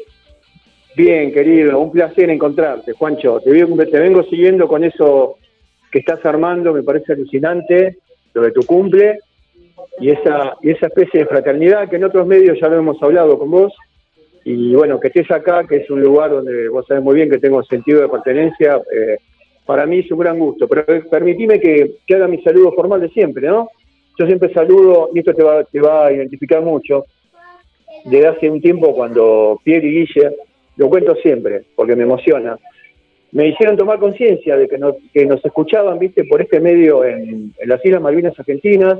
Bien, 0.94 1.32
querido, 1.32 1.78
un 1.78 1.90
placer 1.90 2.28
encontrarte, 2.28 2.92
Juancho. 2.92 3.40
Te, 3.40 3.50
vengo- 3.50 3.76
te 3.86 3.98
vengo 3.98 4.22
siguiendo 4.24 4.68
con 4.68 4.84
eso 4.84 5.38
que 5.90 6.00
estás 6.00 6.24
armando, 6.24 6.72
me 6.72 6.82
parece 6.82 7.12
alucinante, 7.12 7.98
lo 8.34 8.42
de 8.42 8.52
tu 8.52 8.62
cumple 8.62 9.18
y 10.00 10.10
esa, 10.10 10.54
y 10.62 10.70
esa 10.70 10.86
especie 10.86 11.20
de 11.20 11.26
fraternidad 11.26 11.88
que 11.88 11.96
en 11.96 12.04
otros 12.04 12.26
medios 12.26 12.58
ya 12.60 12.68
lo 12.68 12.78
hemos 12.78 13.02
hablado 13.02 13.38
con 13.38 13.50
vos. 13.50 13.72
Y 14.44 14.74
bueno, 14.74 14.98
que 14.98 15.08
estés 15.08 15.30
acá, 15.30 15.64
que 15.64 15.76
es 15.76 15.90
un 15.90 16.00
lugar 16.00 16.30
donde 16.30 16.68
vos 16.68 16.86
sabés 16.86 17.02
muy 17.02 17.16
bien 17.16 17.28
que 17.28 17.38
tengo 17.38 17.62
sentido 17.64 18.00
de 18.00 18.08
pertenencia, 18.08 18.80
eh, 18.94 19.18
para 19.66 19.84
mí 19.84 19.98
es 19.98 20.10
un 20.10 20.18
gran 20.18 20.38
gusto. 20.38 20.66
Pero 20.68 20.84
eh, 20.88 21.04
permitime 21.10 21.60
que, 21.60 21.96
que 22.06 22.14
haga 22.14 22.28
mi 22.28 22.40
saludo 22.42 22.72
formal 22.72 23.00
de 23.00 23.10
siempre, 23.10 23.48
¿no? 23.48 23.68
Yo 24.18 24.26
siempre 24.26 24.52
saludo, 24.52 25.10
y 25.14 25.18
esto 25.18 25.34
te 25.34 25.42
va, 25.42 25.64
te 25.64 25.80
va 25.80 26.06
a 26.06 26.12
identificar 26.12 26.62
mucho, 26.62 27.04
desde 28.04 28.26
hace 28.26 28.50
un 28.50 28.60
tiempo 28.60 28.94
cuando 28.94 29.60
Pierre 29.62 29.86
y 29.86 30.06
Guille, 30.06 30.36
lo 30.76 30.88
cuento 30.88 31.14
siempre, 31.16 31.64
porque 31.76 31.96
me 31.96 32.04
emociona, 32.04 32.58
me 33.32 33.48
hicieron 33.48 33.76
tomar 33.76 33.98
conciencia 33.98 34.56
de 34.56 34.68
que 34.68 34.78
nos, 34.78 34.94
que 35.12 35.26
nos 35.26 35.44
escuchaban, 35.44 35.98
viste, 35.98 36.24
por 36.24 36.40
este 36.40 36.60
medio 36.60 37.04
en, 37.04 37.54
en 37.58 37.68
las 37.68 37.84
Islas 37.84 38.00
Malvinas 38.00 38.38
Argentinas, 38.38 38.98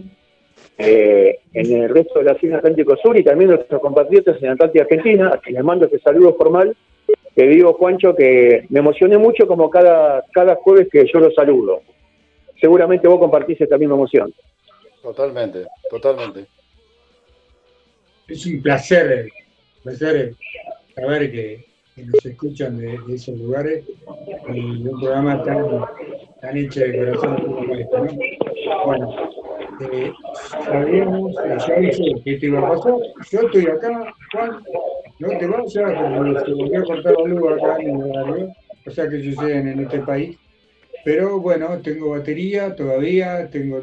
eh, 0.77 1.41
en 1.55 1.83
el 1.83 1.89
resto 1.89 2.21
de 2.21 2.27
las 2.27 2.43
Islas 2.43 2.59
Atlántico 2.59 2.97
Sur 2.97 3.17
y 3.17 3.25
también 3.25 3.51
nuestros 3.51 3.81
compatriotas 3.81 4.41
en 4.43 4.51
Antártida 4.51 4.85
Argentina, 4.85 5.33
a 5.35 5.39
quienes 5.39 5.65
mando 5.65 5.87
este 5.87 5.99
saludo 5.99 6.35
formal. 6.35 6.77
Te 7.35 7.47
digo, 7.47 7.73
Juancho, 7.75 8.15
que 8.15 8.67
me 8.69 8.81
emocioné 8.81 9.19
mucho 9.19 9.47
como 9.47 9.71
cada, 9.71 10.25
cada 10.33 10.57
jueves 10.57 10.89
que 10.91 11.07
yo 11.13 11.21
lo 11.21 11.31
saludo. 11.33 11.83
Seguramente 12.61 13.09
vos 13.09 13.19
compartís 13.19 13.61
esta 13.61 13.79
misma 13.79 13.95
emoción. 13.95 14.33
Totalmente, 15.03 15.67
totalmente. 15.91 16.47
Es 18.27 18.45
un 18.47 18.61
placer, 18.61 19.29
placer 19.83 20.35
saber 20.95 21.33
que, 21.33 21.65
que 21.99 22.05
nos 22.07 22.27
escuchan 22.27 22.79
de, 22.79 22.99
esos 23.13 23.37
lugares 23.39 23.85
y 24.53 24.87
un 24.87 25.01
programa 25.01 25.43
tan, 25.43 25.67
tan 26.41 26.55
de 26.55 26.99
corazón 26.99 27.37
como 27.43 27.75
este, 27.75 27.99
¿no? 27.99 28.85
Bueno, 28.87 29.15
eh, 29.93 30.13
sabíamos, 30.65 31.33
eh, 31.45 31.57
ya 31.67 31.81
dije 31.81 32.15
que 32.25 32.35
esto 32.35 32.47
iba 32.47 32.61
a 32.61 32.69
pasar. 32.69 32.95
Yo 33.31 33.41
estoy 33.41 33.67
acá, 33.67 34.15
Juan, 34.33 34.63
no 35.19 35.29
te 35.29 35.47
vayas 35.47 36.15
porque 36.17 36.45
se 36.45 36.55
volvió 36.55 36.79
a 36.79 36.85
cortar 36.85 37.15
la 37.19 37.29
luz 37.29 37.53
acá 37.53 37.77
en 37.81 38.01
el 38.01 38.11
horario, 38.11 38.53
o 38.87 38.91
sea 38.91 39.09
que 39.09 39.23
suceden 39.23 39.69
en 39.69 39.81
este 39.81 39.99
país. 40.01 40.39
Pero 41.05 41.41
bueno, 41.41 41.81
tengo 41.83 42.11
batería 42.11 42.75
todavía, 42.75 43.49
tengo 43.51 43.81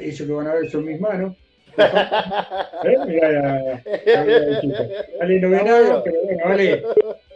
eso 0.00 0.26
que 0.26 0.32
van 0.32 0.48
a 0.48 0.54
ver 0.54 0.70
son 0.70 0.84
mis 0.84 1.00
manos. 1.00 1.34
¿Eh? 2.84 2.96
Mirá, 3.06 3.28
la- 3.32 3.82
la- 4.04 4.24
la- 4.24 5.26
ve 5.48 5.62
nada, 5.64 6.02
pero 6.04 6.16
bueno, 6.22 6.44
vale. 6.44 6.82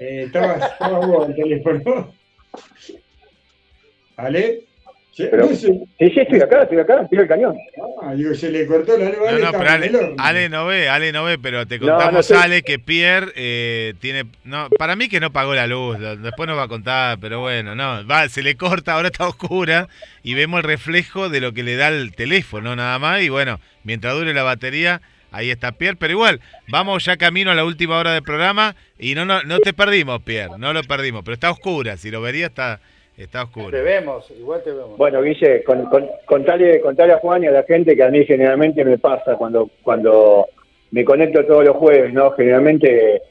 Eh, 0.01 0.23
estaba, 0.27 0.55
estaba 0.57 0.99
vos 1.07 1.29
el 1.29 1.35
teléfono. 1.35 2.13
¿Ale? 4.17 4.68
Sí, 5.13 5.27
Pero-. 5.31 5.49
Sí, 5.49 5.67
sí, 5.99 6.21
estoy 6.21 6.41
acá, 6.41 6.63
estoy 6.63 6.79
acá, 6.79 7.03
estoy 7.03 7.19
al 7.19 7.27
cañón. 7.27 7.57
Ah, 8.01 8.15
digo, 8.15 8.33
se 8.35 8.51
le 8.51 8.67
cortó 8.67 8.97
la 8.97 9.07
luz. 9.07 9.19
No, 9.19 9.27
Ale, 9.27 9.41
no, 9.41 9.53
pero 9.53 9.71
Ale, 10.19 10.45
el 10.45 10.51
no 10.51 10.67
ve, 10.67 10.89
Ale 10.89 11.13
no 11.13 11.25
ve, 11.25 11.39
pero 11.39 11.67
te 11.67 11.81
contamos, 11.81 12.31
no. 12.31 12.39
Ale, 12.39 12.63
que 12.63 12.79
Pierre 12.79 13.33
eh, 13.35 13.95
tiene. 14.01 14.27
no 14.45 14.69
Para 14.71 14.95
mí 14.95 15.09
que 15.09 15.19
no 15.19 15.33
pagó 15.33 15.55
la 15.55 15.67
luz, 15.67 15.99
después 15.99 16.47
nos 16.47 16.57
va 16.57 16.65
a 16.65 16.69
contar, 16.69 17.19
pero 17.21 17.41
bueno, 17.41 17.75
no, 17.75 18.07
va, 18.07 18.29
se 18.29 18.43
le 18.43 18.57
corta, 18.57 18.95
ahora 18.95 19.09
está 19.09 19.27
oscura 19.27 19.89
y 20.23 20.35
vemos 20.35 20.59
el 20.59 20.65
reflejo 20.65 21.29
de 21.29 21.41
lo 21.41 21.53
que 21.53 21.65
le 21.65 21.75
da 21.75 21.89
el 21.89 22.15
teléfono 22.15 22.77
nada 22.77 22.99
más. 23.01 23.21
Y 23.21 23.29
bueno, 23.29 23.59
mientras 23.83 24.15
dure 24.15 24.33
la 24.35 24.45
batería, 24.45 25.01
ahí 25.33 25.51
está 25.51 25.73
Pierre, 25.73 25.97
pero 25.99 26.13
igual, 26.13 26.41
vamos 26.69 27.05
ya 27.05 27.17
camino 27.17 27.51
a 27.51 27.55
la 27.55 27.65
última 27.65 27.99
hora 27.99 28.13
del 28.13 28.23
programa 28.23 28.77
y 28.99 29.17
no, 29.17 29.25
no, 29.25 29.43
no 29.43 29.59
te 29.59 29.73
perdimos, 29.73 30.23
Pierre, 30.23 30.59
no 30.59 30.73
lo 30.73 30.83
perdimos, 30.85 31.23
pero 31.25 31.35
está 31.35 31.51
oscura, 31.51 31.97
si 31.97 32.11
lo 32.11 32.21
vería 32.21 32.47
está, 32.47 32.81
está 33.25 33.43
oscura. 33.45 33.71
Te 33.71 33.83
vemos, 33.83 34.31
igual 34.31 34.63
te 34.63 34.71
vemos. 34.73 34.97
Bueno, 34.97 35.23
Guille, 35.23 35.63
con, 35.65 35.87
con- 35.87 36.09
contale, 36.27 36.81
contale 36.81 37.13
a 37.13 37.19
Juan 37.19 37.45
y 37.45 37.47
a 37.47 37.51
la 37.51 37.63
gente 37.65 37.95
que 37.97 38.03
a 38.03 38.11
mí 38.11 38.25
generalmente 38.25 38.85
me 38.85 38.99
pasa 38.99 39.37
cuando, 39.37 39.71
cuando 39.83 40.47
me 40.91 41.05
conecto 41.05 41.45
todos 41.45 41.65
los 41.65 41.77
jueves, 41.77 42.13
¿no? 42.13 42.31
Generalmente 42.33 43.23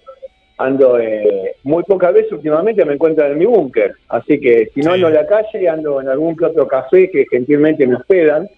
ando, 0.57 0.99
eh, 0.99 1.55
muy 1.64 1.84
pocas 1.84 2.14
veces 2.14 2.31
últimamente 2.31 2.84
me 2.84 2.93
encuentro 2.93 3.26
en 3.27 3.38
mi 3.38 3.45
búnker, 3.45 3.93
así 4.09 4.39
que 4.39 4.69
si 4.73 4.81
no 4.81 4.93
ando 4.93 5.07
en 5.07 5.14
la 5.14 5.27
calle, 5.27 5.69
ando 5.69 6.01
en 6.01 6.09
algún 6.09 6.35
que 6.35 6.45
otro 6.45 6.68
café 6.68 7.09
que 7.11 7.26
gentilmente 7.30 7.85
me 7.85 7.95
hospedan, 7.95 8.49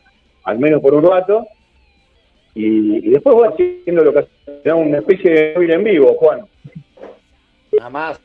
al 0.46 0.60
menos 0.60 0.82
por 0.82 0.94
un 0.94 1.04
rato, 1.04 1.46
y, 2.56 3.06
y 3.08 3.10
después 3.12 3.36
voy 3.36 3.48
haciendo 3.50 4.04
lo 4.04 4.14
que 4.14 4.20
hace, 4.20 4.74
una 4.74 4.98
especie 5.00 5.30
de 5.32 5.54
móvil 5.56 5.72
en 5.72 5.84
vivo, 5.84 6.14
Juan. 6.16 6.42
Una 7.74 7.90
masa, 7.90 8.20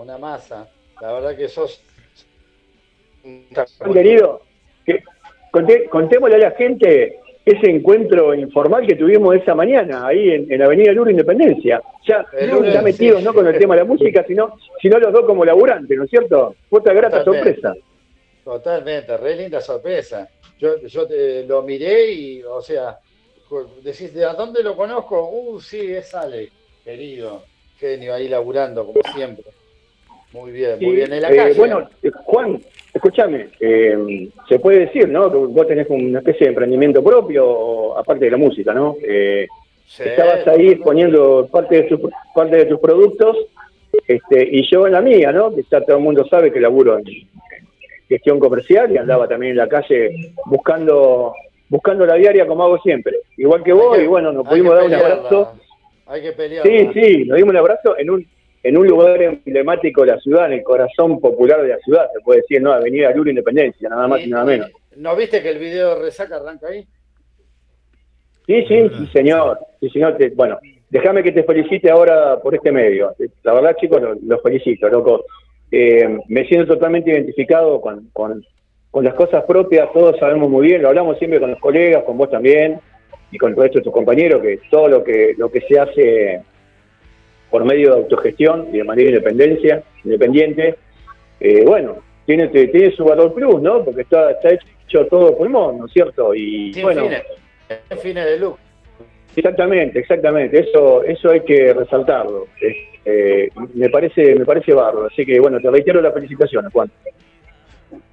una 0.00 0.18
masa. 0.18 0.68
La 1.00 1.12
verdad 1.12 1.36
que 1.36 1.48
sos. 1.48 1.82
Querido, 3.92 4.42
que 4.84 5.02
conté- 5.50 5.88
contémosle 5.88 6.36
a 6.36 6.38
la 6.38 6.50
gente 6.52 7.18
ese 7.44 7.70
encuentro 7.70 8.34
informal 8.34 8.86
que 8.86 8.94
tuvimos 8.94 9.34
esa 9.34 9.54
mañana 9.54 10.06
ahí 10.06 10.30
en, 10.30 10.52
en 10.52 10.62
Avenida 10.62 10.92
Luro 10.92 11.10
Independencia. 11.10 11.80
Ya, 12.06 12.26
metidos 12.82 13.20
sí. 13.20 13.24
no 13.24 13.32
con 13.32 13.46
el 13.46 13.58
tema 13.58 13.74
de 13.74 13.80
la 13.82 13.86
música, 13.86 14.24
sino, 14.26 14.56
sino 14.82 14.98
los 14.98 15.12
dos 15.12 15.24
como 15.24 15.44
laburantes, 15.44 15.96
¿no 15.96 16.04
es 16.04 16.10
cierto? 16.10 16.54
Fue 16.68 16.80
otra 16.80 16.92
grata 16.92 17.24
Totalmente. 17.24 17.60
sorpresa. 17.60 17.86
Totalmente, 18.44 19.16
re 19.16 19.36
linda 19.36 19.60
sorpresa. 19.60 20.28
Yo, 20.58 20.78
yo 20.86 21.06
te- 21.06 21.44
lo 21.44 21.62
miré 21.62 22.12
y, 22.12 22.42
o 22.42 22.60
sea, 22.60 22.98
decís, 23.82 24.12
¿de 24.12 24.24
a 24.24 24.34
dónde 24.34 24.62
lo 24.62 24.76
conozco? 24.76 25.30
Uh, 25.30 25.60
sí, 25.60 25.92
es 25.92 26.14
Ale, 26.14 26.50
querido, 26.84 27.44
genio 27.78 28.12
ahí 28.14 28.28
laburando, 28.28 28.84
como 28.86 29.00
siempre. 29.14 29.44
Muy 30.32 30.52
bien, 30.52 30.78
muy 30.80 30.96
bien. 30.96 31.12
En 31.12 31.22
la 31.22 31.32
eh, 31.32 31.36
calle. 31.36 31.54
bueno, 31.54 31.88
eh, 32.02 32.10
Juan, 32.24 32.62
escúchame, 32.98 33.48
eh, 33.60 34.28
se 34.48 34.58
puede 34.58 34.80
decir, 34.80 35.08
¿no? 35.08 35.30
Que 35.30 35.38
vos 35.38 35.66
tenés 35.66 35.88
una 35.88 36.18
especie 36.18 36.46
de 36.46 36.50
emprendimiento 36.50 37.02
propio, 37.02 37.96
aparte 37.96 38.26
de 38.26 38.30
la 38.30 38.36
música, 38.36 38.72
¿no? 38.74 38.96
Eh, 39.02 39.46
Sí, 39.90 40.02
estabas 40.04 40.46
ahí 40.46 40.68
exponiendo 40.68 41.48
parte 41.50 41.76
de, 41.76 41.82
tus 41.84 41.98
parte 42.34 42.56
de 42.56 42.66
tus 42.66 42.78
productos 42.78 43.38
este, 44.06 44.46
y 44.52 44.70
yo 44.70 44.86
en 44.86 44.92
la 44.92 45.00
mía, 45.00 45.32
¿no? 45.32 45.54
Que 45.54 45.62
ya 45.70 45.80
todo 45.80 45.96
el 45.96 46.02
mundo 46.02 46.26
sabe 46.28 46.52
que 46.52 46.60
laburo 46.60 46.98
en, 46.98 47.04
gestión 48.06 48.38
comercial 48.38 48.92
y 48.92 48.98
andaba 48.98 49.26
también 49.26 49.52
en 49.52 49.58
la 49.58 49.68
calle 49.68 50.10
buscando 50.44 51.32
buscando 51.70 52.04
la 52.06 52.14
diaria 52.16 52.46
como 52.46 52.64
hago 52.64 52.78
siempre. 52.78 53.16
Igual 53.38 53.62
que 53.62 53.72
vos, 53.72 53.96
que- 53.96 54.04
y 54.04 54.06
bueno, 54.06 54.30
nos 54.30 54.46
pudimos 54.46 54.74
dar 54.74 54.84
un 54.84 54.94
abrazo. 54.94 55.52
Hay 56.06 56.22
que 56.22 56.32
pelear. 56.32 56.66
Sí, 56.66 56.90
sí, 56.92 57.24
nos 57.24 57.36
dimos 57.36 57.50
un 57.50 57.56
abrazo 57.58 57.98
en 57.98 58.10
un 58.10 58.26
en 58.62 58.76
un 58.76 58.86
lugar 58.86 59.22
emblemático 59.22 60.02
de 60.02 60.08
la 60.08 60.18
ciudad, 60.20 60.46
en 60.46 60.54
el 60.54 60.62
corazón 60.62 61.20
popular 61.20 61.62
de 61.62 61.68
la 61.68 61.78
ciudad, 61.78 62.06
se 62.12 62.20
puede 62.20 62.40
decir, 62.40 62.60
¿no? 62.60 62.72
Avenida 62.72 63.12
Lula 63.12 63.30
Independencia, 63.30 63.88
nada 63.88 64.08
más 64.08 64.20
y 64.20 64.28
nada 64.28 64.44
menos. 64.44 64.70
¿No 64.96 65.14
viste 65.14 65.42
que 65.42 65.50
el 65.50 65.58
video 65.58 65.94
de 65.94 66.02
Resaca 66.02 66.36
arranca 66.36 66.68
ahí? 66.68 66.86
Sí, 68.46 68.64
sí, 68.66 68.90
sí, 68.98 69.06
señor. 69.12 69.58
Sí, 69.80 69.90
señor. 69.90 70.16
Te- 70.16 70.30
bueno, 70.30 70.58
déjame 70.90 71.22
que 71.22 71.32
te 71.32 71.44
felicite 71.44 71.90
ahora 71.90 72.40
por 72.40 72.54
este 72.54 72.72
medio. 72.72 73.14
La 73.42 73.52
verdad, 73.52 73.76
chicos, 73.78 74.00
los 74.00 74.22
lo 74.22 74.38
felicito, 74.40 74.88
loco. 74.88 75.24
Eh, 75.70 76.18
me 76.28 76.46
siento 76.46 76.74
totalmente 76.74 77.10
identificado 77.10 77.80
con, 77.80 78.08
con, 78.14 78.42
con 78.90 79.04
las 79.04 79.12
cosas 79.14 79.44
propias, 79.44 79.92
todos 79.92 80.18
sabemos 80.18 80.48
muy 80.48 80.66
bien, 80.66 80.80
lo 80.80 80.88
hablamos 80.88 81.18
siempre 81.18 81.38
con 81.38 81.50
los 81.50 81.60
colegas, 81.60 82.04
con 82.04 82.16
vos 82.16 82.30
también, 82.30 82.80
y 83.30 83.36
con 83.36 83.50
el 83.50 83.56
resto 83.58 83.78
de 83.78 83.84
tus 83.84 83.92
compañeros, 83.92 84.40
que 84.40 84.60
todo 84.70 84.88
lo 84.88 85.04
que, 85.04 85.34
lo 85.36 85.50
que 85.50 85.60
se 85.60 85.78
hace 85.78 86.40
por 87.50 87.64
medio 87.64 87.94
de 87.94 88.02
autogestión 88.02 88.68
y 88.72 88.78
de 88.78 88.84
manera 88.84 89.08
independencia, 89.08 89.82
independiente, 90.04 90.76
eh, 91.40 91.64
bueno, 91.64 91.98
tiene, 92.26 92.48
tiene 92.48 92.94
su 92.94 93.04
valor 93.04 93.32
plus, 93.32 93.62
¿no? 93.62 93.84
Porque 93.84 94.02
está, 94.02 94.32
está 94.32 94.50
hecho 94.50 95.06
todo 95.06 95.36
pulmón, 95.36 95.78
¿no 95.78 95.86
es 95.86 95.92
cierto? 95.92 96.34
Y 96.34 96.74
Sin 96.74 96.82
bueno, 96.82 97.02
fines, 97.02 97.22
sin 97.88 97.98
fines 97.98 98.24
de 98.24 98.38
lucro. 98.38 98.58
Exactamente, 99.36 100.00
exactamente. 100.00 100.58
Eso, 100.58 101.04
eso 101.04 101.30
hay 101.30 101.40
que 101.40 101.72
resaltarlo. 101.72 102.48
Eh, 103.04 103.48
me 103.74 103.88
parece, 103.88 104.34
me 104.34 104.44
parece 104.44 104.72
bárbaro. 104.72 105.06
Así 105.06 105.24
que 105.24 105.38
bueno, 105.38 105.60
te 105.60 105.70
reitero 105.70 106.02
las 106.02 106.12
felicitaciones, 106.12 106.72
Juan. 106.72 106.90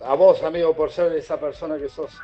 A 0.02 0.14
vos, 0.14 0.44
amigo, 0.44 0.76
por 0.76 0.91
ser 0.91 1.12
esa 1.14 1.40
persona 1.40 1.78
que 1.78 1.90
sos. 1.90 2.18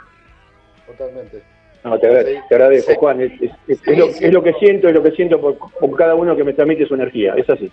Totalmente. 0.86 1.42
No, 1.84 1.99
te, 1.99 2.08
agra- 2.08 2.24
Sí, 2.24 2.36
te 2.49 2.56
agradezco, 2.56 2.91
sí. 2.91 2.98
Juan. 2.99 3.22
Es, 3.22 3.32
es- 3.41 3.52
es- 3.68 3.80
Sí, 3.80 3.91
es 3.91 3.98
lo, 3.98 4.08
sí. 4.08 4.26
es 4.26 4.32
lo 4.34 4.44
que 4.44 4.53
siento, 4.53 4.88
es 4.88 4.94
lo 4.94 5.02
que 5.03 5.12
siento 5.12 5.41
por, 5.41 5.58
por 5.58 5.95
cada 5.98 6.16
uno 6.16 6.36
que 6.36 6.44
me 6.44 6.53
transmite 6.53 6.86
su 6.86 6.94
energía. 6.95 7.34
Es 7.36 7.49
así. 7.49 7.72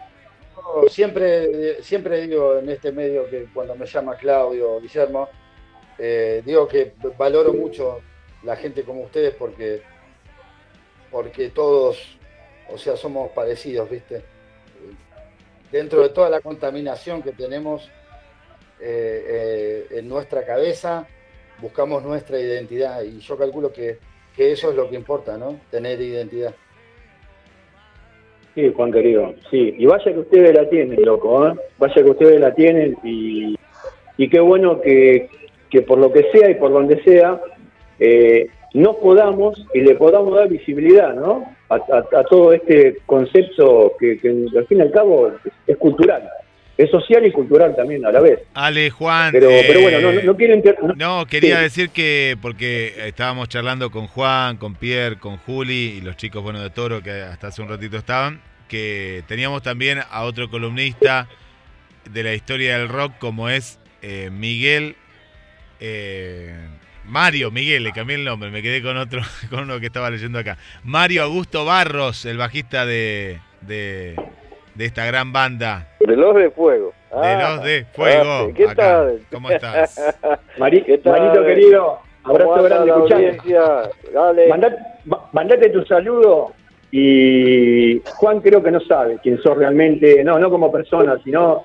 Yo 0.82 0.88
Siempre, 0.88 1.82
siempre 1.82 2.26
digo 2.26 2.58
en 2.58 2.68
este 2.70 2.92
medio 2.92 3.28
que 3.28 3.46
cuando 3.52 3.74
me 3.74 3.86
llama 3.86 4.16
Claudio 4.16 4.72
o 4.74 4.80
Guillermo, 4.80 5.28
eh, 5.98 6.42
digo 6.44 6.68
que 6.68 6.92
valoro 7.18 7.52
mucho 7.52 8.00
la 8.44 8.54
gente 8.56 8.82
como 8.82 9.02
ustedes 9.02 9.34
porque, 9.34 9.82
porque 11.10 11.48
todos, 11.50 12.16
o 12.70 12.78
sea, 12.78 12.96
somos 12.96 13.30
parecidos, 13.32 13.88
¿viste? 13.90 14.22
dentro 15.72 16.00
de 16.02 16.08
toda 16.10 16.30
la 16.30 16.40
contaminación 16.40 17.22
que 17.22 17.32
tenemos 17.32 17.90
eh, 18.80 19.84
eh, 19.90 19.98
en 19.98 20.08
nuestra 20.08 20.44
cabeza, 20.46 21.06
buscamos 21.60 22.02
nuestra 22.02 22.40
identidad 22.40 23.02
y 23.02 23.18
yo 23.20 23.36
calculo 23.36 23.72
que, 23.72 23.98
que 24.36 24.52
eso 24.52 24.70
es 24.70 24.76
lo 24.76 24.88
que 24.88 24.96
importa, 24.96 25.36
¿no? 25.36 25.58
Tener 25.70 26.00
identidad. 26.00 26.54
Sí, 28.54 28.72
Juan 28.74 28.92
querido, 28.92 29.34
sí. 29.50 29.74
Y 29.78 29.86
vaya 29.86 30.12
que 30.12 30.18
ustedes 30.18 30.54
la 30.54 30.68
tienen, 30.68 31.02
loco, 31.02 31.48
¿eh? 31.48 31.52
Vaya 31.78 31.94
que 31.94 32.10
ustedes 32.10 32.40
la 32.40 32.54
tienen 32.54 32.96
y, 33.04 33.56
y 34.16 34.28
qué 34.28 34.40
bueno 34.40 34.80
que, 34.80 35.28
que 35.70 35.82
por 35.82 35.98
lo 35.98 36.12
que 36.12 36.30
sea 36.32 36.50
y 36.50 36.54
por 36.54 36.72
donde 36.72 37.02
sea, 37.04 37.40
eh, 38.00 38.48
nos 38.74 38.96
podamos 38.96 39.64
y 39.74 39.80
le 39.80 39.94
podamos 39.94 40.34
dar 40.34 40.48
visibilidad, 40.48 41.14
¿no? 41.14 41.44
A, 41.70 42.24
todo 42.24 42.52
este 42.52 42.98
concepto 43.04 43.92
que, 43.98 44.18
que 44.18 44.28
al 44.56 44.66
fin 44.66 44.78
y 44.78 44.82
al 44.82 44.90
cabo 44.90 45.30
es 45.66 45.76
cultural. 45.76 46.28
Es 46.78 46.90
social 46.90 47.26
y 47.26 47.32
cultural 47.32 47.74
también 47.76 48.06
a 48.06 48.12
la 48.12 48.20
vez. 48.20 48.38
Ale, 48.54 48.88
Juan. 48.90 49.32
Pero, 49.32 49.50
eh, 49.50 49.64
pero 49.66 49.80
bueno, 49.82 50.00
no, 50.00 50.12
no- 50.12 50.22
no 50.22 50.36
quiero... 50.36 50.54
inter- 50.54 50.78
no- 50.80 50.94
No, 50.94 51.26
quería 51.26 51.56
Sí. 51.56 51.62
decir 51.62 51.90
que, 51.90 52.38
porque 52.40 52.94
estábamos 53.08 53.48
charlando 53.48 53.90
con 53.90 54.06
Juan, 54.06 54.56
con 54.58 54.76
Pierre, 54.76 55.18
con 55.18 55.38
Juli 55.38 55.96
y 55.98 56.00
los 56.00 56.16
chicos, 56.16 56.40
bueno, 56.42 56.60
de 56.62 56.70
Toro, 56.70 57.02
que 57.02 57.10
hasta 57.22 57.48
hace 57.48 57.62
un 57.62 57.68
ratito 57.68 57.96
estaban, 57.96 58.40
que 58.68 59.24
teníamos 59.26 59.62
también 59.62 59.98
a 60.08 60.22
otro 60.22 60.48
columnista 60.50 61.28
de 62.08 62.22
la 62.22 62.32
historia 62.34 62.78
del 62.78 62.88
rock, 62.88 63.18
como 63.18 63.48
es 63.50 63.80
eh, 64.02 64.30
Miguel, 64.32 64.94
eh, 65.80 66.54
Mario, 67.04 67.50
Miguel, 67.50 67.82
le 67.84 67.92
cambié 67.92 68.16
el 68.16 68.24
nombre, 68.24 68.50
me 68.50 68.62
quedé 68.62 68.82
con 68.82 68.96
otro, 68.96 69.20
con 69.50 69.60
uno 69.64 69.80
que 69.80 69.86
estaba 69.86 70.10
leyendo 70.10 70.38
acá. 70.38 70.58
Mario 70.84 71.24
Augusto 71.24 71.64
Barros, 71.64 72.24
el 72.24 72.36
bajista 72.36 72.86
de, 72.86 73.40
de, 73.62 74.14
de 74.76 74.84
esta 74.84 75.04
gran 75.06 75.32
banda. 75.32 75.87
De 76.08 76.16
los 76.16 76.34
de 76.34 76.50
fuego. 76.50 76.92
De 77.10 77.36
los 77.42 77.62
de 77.64 77.84
fuego, 77.92 78.22
ah, 78.24 78.46
¿Qué 78.54 78.64
acá. 78.64 78.74
tal? 78.74 79.20
¿Cómo 79.30 79.50
estás? 79.50 80.16
Mari- 80.58 80.82
¿Qué 80.84 80.98
tal? 80.98 81.20
Marito 81.20 81.44
querido, 81.44 81.98
abrazo 82.24 82.50
¿Cómo 82.50 82.64
anda 82.66 82.84
grande, 82.84 83.28
escuchame. 83.28 83.90
Dale. 84.12 84.48
Mandate, 84.48 84.76
ma- 85.04 85.28
mandate 85.32 85.68
tu 85.70 85.84
saludo 85.84 86.52
y 86.90 88.00
Juan 88.16 88.40
creo 88.40 88.62
que 88.62 88.70
no 88.70 88.80
sabe 88.80 89.18
quién 89.22 89.40
sos 89.42 89.56
realmente, 89.56 90.22
no, 90.24 90.38
no 90.38 90.48
como 90.50 90.72
persona, 90.72 91.18
sino 91.22 91.64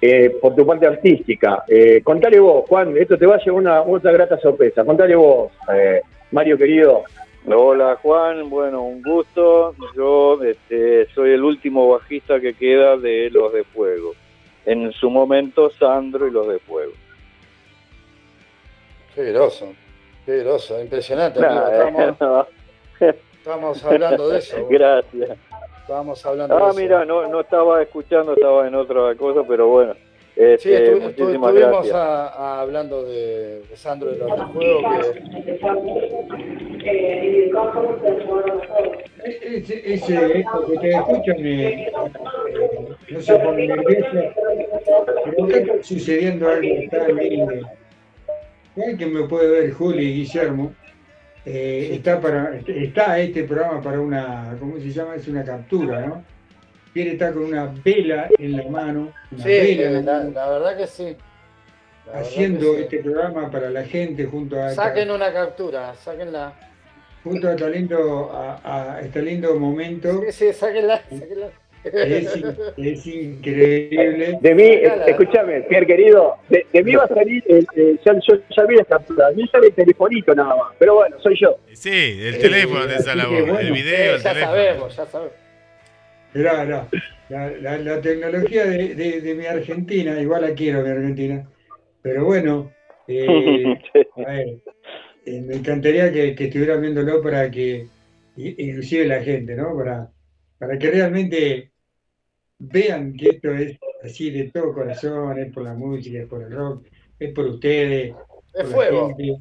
eh, 0.00 0.30
por 0.40 0.54
tu 0.54 0.64
parte 0.66 0.86
artística. 0.86 1.64
Eh, 1.68 2.00
contale 2.04 2.38
vos, 2.38 2.64
Juan, 2.68 2.96
esto 2.96 3.16
te 3.18 3.26
va 3.26 3.36
a 3.36 3.38
llevar 3.38 3.60
una 3.60 3.82
otra 3.82 4.12
grata 4.12 4.38
sorpresa. 4.38 4.84
Contale 4.84 5.14
vos, 5.16 5.50
eh, 5.74 6.00
Mario 6.30 6.56
querido. 6.56 7.02
Hola 7.46 7.98
Juan, 8.00 8.48
bueno, 8.48 8.82
un 8.82 9.02
gusto. 9.02 9.74
Yo 9.96 10.40
este, 10.42 11.06
soy 11.12 11.30
el 11.32 11.42
último 11.42 11.88
bajista 11.88 12.40
que 12.40 12.54
queda 12.54 12.96
de 12.96 13.30
Los 13.30 13.52
de 13.52 13.64
Fuego. 13.64 14.14
En 14.64 14.92
su 14.92 15.10
momento 15.10 15.70
Sandro 15.70 16.28
y 16.28 16.30
Los 16.30 16.46
de 16.46 16.58
Fuego. 16.60 16.92
Qué 19.14 19.24
groso, 19.32 19.72
qué 20.24 20.38
groso, 20.38 20.80
impresionante. 20.80 21.40
Nah, 21.40 21.82
amigo. 21.88 22.16
No. 22.20 22.46
estábamos 23.00 23.84
hablando 23.84 24.28
de 24.28 24.38
eso. 24.38 24.56
Gracias. 24.70 25.36
Estábamos 25.80 26.24
hablando 26.24 26.56
de 26.56 26.62
Ah, 26.62 26.68
eso. 26.70 26.78
mira, 26.78 27.04
no, 27.04 27.26
no 27.26 27.40
estaba 27.40 27.82
escuchando, 27.82 28.34
estaba 28.34 28.68
en 28.68 28.76
otra 28.76 29.14
cosa, 29.16 29.40
pero 29.46 29.66
bueno. 29.66 29.94
Este, 30.34 30.58
Sí, 30.86 31.00
muchísimas 31.00 31.10
estuvimos 31.10 31.52
gracias. 31.54 31.94
a- 31.94 32.28
a- 32.28 32.60
hablando 32.62 33.04
de, 33.04 33.62
de 33.68 33.76
Sandro 33.76 34.10
de 34.12 34.18
los 34.18 34.28
del 34.30 34.46
Fuego, 34.48 34.80
que 36.82 37.50
Ese, 39.24 39.94
ese 39.94 40.38
eco 40.40 40.66
que 40.66 40.72
ustedes 40.72 40.94
escuchan 40.96 41.42
me, 41.42 41.68
eh, 41.84 41.92
no 43.10 43.20
se 43.20 43.34
pone 43.38 43.66
nervioso, 43.68 44.10
pero 45.24 45.44
acá 45.44 45.56
está 45.58 45.82
sucediendo 45.82 46.48
algo 46.48 46.68
tan 46.90 47.16
lindo. 47.16 47.52
Igual 48.76 48.98
que 48.98 49.06
me 49.06 49.22
puede 49.28 49.48
ver 49.50 49.72
Juli 49.72 50.02
y 50.04 50.14
Guillermo, 50.24 50.72
eh, 51.44 51.90
está 51.92 52.20
para 52.20 52.58
está 52.66 53.18
este 53.18 53.44
programa 53.44 53.80
para 53.82 54.00
una, 54.00 54.56
¿cómo 54.58 54.78
se 54.78 54.90
llama? 54.90 55.14
Es 55.14 55.28
una 55.28 55.44
captura, 55.44 56.06
¿no? 56.06 56.24
Quiere 56.92 57.12
estar 57.12 57.32
con 57.32 57.44
una 57.44 57.72
vela 57.84 58.28
en 58.38 58.56
la 58.56 58.64
mano, 58.68 59.12
una 59.30 59.42
sí, 59.42 59.48
vela 59.48 59.82
en 59.84 59.92
la 59.94 60.00
la, 60.12 60.18
mano, 60.18 60.30
la 60.34 60.50
verdad 60.50 60.76
que 60.76 60.86
sí. 60.86 61.16
La 62.12 62.20
haciendo 62.20 62.72
que 62.72 62.76
sí. 62.78 62.82
este 62.82 62.98
programa 62.98 63.50
para 63.50 63.70
la 63.70 63.84
gente 63.84 64.24
junto 64.26 64.56
a 64.60 64.70
esta- 64.70 64.84
Saquen 64.84 65.10
una 65.10 65.32
captura, 65.32 65.94
sáquenla. 65.94 66.52
junto 67.24 67.48
a 67.48 67.52
este 67.52 67.70
lindo, 67.70 68.30
a, 68.32 68.96
a 68.96 69.00
este 69.00 69.22
lindo 69.22 69.54
momento. 69.54 70.20
Sí, 70.26 70.32
sí, 70.32 70.52
sáquenla, 70.52 71.00
sáquenla. 71.08 71.48
Es, 71.84 72.36
in- 72.36 72.56
es 72.76 73.06
increíble. 73.08 74.38
De 74.40 74.54
mí, 74.54 74.62
eh, 74.62 74.92
escúchame, 75.08 75.62
Pierre 75.62 75.84
querido, 75.86 76.36
de, 76.48 76.64
de 76.72 76.82
mí 76.84 76.94
va 76.94 77.04
a 77.04 77.08
salir, 77.08 77.42
el, 77.48 77.66
el- 77.74 77.98
ya, 78.04 78.12
yo 78.14 78.34
ya 78.56 78.64
vi 78.66 78.76
las 78.76 78.86
capturas, 78.86 79.34
mí 79.34 79.48
sale 79.50 79.68
el 79.68 79.72
telefonito 79.74 80.32
nada 80.34 80.54
más, 80.54 80.74
pero 80.78 80.94
bueno, 80.96 81.16
soy 81.20 81.36
yo. 81.40 81.56
Sí, 81.72 82.18
el 82.22 82.38
teléfono 82.38 82.86
te 82.86 82.98
sale 83.00 83.22
la 83.24 83.60
el 83.60 83.72
video, 83.72 84.14
el 84.16 84.22
ya 84.22 84.32
teléfono. 84.32 84.56
sabemos, 84.56 84.96
ya 84.96 85.06
sabemos. 85.06 85.32
Mirá, 86.34 86.64
mirá, 86.64 86.88
la, 87.28 87.50
la- 87.50 87.78
la 87.78 88.00
tecnología 88.00 88.64
de, 88.66 88.94
de- 88.94 89.20
de 89.20 89.34
mi 89.34 89.46
Argentina, 89.46 90.20
igual 90.20 90.42
la 90.42 90.54
quiero 90.54 90.82
mi 90.82 90.88
Argentina, 90.90 91.48
pero 92.02 92.24
bueno, 92.24 92.72
eh, 93.08 93.78
a 94.16 94.30
ver, 94.30 94.48
eh, 95.26 95.40
me 95.42 95.54
encantaría 95.56 96.12
que, 96.12 96.34
que 96.34 96.44
estuvieran 96.44 96.80
viéndolo 96.80 97.22
para 97.22 97.50
que, 97.50 97.86
inclusive 98.36 99.06
la 99.06 99.22
gente, 99.22 99.54
¿no? 99.54 99.76
Para, 99.76 100.10
para 100.58 100.78
que 100.78 100.90
realmente 100.90 101.72
vean 102.58 103.14
que 103.14 103.30
esto 103.30 103.52
es 103.54 103.76
así 104.02 104.30
de 104.30 104.50
todo 104.50 104.72
corazón, 104.72 105.38
es 105.38 105.52
por 105.52 105.64
la 105.64 105.74
música, 105.74 106.18
es 106.20 106.26
por 106.28 106.42
el 106.42 106.52
rock, 106.52 106.86
es 107.18 107.32
por 107.32 107.46
ustedes, 107.46 108.14
Es 108.54 108.64
por 108.64 108.64
la 108.64 108.72
fuego. 108.76 109.16
gente, 109.16 109.36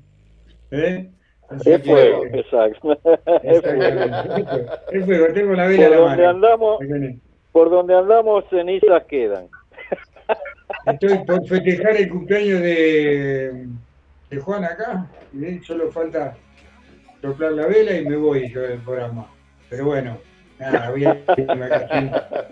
¿eh? 0.72 1.11
Es 1.57 1.64
que- 1.64 1.80
fuego, 1.80 2.26
exacto. 2.26 2.91
Es 3.44 3.61
fuego. 3.61 3.84
Exactamente. 3.84 4.72
Es 4.91 5.06
fuego, 5.06 5.26
tengo 5.34 5.53
la 5.53 5.68
vela 5.68 5.88
Por 5.88 5.91
la 5.91 5.98
donde 5.98 6.18
mano. 6.23 6.30
andamos, 6.30 6.80
por 7.52 7.69
donde 7.69 7.95
andamos 7.95 8.45
cenizas 8.49 9.03
quedan. 9.06 9.48
Estoy 10.86 11.18
por 11.26 11.45
festejar 11.48 11.95
el 11.98 12.10
cumpleaños 12.10 12.61
de, 12.61 13.65
de 14.30 14.38
Juan 14.40 14.64
acá. 14.64 15.06
Solo 15.64 15.91
falta 15.91 16.36
soplar 17.22 17.52
la 17.52 17.68
vela 17.68 17.98
y 17.98 18.06
me 18.06 18.15
voy 18.15 18.49
yo 18.52 18.61
del 18.61 18.80
programa. 18.80 19.28
Pero 19.69 19.86
bueno, 19.86 20.18
nada, 20.60 20.90
voy 20.90 21.06
a 21.06 21.18
irme 21.38 21.65
acá. 21.65 21.88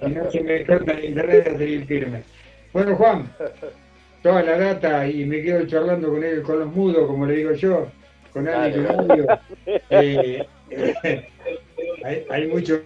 Si, 0.01 0.09
no 0.13 0.31
se 0.31 0.41
me 0.43 0.65
corta 0.65 0.91
el 0.93 1.05
internet, 1.05 1.47
a 1.53 1.57
seguir 1.57 1.85
firme. 1.85 2.23
Bueno, 2.73 2.95
Juan, 2.95 3.31
toda 4.21 4.43
la 4.43 4.57
data 4.57 5.07
y 5.07 5.25
me 5.25 5.41
quedo 5.41 5.65
charlando 5.65 6.09
con 6.09 6.23
él, 6.23 6.43
con 6.43 6.59
los 6.59 6.67
mudos, 6.73 7.07
como 7.07 7.25
le 7.25 7.33
digo 7.35 7.53
yo, 7.53 7.87
con 8.31 8.45
Dale. 8.45 8.73
Tunario. 8.73 9.25
Eh, 9.91 10.45
hay, 12.03 12.25
hay 12.29 12.47
mucho 12.47 12.81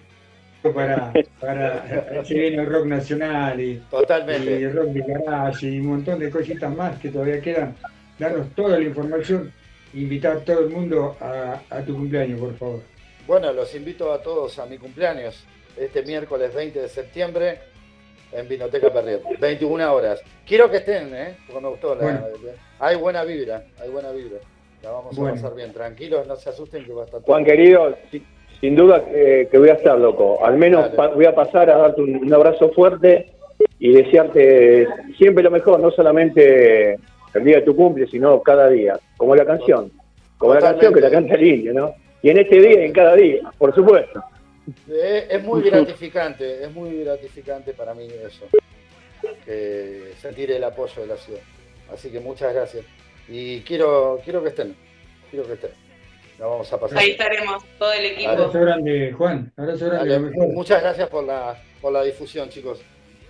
para, 0.73 1.11
para 1.39 2.23
se 2.25 2.33
viene 2.33 2.61
el 2.63 2.69
rock 2.69 2.85
nacional 2.85 3.59
y, 3.59 3.75
Totalmente. 3.89 4.59
y 4.59 4.63
el 4.63 4.73
rock 4.73 4.87
de 4.89 5.01
garage 5.01 5.67
y 5.67 5.79
un 5.79 5.87
montón 5.87 6.19
de 6.19 6.29
cositas 6.29 6.73
más 6.75 6.97
que 6.99 7.09
todavía 7.09 7.41
quedan. 7.41 7.75
Danos 8.19 8.47
toda 8.55 8.77
la 8.77 8.85
información, 8.85 9.51
invitar 9.93 10.37
a 10.37 10.39
todo 10.39 10.59
el 10.61 10.69
mundo 10.69 11.17
a, 11.19 11.61
a 11.69 11.81
tu 11.81 11.93
cumpleaños, 11.95 12.39
por 12.39 12.55
favor. 12.57 12.81
Bueno, 13.27 13.51
los 13.53 13.73
invito 13.75 14.11
a 14.13 14.21
todos 14.21 14.59
a 14.59 14.65
mi 14.65 14.77
cumpleaños, 14.77 15.43
este 15.77 16.03
miércoles 16.03 16.53
20 16.53 16.81
de 16.81 16.89
septiembre, 16.89 17.59
en 18.31 18.47
Vinoteca 18.47 18.91
Perrier, 18.91 19.21
21 19.39 19.93
horas. 19.93 20.21
Quiero 20.45 20.69
que 20.69 20.77
estén, 20.77 21.13
¿eh? 21.15 21.37
Porque 21.47 21.61
me 21.61 21.69
gustó. 21.69 21.95
La, 21.95 22.01
Bueno. 22.03 22.25
hay 22.79 22.95
buena 22.95 23.23
vibra, 23.23 23.63
hay 23.81 23.89
buena 23.89 24.11
vibra. 24.11 24.39
La 24.83 24.91
vamos 24.91 25.15
Bueno. 25.15 25.31
a 25.31 25.35
pasar 25.41 25.55
bien, 25.55 25.71
tranquilos, 25.73 26.27
no 26.27 26.35
se 26.35 26.49
asusten 26.49 26.83
que 26.85 26.91
va 26.93 27.03
a 27.03 27.05
estar 27.05 27.21
todo 27.21 27.27
Juan 27.27 27.43
bien. 27.43 27.55
querido, 27.57 27.95
si- 28.11 28.23
sin 28.59 28.75
duda 28.75 29.03
que, 29.05 29.47
que 29.49 29.57
voy 29.57 29.69
a 29.69 29.73
estar, 29.73 29.97
loco. 29.97 30.43
Al 30.45 30.57
menos 30.57 30.89
pa- 30.89 31.07
voy 31.09 31.25
a 31.25 31.33
pasar 31.35 31.69
a 31.69 31.77
darte 31.77 32.01
un, 32.01 32.15
un 32.17 32.33
abrazo 32.33 32.69
fuerte 32.71 33.31
y 33.79 33.93
desearte 33.93 34.87
siempre 35.17 35.43
lo 35.43 35.51
mejor, 35.51 35.79
no 35.79 35.89
solamente 35.91 36.93
el 37.33 37.43
día 37.43 37.57
de 37.57 37.61
tu 37.63 37.75
cumple, 37.75 38.07
sino 38.07 38.41
cada 38.41 38.69
día, 38.69 38.99
como 39.17 39.35
la 39.35 39.45
canción. 39.45 39.91
Como 40.37 40.53
la 40.53 40.59
canción 40.59 40.93
que 40.93 40.99
la 41.01 41.09
canta 41.09 41.35
el 41.35 41.43
indio, 41.47 41.73
¿no? 41.73 41.93
Y 42.21 42.29
en 42.29 42.39
este 42.39 42.59
día 42.59 42.81
y 42.81 42.85
en 42.85 42.91
cada 42.93 43.15
día, 43.15 43.41
por 43.57 43.73
supuesto. 43.73 44.21
Eh, 44.89 45.27
Es 45.29 45.43
muy 45.43 45.61
gratificante, 45.61 46.63
es 46.63 46.73
muy 46.73 47.03
gratificante 47.03 47.73
para 47.73 47.93
mí 47.93 48.07
eso, 48.07 48.45
que 49.45 50.11
sentir 50.21 50.51
el 50.51 50.63
apoyo 50.63 51.01
de 51.01 51.07
la 51.07 51.15
ciudad. 51.17 51.39
Así 51.93 52.09
que 52.09 52.19
muchas 52.19 52.53
gracias. 52.53 52.85
Y 53.27 53.61
quiero, 53.61 54.19
quiero 54.23 54.41
que 54.43 54.49
estén, 54.49 54.75
quiero 55.31 55.47
que 55.47 55.53
estén. 55.53 55.71
La 56.39 56.47
vamos 56.47 56.71
a 56.73 56.79
pasar. 56.79 56.97
Ahí 56.97 57.11
estaremos, 57.11 57.63
todo 57.77 57.93
el 57.93 58.05
equipo. 58.05 58.31
Abrazo 58.31 58.59
grande, 58.59 59.13
Juan. 59.13 59.51
Abrazo 59.55 59.85
grande, 59.85 60.09
Dale, 60.09 60.19
mejor. 60.19 60.47
muchas 60.53 60.81
gracias 60.81 61.07
por 61.09 61.23
la, 61.23 61.55
por 61.81 61.93
la 61.93 62.03
difusión, 62.03 62.49
chicos. 62.49 62.81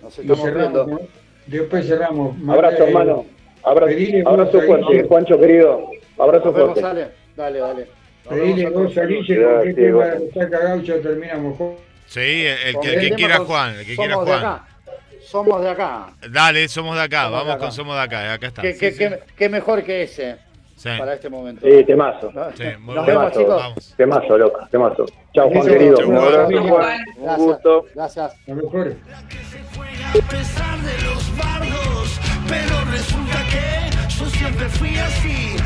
Nos 0.02 0.18
estamos 0.18 0.42
cerramos, 0.44 0.72
viendo. 0.86 0.86
¿no? 0.86 1.08
Después 1.46 1.86
cerramos. 1.86 2.36
Abrazo, 2.48 2.82
Eh, 2.84 2.86
hermano. 2.88 3.26
Abrazo, 3.62 3.94
abrazo 4.26 4.60
fuerte, 4.62 4.86
Guille. 4.92 5.04
Juancho 5.08 5.38
querido. 5.38 5.90
Abrazo 6.18 6.44
Nos 6.46 6.54
vemos, 6.54 6.72
fuerte. 6.80 6.88
Ale. 7.02 7.08
Dale, 7.36 7.58
dale. 7.58 7.86
Nos 8.24 8.34
Pedile 8.34 8.70
vos 8.70 8.96
a. 8.98 9.04
Guille, 9.04 9.36
porque 9.42 9.68
este 9.70 9.82
tema 9.82 10.04
de 10.06 10.30
Saca 10.32 10.58
Gaucho 10.58 11.00
terminamos. 11.00 11.58
Sí, 12.06 12.20
el, 12.46 12.56
que- 12.56 12.68
el 12.68 12.74
Con 12.74 12.82
que 12.82 12.92
el 12.94 13.00
tema 13.00 13.16
quiera 13.16 13.36
con- 13.38 13.46
Juan, 13.46 13.74
el 13.78 13.86
que 13.86 13.96
quiera 13.96 14.14
Juan. 14.16 14.60
Somos 15.34 15.60
de 15.62 15.68
acá. 15.70 16.06
Dale, 16.30 16.68
somos 16.68 16.94
de 16.94 17.02
acá, 17.02 17.24
Somos 17.24 17.30
de 17.32 17.36
vamos 17.38 17.54
acá. 17.54 17.64
con 17.64 17.72
Somos 17.72 17.96
de 17.96 18.02
acá, 18.02 18.32
acá 18.34 18.46
está. 18.46 18.62
¿Qué, 18.62 18.72
Sí, 18.74 18.78
qué- 18.78 18.92
sí. 18.92 18.98
qué- 18.98 19.20
qué 19.36 19.48
mejor 19.48 19.82
que 19.82 20.02
ese 20.04 20.36
Sí. 20.76 20.90
para 20.96 21.14
este 21.14 21.28
momento? 21.28 21.66
Sí, 21.66 21.82
temazo. 21.84 22.30
Sí, 22.56 22.62
muy 22.78 22.94
Nos 22.94 23.04
bueno. 23.04 23.20
vemos, 23.20 23.32
chicos. 23.32 23.56
Vamos. 23.56 23.94
Temazo, 23.96 24.38
loca, 24.38 24.68
temazo. 24.70 25.06
Chao, 25.34 25.50
Juan, 25.50 25.66
querido. 25.66 25.96
chau, 25.96 26.08
Un 26.08 26.16
Juan. 26.16 26.28
abrazo. 26.28 26.50
Chau, 26.52 26.68
Juan. 26.68 26.98
Gracias. 27.16 27.38
gusto. 27.38 27.86
Gracias. 27.96 28.32
Lo 28.46 28.54
mejor. 28.54 28.96
A 30.06 30.30
pesar 30.30 30.78
de 30.78 31.02
los 31.02 31.36
bardos, 31.36 32.20
pero 32.48 32.84
resulta 32.92 33.38
que 33.50 34.14
yo 34.16 34.26
siempre 34.26 34.68
fui 34.68 34.96
así 34.98 35.56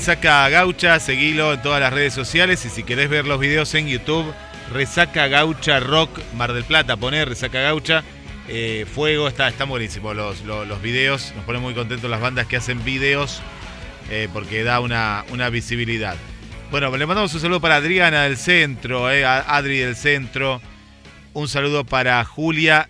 Resaca 0.00 0.48
Gaucha, 0.48 0.98
seguilo 0.98 1.52
en 1.52 1.60
todas 1.60 1.78
las 1.78 1.92
redes 1.92 2.14
sociales 2.14 2.64
y 2.64 2.70
si 2.70 2.84
querés 2.84 3.10
ver 3.10 3.26
los 3.26 3.38
videos 3.38 3.74
en 3.74 3.86
YouTube, 3.86 4.32
Resaca 4.72 5.28
Gaucha 5.28 5.78
Rock 5.78 6.20
Mar 6.36 6.54
del 6.54 6.64
Plata, 6.64 6.96
poné 6.96 7.26
Resaca 7.26 7.60
Gaucha, 7.60 8.02
eh, 8.48 8.86
Fuego, 8.90 9.28
está, 9.28 9.46
están 9.48 9.68
buenísimos 9.68 10.16
los, 10.16 10.40
los, 10.44 10.66
los 10.66 10.80
videos, 10.80 11.34
nos 11.36 11.44
ponen 11.44 11.60
muy 11.60 11.74
contentos 11.74 12.10
las 12.10 12.22
bandas 12.22 12.46
que 12.46 12.56
hacen 12.56 12.82
videos 12.82 13.42
eh, 14.10 14.26
porque 14.32 14.62
da 14.62 14.80
una, 14.80 15.26
una 15.32 15.50
visibilidad. 15.50 16.16
Bueno, 16.70 16.96
le 16.96 17.04
mandamos 17.04 17.34
un 17.34 17.40
saludo 17.40 17.60
para 17.60 17.76
Adriana 17.76 18.22
del 18.22 18.38
Centro, 18.38 19.12
eh, 19.12 19.26
Adri 19.26 19.80
del 19.80 19.96
Centro, 19.96 20.62
un 21.34 21.46
saludo 21.46 21.84
para 21.84 22.24
Julia, 22.24 22.88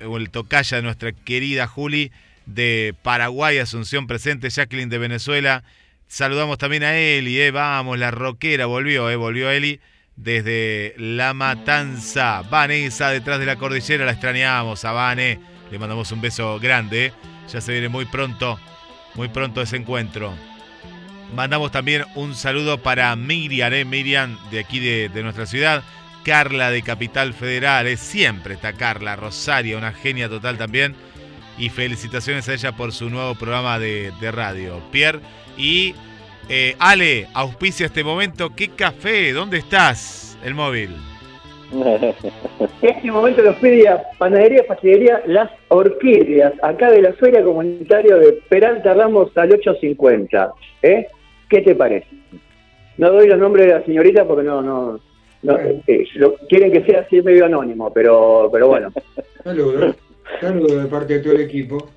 o 0.00 0.16
el 0.16 0.30
tocaya 0.30 0.80
nuestra 0.80 1.10
querida 1.10 1.66
Juli 1.66 2.12
de 2.46 2.94
Paraguay, 3.02 3.58
Asunción 3.58 4.06
presente, 4.06 4.48
Jacqueline 4.48 4.90
de 4.90 4.98
Venezuela. 4.98 5.64
Saludamos 6.08 6.58
también 6.58 6.84
a 6.84 6.96
Eli, 6.96 7.40
eh, 7.40 7.50
vamos, 7.50 7.98
la 7.98 8.10
rockera 8.10 8.66
volvió, 8.66 9.10
eh, 9.10 9.16
volvió 9.16 9.50
Eli 9.50 9.80
desde 10.14 10.94
La 10.98 11.34
Matanza. 11.34 12.42
Vanessa 12.48 13.10
detrás 13.10 13.40
de 13.40 13.46
la 13.46 13.56
cordillera, 13.56 14.04
la 14.04 14.12
extrañamos 14.12 14.84
a 14.84 14.92
Vane. 14.92 15.40
Le 15.70 15.78
mandamos 15.78 16.12
un 16.12 16.20
beso 16.20 16.60
grande, 16.60 17.06
eh. 17.06 17.12
ya 17.52 17.60
se 17.60 17.72
viene 17.72 17.88
muy 17.88 18.04
pronto, 18.04 18.58
muy 19.14 19.28
pronto 19.28 19.60
ese 19.60 19.76
encuentro. 19.76 20.32
Mandamos 21.34 21.72
también 21.72 22.04
un 22.14 22.36
saludo 22.36 22.78
para 22.78 23.14
Miriam, 23.16 23.88
Miriam 23.88 24.38
de 24.50 24.60
aquí 24.60 24.78
de, 24.78 25.22
nuestra 25.22 25.44
ciudad. 25.44 25.82
Carla 26.24 26.70
de 26.70 26.82
Capital 26.82 27.34
Federal, 27.34 27.96
siempre 27.98 28.54
está 28.54 28.72
Carla, 28.72 29.16
Rosario, 29.16 29.78
una 29.78 29.92
genia 29.92 30.28
total 30.28 30.56
también. 30.56 30.94
Y 31.58 31.70
felicitaciones 31.70 32.48
a 32.48 32.54
ella 32.54 32.72
por 32.72 32.92
su 32.92 33.08
nuevo 33.08 33.34
programa 33.34 33.78
de, 33.78 34.12
de 34.20 34.30
radio. 34.30 34.80
Pierre 34.90 35.20
y 35.56 35.94
eh, 36.48 36.76
Ale, 36.78 37.26
auspicia 37.34 37.86
este 37.86 38.04
momento. 38.04 38.50
¿Qué 38.54 38.68
café? 38.68 39.32
¿Dónde 39.32 39.58
estás? 39.58 40.38
El 40.44 40.54
móvil. 40.54 40.90
En 41.72 42.14
este 42.82 43.10
momento 43.10 43.42
los 43.42 43.56
pide 43.56 43.88
a 43.88 44.00
Panadería 44.18 44.64
Pastelería 44.68 45.20
Las 45.26 45.50
Orquídeas, 45.68 46.52
acá 46.62 46.90
de 46.90 47.02
la 47.02 47.12
Feria 47.14 47.42
Comunitaria 47.42 48.14
de 48.16 48.34
Peralta 48.48 48.94
Ramos 48.94 49.36
al 49.36 49.52
850. 49.52 50.52
¿Eh? 50.82 51.06
¿Qué 51.48 51.62
te 51.62 51.74
parece? 51.74 52.06
No 52.98 53.10
doy 53.10 53.26
los 53.28 53.38
nombres 53.38 53.66
de 53.66 53.72
la 53.72 53.84
señorita 53.84 54.24
porque 54.24 54.44
no, 54.44 54.62
no, 54.62 55.00
no, 55.42 55.58
eh, 55.58 56.06
lo- 56.14 56.36
quieren 56.48 56.70
que 56.70 56.84
sea 56.84 57.00
así 57.00 57.20
medio 57.22 57.46
anónimo, 57.46 57.92
pero, 57.92 58.48
pero 58.52 58.68
bueno. 58.68 58.92
Saludos. 60.40 60.82
De 60.82 60.88
parte 60.88 61.14
de 61.14 61.20
todo 61.20 61.32
el 61.34 61.40
equipo. 61.42 61.88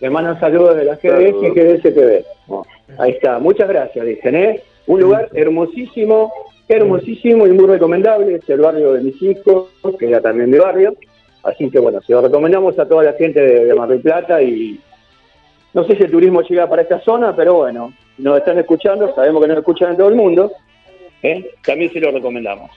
Le 0.00 0.10
mandan 0.10 0.38
saludos 0.38 0.76
de 0.76 0.84
la 0.84 0.96
GDS 0.96 1.42
y 1.42 1.50
GDS 1.50 1.82
TV. 1.82 2.24
Bueno, 2.46 2.66
ahí 2.98 3.12
está, 3.12 3.38
muchas 3.38 3.68
gracias, 3.68 4.04
dicen, 4.04 4.34
¿eh? 4.34 4.62
Un 4.86 5.00
lugar 5.00 5.30
hermosísimo, 5.32 6.32
hermosísimo 6.68 7.46
y 7.46 7.52
muy 7.52 7.66
recomendable, 7.66 8.36
es 8.36 8.48
el 8.48 8.60
barrio 8.60 8.92
de 8.92 9.00
mis 9.00 9.20
hijos, 9.22 9.70
que 9.98 10.08
era 10.08 10.20
también 10.20 10.50
de 10.50 10.60
barrio. 10.60 10.96
Así 11.42 11.70
que 11.70 11.78
bueno, 11.78 12.00
se 12.02 12.12
lo 12.12 12.20
recomendamos 12.20 12.78
a 12.78 12.86
toda 12.86 13.04
la 13.04 13.12
gente 13.14 13.40
de, 13.40 13.64
de 13.64 13.74
Mar 13.74 13.88
del 13.88 14.00
Plata 14.00 14.42
y 14.42 14.80
no 15.72 15.84
sé 15.84 15.96
si 15.96 16.02
el 16.02 16.10
turismo 16.10 16.42
llega 16.42 16.68
para 16.68 16.82
esta 16.82 17.00
zona, 17.00 17.34
pero 17.34 17.54
bueno, 17.54 17.92
nos 18.18 18.38
están 18.38 18.58
escuchando, 18.58 19.14
sabemos 19.14 19.42
que 19.42 19.48
nos 19.48 19.58
escuchan 19.58 19.90
en 19.90 19.96
todo 19.96 20.08
el 20.08 20.14
mundo, 20.14 20.52
¿eh? 21.22 21.50
también 21.64 21.92
se 21.92 22.00
lo 22.00 22.10
recomendamos. 22.10 22.70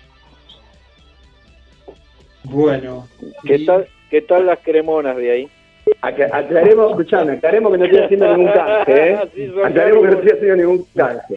Bueno. 2.43 3.07
¿Qué 3.43 3.59
tal, 3.59 3.87
¿Qué 4.09 4.21
tal 4.21 4.45
las 4.45 4.59
cremonas 4.59 5.15
de 5.17 5.31
ahí? 5.31 5.47
Acla- 6.01 6.29
Aclaremos, 6.31 6.91
escuchame, 6.91 7.33
aclaremos 7.33 7.71
que 7.71 7.77
no 7.77 7.85
estoy 7.85 7.99
haciendo 8.01 8.37
ningún 8.37 8.51
canje, 8.53 9.11
¿eh? 9.11 9.17
Sí, 9.35 9.53
Aclaremos 9.63 10.01
que 10.03 10.07
no 10.11 10.13
estoy 10.19 10.31
haciendo 10.31 10.55
ningún 10.55 10.85
canje. 10.95 11.35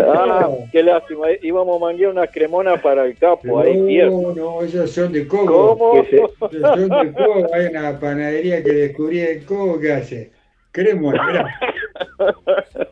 Ah, 0.00 0.48
qué 0.72 0.82
lástima. 0.82 1.26
Íbamos 1.42 1.76
a 1.80 1.84
manguear 1.86 2.10
unas 2.10 2.30
cremonas 2.30 2.80
para 2.80 3.04
el 3.04 3.16
capo 3.16 3.60
ahí, 3.60 3.80
Pierre. 3.86 4.10
No, 4.10 4.34
no, 4.34 4.62
ellos 4.62 4.90
son 4.90 5.12
de 5.12 5.26
coco. 5.28 5.76
¿Cómo? 5.78 6.02
Ellos 6.02 6.30
son 6.40 6.88
de 6.88 7.12
coco. 7.12 7.46
Hay 7.54 7.66
una 7.66 7.98
panadería 7.98 8.62
que 8.64 8.72
descubrí 8.72 9.20
el 9.20 9.44
coco 9.44 9.78
que 9.80 9.92
hace. 9.92 10.30
Cremona, 10.72 11.22
mirá. 11.26 11.60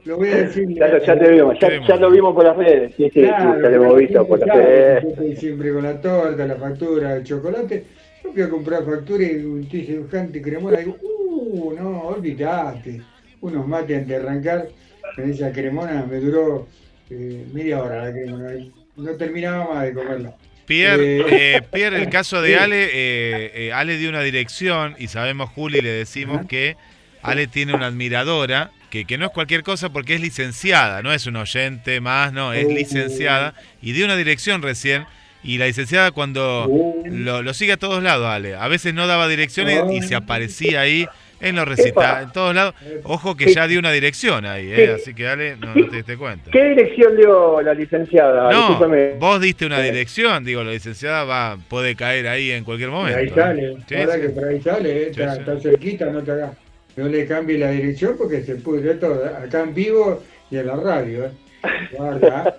Lo 0.05 0.17
voy 0.17 0.29
a 0.31 0.37
decir. 0.37 0.69
Ya, 0.71 1.19
te 1.19 1.29
vimos, 1.31 1.59
ya, 1.61 1.69
ya 1.87 1.97
lo 1.97 2.11
vimos 2.11 2.35
por 2.35 2.45
las 2.45 2.57
redes, 2.57 2.95
sí, 2.97 3.05
sí, 3.05 3.21
sí, 3.21 3.21
ya 3.23 3.45
lo 3.57 3.69
hemos 3.69 3.97
visto 3.99 4.27
por 4.27 4.39
las 4.47 4.57
redes. 4.57 5.01
Siempre, 5.03 5.37
siempre 5.37 5.73
con 5.75 5.83
la 5.83 6.01
torta, 6.01 6.47
la 6.47 6.55
factura, 6.57 7.17
el 7.17 7.25
chocolate. 7.25 7.85
Yo 8.25 8.33
fui 8.33 8.43
a 8.43 8.49
comprar 8.49 8.85
factura 8.85 9.23
y 9.23 9.37
un 9.37 9.69
dice 9.69 9.93
dibujante 9.93 10.41
cremona. 10.41 10.79
Digo, 10.79 10.97
uh, 11.03 11.75
no, 11.75 12.01
olvidate. 12.03 13.03
Unos 13.43 13.67
mates 13.69 13.99
antes 13.99 14.09
de 14.09 14.17
arrancar 14.17 14.69
con 15.15 15.31
esa 15.31 15.53
cremona. 15.53 16.07
Me 16.11 16.17
duró 16.17 16.67
eh, 17.11 17.45
media 17.53 17.83
hora 17.83 18.07
la 18.07 18.13
cremona. 18.13 18.51
No 18.97 19.11
terminaba 19.17 19.75
más 19.75 19.85
de 19.85 19.93
comerla. 19.93 20.35
Pierre, 20.65 21.19
Eh, 21.19 21.57
eh, 21.57 21.63
Pierre, 21.71 22.01
el 22.03 22.09
caso 22.09 22.41
de. 22.41 22.57
Ale, 22.59 22.89
eh, 22.93 23.73
Ale 23.75 23.99
dio 23.99 24.09
una 24.09 24.23
dirección 24.23 24.97
y 24.99 25.09
sabemos, 25.09 25.51
Juli, 25.51 25.83
le 25.83 25.91
decimos 25.91 26.47
que 26.47 26.77
Ale 27.23 27.47
tiene 27.47 27.75
una 27.75 27.87
admiradora, 27.87 28.71
que, 28.91 29.05
que 29.05 29.19
no 29.19 29.27
es 29.27 29.33
cualquier 29.33 29.63
cosa 29.63 29.91
porque 29.91 30.15
es 30.15 30.21
licenciada, 30.21 31.03
no 31.03 31.13
es 31.13 31.27
un 31.27 31.37
oyente 31.37 32.01
más, 32.01 32.33
no, 32.33 32.53
es 32.55 32.67
licenciada 32.67 33.55
y 33.83 33.93
dio 33.93 34.07
una 34.07 34.17
dirección 34.17 34.63
recién. 34.63 35.05
Y 35.45 35.59
la 35.59 35.67
licenciada 35.67 36.11
cuando 36.11 36.67
lo, 37.05 37.43
lo 37.43 37.55
sigue 37.55 37.73
a 37.73 37.77
todos 37.77 38.03
lados, 38.03 38.27
Ale. 38.27 38.55
A 38.57 38.67
veces 38.69 38.95
no 38.95 39.07
daba 39.07 39.29
direcciones 39.29 39.83
y 39.93 40.01
se 40.03 40.15
aparecía 40.15 40.81
ahí 40.81 41.07
en 41.41 41.57
los 41.57 41.69
recitales, 41.69 42.29
en 42.29 42.33
todos 42.33 42.55
lados. 42.55 42.75
Ojo 43.03 43.37
que 43.37 43.53
ya 43.53 43.67
dio 43.67 43.79
una 43.79 43.93
dirección 43.93 44.47
ahí, 44.47 44.73
¿eh? 44.73 44.95
así 44.97 45.13
que 45.13 45.29
Ale, 45.29 45.57
no, 45.57 45.75
no 45.75 45.89
te 45.89 45.97
diste 45.97 46.17
cuenta. 46.17 46.51
¿Qué 46.51 46.65
dirección 46.71 47.15
dio 47.19 47.61
la 47.61 47.75
licenciada? 47.75 48.51
No, 48.51 48.59
Discúlpame. 48.71 49.11
vos 49.19 49.39
diste 49.43 49.67
una 49.67 49.81
Eh. 49.81 49.91
dirección, 49.91 50.43
digo, 50.45 50.65
la 50.65 50.71
licenciada 50.71 51.25
va, 51.25 51.59
puede 51.69 51.95
caer 51.95 52.27
ahí 52.29 52.51
en 52.51 52.65
cualquier 52.65 52.89
Por 52.89 53.01
momento. 53.01 53.19
ahí 53.19 53.29
sale, 53.29 53.77
Sí, 53.87 53.95
ahora 53.97 54.19
que 54.21 54.29
por 54.31 54.45
ahí 54.49 54.61
sale, 54.63 55.03
eh, 55.03 55.11
está 55.11 55.61
cerquita, 55.61 56.07
no 56.07 56.23
te 56.23 56.31
hagas. 56.31 56.53
No 56.97 57.09
le 57.09 57.27
cambie 57.27 57.59
la 57.59 57.71
dirección 57.73 58.15
porque 58.17 58.41
se 58.43 58.55
pudre 58.55 58.95
todo, 58.95 59.23
acá 59.27 59.61
en 59.63 59.75
vivo 59.75 60.23
y 60.51 60.57
en 60.57 60.67
la 60.69 60.77
radio. 60.77 61.27
eh. 61.27 61.31
Guarda. 61.93 62.57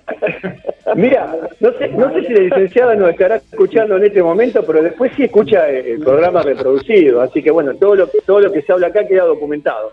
Mira, 0.93 1.35
no 1.59 1.71
sé, 1.79 1.87
no 1.89 2.13
sé 2.13 2.27
si 2.27 2.33
la 2.33 2.39
licenciada 2.41 2.95
nos 2.95 3.09
estará 3.09 3.37
escuchando 3.37 3.97
en 3.97 4.05
este 4.05 4.21
momento, 4.21 4.63
pero 4.65 4.83
después 4.83 5.11
sí 5.15 5.23
escucha 5.23 5.67
el, 5.67 5.99
programa 5.99 6.43
reproducido. 6.43 7.21
Así 7.21 7.41
que 7.41 7.49
bueno, 7.49 7.73
todo 7.75 7.95
lo, 7.95 8.07
todo 8.25 8.41
lo 8.41 8.51
que 8.51 8.61
se 8.61 8.71
habla 8.71 8.87
acá 8.87 9.07
queda 9.07 9.23
documentado. 9.23 9.91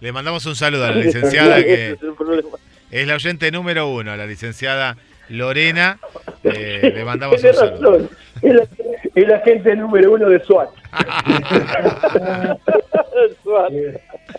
Le 0.00 0.12
mandamos 0.12 0.46
un 0.46 0.54
saludo 0.54 0.84
a 0.84 0.90
la 0.90 0.96
licenciada 0.96 1.56
que 1.64 1.96
es 2.90 3.06
la 3.06 3.14
oyente 3.14 3.50
número 3.50 3.88
uno, 3.88 4.16
la 4.16 4.26
licenciada 4.26 4.96
Lorena. 5.28 5.98
Eh, 6.44 6.92
le 6.94 7.04
mandamos 7.04 7.42
un 7.42 7.52
saludo. 7.52 7.92
razón. 7.92 8.10
Es 8.42 8.54
la, 8.54 8.62
es 9.14 9.28
la 9.28 9.36
agente 9.36 9.76
número 9.76 10.12
uno 10.12 10.28
de 10.28 10.40
SWAT. 10.44 10.70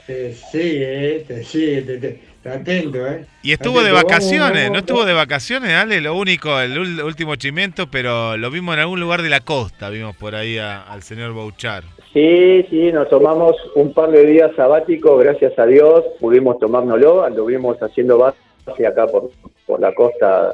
Sí, 0.08 0.60
eh, 0.62 1.24
te- 1.28 1.44
sí, 1.44 1.82
te- 1.86 1.98
te- 1.98 2.20
está 2.36 2.54
atento, 2.54 3.06
¿eh? 3.08 3.26
Y 3.44 3.52
estuvo 3.52 3.82
de 3.82 3.90
Atento, 3.90 4.06
vacaciones, 4.08 4.64
vamos, 4.64 4.72
no 4.74 4.80
estuvo 4.80 5.06
de 5.06 5.14
vacaciones, 5.14 5.72
Ale, 5.74 6.02
lo 6.02 6.16
único, 6.16 6.60
el 6.60 6.78
último 7.04 7.36
chimento, 7.36 7.88
pero 7.90 8.38
lo 8.38 8.50
vimos 8.50 8.74
en 8.76 8.82
algún 8.82 9.00
lugar 9.00 9.22
de 9.22 9.30
la 9.30 9.40
costa, 9.42 9.90
vimos 9.90 10.16
por 10.16 10.36
ahí 10.36 10.58
a- 10.58 10.82
al 10.84 11.04
señor 11.04 11.32
Bouchar. 11.34 11.84
Sí, 12.14 12.66
sí, 12.70 12.92
nos 12.92 13.10
tomamos 13.10 13.56
un 13.76 13.94
par 13.94 14.12
de 14.12 14.26
días 14.26 14.52
sabáticos, 14.56 15.24
gracias 15.24 15.58
a 15.58 15.66
Dios, 15.66 16.04
pudimos 16.20 16.60
tomárnoslo, 16.60 17.24
anduvimos 17.24 17.78
haciendo 17.82 18.18
base 18.18 18.88
acá 18.88 19.08
por, 19.08 19.30
por 19.66 19.80
la 19.80 19.94
costa, 19.94 20.52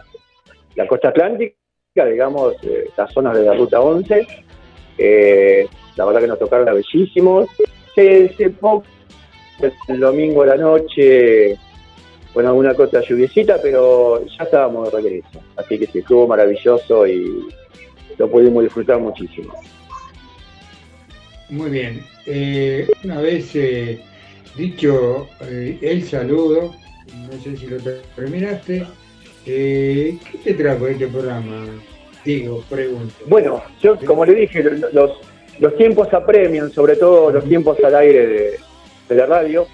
la 0.76 0.88
costa 0.88 1.10
atlántica, 1.10 1.56
digamos, 1.96 2.54
eh, 2.64 2.90
las 2.96 3.12
zonas 3.12 3.36
de 3.38 3.44
la 3.44 3.54
ruta 3.54 3.80
11. 3.82 4.28
Eh, 5.00 5.68
la 5.96 6.06
verdad 6.06 6.22
que 6.22 6.28
nos 6.28 6.40
tocaron 6.40 6.68
bellísimos. 6.74 7.48
Se, 7.98 8.32
se 8.38 8.52
po- 8.52 8.84
el 9.88 10.00
domingo 10.00 10.44
a 10.44 10.46
la 10.46 10.56
noche, 10.58 11.58
con 12.32 12.46
alguna 12.46 12.76
cosa 12.76 13.02
lluviecita, 13.02 13.60
pero 13.60 14.24
ya 14.38 14.44
estábamos 14.44 14.92
de 14.92 15.02
regreso. 15.02 15.42
Así 15.56 15.80
que 15.80 15.88
sí, 15.88 15.98
estuvo 16.00 16.28
maravilloso 16.28 17.08
y 17.08 17.48
lo 18.20 18.30
pudimos 18.30 18.64
disfrutar 18.66 19.00
muchísimo. 19.00 19.52
Muy 21.50 21.72
bien. 21.72 22.04
Eh, 22.28 22.88
una 23.04 23.20
vez 23.20 23.56
eh, 23.56 24.00
dicho 24.56 25.28
eh, 25.42 25.80
el 25.82 26.04
saludo, 26.04 26.76
no 27.32 27.32
sé 27.42 27.58
si 27.58 27.66
lo 27.66 27.78
terminaste, 28.16 28.86
eh, 29.48 30.20
¿qué 30.32 30.38
te 30.44 30.54
trajo 30.54 30.86
este 30.86 31.08
programa? 31.08 31.66
Digo, 32.24 32.64
pregunto. 32.70 33.16
Bueno, 33.26 33.64
yo 33.82 33.98
como 34.06 34.24
le 34.24 34.36
dije, 34.36 34.62
lo- 34.62 34.92
los, 34.92 35.12
los 35.60 35.76
tiempos 35.76 36.14
apremian, 36.14 36.72
sobre 36.72 36.96
todo 36.96 37.32
los 37.32 37.44
tiempos 37.46 37.78
al 37.84 37.96
aire 37.96 38.28
de, 38.28 38.60
de 39.10 39.16
la 39.16 39.26
radio. 39.26 39.68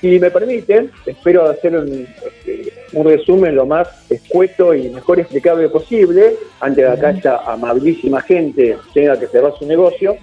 Si 0.00 0.18
me 0.18 0.30
permiten, 0.30 0.90
espero 1.04 1.44
hacer 1.44 1.76
un, 1.76 2.08
este, 2.24 2.72
un 2.94 3.04
resumen 3.04 3.54
lo 3.54 3.66
más 3.66 3.88
escueto 4.10 4.74
y 4.74 4.88
mejor 4.88 5.20
explicable 5.20 5.68
posible, 5.68 6.36
antes 6.60 6.84
de 6.84 6.90
acá 6.90 7.10
esta 7.10 7.52
amabilísima 7.52 8.22
gente 8.22 8.78
tenga 8.94 9.20
que 9.20 9.26
cerrar 9.26 9.52
su 9.58 9.66
negocio. 9.66 10.16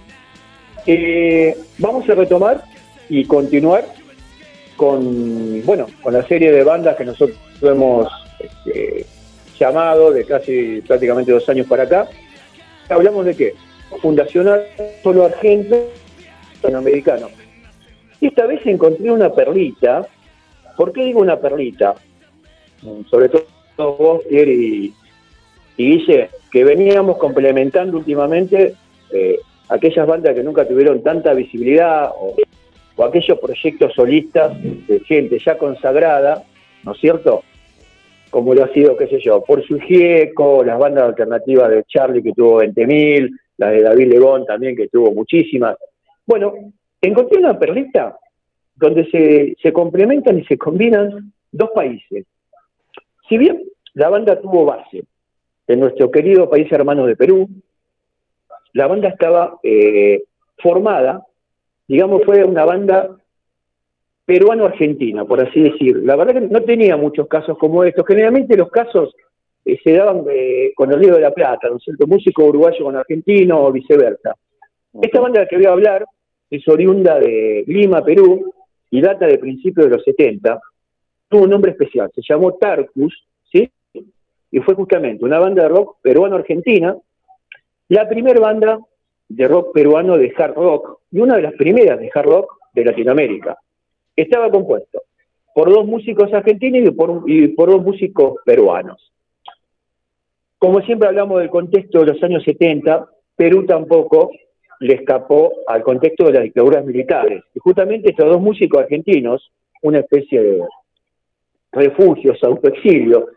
Eh, 0.86 1.56
vamos 1.78 2.10
a 2.10 2.16
retomar 2.16 2.64
y 3.08 3.26
continuar 3.26 3.86
con, 4.76 5.64
bueno, 5.64 5.88
con 6.02 6.14
la 6.14 6.26
serie 6.28 6.52
de 6.52 6.64
bandas 6.64 6.96
que 6.96 7.06
nosotros 7.06 7.38
hemos 7.62 8.08
este, 8.40 9.06
llamado 9.60 10.12
de 10.12 10.26
casi 10.26 10.82
prácticamente 10.82 11.32
dos 11.32 11.48
años 11.50 11.68
para 11.68 11.84
acá. 11.84 12.08
Hablamos 12.90 13.26
de 13.26 13.36
qué? 13.36 13.54
Fundacional 14.02 14.64
solo 15.02 15.26
argentino, 15.26 15.78
latinoamericano. 16.62 17.30
Y 18.20 18.28
esta 18.28 18.46
vez 18.46 18.66
encontré 18.66 19.12
una 19.12 19.32
perlita. 19.34 20.08
¿Por 20.76 20.92
qué 20.92 21.06
digo 21.06 21.22
una 21.22 21.40
perlita? 21.40 21.96
Mm, 22.82 23.04
Sobre 23.10 23.30
todo 23.30 23.46
vos, 23.78 24.24
Pierre 24.28 24.54
y, 24.54 24.94
Guille, 25.78 26.30
que 26.52 26.64
veníamos 26.64 27.18
complementando 27.18 27.98
últimamente 27.98 28.76
eh, 29.12 29.38
aquellas 29.70 30.08
bandas 30.08 30.34
que 30.34 30.44
nunca 30.44 30.68
tuvieron 30.68 31.04
tanta 31.04 31.34
visibilidad 31.34 32.10
o, 32.20 32.36
o 32.96 33.04
aquellos 33.04 33.38
proyectos 33.40 33.94
solistas 33.94 34.52
de 34.62 35.00
gente 35.02 35.38
ya 35.44 35.58
consagrada, 35.58 36.44
¿no 36.84 36.94
es 36.94 37.00
cierto? 37.00 37.44
Como 38.32 38.54
lo 38.54 38.64
ha 38.64 38.74
sido, 38.74 38.98
qué 38.98 39.08
sé 39.08 39.20
yo, 39.20 39.44
por 39.44 39.66
su 39.66 39.80
Gieco, 39.80 40.64
las 40.64 40.80
bandas 40.80 41.04
alternativas 41.04 41.70
de 41.70 41.84
Charlie 41.84 42.24
que 42.24 42.34
tuvo 42.34 42.62
20.000, 42.64 43.30
la 43.58 43.70
de 43.70 43.82
David 43.82 44.08
Legón 44.08 44.46
también 44.46 44.76
que 44.76 44.88
tuvo 44.88 45.12
muchísimas. 45.12 45.78
Bueno, 46.26 46.54
encontré 47.02 47.40
una 47.40 47.58
perlita 47.58 48.18
donde 48.76 49.10
se, 49.10 49.56
se 49.62 49.74
complementan 49.74 50.40
y 50.40 50.46
se 50.46 50.58
combinan 50.58 51.34
dos 51.52 51.72
países. 51.74 52.26
Si 53.28 53.38
bien 53.38 53.64
la 53.94 54.10
banda 54.10 54.40
tuvo 54.40 54.66
base 54.66 55.04
en 55.68 55.80
nuestro 55.80 56.12
querido 56.12 56.50
país 56.50 56.72
hermano 56.72 57.06
de 57.06 57.16
Perú, 57.16 57.50
la 58.74 58.88
banda 58.88 59.10
estaba 59.10 59.60
eh, 59.64 60.24
formada, 60.60 61.26
digamos, 61.88 62.22
fue 62.26 62.44
una 62.44 62.64
banda 62.64 63.18
peruano-argentina, 64.26 65.26
por 65.26 65.42
así 65.42 65.62
decir. 65.62 65.98
La 66.04 66.16
verdad 66.16 66.34
que 66.34 66.42
no 66.42 66.62
tenía 66.62 66.98
muchos 66.98 67.28
casos 67.28 67.58
como 67.58 67.84
estos. 67.84 68.06
Generalmente 68.06 68.58
los 68.58 68.70
casos 68.70 69.16
eh, 69.68 69.78
se 69.84 69.92
daban 69.92 70.24
eh, 70.32 70.72
con 70.74 70.94
el 70.94 71.00
Río 71.00 71.16
de 71.16 71.22
la 71.22 71.32
Plata, 71.32 71.68
¿no 71.68 71.76
es 71.76 71.84
cierto? 71.84 72.08
Músico 72.08 72.46
uruguayo 72.46 72.86
con 72.86 72.96
argentino 72.96 73.66
o 73.66 73.72
viceversa. 73.74 74.34
Esta 75.02 75.20
banda 75.20 75.40
de 75.40 75.46
la 75.46 75.50
que 75.50 75.58
voy 75.58 75.66
a 75.66 75.72
hablar 75.72 76.06
es 76.50 76.66
oriunda 76.70 77.20
de 77.20 77.66
Lima, 77.68 78.02
Perú, 78.02 78.54
y 78.90 79.02
data 79.02 79.28
de 79.28 79.38
principios 79.38 79.88
de 79.88 79.98
los 79.98 80.06
70. 80.06 80.62
Tuvo 81.28 81.44
un 81.44 81.50
nombre 81.50 81.72
especial, 81.72 82.10
se 82.16 82.22
llamó 82.22 82.54
Tarcus, 82.54 83.28
¿sí? 83.52 83.70
Y 84.52 84.60
fue 84.60 84.74
justamente 84.74 85.26
una 85.26 85.40
banda 85.40 85.64
de 85.64 85.70
rock 85.70 85.98
peruano-argentina, 86.02 86.96
la 87.90 88.08
primera 88.08 88.40
banda 88.40 88.80
de 89.28 89.48
rock 89.50 89.74
peruano 89.74 90.18
de 90.18 90.34
hard 90.38 90.56
rock, 90.56 91.02
y 91.12 91.20
una 91.20 91.36
de 91.36 91.42
las 91.42 91.54
primeras 91.56 92.00
de 92.00 92.10
hard 92.14 92.26
rock 92.26 92.58
de 92.74 92.86
Latinoamérica. 92.86 93.58
Estaba 94.16 94.50
compuesto 94.50 95.02
por 95.54 95.70
dos 95.70 95.86
músicos 95.86 96.34
argentinos 96.34 96.88
y 96.88 96.92
por, 96.92 97.24
y 97.28 97.50
por 97.50 97.70
dos 97.70 97.84
músicos 97.84 98.36
peruanos. 98.46 99.12
Como 100.60 100.82
siempre 100.82 101.08
hablamos 101.08 101.40
del 101.40 101.50
contexto 101.50 102.00
de 102.00 102.14
los 102.14 102.24
años 102.24 102.44
70, 102.44 103.08
Perú 103.36 103.66
tampoco 103.66 104.32
le 104.80 104.96
escapó 104.96 105.52
al 105.68 105.84
contexto 105.84 106.26
de 106.26 106.34
las 106.34 106.44
dictaduras 106.44 106.84
militares. 106.86 107.44
Y 107.54 107.60
justamente 107.60 108.10
estos 108.10 108.28
dos 108.28 108.42
músicos 108.42 108.82
argentinos, 108.82 109.52
una 109.84 110.00
especie 110.00 110.42
de 110.42 110.64
refugios, 111.72 112.44
autoexilio, 112.44 113.28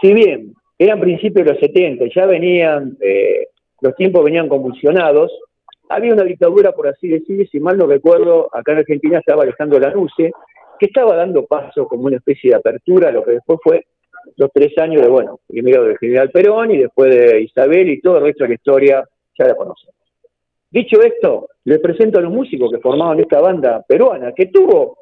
si 0.00 0.12
bien 0.12 0.54
eran 0.78 1.00
principios 1.00 1.46
de 1.46 1.52
los 1.52 1.60
70, 1.60 2.06
ya 2.14 2.26
venían, 2.26 2.96
eh, 3.00 3.48
los 3.80 3.94
tiempos 3.96 4.24
venían 4.24 4.48
convulsionados, 4.48 5.32
había 5.88 6.12
una 6.12 6.24
dictadura, 6.24 6.72
por 6.72 6.88
así 6.88 7.08
decir, 7.08 7.48
si 7.48 7.58
mal 7.58 7.76
no 7.76 7.86
recuerdo, 7.86 8.48
acá 8.52 8.72
en 8.72 8.78
Argentina 8.78 9.18
estaba 9.18 9.42
Alejandro 9.42 9.78
Lanusse, 9.78 10.30
que 10.78 10.86
estaba 10.86 11.16
dando 11.16 11.46
paso 11.46 11.86
como 11.86 12.04
una 12.04 12.16
especie 12.16 12.50
de 12.50 12.56
apertura 12.56 13.08
a 13.08 13.12
lo 13.12 13.24
que 13.24 13.32
después 13.32 13.58
fue 13.62 13.84
los 14.36 14.50
tres 14.52 14.76
años 14.78 15.02
de, 15.02 15.08
bueno, 15.08 15.40
primero 15.46 15.84
del 15.84 15.98
general 15.98 16.30
Perón 16.30 16.70
y 16.70 16.78
después 16.78 17.14
de 17.14 17.42
Isabel 17.42 17.88
y 17.90 18.00
todo 18.00 18.18
el 18.18 18.24
resto 18.24 18.44
de 18.44 18.48
la 18.48 18.54
historia 18.54 19.04
ya 19.38 19.46
la 19.46 19.54
conocemos. 19.54 19.94
Dicho 20.70 21.00
esto, 21.02 21.48
les 21.64 21.80
presento 21.80 22.18
a 22.18 22.22
los 22.22 22.32
músicos 22.32 22.70
que 22.70 22.78
formaban 22.78 23.18
esta 23.20 23.40
banda 23.40 23.82
peruana, 23.88 24.32
que 24.32 24.46
tuvo 24.46 24.96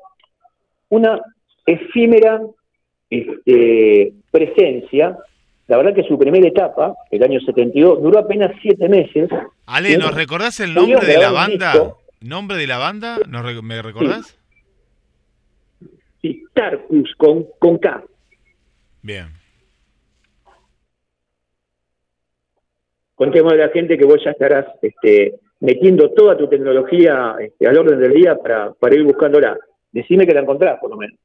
una 0.88 1.20
efímera 1.66 2.40
este, 3.10 4.12
presencia. 4.30 5.18
La 5.66 5.76
verdad 5.76 5.94
que 5.94 6.04
su 6.04 6.18
primera 6.18 6.48
etapa, 6.48 6.94
el 7.10 7.22
año 7.22 7.38
72, 7.40 8.02
duró 8.02 8.18
apenas 8.20 8.52
siete 8.62 8.88
meses. 8.88 9.28
Ale, 9.66 9.98
¿nos 9.98 10.14
recordás 10.14 10.60
el 10.60 10.72
nombre 10.72 11.06
de 11.06 11.18
la 11.18 11.30
banda? 11.30 11.74
¿Nombre 12.20 12.56
de 12.56 12.66
la 12.66 12.78
banda? 12.78 13.18
¿Nos 13.28 13.44
re- 13.44 13.60
¿Me 13.62 13.82
recordás? 13.82 14.38
Sí, 16.22 16.44
Tarcus, 16.54 17.14
con, 17.16 17.46
con 17.58 17.78
K. 17.78 18.02
Bien. 19.02 19.28
Contemos 23.14 23.52
a 23.52 23.56
la 23.56 23.68
gente 23.70 23.98
que 23.98 24.04
vos 24.04 24.22
ya 24.24 24.30
estarás 24.30 24.66
este, 24.80 25.34
metiendo 25.60 26.10
toda 26.12 26.36
tu 26.36 26.48
tecnología 26.48 27.34
este, 27.40 27.66
al 27.66 27.76
orden 27.78 27.98
del 27.98 28.12
día 28.12 28.36
para, 28.36 28.72
para 28.74 28.94
ir 28.94 29.02
buscándola. 29.02 29.56
Decime 29.90 30.26
que 30.26 30.34
la 30.34 30.40
encontrás, 30.40 30.78
por 30.80 30.90
lo 30.90 30.96
menos. 30.96 31.18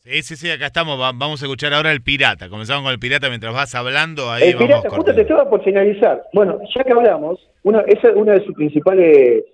Sí, 0.00 0.20
sí, 0.22 0.36
sí, 0.36 0.50
acá 0.50 0.66
estamos. 0.66 1.00
va- 1.00 1.12
Vamos 1.14 1.40
a 1.42 1.46
escuchar 1.46 1.72
ahora 1.72 1.90
el 1.90 2.02
pirata. 2.02 2.50
Comenzamos 2.50 2.82
con 2.82 2.92
el 2.92 2.98
pirata 2.98 3.28
mientras 3.30 3.54
vas 3.54 3.74
hablando. 3.74 4.30
Ahí 4.30 4.48
El 4.50 4.54
vamos 4.56 4.68
pirata, 4.68 4.90
justo 4.90 5.14
te 5.14 5.22
estaba 5.22 5.48
por 5.48 5.64
señalizar. 5.64 6.24
Bueno, 6.34 6.58
ya 6.74 6.84
que 6.84 6.92
hablamos, 6.92 7.40
una, 7.62 7.80
esa 7.82 8.08
es 8.10 8.14
una 8.16 8.32
de 8.34 8.44
sus 8.44 8.54
principales 8.54 9.44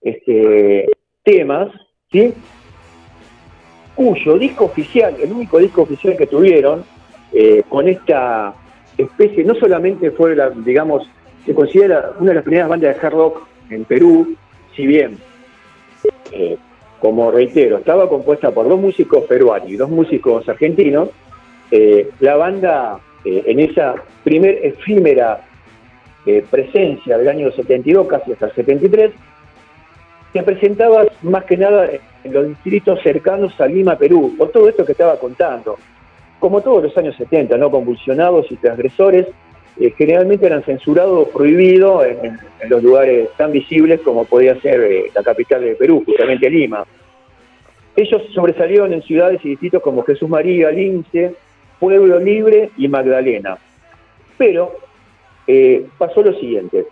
este, 0.00 0.88
temas, 1.22 1.68
¿sí? 2.10 2.34
Cuyo 3.98 4.38
disco 4.38 4.66
oficial, 4.66 5.16
el 5.20 5.32
único 5.32 5.58
disco 5.58 5.82
oficial 5.82 6.16
que 6.16 6.28
tuvieron, 6.28 6.84
eh, 7.32 7.64
con 7.68 7.88
esta 7.88 8.54
especie, 8.96 9.42
no 9.42 9.56
solamente 9.56 10.12
fue, 10.12 10.36
la, 10.36 10.50
digamos, 10.50 11.10
se 11.44 11.52
considera 11.52 12.12
una 12.20 12.28
de 12.28 12.34
las 12.36 12.44
primeras 12.44 12.68
bandas 12.68 12.94
de 12.94 13.04
hard 13.04 13.12
rock 13.12 13.48
en 13.70 13.84
Perú, 13.86 14.36
si 14.76 14.86
bien, 14.86 15.18
eh, 16.30 16.56
como 17.00 17.32
reitero, 17.32 17.78
estaba 17.78 18.08
compuesta 18.08 18.52
por 18.52 18.68
dos 18.68 18.78
músicos 18.78 19.24
peruanos 19.24 19.68
y 19.68 19.74
dos 19.74 19.90
músicos 19.90 20.48
argentinos, 20.48 21.08
eh, 21.72 22.08
la 22.20 22.36
banda 22.36 23.00
en 23.24 23.58
esa 23.58 23.96
primer 24.22 24.64
efímera 24.64 25.44
presencia 26.48 27.18
del 27.18 27.26
año 27.26 27.50
72, 27.50 28.06
casi 28.06 28.30
hasta 28.30 28.46
el 28.46 28.52
73, 28.52 29.10
te 30.32 30.42
presentabas 30.42 31.08
más 31.22 31.44
que 31.44 31.56
nada 31.56 31.88
en 32.24 32.32
los 32.32 32.48
distritos 32.48 33.00
cercanos 33.02 33.58
a 33.60 33.66
Lima, 33.66 33.96
Perú, 33.96 34.34
por 34.36 34.50
todo 34.50 34.68
esto 34.68 34.84
que 34.84 34.92
estaba 34.92 35.18
contando. 35.18 35.76
Como 36.38 36.60
todos 36.60 36.84
los 36.84 36.96
años 36.96 37.16
70, 37.16 37.56
¿no? 37.56 37.70
Convulsionados 37.70 38.50
y 38.50 38.56
transgresores, 38.56 39.26
eh, 39.80 39.92
generalmente 39.96 40.46
eran 40.46 40.62
censurados, 40.62 41.28
prohibidos 41.28 42.04
en, 42.06 42.38
en, 42.60 42.68
los 42.68 42.82
lugares 42.82 43.28
tan 43.36 43.52
visibles 43.52 44.00
como 44.00 44.24
podía 44.24 44.60
ser 44.60 44.80
eh, 44.80 45.04
la 45.14 45.22
capital 45.22 45.62
de 45.62 45.74
Perú, 45.74 46.02
justamente 46.04 46.50
Lima. 46.50 46.84
Ellos 47.96 48.22
sobresalieron 48.34 48.92
en 48.92 49.02
ciudades 49.02 49.40
y 49.44 49.50
distritos 49.50 49.82
como 49.82 50.02
Jesús 50.02 50.28
María, 50.28 50.70
Lince, 50.70 51.34
Pueblo 51.80 52.18
Libre 52.18 52.70
y 52.76 52.86
Magdalena. 52.88 53.58
Pero 54.36 54.76
eh, 55.46 55.86
pasó 55.96 56.22
lo 56.22 56.32
siguiente. 56.34 56.86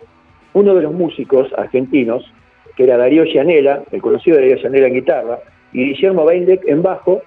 Uno 0.53 0.73
de 0.75 0.81
los 0.81 0.93
músicos 0.93 1.47
argentinos, 1.57 2.29
que 2.77 2.83
era 2.83 2.95
Darío 2.95 3.25
Llanela, 3.25 3.83
el 3.91 4.01
conocido 4.01 4.37
Darío 4.37 4.55
Llanela 4.55 4.87
en 4.87 4.93
guitarra, 4.93 5.39
y 5.73 5.83
Guillermo 5.85 6.25
Beindek 6.25 6.65
en 6.67 6.83
bajo, 6.83 7.23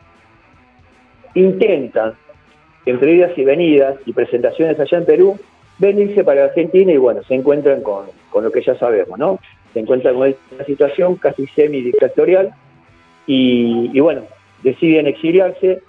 intentan, 1.34 2.14
entre 2.86 3.12
idas 3.12 3.36
y 3.36 3.44
venidas 3.44 3.96
y 4.06 4.12
presentaciones 4.12 4.78
allá 4.80 4.98
en 4.98 5.04
Perú, 5.04 5.38
venirse 5.78 6.24
para 6.24 6.44
Argentina 6.44 6.92
y 6.92 6.96
bueno, 6.96 7.22
se 7.24 7.34
encuentran 7.34 7.82
con, 7.82 8.06
con 8.30 8.44
lo 8.44 8.52
que 8.52 8.62
ya 8.62 8.74
sabemos, 8.76 9.18
¿no? 9.18 9.38
Se 9.72 9.80
encuentran 9.80 10.14
con 10.14 10.28
esta 10.28 10.64
situación 10.64 11.16
casi 11.16 11.46
semi-dictatorial 11.48 12.52
y, 13.26 13.90
y, 13.92 14.00
bueno, 14.00 14.22
deciden 14.62 15.06
exiliarse 15.06 15.80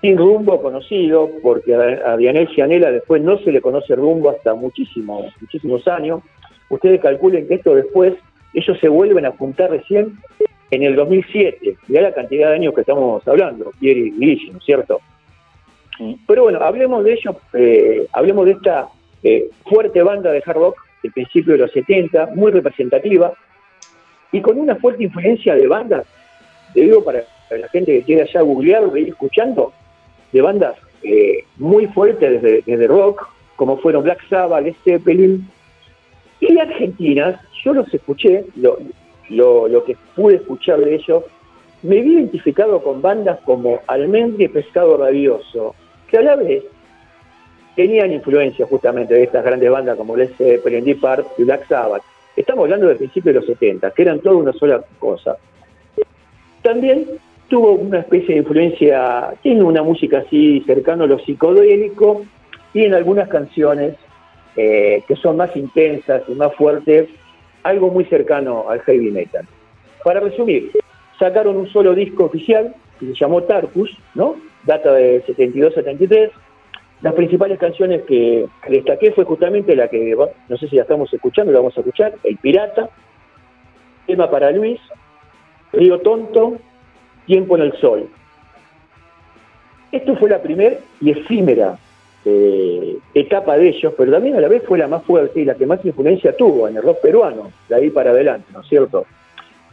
sin 0.00 0.16
rumbo 0.16 0.60
conocido, 0.60 1.30
porque 1.42 1.74
a, 1.74 2.12
a 2.12 2.16
Dianel 2.16 2.48
Cianela 2.54 2.90
después 2.92 3.22
no 3.22 3.38
se 3.38 3.52
le 3.52 3.60
conoce 3.60 3.94
rumbo 3.96 4.30
hasta 4.30 4.54
muchísimos, 4.54 5.26
muchísimos 5.40 5.86
años. 5.88 6.22
Ustedes 6.68 7.00
calculen 7.00 7.46
que 7.46 7.54
esto 7.54 7.74
después, 7.74 8.14
ellos 8.56 8.78
se 8.80 8.88
vuelven 8.88 9.26
a 9.26 9.32
juntar 9.32 9.70
recién 9.70 10.18
en 10.70 10.82
el 10.82 10.96
2007. 10.96 11.76
Mirá 11.88 12.02
la 12.02 12.14
cantidad 12.14 12.48
de 12.48 12.54
años 12.56 12.74
que 12.74 12.80
estamos 12.80 13.26
hablando, 13.28 13.70
Pierre 13.78 14.00
y 14.00 14.10
Guille, 14.12 14.52
¿no 14.52 14.58
es 14.58 14.64
cierto? 14.64 15.00
Pero 16.26 16.44
bueno, 16.44 16.58
hablemos 16.60 17.04
de 17.04 17.12
ello, 17.12 17.36
eh, 17.52 18.06
hablemos 18.12 18.46
de 18.46 18.52
esta 18.52 18.88
eh, 19.22 19.50
fuerte 19.64 20.02
banda 20.02 20.32
de 20.32 20.42
hard 20.44 20.56
rock 20.56 20.76
del 21.02 21.12
principio 21.12 21.52
de 21.52 21.60
los 21.60 21.72
70, 21.72 22.30
muy 22.34 22.50
representativa, 22.50 23.32
y 24.32 24.40
con 24.40 24.58
una 24.58 24.74
fuerte 24.76 25.04
influencia 25.04 25.54
de 25.54 25.66
bandas, 25.66 26.06
te 26.72 26.80
digo 26.80 27.04
para 27.04 27.22
la 27.50 27.68
gente 27.68 27.92
que 27.92 28.04
quiera 28.04 28.26
ya 28.32 28.40
googlear 28.40 28.84
o 28.84 28.96
ir 28.96 29.08
escuchando, 29.08 29.72
de 30.32 30.40
bandas 30.40 30.76
eh, 31.02 31.44
muy 31.56 31.86
fuertes 31.86 32.42
desde, 32.42 32.62
desde, 32.66 32.86
rock, 32.86 33.28
como 33.54 33.78
fueron 33.78 34.02
Black 34.02 34.26
Sabbath, 34.28 34.64
Led 34.64 34.74
Zeppelin, 34.84 35.48
y 36.40 36.58
argentinas, 36.58 37.40
yo 37.66 37.74
los 37.74 37.92
escuché, 37.92 38.44
lo, 38.54 38.78
lo, 39.28 39.66
lo, 39.66 39.84
que 39.84 39.96
pude 40.14 40.36
escuchar 40.36 40.78
de 40.78 40.94
ellos, 40.94 41.24
me 41.82 42.00
vi 42.00 42.12
identificado 42.12 42.80
con 42.80 43.02
bandas 43.02 43.40
como 43.44 43.80
Almendra 43.88 44.44
y 44.44 44.48
Pescado 44.48 44.96
Rabioso, 44.96 45.74
que 46.08 46.18
a 46.18 46.22
la 46.22 46.36
vez 46.36 46.62
tenían 47.74 48.12
influencia 48.12 48.66
justamente 48.66 49.14
de 49.14 49.24
estas 49.24 49.44
grandes 49.44 49.68
bandas 49.68 49.96
como 49.96 50.16
Led 50.16 50.30
Zeppelin, 50.38 50.84
Deep 50.84 51.00
Purple 51.00 51.24
y 51.38 51.42
Black 51.42 51.66
Sabbath. 51.66 52.02
Estamos 52.36 52.62
hablando 52.62 52.86
del 52.86 52.98
principio 52.98 53.32
de 53.32 53.40
los 53.40 53.46
70, 53.46 53.90
que 53.90 54.02
eran 54.02 54.20
toda 54.20 54.36
una 54.36 54.52
sola 54.52 54.84
cosa. 55.00 55.36
También 56.62 57.04
tuvo 57.48 57.72
una 57.72 57.98
especie 57.98 58.36
de 58.36 58.40
influencia, 58.42 59.34
tiene 59.42 59.64
una 59.64 59.82
música 59.82 60.18
así 60.18 60.62
cercana 60.66 61.02
a 61.02 61.08
lo 61.08 61.18
psicodélico 61.18 62.22
y 62.72 62.84
en 62.84 62.94
algunas 62.94 63.28
canciones 63.28 63.96
eh, 64.56 65.02
que 65.08 65.16
son 65.16 65.36
más 65.36 65.54
intensas 65.56 66.22
y 66.28 66.32
más 66.32 66.54
fuertes, 66.54 67.08
algo 67.66 67.90
muy 67.90 68.04
cercano 68.04 68.68
al 68.68 68.80
heavy 68.82 69.10
metal. 69.10 69.46
Para 70.04 70.20
resumir, 70.20 70.70
sacaron 71.18 71.56
un 71.56 71.68
solo 71.68 71.94
disco 71.94 72.24
oficial 72.24 72.74
que 72.98 73.06
se 73.06 73.14
llamó 73.14 73.42
Tarkus, 73.42 73.90
¿no? 74.14 74.36
Data 74.64 74.92
de 74.92 75.24
72-73. 75.26 76.30
Las 77.02 77.14
principales 77.14 77.58
canciones 77.58 78.02
que 78.02 78.46
destaqué 78.68 79.12
fue 79.12 79.24
justamente 79.24 79.76
la 79.76 79.88
que, 79.88 80.16
no 80.48 80.56
sé 80.56 80.68
si 80.68 80.76
la 80.76 80.82
estamos 80.82 81.12
escuchando, 81.12 81.52
la 81.52 81.58
vamos 81.58 81.76
a 81.76 81.80
escuchar, 81.80 82.14
El 82.22 82.36
Pirata, 82.38 82.88
Tema 84.06 84.30
para 84.30 84.50
Luis, 84.50 84.80
Río 85.72 86.00
Tonto, 86.00 86.56
Tiempo 87.26 87.56
en 87.56 87.62
el 87.62 87.72
Sol. 87.80 88.08
Esto 89.92 90.16
fue 90.16 90.30
la 90.30 90.40
primera 90.40 90.76
y 91.00 91.10
efímera 91.10 91.78
eh, 92.26 92.98
etapa 93.14 93.56
de 93.56 93.68
ellos, 93.68 93.94
pero 93.96 94.12
también 94.12 94.36
a 94.36 94.40
la 94.40 94.48
vez 94.48 94.62
fue 94.66 94.78
la 94.78 94.88
más 94.88 95.02
fuerte 95.04 95.40
y 95.40 95.44
la 95.44 95.54
que 95.54 95.66
más 95.66 95.84
influencia 95.84 96.36
tuvo 96.36 96.68
en 96.68 96.76
el 96.76 96.82
rock 96.82 97.00
peruano, 97.00 97.50
de 97.68 97.74
ahí 97.74 97.90
para 97.90 98.10
adelante, 98.10 98.46
¿no 98.52 98.60
es 98.60 98.68
cierto? 98.68 99.06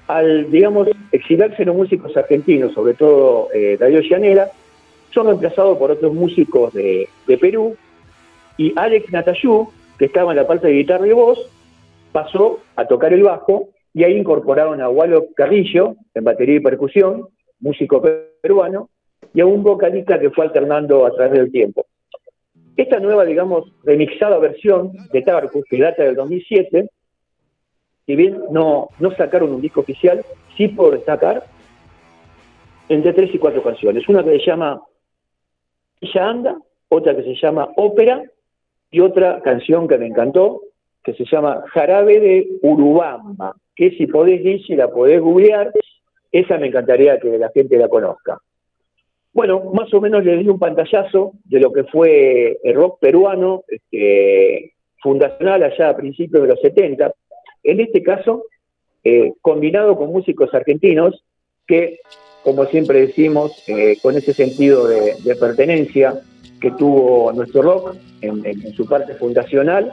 Al, 0.07 0.49
digamos, 0.51 0.87
exiliarse 1.11 1.65
los 1.65 1.75
músicos 1.75 2.15
argentinos, 2.15 2.73
sobre 2.73 2.93
todo 2.93 3.49
eh, 3.53 3.77
Darío 3.79 4.01
son 5.11 5.27
reemplazados 5.27 5.77
por 5.77 5.91
otros 5.91 6.13
músicos 6.13 6.73
de, 6.73 7.07
de 7.27 7.37
Perú, 7.37 7.75
y 8.57 8.73
Alex 8.75 9.11
Natayú, 9.11 9.69
que 9.97 10.05
estaba 10.05 10.31
en 10.31 10.37
la 10.37 10.47
parte 10.47 10.67
de 10.67 10.73
guitarra 10.73 11.07
y 11.07 11.11
voz, 11.11 11.39
pasó 12.11 12.59
a 12.75 12.85
tocar 12.85 13.13
el 13.13 13.23
bajo, 13.23 13.69
y 13.93 14.03
ahí 14.03 14.17
incorporaron 14.17 14.81
a 14.81 14.89
Walo 14.89 15.25
Carrillo, 15.35 15.95
en 16.13 16.23
batería 16.23 16.55
y 16.55 16.59
percusión, 16.59 17.27
músico 17.59 18.01
peruano, 18.41 18.89
y 19.33 19.41
a 19.41 19.45
un 19.45 19.63
vocalista 19.63 20.19
que 20.19 20.29
fue 20.29 20.45
alternando 20.45 21.05
a 21.05 21.11
través 21.11 21.33
del 21.33 21.51
tiempo. 21.51 21.85
Esta 22.75 22.99
nueva, 22.99 23.25
digamos, 23.25 23.71
remixada 23.83 24.39
versión 24.39 24.91
de 25.11 25.21
Tarkus, 25.21 25.63
que 25.69 25.77
data 25.77 26.03
del 26.03 26.15
2007, 26.15 26.89
si 28.05 28.15
bien 28.15 28.41
no, 28.49 28.89
sacaron 29.17 29.53
un 29.53 29.61
disco 29.61 29.81
oficial, 29.81 30.25
sí 30.57 30.67
puedo 30.69 30.91
destacar 30.91 31.45
entre 32.89 33.13
tres 33.13 33.33
y 33.33 33.37
cuatro 33.37 33.61
canciones. 33.63 34.07
Una 34.09 34.23
que 34.23 34.39
se 34.39 34.45
llama 34.45 34.81
Ella 36.01 36.29
Anda, 36.29 36.57
otra 36.89 37.15
que 37.15 37.23
se 37.23 37.35
llama 37.35 37.69
Ópera, 37.77 38.23
y 38.91 38.99
otra 38.99 39.41
canción 39.41 39.87
que 39.87 39.97
me 39.97 40.05
encantó, 40.05 40.61
que 41.03 41.13
se 41.13 41.25
llama 41.25 41.63
Jarabe 41.73 42.19
de 42.19 42.47
Urubamba, 42.61 43.55
que 43.75 43.91
si 43.97 44.05
podés 44.05 44.45
ir, 44.45 44.63
si 44.65 44.75
la 44.75 44.87
podés 44.87 45.19
googlear, 45.19 45.71
esa 46.31 46.57
me 46.57 46.67
encantaría 46.67 47.19
que 47.19 47.37
la 47.37 47.49
gente 47.49 47.77
la 47.77 47.87
conozca. 47.87 48.39
Bueno, 49.33 49.71
más 49.73 49.91
o 49.93 49.99
menos 49.99 50.23
le 50.23 50.37
di 50.37 50.47
un 50.47 50.59
pantallazo 50.59 51.33
de 51.45 51.59
lo 51.59 51.73
que 51.73 51.83
fue 51.85 52.59
el 52.63 52.75
rock 52.75 52.99
peruano, 52.99 53.63
este, 53.67 54.73
fundacional 55.01 55.63
allá 55.63 55.89
a 55.89 55.97
principios 55.97 56.43
de 56.43 56.49
los 56.49 56.61
70. 56.61 57.11
En 57.63 57.79
este 57.79 58.03
caso, 58.03 58.45
eh, 59.03 59.33
combinado 59.41 59.97
con 59.97 60.11
músicos 60.11 60.53
argentinos 60.53 61.23
que, 61.65 61.99
como 62.43 62.65
siempre 62.65 63.07
decimos, 63.07 63.63
eh, 63.67 63.97
con 64.03 64.15
ese 64.15 64.33
sentido 64.33 64.87
de, 64.87 65.15
pertenencia 65.39 66.21
que 66.61 66.71
tuvo 66.71 67.31
nuestro 67.33 67.63
rock 67.63 67.95
en, 68.21 68.73
su 68.73 68.87
parte 68.87 69.15
fundacional, 69.15 69.91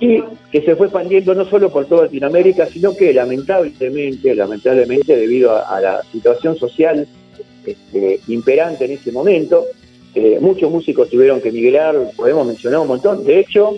y 0.00 0.22
que 0.52 0.62
se 0.62 0.76
fue 0.76 0.86
expandiendo 0.86 1.34
no 1.34 1.44
solo 1.44 1.70
por 1.70 1.86
toda 1.86 2.04
Latinoamérica, 2.04 2.66
sino 2.66 2.94
que 2.96 3.12
lamentablemente, 3.12 4.32
lamentablemente 4.32 5.16
debido 5.16 5.56
a 5.66 5.80
la 5.80 6.02
situación 6.04 6.54
social 6.56 7.08
este, 7.70 8.20
imperante 8.28 8.84
en 8.84 8.92
ese 8.92 9.12
momento, 9.12 9.64
eh, 10.14 10.38
muchos 10.40 10.70
músicos 10.70 11.10
tuvieron 11.10 11.40
que 11.40 11.52
migrar, 11.52 11.96
podemos 12.16 12.46
mencionar 12.46 12.80
un 12.80 12.88
montón, 12.88 13.24
de 13.24 13.40
hecho, 13.40 13.76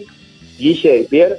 Guille 0.58 1.00
y 1.00 1.04
Pierre, 1.04 1.36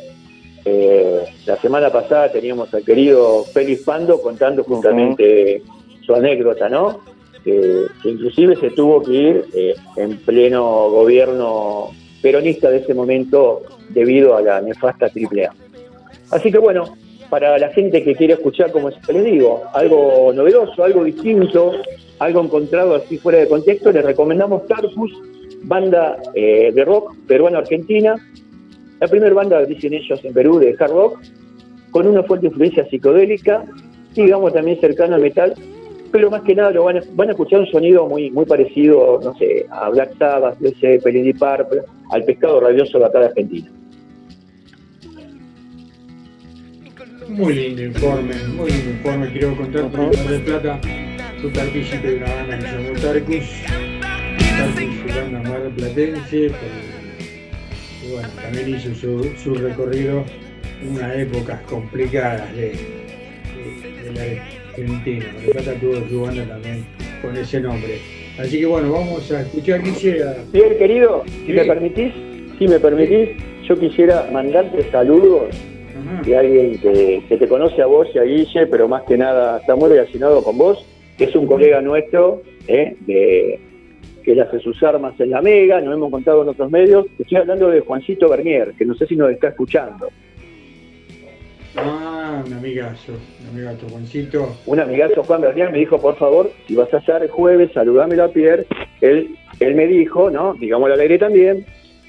eh, 0.66 1.24
la 1.46 1.58
semana 1.58 1.92
pasada 1.92 2.32
teníamos 2.32 2.74
al 2.74 2.84
querido 2.84 3.44
Félix 3.46 3.82
Pando 3.82 4.22
contando 4.22 4.64
justamente 4.64 5.64
uh 5.66 5.68
-huh. 5.68 6.06
su 6.06 6.14
anécdota, 6.14 6.70
¿no? 6.70 7.00
que 7.44 7.88
inclusive 8.04 8.56
se 8.56 8.70
tuvo 8.72 9.02
que 9.02 9.14
ir 9.14 9.46
eh, 9.54 9.76
en 9.98 10.18
pleno 10.18 10.90
gobierno 10.90 11.90
peronista 12.22 12.70
de 12.70 12.78
ese 12.78 12.94
momento 12.94 13.64
debido 13.90 14.36
a 14.36 14.42
la 14.42 14.62
nefasta 14.62 15.08
AAA. 15.08 15.52
Así 16.30 16.52
que 16.52 16.60
bueno, 16.60 16.96
para 17.32 17.58
la 17.58 17.70
gente 17.70 18.04
que 18.04 18.14
quiere 18.14 18.34
escuchar, 18.34 18.74
como 18.74 18.90
les 18.90 19.24
digo, 19.24 19.64
algo 19.74 20.34
novedoso, 20.34 20.84
algo 20.84 21.06
distinto, 21.06 21.72
algo 22.20 22.42
encontrado 22.44 22.94
así 22.94 23.18
fuera 23.18 23.40
de 23.40 23.48
contexto, 23.48 23.90
les 23.90 24.04
recomendamos 24.04 24.68
Tarkus, 24.68 25.14
banda 25.64 26.18
eh, 26.36 26.72
de 26.74 26.84
rock 26.84 27.16
peruano-argentina, 27.28 28.18
la 29.00 29.08
primera 29.08 29.34
banda, 29.34 29.64
dicen 29.64 29.94
ellos, 29.94 30.20
en 30.26 30.34
Perú 30.34 30.60
de 30.60 30.76
hard 30.78 30.92
rock, 30.92 31.20
con 31.92 32.06
una 32.06 32.22
fuerte 32.24 32.48
influencia 32.48 32.86
psicodélica, 32.90 33.64
y 34.14 34.24
digamos 34.24 34.52
también 34.54 34.82
cercana 34.82 35.16
al 35.16 35.22
metal, 35.22 35.54
pero 36.12 36.30
más 36.30 36.42
que 36.42 36.54
nada 36.54 36.72
lo 36.72 36.84
van 36.84 36.98
a, 36.98 37.02
van 37.14 37.30
a 37.30 37.32
escuchar 37.32 37.62
un 37.62 37.68
sonido 37.68 38.08
muy 38.08 38.30
muy 38.30 38.44
parecido, 38.44 39.22
no 39.24 39.34
sé, 39.36 39.66
a 39.70 39.90
Black 39.90 40.18
Sabbath, 40.18 40.58
Pelini 41.02 41.32
Purple, 41.32 41.84
al 42.10 42.26
pescado 42.26 42.60
rabioso 42.60 43.00
de 43.00 43.06
acá 43.06 43.20
de 43.20 43.26
Argentina. 43.28 43.72
Muy 47.32 47.54
lindo 47.54 47.82
informe, 47.84 48.34
muy 48.56 48.70
lindo 48.72 48.90
informe. 48.92 49.32
Quiero 49.32 49.56
contar 49.56 49.90
por 49.90 50.14
el 50.14 50.28
de 50.28 50.40
Plata, 50.40 50.80
su 51.42 51.50
tarquillita 51.50 52.02
de 52.02 52.16
una 52.18 52.36
banda 52.36 52.58
que 52.60 52.62
se 52.66 52.72
llamó 52.72 53.00
Tarkus. 53.00 53.46
Tarkus 54.58 55.16
banda 55.16 55.50
marplatense, 55.50 56.50
por- 56.50 58.06
y 58.08 58.12
bueno, 58.12 58.28
también 58.42 58.70
hizo 58.76 58.94
su, 58.96 59.32
su 59.42 59.56
recorrido 59.56 60.26
en 60.82 60.90
unas 60.98 61.16
épocas 61.18 61.62
complicadas 61.70 62.54
de, 62.56 62.74
de, 62.74 64.04
de 64.04 64.12
la 64.14 64.44
Argentina. 64.72 65.26
Mar 65.34 65.42
del 65.42 65.52
Plata 65.52 65.74
tuvo 65.80 66.10
su 66.10 66.22
banda 66.22 66.44
también 66.46 66.86
con 67.22 67.38
ese 67.38 67.60
nombre. 67.62 68.00
Así 68.40 68.60
que 68.60 68.66
bueno, 68.66 68.92
vamos 68.92 69.32
a 69.32 69.42
escuchar 69.42 69.82
quisiera. 69.84 70.36
Bien, 70.52 70.78
querido, 70.78 71.24
si 71.28 71.46
Sí. 71.48 71.54
me 71.54 71.66
permitís, 71.66 72.14
si 72.60 72.68
me 72.68 72.80
permitís, 72.80 73.30
yo 73.68 73.80
quisiera 73.80 74.28
mandarte 74.34 74.84
saludos 74.92 75.56
de 76.26 76.38
alguien 76.38 76.80
que, 76.80 77.24
que 77.28 77.38
te 77.38 77.48
conoce 77.48 77.82
a 77.82 77.86
vos 77.86 78.08
y 78.14 78.20
a 78.20 78.24
Guille, 78.24 78.68
pero 78.68 78.88
más 78.88 79.04
que 79.04 79.18
nada 79.18 79.60
está 79.60 79.76
muy 79.76 79.90
relacionado 79.90 80.44
con 80.44 80.58
vos, 80.58 80.86
que 81.18 81.26
es 81.26 81.36
un 81.36 81.48
colega 81.48 81.82
nuestro, 81.82 82.42
¿eh? 82.68 82.96
de, 83.02 83.60
que 84.24 84.32
él 84.34 84.42
hace 84.42 84.60
sus 84.60 84.82
armas 84.84 85.20
en 85.20 85.32
la 85.32 85.42
Mega, 85.42 85.82
nos 85.82 85.96
hemos 85.96 86.08
encontrado 86.08 86.44
en 86.44 86.50
otros 86.50 86.72
medios. 86.72 87.06
Estoy 87.18 87.38
hablando 87.38 87.70
de 87.70 87.82
Juancito 87.82 88.30
Bernier, 88.30 88.74
que 88.78 88.86
no 88.86 88.96
sé 88.96 89.08
si 89.08 89.16
nos 89.16 89.32
está 89.32 89.50
escuchando. 89.50 90.10
Ah, 91.76 92.44
un 92.46 92.54
amigazo, 92.54 93.14
un 93.42 93.50
amigazo, 93.50 93.88
Juancito. 93.90 94.56
Un 94.66 94.80
amigazo 94.80 95.24
Juan 95.24 95.42
Bernier 95.42 95.72
me 95.72 95.80
dijo, 95.80 96.00
por 96.00 96.18
favor, 96.18 96.52
si 96.68 96.76
vas 96.76 96.94
a 96.94 96.98
hacer 96.98 97.24
el 97.24 97.30
jueves, 97.30 97.72
saludámelo 97.74 98.26
a 98.26 98.28
Pierre. 98.28 98.66
Él, 99.00 99.36
él 99.60 99.76
me 99.76 99.88
dijo, 99.88 100.30
¿no? 100.30 100.54
Digámoslo 100.56 100.96
al 100.96 101.00
aire 101.00 101.18
también, 101.18 101.66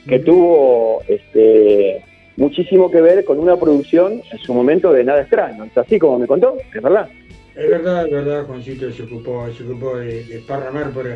que 0.08 0.18
tuvo 0.18 1.00
este, 1.06 2.02
muchísimo 2.42 2.90
que 2.90 3.00
ver 3.00 3.24
con 3.24 3.38
una 3.38 3.56
producción 3.56 4.20
en 4.32 4.38
su 4.38 4.52
momento 4.52 4.92
de 4.92 5.04
nada 5.04 5.20
extraño. 5.20 5.64
¿Es 5.64 5.78
así 5.78 5.96
como 5.98 6.18
me 6.18 6.26
contó? 6.26 6.56
¿Es 6.74 6.82
verdad? 6.82 7.08
Es 7.54 7.70
verdad, 7.70 8.06
es 8.06 8.12
verdad, 8.12 8.44
Juancito 8.46 8.90
se 8.90 9.04
ocupó, 9.04 9.48
se 9.56 9.62
ocupó 9.62 9.96
de, 9.98 10.24
de 10.24 10.38
esparramar 10.38 10.90
por, 10.90 11.06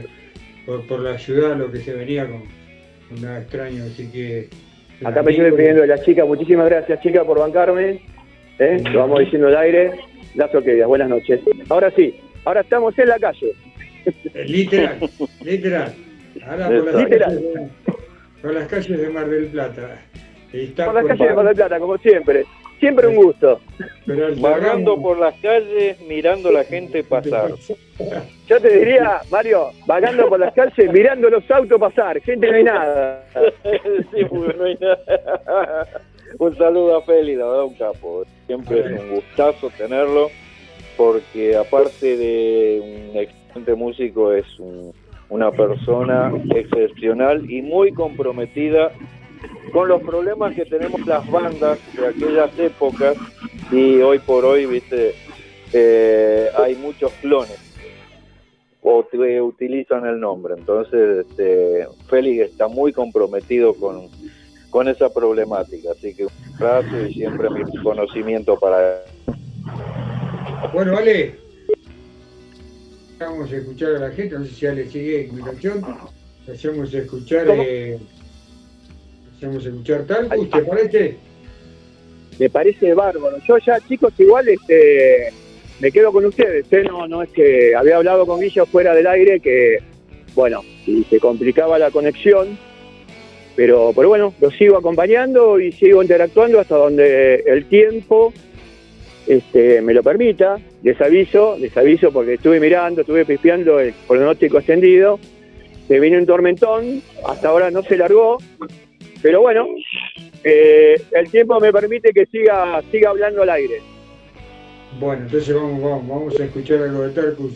por, 0.64 0.86
por 0.86 1.00
la 1.00 1.18
ciudad 1.18 1.56
lo 1.56 1.72
que 1.72 1.78
se 1.80 1.94
venía 1.94 2.26
con, 2.28 2.42
con 3.08 3.22
nada 3.22 3.40
extraño, 3.40 3.82
así 3.84 4.06
que... 4.12 4.48
Acá 5.04 5.22
me 5.22 5.32
estoy 5.32 5.50
pidiendo 5.52 5.82
de 5.82 5.88
la 5.88 6.00
chica, 6.00 6.24
muchísimas 6.24 6.66
gracias 6.70 7.00
chica 7.02 7.24
por 7.24 7.38
bancarme. 7.40 8.00
¿eh? 8.58 8.82
Lo 8.92 9.00
vamos 9.00 9.20
diciendo 9.20 9.48
al 9.48 9.56
aire. 9.56 9.90
Las 10.36 10.54
orquídeas, 10.54 10.86
buenas 10.86 11.08
noches. 11.08 11.40
Ahora 11.68 11.90
sí, 11.96 12.14
ahora 12.44 12.60
estamos 12.60 12.96
en 12.98 13.08
la 13.08 13.18
calle. 13.18 13.52
Literal, 14.46 14.98
literal. 15.44 15.92
Ahora 16.46 16.68
por 16.68 16.84
las, 16.84 17.02
Literal. 17.02 17.34
calles 17.34 17.54
de, 17.54 17.68
por 18.42 18.54
las 18.54 18.68
calles 18.68 19.00
de 19.00 19.08
Mar 19.08 19.28
del 19.28 19.46
Plata. 19.46 20.00
Está 20.64 20.86
Por 20.86 20.94
las 20.94 21.06
calles 21.06 21.28
de 21.28 21.34
Mar 21.34 21.44
del 21.46 21.54
Plata, 21.56 21.78
como 21.78 21.98
siempre. 21.98 22.44
Siempre 22.80 23.06
un 23.06 23.16
gusto. 23.16 23.60
Vagando 24.38 25.00
por 25.00 25.18
las 25.18 25.34
calles, 25.40 25.98
mirando 26.02 26.50
a 26.50 26.52
la 26.52 26.64
gente 26.64 27.02
pasar. 27.04 27.50
Yo 28.46 28.60
te 28.60 28.78
diría, 28.78 29.20
Mario, 29.30 29.70
vagando 29.86 30.28
por 30.28 30.38
las 30.38 30.52
calles, 30.54 30.92
mirando 30.92 31.30
los 31.30 31.50
autos 31.50 31.80
pasar. 31.80 32.20
Gente, 32.20 32.50
no 32.50 32.56
hay 32.56 32.64
nada. 32.64 33.24
Sí, 34.12 34.26
no 34.30 34.64
hay 34.64 34.76
nada. 34.80 35.86
Un 36.38 36.56
saludo 36.56 36.96
a 36.98 37.02
Feli, 37.02 37.34
la 37.36 37.46
verdad, 37.46 37.64
un 37.64 37.74
capo. 37.74 38.24
Siempre 38.46 38.80
es 38.80 39.00
un 39.00 39.10
gustazo 39.10 39.70
tenerlo, 39.78 40.28
porque 40.96 41.56
aparte 41.56 42.16
de 42.16 42.80
un 43.10 43.16
excelente 43.16 43.74
músico, 43.74 44.32
es 44.32 44.44
un- 44.58 44.92
una 45.28 45.50
persona 45.50 46.30
excepcional 46.54 47.50
y 47.50 47.62
muy 47.62 47.92
comprometida 47.92 48.92
con 49.72 49.88
los 49.88 50.02
problemas 50.02 50.54
que 50.54 50.64
tenemos 50.64 51.04
las 51.06 51.28
bandas 51.30 51.78
de 51.94 52.06
aquellas 52.06 52.58
épocas 52.58 53.16
y 53.70 54.00
hoy 54.00 54.18
por 54.18 54.44
hoy, 54.44 54.66
viste, 54.66 55.14
eh, 55.72 56.48
hay 56.56 56.76
muchos 56.76 57.12
clones 57.20 57.58
o 58.88 59.04
te 59.04 59.42
utilizan 59.42 60.06
el 60.06 60.20
nombre. 60.20 60.54
Entonces, 60.56 61.26
este, 61.26 61.88
Félix 62.08 62.50
está 62.50 62.68
muy 62.68 62.92
comprometido 62.92 63.74
con, 63.74 64.08
con 64.70 64.86
esa 64.86 65.12
problemática, 65.12 65.90
así 65.90 66.14
que 66.14 66.26
un 66.26 66.30
abrazo 66.60 67.06
y 67.06 67.14
siempre 67.14 67.50
mi 67.50 67.64
conocimiento 67.82 68.56
para 68.58 68.94
él. 68.94 69.34
Bueno, 70.72 70.92
vale. 70.92 71.34
Vamos 73.18 73.50
a 73.50 73.56
escuchar 73.56 73.96
a 73.96 73.98
la 73.98 74.10
gente, 74.10 74.38
no 74.38 74.44
sé 74.44 74.50
si 74.50 74.60
ya 74.60 74.72
le 74.72 74.86
sigue 74.86 75.28
comunicación. 75.28 75.84
Hacemos 76.52 76.94
escuchar, 76.94 77.48
eh, 77.48 77.98
hacemos 79.36 79.64
escuchar 79.64 80.04
tal, 80.04 80.28
¿te 80.28 80.62
parece? 80.62 81.16
Me 82.38 82.50
parece 82.50 82.94
bárbaro. 82.94 83.38
Yo 83.46 83.58
ya, 83.58 83.80
chicos, 83.80 84.12
igual 84.18 84.48
este, 84.48 85.32
me 85.80 85.90
quedo 85.90 86.12
con 86.12 86.24
ustedes. 86.24 86.66
¿eh? 86.70 86.84
No, 86.84 87.06
no 87.06 87.22
es 87.22 87.30
que 87.30 87.74
había 87.74 87.96
hablado 87.96 88.26
con 88.26 88.40
Guilla 88.40 88.66
fuera 88.66 88.94
del 88.94 89.06
aire 89.06 89.40
que, 89.40 89.78
bueno, 90.34 90.62
y 90.86 91.04
se 91.04 91.18
complicaba 91.18 91.78
la 91.78 91.90
conexión. 91.90 92.58
Pero, 93.54 93.92
pero 93.96 94.08
bueno, 94.08 94.34
lo 94.38 94.50
sigo 94.50 94.76
acompañando 94.76 95.58
y 95.58 95.72
sigo 95.72 96.02
interactuando 96.02 96.60
hasta 96.60 96.76
donde 96.76 97.36
el 97.46 97.64
tiempo 97.66 98.34
este, 99.26 99.80
me 99.80 99.94
lo 99.94 100.02
permita. 100.02 100.58
Les 100.82 101.00
aviso, 101.00 101.56
les 101.58 101.74
aviso 101.74 102.12
porque 102.12 102.34
estuve 102.34 102.60
mirando, 102.60 103.00
estuve 103.00 103.24
pispeando 103.24 103.80
el 103.80 103.94
pronóstico 104.06 104.58
extendido. 104.58 105.18
Se 105.88 105.98
viene 106.00 106.18
un 106.18 106.26
tormentón, 106.26 107.00
hasta 107.26 107.48
ahora 107.48 107.70
no 107.70 107.82
se 107.82 107.96
largó, 107.96 108.38
pero 109.22 109.40
bueno, 109.40 109.66
eh, 110.44 111.00
el 111.12 111.30
tiempo 111.30 111.58
me 111.60 111.72
permite 111.72 112.12
que 112.12 112.26
siga, 112.26 112.82
siga 112.90 113.10
hablando 113.10 113.42
al 113.42 113.50
aire. 113.50 113.80
Bueno, 115.00 115.22
entonces 115.24 115.54
vamos, 115.54 115.82
vamos, 115.82 116.08
vamos 116.08 116.40
a 116.40 116.44
escuchar 116.44 116.78
algo 116.82 117.02
de 117.02 117.10
Tarkus, 117.14 117.52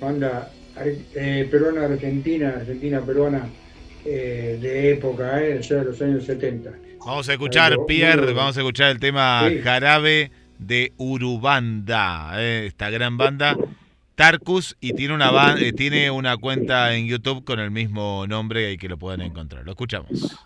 banda 0.00 0.50
eh, 1.14 1.46
peruana 1.50 1.84
argentina, 1.84 2.54
argentina 2.56 3.00
peruana 3.02 3.48
eh, 4.04 4.58
de 4.60 4.92
época, 4.92 5.42
eh, 5.44 5.60
ya 5.60 5.76
de 5.76 5.84
los 5.84 6.00
años 6.00 6.24
70. 6.24 6.70
Vamos 7.04 7.28
a 7.28 7.32
escuchar, 7.32 7.72
Algo 7.72 7.86
Pierre, 7.86 8.20
bueno. 8.22 8.34
vamos 8.36 8.56
a 8.56 8.60
escuchar 8.60 8.90
el 8.90 9.00
tema 9.00 9.46
Sí. 9.48 9.58
Jarabe 9.60 10.30
de 10.58 10.92
Urubanda, 10.98 12.32
eh, 12.36 12.66
esta 12.66 12.90
gran 12.90 13.16
banda. 13.16 13.56
Tarkus 14.14 14.76
y 14.80 14.92
tiene 14.92 15.14
una 15.14 15.30
ba- 15.30 15.56
eh, 15.58 15.72
tiene 15.72 16.10
una 16.10 16.36
cuenta 16.36 16.94
en 16.94 17.06
YouTube 17.06 17.42
con 17.44 17.58
el 17.58 17.70
mismo 17.70 18.26
nombre 18.28 18.66
ahí 18.66 18.76
que 18.76 18.88
lo 18.88 18.98
pueden 18.98 19.22
encontrar. 19.22 19.64
Lo 19.64 19.70
escuchamos. 19.72 20.36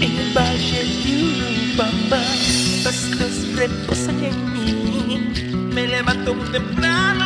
En 0.00 0.16
el 0.16 0.32
valle 0.32 0.84
de 1.02 1.12
Urubamba, 1.24 2.22
pastos 2.84 3.48
reposan 3.56 4.22
en 4.24 4.52
mí. 4.52 5.32
Me 5.74 5.88
levanto 5.88 6.34
muy 6.34 6.48
temprano, 6.50 7.24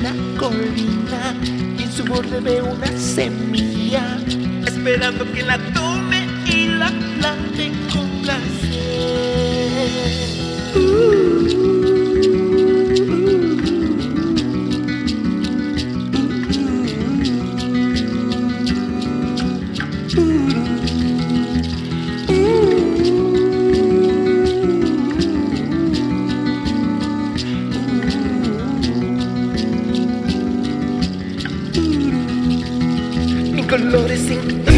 una 0.00 0.14
colina 0.38 1.34
y 1.78 1.82
en 1.82 1.92
su 1.92 2.04
borde 2.04 2.40
veo 2.40 2.64
una 2.64 2.90
semilla. 2.98 4.18
Esperando 4.66 5.30
que 5.32 5.42
la 5.42 5.58
tome 5.72 6.26
y 6.46 6.66
la 6.66 6.90
plante 7.18 7.70
con 7.92 8.08
placer. 8.22 8.50
en 10.74 11.79
colores 34.30 34.69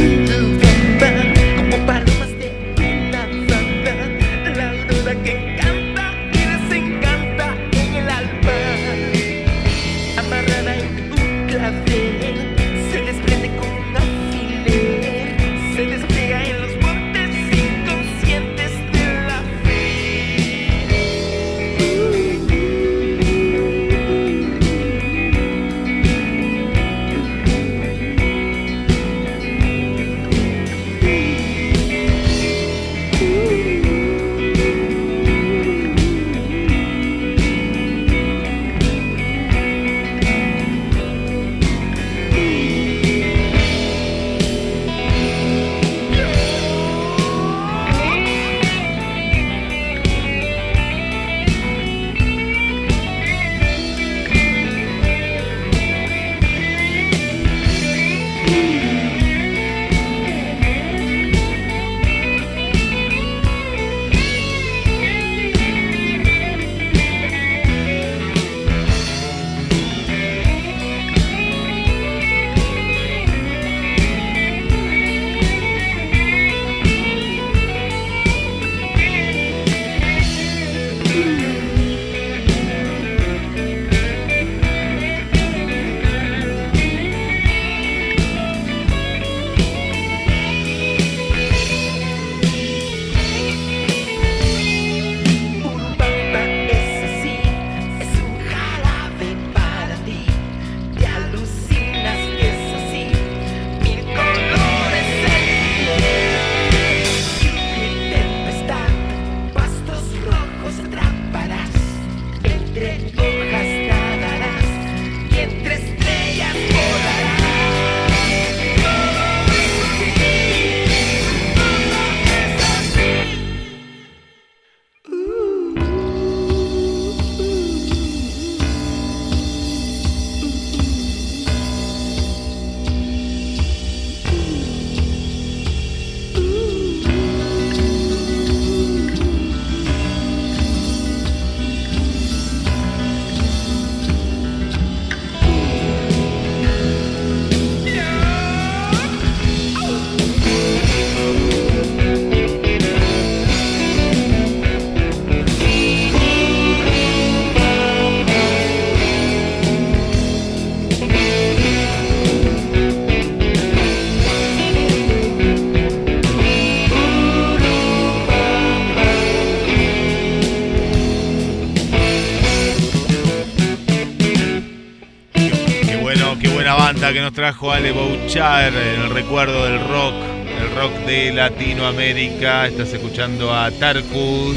que 177.10 177.20
nos 177.20 177.32
trajo 177.32 177.72
Ale 177.72 177.90
Bouchard 177.90 178.76
en 178.76 179.00
el 179.02 179.10
recuerdo 179.10 179.64
del 179.64 179.80
rock, 179.88 180.14
el 180.60 180.76
rock 180.76 180.92
de 181.04 181.32
Latinoamérica. 181.32 182.68
Estás 182.68 182.92
escuchando 182.92 183.52
a 183.52 183.72
Tarkus, 183.72 184.56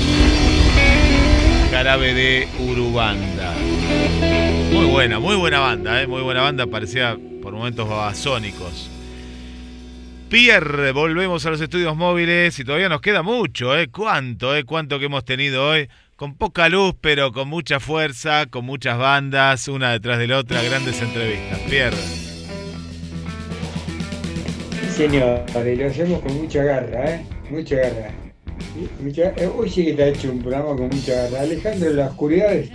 Carabe 1.72 2.14
de 2.14 2.48
Urubanda. 2.60 3.52
Muy 4.72 4.86
buena, 4.86 5.20
muy 5.20 5.36
buena 5.36 5.60
banda, 5.60 6.04
¿eh? 6.04 6.08
muy 6.08 6.22
buena 6.22 6.42
banda, 6.42 6.68
parecía 6.68 7.18
por 7.42 7.54
momentos 7.54 7.90
babasónicos. 7.90 8.92
Pierre, 10.30 10.92
volvemos 10.92 11.44
a 11.48 11.50
los 11.50 11.60
estudios 11.60 11.98
móviles 11.98 12.60
y 12.60 12.64
todavía 12.64 12.90
nos 12.90 13.02
queda 13.02 13.24
mucho, 13.24 13.76
¿eh? 13.76 13.88
¿Cuánto, 13.88 14.56
eh? 14.56 14.66
¿Cuánto 14.66 15.00
que 15.00 15.06
hemos 15.06 15.26
tenido 15.26 15.68
hoy? 15.68 15.90
Con 16.16 16.36
poca 16.36 16.70
luz, 16.70 16.94
pero 17.02 17.32
con 17.32 17.50
mucha 17.50 17.80
fuerza, 17.80 18.46
con 18.46 18.66
muchas 18.66 19.00
bandas, 19.00 19.68
una 19.68 19.92
detrás 19.92 20.20
de 20.20 20.28
la 20.28 20.38
otra, 20.38 20.62
grandes 20.62 21.02
entrevistas. 21.02 21.60
Pierre. 21.68 22.15
Señor, 24.96 25.42
lo 25.54 25.88
hacemos 25.88 26.22
con 26.22 26.38
mucha 26.38 26.64
garra, 26.64 27.16
¿eh? 27.16 27.26
Mucha 27.50 27.76
garra. 27.76 28.12
Eh, 29.36 29.50
hoy 29.54 29.70
sí 29.70 29.88
que 29.88 29.94
te 29.94 30.04
ha 30.04 30.08
hecho 30.08 30.32
un 30.32 30.40
programa 30.40 30.78
con 30.78 30.88
mucha 30.88 31.14
garra. 31.14 31.42
Alejandro, 31.42 31.92
las 31.92 32.12
oscuridades, 32.12 32.70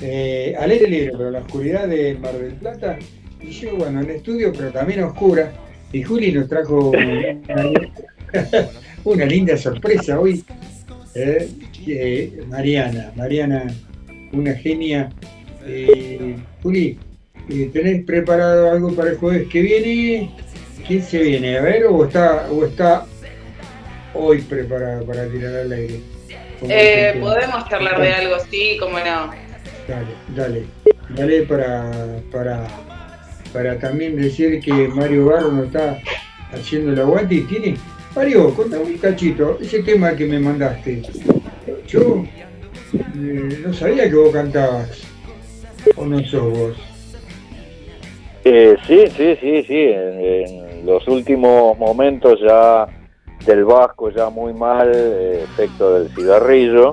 eh, 0.00 0.54
al 0.60 0.70
aire 0.70 0.88
libre, 0.88 1.12
pero 1.18 1.32
la 1.32 1.40
oscuridad 1.40 1.88
de 1.88 2.14
Mar 2.14 2.38
del 2.38 2.52
Plata, 2.52 2.96
y 3.40 3.50
yo, 3.50 3.74
bueno, 3.74 4.00
en 4.00 4.10
estudio, 4.10 4.52
pero 4.56 4.70
también 4.70 5.02
oscura. 5.02 5.52
Y 5.92 6.04
Juli 6.04 6.30
nos 6.30 6.48
trajo 6.48 6.92
una, 9.04 9.24
linda 9.24 9.56
sorpresa 9.56 10.20
hoy. 10.20 10.44
eh, 11.16 11.48
eh, 11.84 12.44
Mariana, 12.46 13.12
Mariana, 13.16 13.66
una 14.32 14.54
genia. 14.54 15.10
Juli, 16.62 16.96
¿tenés 17.72 18.04
preparado 18.04 18.70
algo 18.70 18.94
para 18.94 19.10
el 19.10 19.16
jueves 19.16 19.48
que 19.48 19.62
viene? 19.62 20.30
¿Quién 20.86 21.02
se 21.02 21.18
viene? 21.18 21.58
A 21.58 21.62
ver, 21.62 21.84
o 21.86 22.04
está, 22.04 22.46
o 22.50 22.64
está 22.64 23.06
hoy 24.14 24.40
preparado 24.42 25.04
para 25.04 25.26
tirar 25.28 25.54
al 25.56 25.72
aire. 25.72 26.00
Como 26.60 26.72
Eh, 26.72 27.16
podemos 27.20 27.68
charlar 27.68 28.00
de 28.00 28.12
algo, 28.12 28.36
sí, 28.50 28.76
cómo 28.78 28.98
no. 28.98 29.30
Dale, 29.88 30.06
dale. 30.34 30.64
Dale 31.10 31.42
para, 31.42 31.90
para, 32.32 32.66
para 33.52 33.78
también 33.78 34.16
decir 34.16 34.60
que 34.60 34.72
Mario 34.88 35.26
Barro 35.26 35.52
no 35.52 35.64
está 35.64 36.00
haciendo 36.52 36.92
el 36.92 37.00
aguante 37.00 37.34
y 37.36 37.40
tiene. 37.42 37.76
Mario, 38.14 38.54
contame 38.54 38.84
un 38.84 38.98
cachito, 38.98 39.58
ese 39.60 39.82
tema 39.82 40.16
que 40.16 40.24
me 40.24 40.38
mandaste. 40.38 41.02
Yo 41.86 42.24
eh, 42.94 43.58
no 43.64 43.72
sabía 43.74 44.08
que 44.08 44.14
vos 44.14 44.32
cantabas. 44.32 45.02
¿O 45.94 46.04
no 46.06 46.18
sos 46.24 46.58
vos? 46.58 46.76
Eh, 48.44 48.76
sí, 48.86 49.04
sí, 49.16 49.36
sí, 49.40 49.62
sí. 49.64 49.82
En, 49.92 50.20
en 50.20 50.65
los 50.86 51.06
últimos 51.08 51.76
momentos 51.78 52.38
ya 52.40 52.86
del 53.44 53.64
Vasco, 53.64 54.10
ya 54.10 54.30
muy 54.30 54.52
mal, 54.54 54.90
eh, 54.94 55.42
efecto 55.44 55.94
del 55.94 56.08
cigarrillo, 56.14 56.92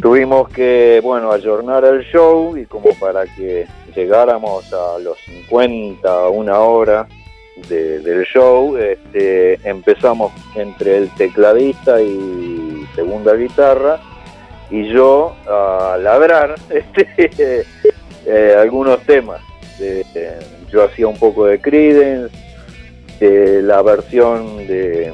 tuvimos 0.00 0.48
que, 0.48 1.00
bueno, 1.02 1.30
ayornar 1.32 1.84
el 1.84 2.02
show 2.04 2.56
y 2.56 2.64
como 2.66 2.94
para 2.98 3.24
que 3.26 3.66
llegáramos 3.94 4.72
a 4.72 4.98
los 4.98 5.16
50, 5.20 6.28
una 6.30 6.58
hora 6.60 7.06
de- 7.68 8.00
del 8.00 8.24
show, 8.24 8.76
este, 8.76 9.58
empezamos 9.68 10.32
entre 10.56 10.96
el 10.98 11.10
tecladista 11.14 12.00
y 12.02 12.84
segunda 12.94 13.34
guitarra 13.34 14.00
y 14.70 14.88
yo 14.88 15.34
a 15.46 15.96
ladrar 16.00 16.54
este, 16.70 17.64
eh, 18.26 18.56
algunos 18.58 19.00
temas. 19.02 19.40
De- 19.78 20.04
de- 20.14 20.38
yo 20.70 20.82
hacía 20.84 21.06
un 21.06 21.18
poco 21.18 21.46
de 21.46 21.60
Creedence, 21.60 22.34
de 23.22 23.62
la 23.62 23.82
versión 23.82 24.66
de 24.66 25.12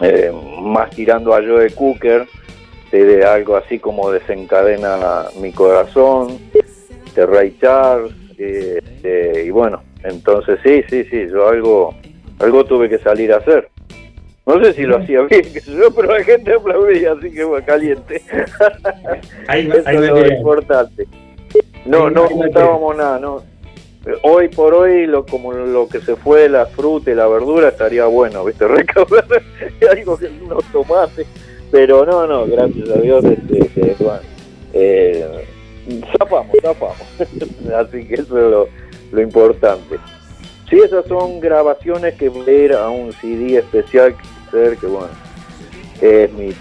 eh, 0.00 0.32
más 0.62 0.90
tirando 0.90 1.32
a 1.32 1.40
Joe 1.40 1.70
Cooker, 1.70 2.26
de, 2.90 3.24
algo 3.24 3.56
así 3.56 3.78
como 3.78 4.10
desencadena 4.10 5.26
mi 5.40 5.52
corazón, 5.52 6.38
de 7.14 7.26
Ray 7.26 7.56
Charles, 7.60 8.12
eh, 8.36 8.80
eh, 9.04 9.44
y 9.46 9.50
bueno, 9.50 9.82
entonces 10.02 10.58
sí, 10.64 10.82
sí, 10.88 11.04
sí, 11.04 11.28
yo 11.30 11.48
algo, 11.48 11.94
algo 12.40 12.64
tuve 12.64 12.88
que 12.88 12.98
salir 12.98 13.32
a 13.32 13.36
hacer. 13.36 13.68
No 14.44 14.64
sé 14.64 14.72
si 14.72 14.82
lo 14.82 14.96
hacía 14.96 15.22
bien, 15.22 15.42
yo, 15.66 15.94
pero 15.94 16.18
la 16.18 16.24
gente 16.24 16.52
aplaudía, 16.52 17.12
así 17.12 17.30
que 17.30 17.44
bueno, 17.44 17.64
caliente. 17.64 18.22
Hay, 19.46 19.68
Eso 19.72 19.82
hay 19.86 19.96
es 19.96 20.02
lo 20.02 20.26
importante. 20.26 21.06
No, 21.84 22.10
no 22.10 22.26
juntábamos 22.28 22.96
nada, 22.96 23.20
no. 23.20 23.57
Hoy 24.22 24.48
por 24.48 24.74
hoy, 24.74 25.06
lo, 25.06 25.26
como 25.26 25.52
lo 25.52 25.88
que 25.88 26.00
se 26.00 26.16
fue, 26.16 26.48
la 26.48 26.66
fruta 26.66 27.10
y 27.10 27.14
la 27.14 27.26
verdura, 27.26 27.68
estaría 27.68 28.06
bueno, 28.06 28.44
¿viste? 28.44 28.66
Recaudar 28.68 29.26
algo 29.90 30.16
que 30.16 30.30
unos 30.42 30.64
tomates. 30.72 31.26
Pero 31.70 32.06
no, 32.06 32.26
no, 32.26 32.46
gracias 32.46 32.88
a 32.88 33.00
Dios, 33.00 33.24
este, 33.24 33.58
este, 33.58 34.02
bueno, 34.02 34.20
eh, 34.72 35.44
zafamos, 36.16 36.56
zafamos. 36.62 36.96
Así 37.76 38.06
que 38.06 38.14
eso 38.14 38.38
es 38.38 38.50
lo, 38.50 38.68
lo 39.12 39.20
importante. 39.20 39.98
Sí, 40.70 40.78
esas 40.78 41.06
son 41.06 41.40
grabaciones 41.40 42.14
que 42.14 42.28
voy 42.28 42.48
a 42.48 42.52
ir 42.52 42.72
a 42.72 42.88
un 42.88 43.12
CD 43.12 43.58
especial 43.58 44.14
que 44.16 44.76
que 44.80 44.86
bueno, 44.86 45.08
es 46.00 46.32
mi 46.32 46.54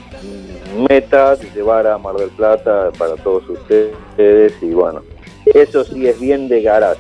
meta 0.90 1.36
llevar 1.56 1.88
a 1.88 1.98
Mar 1.98 2.16
del 2.16 2.30
Plata 2.30 2.92
para 2.98 3.16
todos 3.16 3.48
ustedes 3.50 4.54
y 4.62 4.72
bueno, 4.72 5.02
eso 5.46 5.84
sí 5.86 6.08
es 6.08 6.20
bien 6.20 6.50
de 6.50 6.62
garage, 6.62 7.00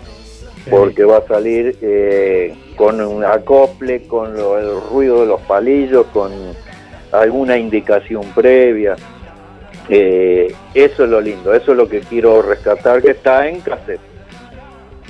porque 0.69 1.03
va 1.03 1.17
a 1.17 1.27
salir 1.27 1.77
eh, 1.81 2.53
con 2.75 2.99
un 3.01 3.23
acople, 3.23 4.03
con 4.07 4.35
lo- 4.35 4.57
el 4.57 4.81
ruido 4.89 5.21
de 5.21 5.27
los 5.27 5.41
palillos, 5.41 6.05
con 6.13 6.31
alguna 7.11 7.57
indicación 7.57 8.23
previa. 8.35 8.95
Eh, 9.89 10.53
eso 10.73 11.03
es 11.05 11.09
lo 11.09 11.21
lindo, 11.21 11.53
eso 11.53 11.71
es 11.71 11.77
lo 11.77 11.87
que 11.87 12.01
quiero 12.01 12.41
rescatar, 12.41 13.01
que 13.01 13.11
está 13.11 13.47
en 13.47 13.61
cassette. 13.61 14.01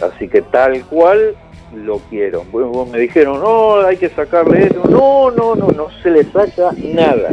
Así 0.01 0.27
que 0.27 0.41
tal 0.43 0.83
cual 0.85 1.35
lo 1.75 1.97
quiero. 2.09 2.43
Bueno, 2.51 2.85
me 2.85 2.99
dijeron, 2.99 3.39
no, 3.41 3.77
hay 3.81 3.97
que 3.97 4.09
sacarle 4.09 4.67
eso. 4.67 4.83
No, 4.87 5.31
no, 5.31 5.55
no, 5.55 5.67
no 5.69 5.87
se 6.03 6.11
le 6.11 6.23
saca 6.25 6.71
nada. 6.83 7.31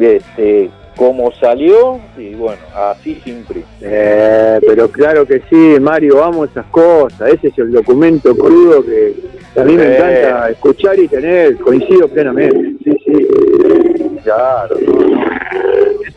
Este, 0.00 0.70
como 0.98 1.30
salió, 1.30 2.00
y 2.18 2.34
bueno, 2.34 2.60
así 2.74 3.14
siempre. 3.22 3.62
Eh, 3.80 4.58
pero 4.66 4.90
claro 4.90 5.24
que 5.24 5.40
sí, 5.48 5.78
Mario, 5.80 6.16
vamos 6.16 6.48
a 6.48 6.50
esas 6.50 6.66
cosas. 6.66 7.32
Ese 7.32 7.48
es 7.48 7.58
el 7.58 7.70
documento 7.70 8.36
crudo 8.36 8.84
que 8.84 9.14
a 9.56 9.62
mí 9.62 9.74
me 9.74 9.94
encanta 9.94 10.50
escuchar 10.50 10.98
y 10.98 11.06
tener. 11.06 11.56
Coincido 11.58 12.08
plenamente. 12.08 12.74
Sí, 12.82 12.98
sí. 13.06 13.28
Claro, 14.24 14.76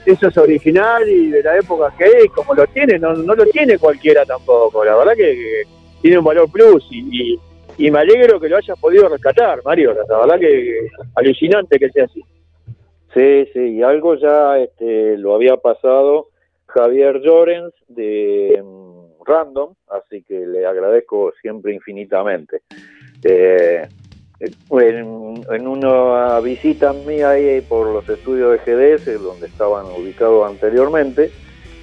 Eso 0.03 0.27
es 0.27 0.37
original 0.37 1.07
y 1.07 1.29
de 1.29 1.43
la 1.43 1.57
época 1.57 1.93
que 1.95 2.05
es, 2.05 2.31
como 2.31 2.55
lo 2.55 2.65
tiene, 2.67 2.97
no, 2.97 3.13
no 3.13 3.35
lo 3.35 3.45
tiene 3.45 3.77
cualquiera 3.77 4.25
tampoco. 4.25 4.83
La 4.83 4.97
verdad 4.97 5.13
que, 5.13 5.31
que 5.31 5.63
tiene 6.01 6.17
un 6.17 6.25
valor 6.25 6.51
plus 6.51 6.83
y, 6.89 7.33
y, 7.35 7.39
y 7.77 7.91
me 7.91 7.99
alegro 7.99 8.39
que 8.39 8.49
lo 8.49 8.57
hayas 8.57 8.79
podido 8.79 9.07
rescatar, 9.07 9.61
Mario. 9.63 9.93
La 10.09 10.17
verdad 10.17 10.39
que 10.39 10.87
alucinante 11.15 11.77
que 11.77 11.89
sea 11.91 12.05
así. 12.05 12.23
Sí, 13.13 13.45
sí, 13.53 13.59
y 13.59 13.83
algo 13.83 14.15
ya 14.15 14.57
este, 14.57 15.17
lo 15.17 15.35
había 15.35 15.57
pasado 15.57 16.29
Javier 16.67 17.19
Llorens 17.21 17.73
de 17.89 18.61
mm, 18.63 19.23
Random, 19.25 19.73
así 19.89 20.23
que 20.23 20.45
le 20.45 20.65
agradezco 20.65 21.33
siempre 21.41 21.73
infinitamente. 21.73 22.61
Eh, 23.23 23.87
en, 24.39 25.43
en 25.51 25.67
una 25.67 26.39
visita 26.39 26.93
mía 26.93 27.31
ahí 27.31 27.61
por 27.61 27.87
los 27.87 28.07
estudios 28.09 28.51
de 28.51 28.97
GDS, 28.97 29.21
donde 29.21 29.47
estaban 29.47 29.85
ubicados 29.87 30.49
anteriormente, 30.49 31.31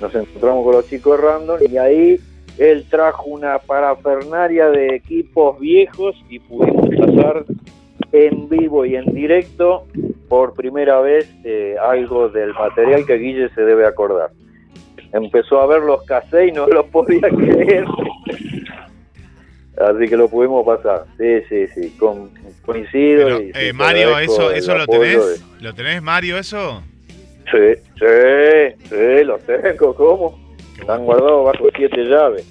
nos 0.00 0.14
encontramos 0.14 0.64
con 0.64 0.74
los 0.74 0.88
chicos 0.88 1.20
de 1.20 1.26
Random 1.26 1.58
y 1.70 1.76
ahí 1.76 2.20
él 2.56 2.86
trajo 2.90 3.24
una 3.26 3.58
parafernaria 3.58 4.70
de 4.70 4.96
equipos 4.96 5.60
viejos 5.60 6.16
y 6.28 6.38
pudimos 6.40 6.88
pasar 6.88 7.44
en 8.12 8.48
vivo 8.48 8.84
y 8.84 8.96
en 8.96 9.12
directo 9.14 9.86
por 10.28 10.54
primera 10.54 11.00
vez 11.00 11.28
eh, 11.44 11.76
algo 11.82 12.28
del 12.28 12.52
material 12.54 13.06
que 13.06 13.14
Guille 13.16 13.48
se 13.54 13.62
debe 13.62 13.86
acordar. 13.86 14.30
Empezó 15.12 15.60
a 15.60 15.66
ver 15.66 15.80
los 15.82 16.02
cassettes 16.04 16.48
y 16.50 16.52
no 16.52 16.66
lo 16.66 16.86
podía 16.86 17.20
creer. 17.28 17.84
Así 19.78 20.08
que 20.08 20.16
lo 20.16 20.28
pudimos 20.28 20.66
pasar. 20.66 21.04
Sí, 21.16 21.40
sí, 21.48 21.66
sí. 21.68 21.96
Con, 21.98 22.30
coincido. 22.64 23.40
y, 23.40 23.52
Eh, 23.54 23.72
Mario, 23.72 24.18
¿eso, 24.18 24.50
eso 24.50 24.76
lo 24.76 24.86
tenés? 24.86 25.40
de- 25.40 25.64
¿Lo 25.64 25.72
tenés, 25.74 26.02
Mario, 26.02 26.36
eso? 26.36 26.82
Sí, 27.50 27.80
sí, 27.98 28.86
sí, 28.88 29.24
lo 29.24 29.38
tengo. 29.38 29.94
¿Cómo? 29.94 30.38
Están 30.78 31.04
guardados 31.04 31.44
bajo 31.46 31.68
siete 31.76 32.04
llaves. 32.04 32.46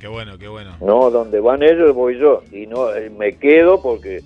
Qué 0.00 0.08
bueno, 0.08 0.38
qué 0.38 0.48
bueno. 0.48 0.76
No, 0.80 1.10
donde 1.10 1.40
van 1.40 1.62
ellos 1.62 1.92
voy 1.94 2.18
yo. 2.18 2.42
Y 2.52 2.66
no 2.66 2.94
eh, 2.94 3.10
me 3.10 3.32
quedo 3.36 3.82
porque 3.82 4.20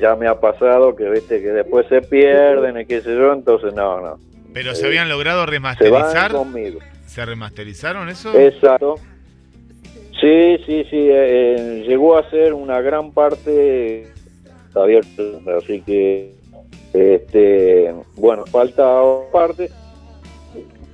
ya 0.00 0.14
me 0.16 0.26
ha 0.28 0.38
pasado 0.40 0.94
que 0.96 1.08
viste 1.10 1.40
que 1.42 1.48
después 1.50 1.86
se 1.88 2.02
pierden 2.02 2.80
y 2.80 2.86
qué 2.86 3.00
sé 3.00 3.14
yo. 3.14 3.32
Entonces, 3.32 3.74
no, 3.74 4.00
no. 4.00 4.18
Pero 4.52 4.74
se 4.74 4.84
Eh, 4.84 4.88
habían 4.88 5.08
logrado 5.08 5.44
Se 5.44 5.50
remasterizar. 5.50 6.32
van 6.32 6.44
conmigo. 6.44 6.80
¿Se 7.06 7.24
remasterizaron 7.24 8.08
eso? 8.08 8.38
Exacto. 8.38 8.94
Sí, 10.20 10.56
sí, 10.66 10.84
sí, 10.88 10.96
eh, 11.10 11.56
eh, 11.56 11.84
llegó 11.86 12.16
a 12.16 12.28
ser 12.30 12.54
una 12.54 12.80
gran 12.80 13.10
parte 13.12 14.06
abierto, 14.74 15.40
así 15.58 15.80
que, 15.82 16.34
este, 16.92 17.92
bueno, 18.16 18.44
falta 18.46 19.02
parte. 19.32 19.68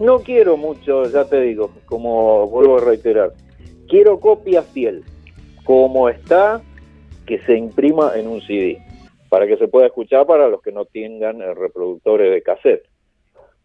No 0.00 0.20
quiero 0.20 0.56
mucho, 0.56 1.04
ya 1.10 1.24
te 1.24 1.40
digo, 1.40 1.72
como 1.86 2.46
vuelvo 2.48 2.78
a 2.78 2.84
reiterar, 2.84 3.32
quiero 3.88 4.18
copia 4.20 4.62
fiel, 4.62 5.02
como 5.64 6.08
está, 6.08 6.62
que 7.26 7.38
se 7.40 7.56
imprima 7.56 8.12
en 8.16 8.28
un 8.28 8.40
CD, 8.42 8.78
para 9.28 9.46
que 9.46 9.56
se 9.56 9.68
pueda 9.68 9.86
escuchar 9.86 10.26
para 10.26 10.48
los 10.48 10.62
que 10.62 10.72
no 10.72 10.84
tengan 10.86 11.40
eh, 11.40 11.54
reproductores 11.54 12.30
de 12.30 12.42
cassette. 12.42 12.86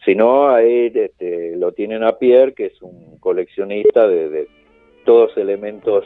Si 0.06 0.16
no, 0.16 0.50
ahí 0.50 0.92
este, 0.93 1.56
lo 1.56 1.72
tienen 1.72 2.03
a 2.03 2.17
Pierre, 2.17 2.53
que 2.53 2.66
es 2.67 2.82
un 2.82 3.17
coleccionista 3.19 4.08
de, 4.08 4.30
de 4.30 4.48
todos 5.06 5.35
elementos 5.38 6.06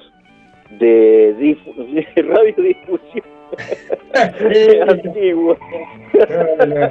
de, 0.80 1.34
difu 1.40 1.74
de 1.74 2.06
radiodifusión 2.22 3.26
antiguo. 4.90 5.58
Todo 6.18 6.66
lo, 6.66 6.90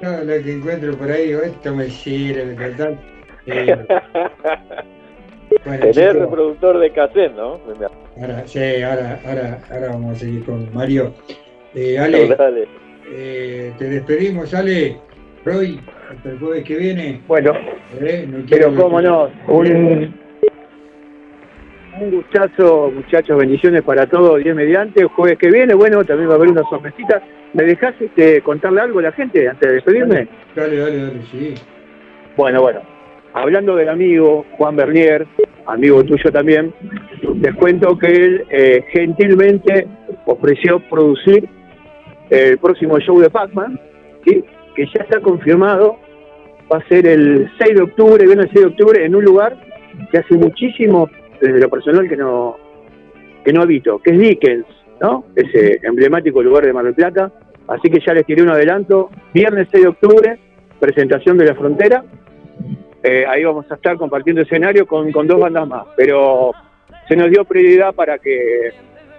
todo 0.00 0.24
lo 0.24 0.44
que 0.44 0.52
encuentro 0.52 0.96
por 0.96 1.10
ahí, 1.10 1.26
digo, 1.26 1.40
esto 1.42 1.74
me 1.74 1.86
sirve, 1.86 2.54
total. 2.54 2.98
Eh, 3.46 3.76
bueno, 5.64 5.86
Tener 5.92 6.16
reproductor 6.16 6.78
de 6.78 6.92
cassette, 6.92 7.34
¿no? 7.34 7.58
ahora, 8.20 8.46
sí, 8.46 8.82
ahora, 8.82 9.20
ahora, 9.26 9.58
ahora 9.70 9.88
vamos 9.88 10.16
a 10.16 10.18
seguir 10.20 10.44
con 10.44 10.72
Mario. 10.72 11.12
Eh, 11.80 11.96
Ale, 11.96 12.26
Dale. 12.26 12.66
eh, 13.12 13.72
te 13.78 13.84
despedimos, 13.84 14.52
Ale. 14.52 14.96
Roy, 15.44 15.78
hasta 16.10 16.30
el 16.30 16.38
jueves 16.40 16.64
que 16.64 16.76
viene. 16.76 17.20
Bueno, 17.28 17.52
Eh, 18.00 18.26
no 18.28 18.38
pero 18.50 18.74
cómo 18.74 19.00
no, 19.00 19.30
un, 19.46 20.12
un 22.00 22.10
gustazo, 22.10 22.90
muchachos, 22.92 23.38
bendiciones 23.38 23.82
para 23.82 24.06
todos, 24.06 24.42
Dios 24.42 24.56
mediante, 24.56 25.02
el 25.02 25.06
jueves 25.08 25.38
que 25.38 25.50
viene, 25.52 25.74
bueno, 25.74 26.02
también 26.04 26.28
va 26.28 26.32
a 26.32 26.36
haber 26.36 26.48
una 26.48 26.64
sorpresita. 26.68 27.22
¿Me 27.54 27.62
dejás 27.62 27.94
este, 28.00 28.40
contarle 28.42 28.80
algo 28.80 28.98
a 28.98 29.02
la 29.02 29.12
gente 29.12 29.48
antes 29.48 29.68
de 29.68 29.74
despedirme? 29.76 30.26
Dale, 30.56 30.76
dale, 30.78 30.98
dale, 30.98 31.22
sí. 31.30 31.54
Bueno, 32.36 32.60
bueno, 32.60 32.80
hablando 33.34 33.76
del 33.76 33.88
amigo 33.88 34.44
Juan 34.56 34.74
Bernier, 34.74 35.26
amigo 35.66 36.02
tuyo 36.04 36.30
también, 36.32 36.74
les 37.40 37.54
cuento 37.54 37.96
que 37.96 38.06
él 38.08 38.44
eh, 38.50 38.84
gentilmente 38.92 39.86
ofreció 40.26 40.80
producir 40.90 41.48
el 42.30 42.58
próximo 42.58 42.98
show 42.98 43.18
de 43.20 43.30
Pac-Man, 43.30 43.80
¿sí? 44.24 44.44
que 44.74 44.86
ya 44.86 45.02
está 45.02 45.20
confirmado, 45.20 45.96
va 46.72 46.78
a 46.78 46.88
ser 46.88 47.06
el 47.06 47.50
6 47.58 47.74
de 47.74 47.82
octubre, 47.82 48.26
viene 48.26 48.42
el 48.42 48.50
6 48.50 48.60
de 48.60 48.66
octubre, 48.66 49.04
en 49.04 49.14
un 49.14 49.24
lugar 49.24 49.56
que 50.10 50.18
hace 50.18 50.34
muchísimo, 50.36 51.08
desde 51.40 51.60
lo 51.60 51.68
personal, 51.68 52.08
que 52.08 52.16
no, 52.16 52.56
que 53.44 53.52
no 53.52 53.62
habito, 53.62 53.98
que 53.98 54.10
es 54.12 54.18
Dickens, 54.18 54.66
¿no? 55.00 55.24
Ese 55.34 55.80
emblemático 55.82 56.42
lugar 56.42 56.64
de 56.64 56.72
Mar 56.72 56.84
del 56.84 56.94
Plata. 56.94 57.32
Así 57.66 57.90
que 57.90 58.00
ya 58.04 58.14
les 58.14 58.24
tiré 58.24 58.42
un 58.42 58.48
adelanto. 58.48 59.10
Viernes 59.32 59.68
6 59.70 59.82
de 59.82 59.88
octubre, 59.88 60.38
presentación 60.80 61.36
de 61.38 61.44
la 61.44 61.54
frontera. 61.54 62.04
Eh, 63.02 63.24
ahí 63.28 63.44
vamos 63.44 63.70
a 63.70 63.74
estar 63.74 63.96
compartiendo 63.96 64.42
escenario 64.42 64.86
con 64.86 65.10
dos 65.12 65.40
bandas 65.40 65.68
más. 65.68 65.86
Pero 65.96 66.52
se 67.08 67.16
nos 67.16 67.30
dio 67.30 67.44
prioridad 67.44 67.94
para 67.94 68.18
que 68.18 68.70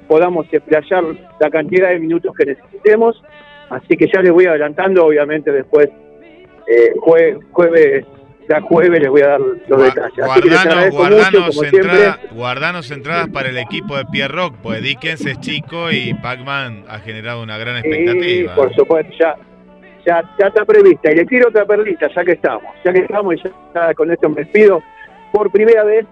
podamos 0.10 0.46
explayar 0.52 1.04
la 1.40 1.50
cantidad 1.50 1.90
de 1.90 2.00
minutos 2.00 2.34
que 2.36 2.46
necesitemos. 2.48 3.24
Así 3.70 3.96
que 3.96 4.08
ya 4.12 4.22
les 4.22 4.32
voy 4.34 4.48
adelantando, 4.48 5.06
obviamente 5.06 5.52
después, 5.52 5.88
eh, 6.68 6.92
jue- 6.96 7.40
jueves, 7.52 8.04
ya 8.50 8.60
jueves 8.62 9.00
les 9.00 9.10
voy 9.10 9.22
a 9.22 9.28
dar 9.28 9.40
los 9.40 9.84
detalles. 9.84 10.20
Así 10.20 10.42
que 10.42 10.50
les 10.50 10.64
Guardanos, 10.64 10.86
mucho, 10.86 10.98
guardanos, 10.98 11.56
siempre. 12.88 12.96
entradas 12.96 13.28
para 13.30 13.50
el 13.50 13.58
equipo 13.60 13.96
de 13.96 14.06
Pierre 14.12 14.34
Rock, 14.34 14.56
pues 14.64 14.82
Dickens 14.82 15.24
es 15.28 15.40
chico 15.40 15.92
y 15.92 16.16
Pac-Man 16.16 16.86
ha 16.90 16.98
generado 17.00 17.44
una 17.44 17.60
gran 17.60 17.82
Sí, 17.84 17.88
expectativa. 17.90 18.56
por 18.56 18.74
supuesto, 18.74 19.14
ya, 19.20 19.36
ya, 20.08 20.24
ya 20.40 20.48
está 20.48 20.66
prevista. 20.66 21.12
Y 21.12 21.16
le 21.18 21.26
tiro 21.26 21.50
otra 21.50 21.64
perlita, 21.66 22.10
ya 22.16 22.24
que 22.26 22.32
estamos. 22.32 22.64
Ya 22.84 22.92
que 22.92 23.00
estamos, 23.02 23.36
y 23.36 23.44
ya, 23.44 23.52
ya 23.76 23.94
con 23.94 24.12
esto 24.12 24.28
me 24.30 24.38
despido. 24.38 24.82
Por 25.32 25.52
primera 25.52 25.84
vez, 25.84 26.08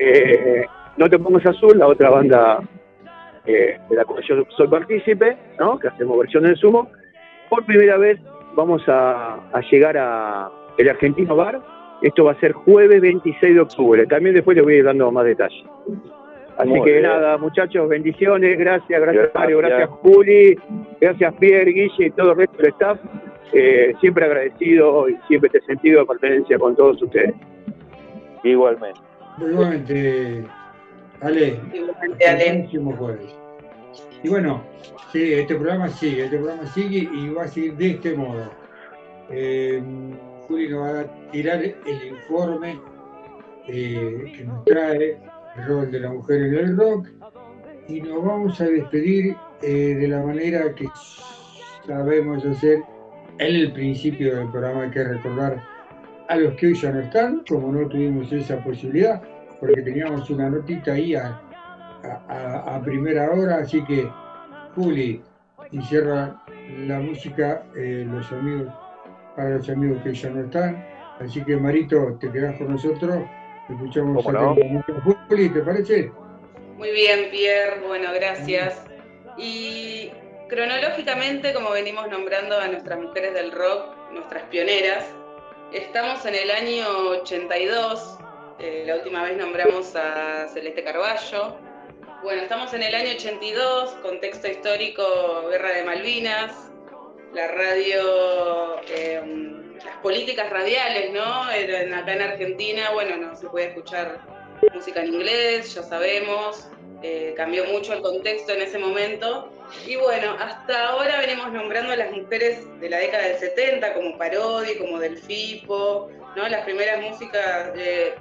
eh, 0.00 0.64
No 0.96 1.08
Te 1.08 1.18
Pongas 1.20 1.46
Azul, 1.46 1.78
la 1.78 1.86
otra 1.86 2.10
banda 2.10 2.58
eh, 3.46 3.78
de 3.88 3.96
la 3.96 4.04
yo 4.28 4.44
soy 4.56 4.68
partícipe, 4.68 5.36
¿no? 5.58 5.78
que 5.78 5.88
hacemos 5.88 6.18
versiones 6.18 6.50
de 6.50 6.56
sumo. 6.56 6.90
Por 7.48 7.64
primera 7.64 7.96
vez 7.96 8.18
vamos 8.54 8.82
a, 8.88 9.34
a 9.52 9.60
llegar 9.70 9.96
a 9.98 10.50
el 10.78 10.88
Argentino 10.88 11.36
Bar. 11.36 11.60
Esto 12.02 12.24
va 12.24 12.32
a 12.32 12.40
ser 12.40 12.52
jueves 12.52 13.00
26 13.00 13.54
de 13.54 13.60
octubre. 13.60 14.06
También 14.06 14.34
después 14.34 14.56
les 14.56 14.64
voy 14.64 14.74
a 14.74 14.78
ir 14.78 14.84
dando 14.84 15.10
más 15.10 15.24
detalles. 15.24 15.64
Así 16.56 16.68
Muy 16.70 16.82
que 16.82 16.92
bien. 16.92 17.02
nada, 17.02 17.36
muchachos, 17.36 17.88
bendiciones, 17.88 18.58
gracias, 18.58 19.00
gracias 19.00 19.24
Gracias. 19.24 19.34
Mario, 19.34 19.58
gracias 19.58 19.90
Juli, 19.90 20.58
gracias 21.00 21.34
Pierre, 21.34 21.70
Guille 21.70 22.06
y 22.06 22.10
todo 22.12 22.32
el 22.32 22.38
resto 22.38 22.56
del 22.56 22.68
staff. 22.68 22.98
Eh, 23.52 23.94
siempre 24.00 24.24
agradecido 24.24 25.08
y 25.08 25.16
siempre 25.28 25.50
este 25.52 25.60
sentido 25.66 26.00
de 26.00 26.06
pertenencia 26.06 26.58
con 26.58 26.74
todos 26.74 27.00
ustedes. 27.02 27.34
Igualmente. 28.42 29.00
Igualmente, 29.38 30.44
Ale. 31.26 31.60
Igualmente, 31.74 32.78
jueves. 32.96 33.34
Y 34.22 34.28
bueno, 34.28 34.62
sí, 35.12 35.32
este 35.32 35.56
programa 35.56 35.88
sigue, 35.88 36.24
este 36.24 36.38
programa 36.38 36.66
sigue 36.68 37.08
y 37.12 37.28
va 37.30 37.44
a 37.44 37.48
seguir 37.48 37.76
de 37.76 37.90
este 37.90 38.14
modo. 38.14 38.50
Eh, 39.30 39.82
Juli 40.46 40.68
nos 40.68 40.82
va 40.82 41.00
a 41.00 41.30
tirar 41.32 41.62
el 41.62 42.06
informe 42.08 42.78
eh, 43.66 44.32
que 44.36 44.44
nos 44.44 44.64
trae 44.66 45.18
el 45.56 45.66
rol 45.66 45.90
de 45.90 46.00
la 46.00 46.12
mujer 46.12 46.42
en 46.42 46.54
el 46.54 46.76
rock 46.76 47.08
y 47.88 48.00
nos 48.00 48.24
vamos 48.24 48.60
a 48.60 48.64
despedir 48.64 49.34
eh, 49.62 49.96
de 49.98 50.08
la 50.08 50.22
manera 50.22 50.72
que 50.76 50.86
sabemos 51.86 52.44
hacer 52.44 52.80
en 53.38 53.56
el 53.56 53.72
principio 53.72 54.36
del 54.36 54.48
programa. 54.50 54.82
Hay 54.82 54.90
que 54.90 55.02
recordar 55.02 55.60
a 56.28 56.36
los 56.36 56.54
que 56.54 56.68
hoy 56.68 56.74
ya 56.74 56.92
no 56.92 57.00
están, 57.00 57.42
como 57.48 57.72
no 57.72 57.88
tuvimos 57.88 58.32
esa 58.32 58.62
posibilidad, 58.62 59.20
porque 59.60 59.82
teníamos 59.82 60.28
una 60.30 60.50
notita 60.50 60.92
ahí 60.92 61.14
a, 61.14 61.40
a- 62.02 62.22
a- 62.28 62.76
a 62.76 62.82
primera 62.82 63.30
hora, 63.30 63.58
así 63.58 63.82
que 63.84 64.08
Juli 64.74 65.22
y 65.72 65.82
cierra 65.82 66.42
la 66.86 66.98
música 67.00 67.62
eh, 67.76 68.04
los 68.08 68.30
amigos 68.32 68.72
para 69.34 69.50
los 69.50 69.68
amigos 69.68 70.02
que 70.02 70.14
ya 70.14 70.30
no 70.30 70.44
están. 70.44 70.84
Así 71.20 71.42
que 71.44 71.56
Marito, 71.56 72.16
te 72.20 72.30
quedás 72.30 72.56
con 72.58 72.72
nosotros, 72.72 73.24
escuchamos 73.70 74.22
¿Cómo 74.24 74.32
no? 74.32 74.50
a 74.50 75.00
Juli, 75.28 75.48
¿te 75.48 75.60
parece? 75.60 76.12
Muy 76.76 76.90
bien, 76.92 77.30
Pierre, 77.30 77.80
bueno, 77.86 78.10
gracias. 78.14 78.82
Y 79.38 80.10
cronológicamente, 80.48 81.52
como 81.54 81.70
venimos 81.70 82.08
nombrando 82.10 82.58
a 82.58 82.68
nuestras 82.68 83.00
mujeres 83.00 83.32
del 83.34 83.50
rock, 83.52 83.94
nuestras 84.12 84.42
pioneras, 84.44 85.04
estamos 85.72 86.24
en 86.26 86.34
el 86.34 86.50
año 86.50 86.86
82, 87.22 88.15
eh, 88.58 88.84
la 88.86 88.96
última 88.96 89.22
vez 89.22 89.36
nombramos 89.36 89.94
a 89.96 90.48
Celeste 90.48 90.82
Carballo. 90.82 91.56
Bueno, 92.22 92.42
estamos 92.42 92.72
en 92.72 92.82
el 92.82 92.94
año 92.94 93.10
82, 93.10 93.90
contexto 94.02 94.48
histórico, 94.48 95.48
Guerra 95.50 95.72
de 95.72 95.84
Malvinas, 95.84 96.52
la 97.34 97.48
radio, 97.48 98.80
eh, 98.88 99.22
las 99.84 99.96
políticas 99.98 100.48
radiales, 100.48 101.12
¿no? 101.12 101.50
Eran 101.50 101.92
acá 101.92 102.14
en 102.14 102.22
Argentina, 102.22 102.90
bueno, 102.92 103.16
no 103.18 103.36
se 103.36 103.46
puede 103.48 103.66
escuchar 103.66 104.20
música 104.72 105.02
en 105.02 105.12
inglés, 105.12 105.74
ya 105.74 105.82
sabemos, 105.82 106.68
eh, 107.02 107.34
cambió 107.36 107.66
mucho 107.66 107.92
el 107.92 108.00
contexto 108.00 108.52
en 108.52 108.62
ese 108.62 108.78
momento. 108.78 109.52
Y 109.86 109.96
bueno, 109.96 110.34
hasta 110.40 110.88
ahora 110.88 111.20
venimos 111.20 111.52
nombrando 111.52 111.92
a 111.92 111.96
las 111.96 112.10
mujeres 112.10 112.66
de 112.80 112.88
la 112.88 112.98
década 112.98 113.24
del 113.24 113.38
70, 113.38 113.92
como 113.92 114.16
Parodi, 114.16 114.78
como 114.78 114.98
Del 114.98 115.18
Fipo, 115.18 116.10
¿no? 116.36 116.46
Las 116.48 116.64
primeras 116.64 117.00
músicas, 117.00 117.70
eh, 117.74 118.14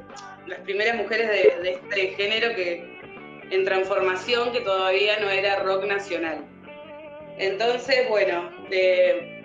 las 0.47 0.59
primeras 0.61 0.95
mujeres 0.95 1.27
de, 1.27 1.71
este 1.73 2.07
género 2.15 2.55
que 2.55 2.95
en 3.51 3.63
transformación 3.63 4.51
que 4.51 4.61
todavía 4.61 5.19
no 5.19 5.29
era 5.29 5.59
rock 5.59 5.83
nacional. 5.85 6.39
Entonces, 7.37 8.07
bueno, 8.09 8.49
de- 8.69 9.43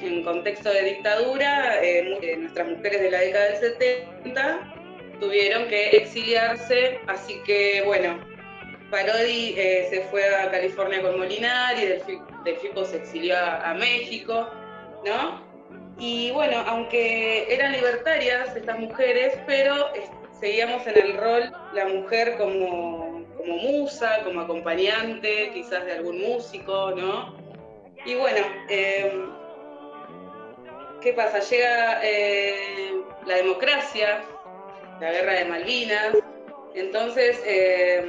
en 0.00 0.22
contexto 0.24 0.72
de 0.72 0.82
dictadura, 0.82 1.82
eh, 1.82 2.18
eh, 2.22 2.36
nuestras 2.38 2.68
mujeres 2.68 3.00
de 3.02 3.10
la 3.10 3.20
década 3.20 3.44
del 3.50 3.56
70 3.56 4.74
tuvieron 5.20 5.66
que 5.68 5.90
exiliarse, 5.90 7.00
así 7.08 7.40
que 7.44 7.82
bueno, 7.84 8.18
Parodi 8.90 9.54
eh, 9.58 9.88
se 9.90 10.02
fue 10.02 10.24
a 10.24 10.50
California 10.50 11.02
con 11.02 11.18
Molinari, 11.18 11.84
Del, 11.84 12.02
Del 12.44 12.56
Fipo 12.56 12.84
se 12.84 12.98
exilió 12.98 13.36
a 13.36 13.74
México, 13.74 14.48
¿no? 15.04 15.47
Y 15.98 16.30
bueno, 16.30 16.62
aunque 16.66 17.52
eran 17.52 17.72
libertarias 17.72 18.54
estas 18.56 18.78
mujeres, 18.78 19.36
pero 19.46 19.94
eh, 19.94 20.08
seguíamos 20.38 20.86
en 20.86 20.98
el 20.98 21.16
rol 21.16 21.52
la 21.72 21.86
mujer 21.86 22.36
como, 22.38 23.24
como 23.36 23.56
musa, 23.56 24.22
como 24.24 24.40
acompañante, 24.42 25.50
quizás 25.52 25.84
de 25.84 25.92
algún 25.92 26.20
músico, 26.20 26.92
¿no? 26.92 27.36
Y 28.04 28.14
bueno, 28.14 28.46
eh, 28.68 29.26
¿qué 31.00 31.12
pasa? 31.12 31.40
Llega 31.40 32.00
eh, 32.02 32.94
la 33.26 33.36
democracia, 33.36 34.22
la 35.00 35.12
guerra 35.12 35.32
de 35.32 35.44
Malvinas, 35.46 36.16
Entonces, 36.74 37.42
eh, 37.44 38.08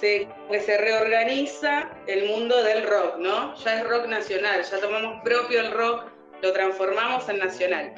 se, 0.00 0.28
pues 0.48 0.64
se 0.64 0.78
reorganiza 0.78 1.90
el 2.06 2.26
mundo 2.26 2.62
del 2.64 2.86
rock, 2.88 3.18
¿no? 3.18 3.54
Ya 3.56 3.78
es 3.78 3.88
rock 3.88 4.06
nacional, 4.06 4.62
ya 4.62 4.80
tomamos 4.80 5.22
propio 5.22 5.60
el 5.60 5.72
rock, 5.72 6.06
lo 6.42 6.52
transformamos 6.52 7.28
en 7.28 7.38
nacional. 7.38 7.92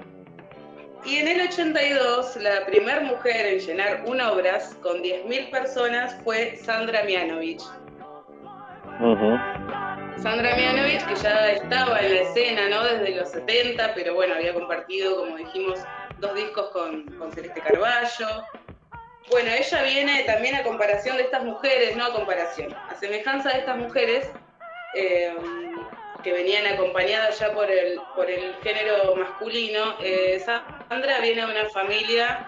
Y 1.04 1.16
en 1.16 1.28
el 1.28 1.48
82, 1.48 2.36
la 2.36 2.64
primera 2.66 3.00
mujer 3.00 3.46
en 3.46 3.58
llenar 3.60 4.04
un 4.06 4.20
obras 4.20 4.76
con 4.82 5.02
10.000 5.02 5.50
personas 5.50 6.16
fue 6.22 6.56
Sandra 6.56 7.04
Mianovich. 7.04 7.62
Sandra 10.18 10.54
Mianovich, 10.56 11.04
que 11.06 11.16
ya 11.16 11.50
estaba 11.52 11.98
en 12.00 12.14
la 12.14 12.20
escena 12.20 12.68
¿no? 12.68 12.84
desde 12.84 13.16
los 13.16 13.30
70, 13.30 13.94
pero 13.94 14.14
bueno, 14.14 14.34
había 14.34 14.54
compartido, 14.54 15.16
como 15.16 15.36
dijimos, 15.36 15.80
dos 16.18 16.34
discos 16.34 16.70
con, 16.70 17.04
con 17.18 17.32
Celeste 17.32 17.60
Carballo. 17.60 18.44
Bueno, 19.30 19.50
ella 19.50 19.82
viene 19.82 20.24
también 20.24 20.56
a 20.56 20.62
comparación 20.62 21.16
de 21.16 21.24
estas 21.24 21.44
mujeres, 21.44 21.96
no 21.96 22.04
a 22.06 22.12
comparación, 22.12 22.74
a 22.74 22.94
semejanza 22.96 23.50
de 23.50 23.60
estas 23.60 23.76
mujeres 23.76 24.30
eh, 24.94 25.34
que 26.22 26.32
venían 26.32 26.66
acompañadas 26.66 27.38
ya 27.38 27.52
por 27.52 27.70
el, 27.70 28.00
por 28.14 28.30
el 28.30 28.54
género 28.62 29.16
masculino. 29.16 29.96
Eh, 30.02 30.42
Sandra 30.44 31.20
viene 31.20 31.46
de 31.46 31.50
una 31.50 31.68
familia 31.70 32.46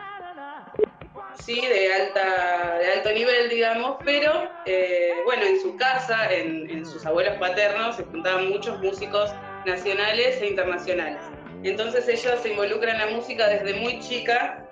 sí, 1.40 1.60
de, 1.60 1.92
alta, 1.92 2.78
de 2.78 2.92
alto 2.92 3.12
nivel, 3.12 3.48
digamos, 3.48 3.96
pero 4.04 4.50
eh, 4.66 5.12
bueno, 5.24 5.44
en 5.44 5.60
su 5.60 5.76
casa, 5.76 6.32
en, 6.32 6.70
en, 6.70 6.86
sus 6.86 7.04
abuelos 7.06 7.36
paternos, 7.38 7.96
se 7.96 8.04
juntaban 8.04 8.48
muchos 8.48 8.80
músicos 8.80 9.32
nacionales 9.66 10.40
e 10.40 10.48
internacionales. 10.48 11.20
Entonces 11.62 12.06
ella 12.08 12.36
se 12.36 12.50
involucra 12.50 12.92
en 12.92 12.98
la 12.98 13.06
música 13.06 13.48
desde 13.48 13.74
muy 13.80 13.98
chica, 14.00 14.63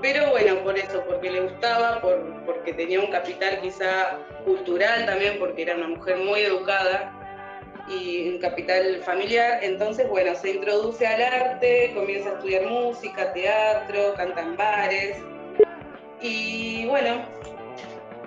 pero 0.00 0.30
bueno, 0.30 0.62
por 0.62 0.78
eso, 0.78 1.02
porque 1.06 1.30
le 1.30 1.40
gustaba, 1.40 2.00
por, 2.00 2.44
porque 2.44 2.72
tenía 2.72 3.00
un 3.00 3.10
capital 3.10 3.60
quizá 3.60 4.18
cultural 4.44 5.06
también, 5.06 5.38
porque 5.38 5.62
era 5.62 5.76
una 5.76 5.88
mujer 5.88 6.18
muy 6.18 6.40
educada 6.40 7.12
y 7.88 8.28
un 8.28 8.38
capital 8.38 9.00
familiar, 9.02 9.60
entonces 9.62 10.08
bueno, 10.08 10.34
se 10.34 10.50
introduce 10.50 11.06
al 11.06 11.22
arte, 11.22 11.92
comienza 11.94 12.30
a 12.30 12.32
estudiar 12.34 12.66
música, 12.66 13.32
teatro, 13.32 14.14
canta 14.14 14.42
en 14.42 14.56
bares, 14.56 15.16
y 16.20 16.86
bueno, 16.86 17.24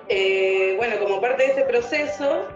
eh, 0.08 0.76
bueno, 0.78 0.98
como 1.00 1.20
parte 1.20 1.44
de 1.44 1.52
ese 1.52 1.62
proceso, 1.64 2.48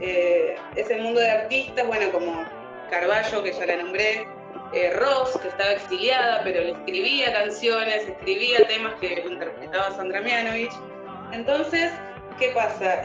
eh, 0.00 0.56
ese 0.76 0.96
mundo 0.96 1.20
de 1.20 1.30
artistas, 1.30 1.86
bueno, 1.86 2.10
como 2.10 2.44
Carballo, 2.90 3.42
que 3.42 3.52
ya 3.52 3.66
la 3.66 3.76
nombré, 3.76 4.26
eh, 4.72 4.92
Ross, 4.94 5.38
que 5.38 5.48
estaba 5.48 5.72
exiliada, 5.72 6.42
pero 6.44 6.60
le 6.60 6.70
escribía 6.70 7.32
canciones, 7.32 8.08
escribía 8.08 8.66
temas 8.66 8.94
que 9.00 9.24
interpretaba 9.28 9.90
Sandra 9.96 10.20
Mianovich. 10.20 10.72
Entonces, 11.32 11.92
¿qué 12.38 12.50
pasa? 12.50 13.02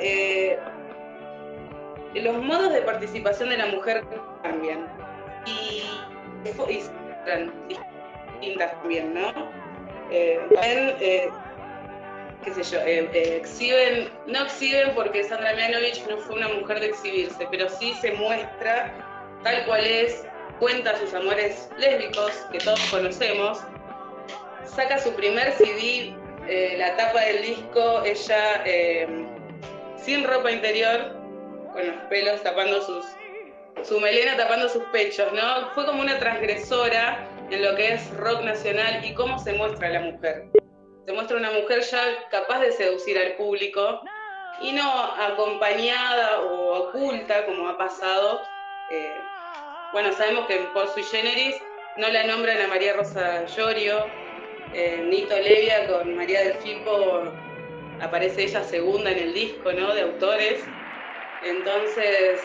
los 2.13 2.41
modos 2.41 2.71
de 2.71 2.81
participación 2.81 3.49
de 3.49 3.57
la 3.57 3.65
mujer 3.67 4.03
cambian. 4.41 4.87
Y, 5.45 5.83
y, 6.45 6.83
distintas 8.39 8.71
también, 8.79 9.13
¿no? 9.13 9.31
eh, 10.11 10.39
eh, 10.99 11.29
qué 12.43 12.53
sé 12.53 12.63
yo, 12.63 12.79
eh, 12.81 13.09
eh, 13.13 13.37
exhiben, 13.41 14.09
no 14.27 14.43
exhiben 14.43 14.93
porque 14.93 15.23
Sandra 15.23 15.53
Mianovich 15.55 16.05
no 16.07 16.17
fue 16.17 16.35
una 16.35 16.49
mujer 16.49 16.79
de 16.79 16.87
exhibirse, 16.87 17.47
pero 17.49 17.69
sí 17.69 17.93
se 18.01 18.11
muestra 18.13 18.93
tal 19.43 19.65
cual 19.65 19.85
es, 19.85 20.23
cuenta 20.59 20.97
sus 20.97 21.13
amores 21.13 21.69
lésbicos, 21.77 22.31
que 22.51 22.59
todos 22.59 22.79
conocemos, 22.89 23.59
saca 24.65 24.99
su 24.99 25.13
primer 25.13 25.51
CD, 25.53 26.15
la 26.77 26.95
tapa 26.95 27.21
del 27.21 27.41
disco, 27.41 28.03
ella 28.03 28.63
sin 29.97 30.23
ropa 30.23 30.51
interior, 30.51 31.15
con 31.73 31.87
los 31.87 31.95
pelos 32.09 32.41
tapando 32.43 32.81
sus, 32.81 33.05
su 33.83 33.99
melena 33.99 34.37
tapando 34.37 34.69
sus 34.69 34.83
pechos, 34.85 35.31
¿no? 35.33 35.71
Fue 35.73 35.85
como 35.85 36.01
una 36.01 36.17
transgresora 36.19 37.27
en 37.49 37.63
lo 37.63 37.75
que 37.75 37.93
es 37.93 38.17
rock 38.17 38.41
nacional 38.43 39.03
y 39.03 39.13
cómo 39.13 39.37
se 39.39 39.53
muestra 39.53 39.89
la 39.89 39.99
mujer. 39.99 40.45
Se 41.05 41.11
muestra 41.11 41.37
una 41.37 41.51
mujer 41.51 41.81
ya 41.81 42.27
capaz 42.31 42.59
de 42.61 42.71
seducir 42.71 43.17
al 43.19 43.33
público 43.33 44.01
y 44.61 44.71
no 44.71 44.89
acompañada 45.19 46.41
o 46.41 46.87
oculta 46.87 47.45
como 47.45 47.67
ha 47.67 47.77
pasado. 47.77 48.41
Eh, 48.91 49.13
bueno, 49.95 50.11
sabemos 50.11 50.45
que 50.47 50.57
Por 50.73 50.93
Sui 50.93 51.03
Generis 51.03 51.55
no 51.95 52.09
la 52.09 52.25
nombran 52.25 52.59
a 52.59 52.67
María 52.67 52.97
Rosa 52.97 53.45
Llorio, 53.45 54.05
eh, 54.73 55.01
Nito 55.05 55.39
Levia 55.39 55.87
con 55.87 56.13
María 56.17 56.41
del 56.41 56.55
Fipo 56.55 57.23
aparece 58.01 58.43
ella 58.43 58.61
segunda 58.65 59.11
en 59.11 59.19
el 59.19 59.33
disco, 59.33 59.71
¿no? 59.71 59.95
De 59.95 60.01
autores. 60.01 60.65
Entonces, 61.45 62.41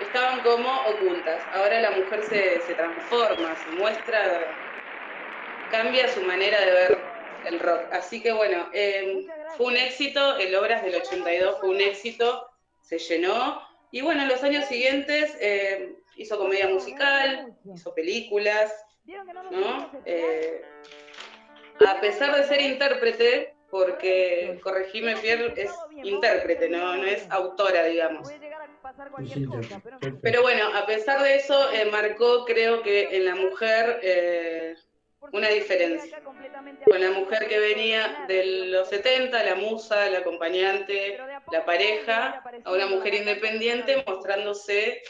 estaban 0.00 0.40
como 0.40 0.68
ocultas. 0.88 1.46
Ahora 1.52 1.80
la 1.80 1.92
mujer 1.92 2.24
se, 2.24 2.60
se 2.62 2.74
transforma, 2.74 3.54
se 3.54 3.70
muestra, 3.70 4.52
cambia 5.70 6.08
su 6.08 6.22
manera 6.22 6.60
de 6.60 6.72
ver 6.72 6.98
el 7.44 7.60
rock. 7.60 7.82
Así 7.92 8.20
que 8.20 8.32
bueno, 8.32 8.68
em, 8.72 9.28
fue 9.56 9.66
un 9.66 9.76
éxito, 9.76 10.38
el 10.38 10.52
Obras 10.56 10.82
del 10.82 10.96
82 10.96 11.60
fue 11.60 11.68
un 11.68 11.80
éxito, 11.80 12.50
se 12.80 12.98
llenó. 12.98 13.62
Y 13.92 14.00
bueno, 14.00 14.22
en 14.22 14.28
los 14.28 14.42
años 14.42 14.64
siguientes 14.64 15.36
em, 15.38 16.01
hizo 16.16 16.38
comedia 16.38 16.68
musical, 16.68 17.56
hizo 17.64 17.94
películas, 17.94 18.72
¿no? 19.50 19.90
Eh, 20.04 20.62
a 21.86 22.00
pesar 22.00 22.36
de 22.36 22.44
ser 22.44 22.60
intérprete, 22.60 23.54
porque, 23.70 24.60
corregime 24.62 25.16
Pierre, 25.16 25.54
es 25.56 25.72
intérprete, 26.02 26.68
no, 26.68 26.96
no 26.96 27.04
es 27.04 27.28
autora, 27.30 27.84
digamos. 27.84 28.28
Pero 30.20 30.42
bueno, 30.42 30.68
a 30.74 30.84
pesar 30.84 31.22
de 31.22 31.36
eso, 31.36 31.72
eh, 31.72 31.86
marcó, 31.90 32.44
creo 32.44 32.82
que 32.82 33.16
en 33.16 33.24
la 33.24 33.34
mujer 33.34 33.98
eh, 34.02 34.74
una 35.32 35.48
diferencia. 35.48 36.20
Con 36.84 37.00
la 37.00 37.10
mujer 37.12 37.48
que 37.48 37.58
venía 37.58 38.24
de 38.28 38.66
los 38.66 38.88
70, 38.88 39.42
la 39.42 39.54
musa, 39.54 40.10
la 40.10 40.18
acompañante, 40.18 41.18
la 41.50 41.64
pareja, 41.64 42.42
a 42.64 42.72
una 42.72 42.86
mujer 42.86 43.14
independiente 43.14 44.04
mostrándose 44.06 45.02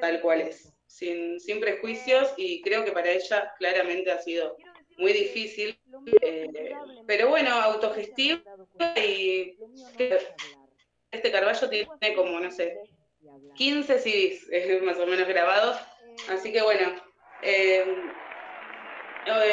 tal 0.00 0.20
cual 0.20 0.42
es, 0.42 0.72
sin, 0.86 1.40
sin 1.40 1.60
prejuicios 1.60 2.32
y 2.36 2.62
creo 2.62 2.84
que 2.84 2.92
para 2.92 3.10
ella 3.10 3.52
claramente 3.58 4.10
ha 4.10 4.18
sido 4.18 4.56
muy 4.96 5.12
difícil, 5.12 5.78
eh, 6.22 6.74
pero 7.06 7.28
bueno, 7.28 7.50
autogestivo 7.50 8.42
y 8.96 9.56
este 11.10 11.30
Carballo 11.30 11.68
tiene 11.68 12.14
como, 12.14 12.40
no 12.40 12.50
sé, 12.50 12.78
15 13.54 13.98
CDs 13.98 14.82
más 14.82 14.98
o 14.98 15.06
menos 15.06 15.28
grabados. 15.28 15.78
Así 16.28 16.52
que 16.52 16.62
bueno, 16.62 16.94
eh, 17.42 17.84
eh, 17.84 18.12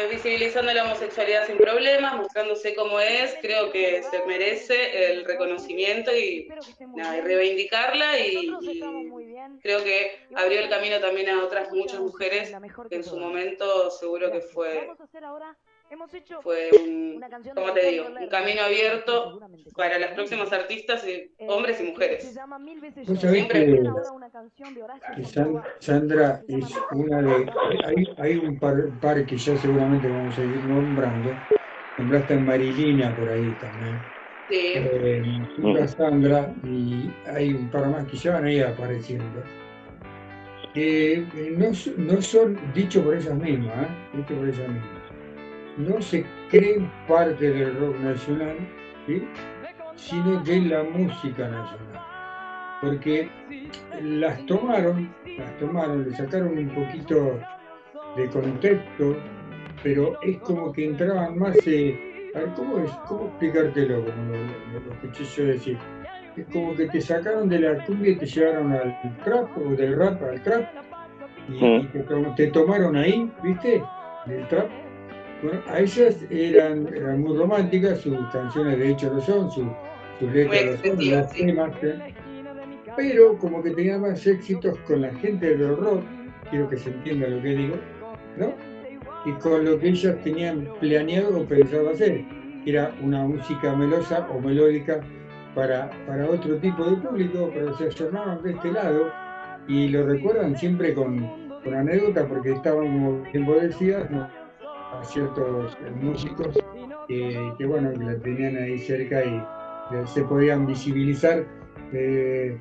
visibilizando 0.10 0.74
la 0.74 0.84
homosexualidad 0.86 1.48
sin 1.48 1.58
problemas, 1.58 2.16
mostrándose 2.16 2.76
cómo 2.76 3.00
es, 3.00 3.36
creo 3.42 3.72
que 3.72 4.04
se 4.04 4.26
merece 4.26 5.12
el 5.12 5.26
reconocimiento 5.26 6.16
y, 6.16 6.48
reivindicarla 7.24 8.20
y, 8.20 8.54
creo 9.62 9.84
que 9.84 10.20
abrió 10.36 10.60
el 10.60 10.70
camino 10.70 11.00
también 11.00 11.30
a 11.30 11.44
otras 11.44 11.72
muchas 11.72 12.00
mujeres 12.00 12.54
que 12.90 12.96
en 12.96 13.04
su 13.04 13.18
momento 13.18 13.92
seguro 13.92 14.32
que 14.32 14.42
fue 14.42 14.90
fue 16.42 16.70
un, 16.84 17.22
como 17.54 17.74
te 17.74 17.92
digo, 17.92 18.06
un 18.08 18.28
camino 18.28 18.62
abierto 18.62 19.40
para 19.76 20.00
las 20.00 20.12
próximas 20.12 20.52
artistas, 20.52 21.06
y 21.08 21.32
hombres 21.48 21.80
y 21.80 21.84
mujeres. 21.84 22.34
Siempre 23.18 23.84
Sandra 25.80 26.42
es 26.48 26.66
una 26.92 27.22
de... 27.22 27.52
Hay, 27.86 28.08
hay 28.18 28.38
un 28.38 28.60
par, 28.60 29.26
que 29.26 29.38
ya 29.38 29.58
seguramente 29.58 30.08
vamos 30.08 30.38
a 30.38 30.44
ir 30.44 30.58
nombrando. 30.66 31.34
Nombraste 31.98 32.34
a 32.34 32.40
Marilina 32.40 33.16
por 33.16 33.30
ahí 33.30 33.56
también. 33.62 34.00
Sí. 34.50 34.74
Eh, 34.76 35.88
Sandra 35.88 36.54
y 36.64 37.10
hay 37.28 37.54
un 37.54 37.70
par 37.72 37.88
más 37.88 38.06
que 38.06 38.18
ya 38.18 38.34
van 38.34 38.46
a 38.46 38.52
ir 38.52 38.64
apareciendo. 38.64 39.44
Eh, 40.76 41.26
no, 41.58 41.72
no 41.98 42.22
son 42.22 42.60
dichos 42.74 43.02
por 43.04 43.16
esas 43.16 43.36
mismas, 43.36 43.84
¿eh? 43.84 44.18
dicho 44.18 44.36
por 44.36 44.50
esas 44.50 44.68
mismas 44.68 44.95
no 45.78 46.02
se 46.02 46.26
creen 46.50 46.90
parte 47.08 47.52
del 47.52 47.78
rock 47.80 48.00
nacional, 48.00 48.58
sino 49.96 50.42
de 50.44 50.62
la 50.62 50.84
música 50.84 51.48
nacional. 51.48 52.02
Porque 52.82 53.30
las 54.02 54.46
tomaron, 54.46 55.14
las 55.38 55.58
tomaron, 55.58 56.10
le 56.10 56.16
sacaron 56.16 56.58
un 56.58 56.70
poquito 56.70 57.40
de 58.16 58.30
contexto, 58.30 59.16
pero 59.84 60.20
es 60.22 60.38
como 60.40 60.72
que 60.72 60.86
entraban 60.86 61.38
más. 61.38 61.56
Eh, 61.66 62.32
¿cómo, 62.56 62.80
es, 62.80 62.92
¿Cómo 63.08 63.28
explicártelo? 63.28 64.06
Como 64.06 64.34
lo, 64.34 64.94
escuché 64.94 65.24
yo 65.24 65.46
decir. 65.46 65.78
Es 66.36 66.46
como 66.52 66.76
que 66.76 66.88
te 66.88 67.00
sacaron 67.00 67.48
de 67.48 67.60
la 67.60 67.86
cumbia 67.86 68.12
y 68.12 68.16
te 68.18 68.26
llevaron 68.26 68.74
al 68.74 69.18
trap, 69.24 69.58
o 69.58 69.70
del 69.70 69.98
rap 69.98 70.22
al 70.22 70.42
trap, 70.44 70.66
y, 71.48 71.84
te, 71.88 72.00
te, 72.36 72.48
tomaron 72.48 72.98
ahí, 72.98 73.32
¿viste? 73.42 73.82
Del 74.26 74.46
trap 74.50 74.68
Bueno, 75.42 75.62
a 75.68 75.80
ellas 75.80 76.18
eran, 76.30 76.88
eran 76.96 77.22
muy 77.22 77.38
románticas, 77.38 78.00
sus 78.00 78.18
canciones 78.32 78.80
de 78.80 78.92
hecho 78.92 79.14
lo 79.14 79.22
son, 79.22 79.52
sus, 79.52 79.66
sus 80.20 80.32
letras 80.32 80.82
lo 80.84 80.96
son, 80.96 81.12
los 81.12 81.30
temas, 81.32 81.72
¿eh? 81.84 82.14
pero 82.96 83.38
como 83.38 83.62
que 83.62 83.72
tenían 83.72 84.02
más 84.02 84.26
éxitos 84.26 84.78
con 84.88 85.02
la 85.02 85.14
gente 85.16 85.58
del 85.58 85.76
rock, 85.78 86.04
quiero 86.50 86.70
que 86.70 86.78
se 86.78 86.90
entienda 86.90 87.28
lo 87.28 87.42
que 87.42 87.50
digo, 87.50 87.76
¿no? 88.38 88.54
Y 89.26 89.32
con 89.40 89.66
lo 89.66 89.80
que 89.80 89.90
ellas 89.90 90.16
tenían 90.24 90.68
planeado 90.80 91.42
o 91.42 91.46
pensado 91.46 91.90
hacer, 91.90 92.24
que 92.64 92.72
era 92.72 92.94
una 93.02 93.26
música 93.26 93.76
melosa 93.76 94.28
o 94.30 94.40
melódica 94.40 95.02
para, 95.54 95.90
para 96.06 96.30
otro 96.30 96.58
tipo 96.58 96.86
de 96.86 96.98
público, 96.98 97.52
pero 97.54 97.76
se 97.78 97.86
ayornaban 97.86 98.42
de 98.44 98.52
este 98.52 98.72
lado 98.72 99.12
y 99.68 99.90
lo 99.90 100.06
recuerdan 100.06 100.56
siempre 100.58 100.94
con, 100.94 101.20
con 101.64 101.74
anécdota 101.74 102.28
porque 102.28 102.54
estaban, 102.54 102.86
como 102.86 103.24
bien 103.32 103.46
vos 103.46 103.62
decías, 103.62 104.10
¿no? 104.12 104.30
A 104.94 105.04
ciertos 105.04 105.78
eh, 105.86 105.92
músicos 106.02 106.48
que, 107.08 107.54
que, 107.58 107.66
bueno, 107.66 107.92
que 107.94 108.04
la 108.04 108.16
tenían 108.18 108.56
ahí 108.58 108.78
cerca 108.80 109.24
y 109.24 109.36
eh, 109.36 110.04
se 110.06 110.24
podían 110.24 110.66
visibilizar 110.66 111.44
eh, 111.94 112.58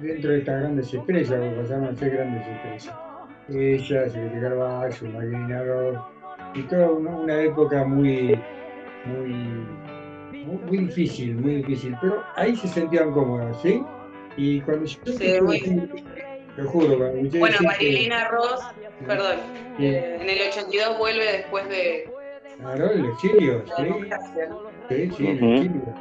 dentro 0.00 0.30
de 0.30 0.38
estas 0.38 0.60
grandes 0.60 0.94
estrellas, 0.94 1.30
porque 1.30 1.60
pasaron 1.62 1.84
a 1.84 1.94
ser 1.96 2.10
grandes 2.10 2.46
estrellas. 2.46 2.94
Ella, 3.50 4.08
Silvia 4.10 4.40
Carvalho, 4.42 4.94
Marina 5.14 5.62
Ross, 5.64 5.98
y 6.54 6.62
toda 6.62 6.90
una, 6.90 7.10
una 7.16 7.40
época 7.42 7.84
muy, 7.84 8.38
muy, 9.06 9.66
muy, 10.66 10.78
difícil, 10.78 11.36
muy 11.36 11.56
difícil, 11.56 11.96
pero 12.00 12.22
ahí 12.36 12.54
se 12.56 12.68
sentían 12.68 13.12
cómodas, 13.12 13.60
¿sí? 13.62 13.82
Y 14.36 14.60
cuando 14.60 14.84
yo 14.84 14.98
Sí, 15.06 15.40
muy- 15.42 15.90
te 16.58 16.64
juro, 16.64 16.98
Bueno, 16.98 17.56
que- 17.60 17.66
Marilina 17.66 18.28
Ross, 18.28 18.60
perdón, 19.06 19.36
Sí. 19.78 19.86
eh, 19.86 20.18
en 20.20 20.28
el 20.28 20.48
82 20.48 20.98
vuelve 20.98 21.32
después 21.32 21.68
de... 21.68 22.10
Claro, 22.60 22.90
el 22.90 23.04
exilio, 23.06 23.64
sí. 23.76 23.84
Sí, 24.88 25.10
sí, 25.16 25.26
el 25.28 25.44
exilio. 25.54 25.94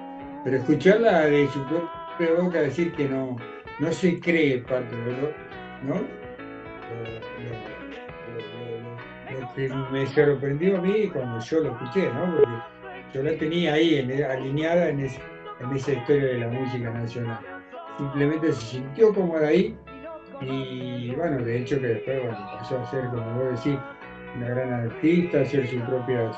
Pero 0.43 0.57
escucharla 0.57 1.27
de 1.27 1.47
su 1.49 1.63
propia 1.67 2.33
boca 2.41 2.61
decir 2.61 2.91
que 2.93 3.07
no, 3.07 3.35
no 3.79 3.91
se 3.91 4.19
cree 4.19 4.57
parte 4.59 4.95
de 4.95 5.11
lo, 5.11 5.27
¿no? 5.83 5.95
Lo, 5.95 7.03
lo- 7.43 9.37
lo- 9.37 9.41
lo 9.41 9.53
que 9.53 9.69
me 9.91 10.07
sorprendió 10.07 10.77
a 10.77 10.81
mí 10.81 11.07
cuando 11.13 11.39
yo 11.39 11.59
lo 11.59 11.71
escuché, 11.73 12.09
¿no? 12.13 12.35
Porque 12.35 12.51
yo 13.13 13.23
la 13.23 13.37
tenía 13.37 13.73
ahí 13.73 13.95
en- 13.99 14.23
alineada 14.23 14.89
en, 14.89 15.01
ese- 15.01 15.21
en 15.59 15.75
esa 15.75 15.91
historia 15.91 16.25
de 16.25 16.37
la 16.39 16.47
música 16.47 16.89
nacional. 16.89 17.39
Simplemente 17.97 18.53
se 18.53 18.61
sintió 18.61 19.13
cómoda 19.13 19.47
ahí 19.49 19.75
y 20.41 21.15
bueno, 21.15 21.43
de 21.43 21.59
hecho 21.59 21.79
que 21.79 21.87
después 21.87 22.21
bueno, 22.21 22.49
pasó 22.59 22.79
a 22.79 22.91
ser, 22.91 23.05
como 23.05 23.33
vos 23.33 23.63
decís, 23.63 23.79
una 24.35 24.49
gran 24.49 24.73
artista, 24.73 25.41
hacer 25.41 25.67
sus 25.67 25.81
propias, 25.83 26.35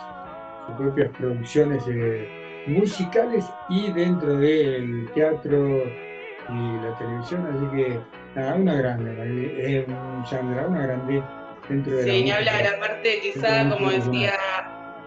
sus 0.68 0.76
propias 0.78 1.10
producciones 1.18 1.84
eh, 1.88 2.66
musicales 2.68 3.46
y 3.70 3.92
dentro 3.92 4.38
del 4.38 5.10
teatro 5.14 5.84
y 6.50 6.84
la 6.84 6.98
televisión, 6.98 7.46
así 7.46 7.76
que 7.76 8.00
nada, 8.36 8.56
una 8.56 8.76
grande, 8.76 9.56
eh, 9.58 9.86
Sandra, 10.30 10.68
una 10.68 10.88
grande 10.88 11.22
dentro 11.68 11.96
de 11.98 12.06
la 12.08 12.14
Sí, 12.14 12.24
ni 12.24 12.32
hablar, 12.32 12.68
aparte 12.68 13.20
quizá, 13.22 13.70
como 13.70 13.92
decía, 13.92 14.34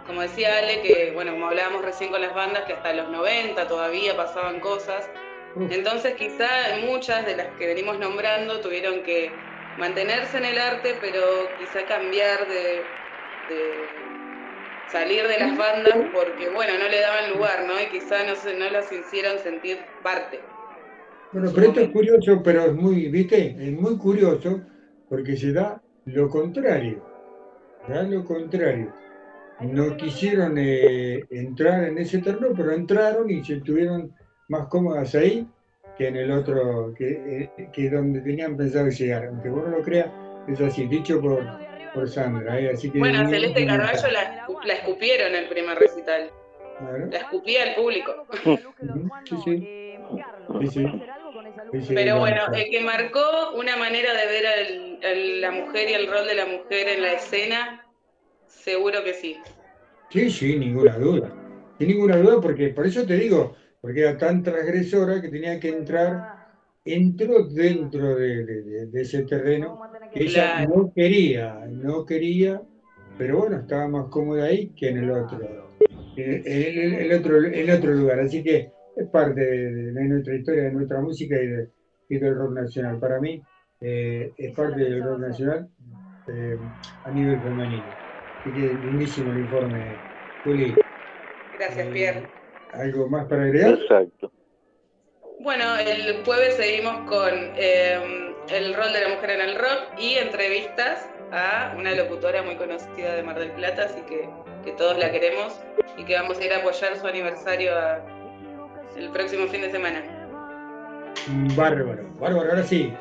como 0.06 0.20
decía 0.20 0.58
Ale, 0.58 0.82
que 0.82 1.12
bueno, 1.14 1.32
como 1.32 1.46
hablábamos 1.46 1.84
recién 1.84 2.10
con 2.10 2.20
las 2.20 2.34
bandas, 2.34 2.64
que 2.64 2.74
hasta 2.74 2.92
los 2.92 3.08
90 3.10 3.66
todavía 3.66 4.16
pasaban 4.16 4.60
cosas. 4.60 5.08
Entonces 5.54 6.14
quizá 6.14 6.46
muchas 6.84 7.26
de 7.26 7.36
las 7.36 7.48
que 7.58 7.66
venimos 7.66 7.98
nombrando 7.98 8.60
tuvieron 8.60 9.02
que 9.02 9.32
mantenerse 9.76 10.38
en 10.38 10.44
el 10.46 10.58
arte, 10.58 10.98
pero 11.00 11.54
quizá 11.58 11.84
cambiar 11.86 12.46
de, 12.48 12.86
de 13.48 13.88
salir 14.90 15.26
de 15.26 15.38
las 15.38 15.56
bandas 15.56 15.94
porque 16.12 16.48
bueno, 16.50 16.78
no 16.78 16.88
le 16.88 17.00
daban 17.00 17.32
lugar, 17.32 17.64
¿no? 17.66 17.80
Y 17.80 17.86
quizá 17.86 18.24
no, 18.24 18.34
se, 18.36 18.56
no 18.58 18.68
las 18.70 18.90
hicieron 18.92 19.38
sentir 19.38 19.78
parte. 20.02 20.40
Bueno, 21.32 21.50
pero 21.54 21.68
esto 21.68 21.80
es 21.80 21.88
curioso, 21.90 22.42
pero 22.42 22.66
es 22.66 22.74
muy, 22.74 23.08
¿viste? 23.08 23.56
Es 23.58 23.72
muy 23.72 23.96
curioso 23.96 24.60
porque 25.08 25.36
se 25.36 25.52
da 25.52 25.82
lo 26.06 26.28
contrario. 26.28 27.02
Da 27.88 28.02
lo 28.02 28.24
contrario. 28.24 28.92
No 29.60 29.96
quisieron 29.96 30.56
eh, 30.58 31.24
entrar 31.30 31.84
en 31.84 31.98
ese 31.98 32.18
terreno, 32.18 32.48
pero 32.56 32.72
entraron 32.72 33.30
y 33.30 33.44
se 33.44 33.54
estuvieron 33.54 34.12
más 34.48 34.66
cómodas 34.68 35.14
ahí 35.14 35.46
que 35.96 36.08
en 36.08 36.16
el 36.16 36.30
otro, 36.30 36.94
que, 36.96 37.50
eh, 37.58 37.68
que 37.72 37.90
donde 37.90 38.20
tenían 38.20 38.56
pensado 38.56 38.88
llegar. 38.88 39.26
Aunque 39.26 39.48
vos 39.48 39.64
no 39.68 39.78
lo 39.78 39.82
creas, 39.82 40.10
es 40.48 40.60
así, 40.60 40.86
dicho 40.86 41.20
por, 41.20 41.44
por 41.94 42.08
Sandra. 42.08 42.58
¿eh? 42.58 42.70
Así 42.72 42.90
que 42.90 42.98
Bueno, 42.98 43.28
Celeste 43.28 43.66
Carballo 43.66 44.10
la, 44.10 44.46
la 44.64 44.72
escupieron 44.72 45.34
en 45.34 45.42
el 45.44 45.48
primer 45.48 45.78
recital. 45.78 46.30
Claro. 46.78 47.06
La 47.10 47.18
escupía 47.18 47.62
al 47.64 47.74
público. 47.74 48.26
Sí, 49.24 49.36
sí. 49.44 49.92
Sí, 50.68 51.94
Pero 51.94 52.18
bueno, 52.18 52.42
el 52.54 52.70
que 52.70 52.80
marcó 52.80 53.52
una 53.54 53.76
manera 53.76 54.12
de 54.14 54.26
ver 54.26 54.46
a 54.46 55.14
la 55.40 55.50
mujer 55.50 55.88
y 55.88 55.94
el 55.94 56.06
rol 56.06 56.26
de 56.26 56.34
la 56.34 56.46
mujer 56.46 56.88
en 56.88 57.02
la 57.02 57.12
escena, 57.12 57.86
seguro 58.46 59.02
que 59.02 59.14
sí. 59.14 59.38
Sí, 60.10 60.30
sí, 60.30 60.58
ninguna 60.58 60.98
duda. 60.98 61.32
Sin 61.78 61.88
ninguna 61.88 62.16
duda, 62.18 62.40
porque 62.40 62.68
por 62.68 62.86
eso 62.86 63.06
te 63.06 63.16
digo, 63.16 63.56
porque 63.82 64.02
era 64.02 64.18
tan 64.18 64.44
transgresora 64.44 65.22
que 65.22 65.30
tenía 65.30 65.60
que 65.60 65.70
entrar, 65.70 66.24
entró 66.84 67.46
dentro 67.48 68.16
de, 68.16 68.46
de- 68.46 68.62
de- 68.64 68.86
de 68.88 69.02
ese 69.02 69.24
terreno 69.24 69.82
que 70.12 70.24
ella 70.24 70.52
no 70.68 70.92
quería, 70.94 71.66
no 71.70 72.06
quería, 72.06 72.62
pero 73.16 73.40
bueno, 73.40 73.58
estaba 73.58 73.88
más 73.88 74.08
cómoda 74.10 74.46
ahí 74.46 74.70
que 74.74 74.90
en 74.90 74.98
el 74.98 75.10
otro, 75.12 75.40
en 76.16 76.32
el, 76.32 76.46
el- 76.46 76.94
el 76.94 77.12
otro, 77.20 77.38
el 77.38 77.70
otro 77.70 77.92
lugar. 77.94 78.20
Así 78.20 78.44
que 78.44 78.72
es 78.96 79.08
parte 79.10 79.40
de, 79.42 79.92
de 79.92 80.04
nuestra 80.04 80.36
historia, 80.36 80.64
de 80.64 80.72
nuestra 80.72 81.00
música 81.02 81.36
y, 81.42 81.48
de- 81.48 81.70
y 82.10 82.18
del 82.18 82.36
rock 82.36 82.52
nacional. 82.54 83.00
Para 83.00 83.20
mí 83.20 83.42
eh, 83.80 84.34
es 84.36 84.54
parte 84.54 84.80
del 84.82 85.02
rock 85.02 85.20
nacional 85.20 85.68
eh, 86.28 86.58
a 87.04 87.12
nivel 87.12 87.42
femenino. 87.42 87.96
Así 88.40 88.52
que 88.52 88.74
lindísimo 88.74 89.32
el 89.32 89.40
informe, 89.40 90.02
Juli. 90.42 90.76
Gracias, 91.52 91.88
Pierre. 91.88 92.32
¿Algo 92.72 93.08
más 93.08 93.26
para 93.26 93.42
agregar? 93.44 93.74
Exacto. 93.74 94.30
Bueno, 95.40 95.64
el 95.76 96.24
jueves 96.24 96.54
seguimos 96.54 96.94
con 97.08 97.30
eh, 97.56 97.98
el 98.50 98.74
rol 98.74 98.92
de 98.92 99.00
la 99.00 99.08
mujer 99.08 99.30
en 99.30 99.40
el 99.40 99.54
rock 99.56 99.98
y 99.98 100.14
entrevistas 100.14 101.08
a 101.32 101.74
una 101.78 101.94
locutora 101.94 102.42
muy 102.42 102.54
conocida 102.56 103.14
de 103.14 103.22
Mar 103.22 103.38
del 103.38 103.50
Plata, 103.52 103.84
así 103.84 104.00
que, 104.02 104.28
que 104.64 104.72
todos 104.72 104.98
la 104.98 105.10
queremos 105.10 105.58
y 105.98 106.04
que 106.04 106.14
vamos 106.14 106.38
a 106.38 106.44
ir 106.44 106.52
a 106.52 106.58
apoyar 106.58 106.96
su 106.96 107.06
aniversario 107.06 107.76
a- 107.76 108.00
el 108.96 109.08
próximo 109.10 109.46
fin 109.48 109.62
de 109.62 109.70
semana. 109.70 110.02
Bárbaro, 111.56 112.04
bárbaro. 112.20 112.50
Ahora 112.50 112.62
sí, 112.62 112.92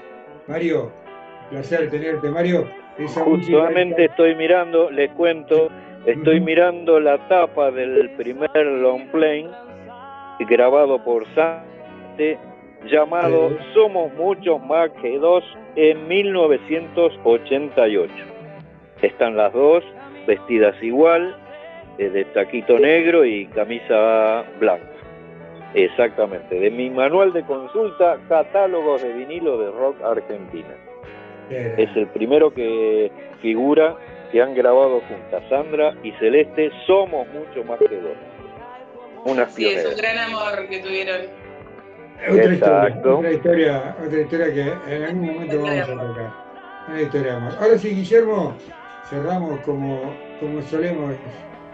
Mario, 0.47 0.91
placer 1.49 1.89
tenerte, 1.89 2.29
Mario. 2.29 2.67
Música- 2.97 3.23
Justamente 3.25 4.05
estoy 4.05 4.35
mirando, 4.35 4.89
les 4.91 5.11
cuento, 5.11 5.69
estoy 6.05 6.39
mirando 6.39 6.99
la 6.99 7.17
tapa 7.27 7.71
del 7.71 8.11
primer 8.11 8.55
long 8.55 9.09
play 9.11 9.49
grabado 10.39 11.03
por 11.03 11.25
Sante 11.35 12.37
llamado 12.85 13.51
Somos 13.73 14.13
muchos 14.13 14.63
más 14.65 14.89
que 15.01 15.17
dos 15.19 15.43
en 15.75 16.07
1988. 16.07 18.13
Están 19.01 19.35
las 19.37 19.53
dos 19.53 19.83
vestidas 20.27 20.75
igual, 20.81 21.35
eh, 21.97 22.09
de 22.09 22.25
taquito 22.25 22.77
negro 22.79 23.25
y 23.25 23.45
camisa 23.47 24.43
blanca. 24.59 24.85
Exactamente, 25.73 26.59
de 26.59 26.69
mi 26.69 26.89
manual 26.89 27.31
de 27.31 27.43
consulta, 27.43 28.17
catálogos 28.27 29.01
de 29.01 29.13
vinilo 29.13 29.57
de 29.57 29.71
rock 29.71 29.95
argentina. 30.03 30.75
Es 31.49 31.95
el 31.95 32.07
primero 32.07 32.53
que 32.53 33.09
figura 33.41 33.95
que 34.31 34.41
han 34.41 34.53
grabado 34.55 35.01
juntas 35.01 35.43
Sandra 35.49 35.93
y 36.03 36.11
Celeste. 36.13 36.71
Somos 36.87 37.27
mucho 37.29 37.63
más 37.65 37.79
que 37.79 37.97
dos. 37.99 38.17
Unas 39.25 39.53
Sí, 39.53 39.65
es 39.67 39.85
un 39.85 39.93
pioneras. 39.95 40.15
gran 40.15 40.17
amor 40.33 40.67
que 40.69 40.79
tuvieron. 40.79 41.21
Otra 42.29 42.53
historia, 42.53 43.01
otra 43.17 43.31
historia, 43.31 43.95
otra 44.05 44.19
historia 44.21 44.53
que 44.53 44.95
en 44.95 45.03
algún 45.03 45.25
momento 45.33 45.57
vamos 45.61 45.79
a 45.79 45.85
tocar. 45.85 46.31
Una 46.87 47.01
historia 47.01 47.39
más. 47.39 47.57
Ahora 47.61 47.77
sí, 47.77 47.89
Guillermo, 47.89 48.55
cerramos 49.09 49.59
como, 49.61 50.13
como 50.39 50.61
solemos 50.63 51.13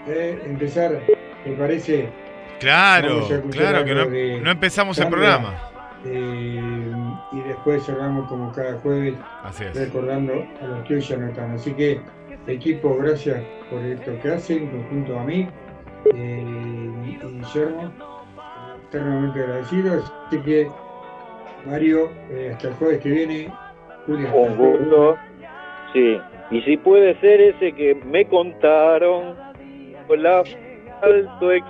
eh, 0.08 0.40
empezar, 0.46 1.00
¿te 1.44 1.52
parece? 1.54 2.10
Claro, 2.60 3.28
claro, 3.52 3.86
que 3.86 3.94
no, 3.94 4.06
no 4.42 4.52
empezamos 4.52 4.98
el 5.00 5.08
programa. 5.10 5.54
eh, 6.06 6.92
y 7.34 7.40
después 7.42 7.86
cerramos 7.86 8.28
como 8.28 8.52
cada 8.52 8.74
jueves 8.80 9.16
Así 9.44 9.64
es. 9.66 9.76
recordando 9.76 10.34
a 10.62 10.66
los 10.66 10.84
que 10.88 10.96
hoy 10.96 11.02
ya 11.02 11.18
no 11.18 11.28
están. 11.28 11.52
Así 11.52 11.74
que, 11.74 12.02
equipo, 12.48 12.96
gracias 12.98 13.44
por 13.70 13.82
esto 13.82 14.12
que 14.22 14.30
hacen, 14.30 14.70
junto 14.90 15.20
a 15.20 15.24
mí 15.24 15.48
eh, 16.14 16.44
y, 17.06 17.26
Guillermo, 17.26 17.92
eternamente 18.88 19.42
agradecidos. 19.42 20.14
Así 20.28 20.40
que, 20.42 20.68
Mario, 21.66 22.10
eh, 22.32 22.52
hasta 22.54 22.70
el 22.70 22.74
jueves 22.76 23.00
que 23.00 23.10
viene, 23.10 23.54
Julia. 24.06 24.32
Un 24.34 24.58
gusto. 24.58 25.18
Sí. 25.94 26.18
Y 26.52 26.62
si 26.62 26.78
puede 26.78 27.20
ser 27.20 27.42
ese 27.42 27.74
que 27.74 27.96
me 27.96 28.26
contaron 28.26 29.36
el 30.10 30.26
asfalto 30.26 31.52
ex- 31.52 31.66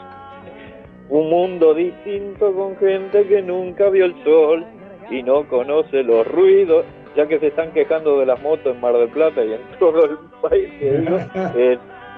un 1.10 1.30
mundo 1.30 1.74
distinto 1.74 2.54
con 2.54 2.76
gente 2.78 3.26
que 3.28 3.42
nunca 3.42 3.90
vio 3.90 4.06
el 4.06 4.24
sol 4.24 4.66
y 5.10 5.24
no 5.24 5.48
conoce 5.48 6.04
los 6.04 6.28
ruidos, 6.28 6.86
ya 7.18 7.28
que 7.28 7.40
se 7.40 7.48
están 7.48 7.72
quejando 7.72 8.20
de 8.20 8.28
las 8.28 8.40
motos 8.42 8.76
en 8.76 8.80
Mar 8.80 8.94
del 8.94 9.10
Plata 9.10 9.44
y 9.44 9.54
en 9.54 9.62
todo 9.80 10.06
el 10.06 10.18
país, 10.42 10.70
que 10.80 10.92
digo, 11.00 11.18
eh, 11.56 11.78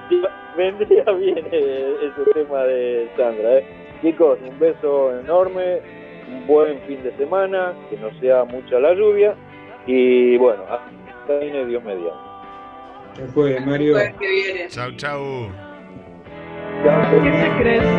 vendría 0.57 1.03
bien 1.13 1.45
eh, 1.51 1.95
ese 2.03 2.31
tema 2.33 2.63
de 2.63 3.09
Sandra. 3.15 3.59
eh. 3.59 3.65
Chicos, 4.01 4.37
un 4.45 4.59
beso 4.59 5.17
enorme, 5.19 5.79
un 6.29 6.47
buen 6.47 6.79
fin 6.81 7.01
de 7.01 7.11
semana, 7.17 7.73
que 7.89 7.97
no 7.97 8.11
sea 8.19 8.43
mucha 8.43 8.79
la 8.79 8.93
lluvia 8.93 9.35
y 9.87 10.37
bueno, 10.37 10.63
hasta 10.69 11.39
viene 11.39 11.65
Dios 11.65 11.83
mediante. 11.83 12.11
Después, 13.17 13.65
Mario. 13.65 13.95
Chau, 14.67 14.91
chau. 14.95 15.49
que 16.83 17.31
se 17.31 17.61
crece 17.61 17.98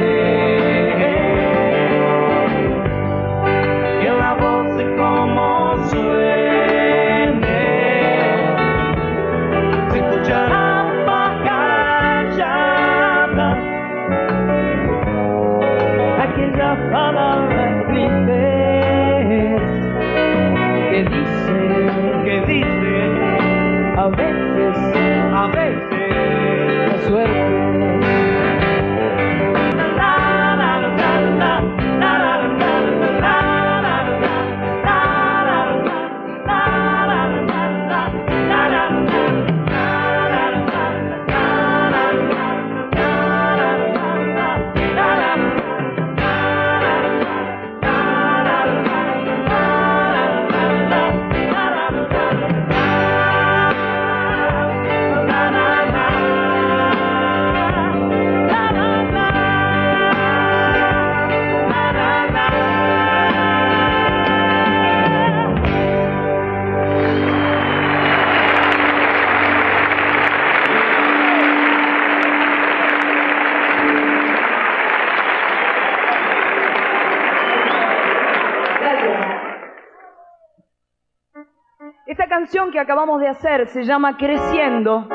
canción 82.50 82.72
que 82.72 82.80
acabamos 82.80 83.20
de 83.20 83.28
hacer 83.28 83.68
se 83.68 83.84
llama 83.84 84.16
Creciendo, 84.16 85.06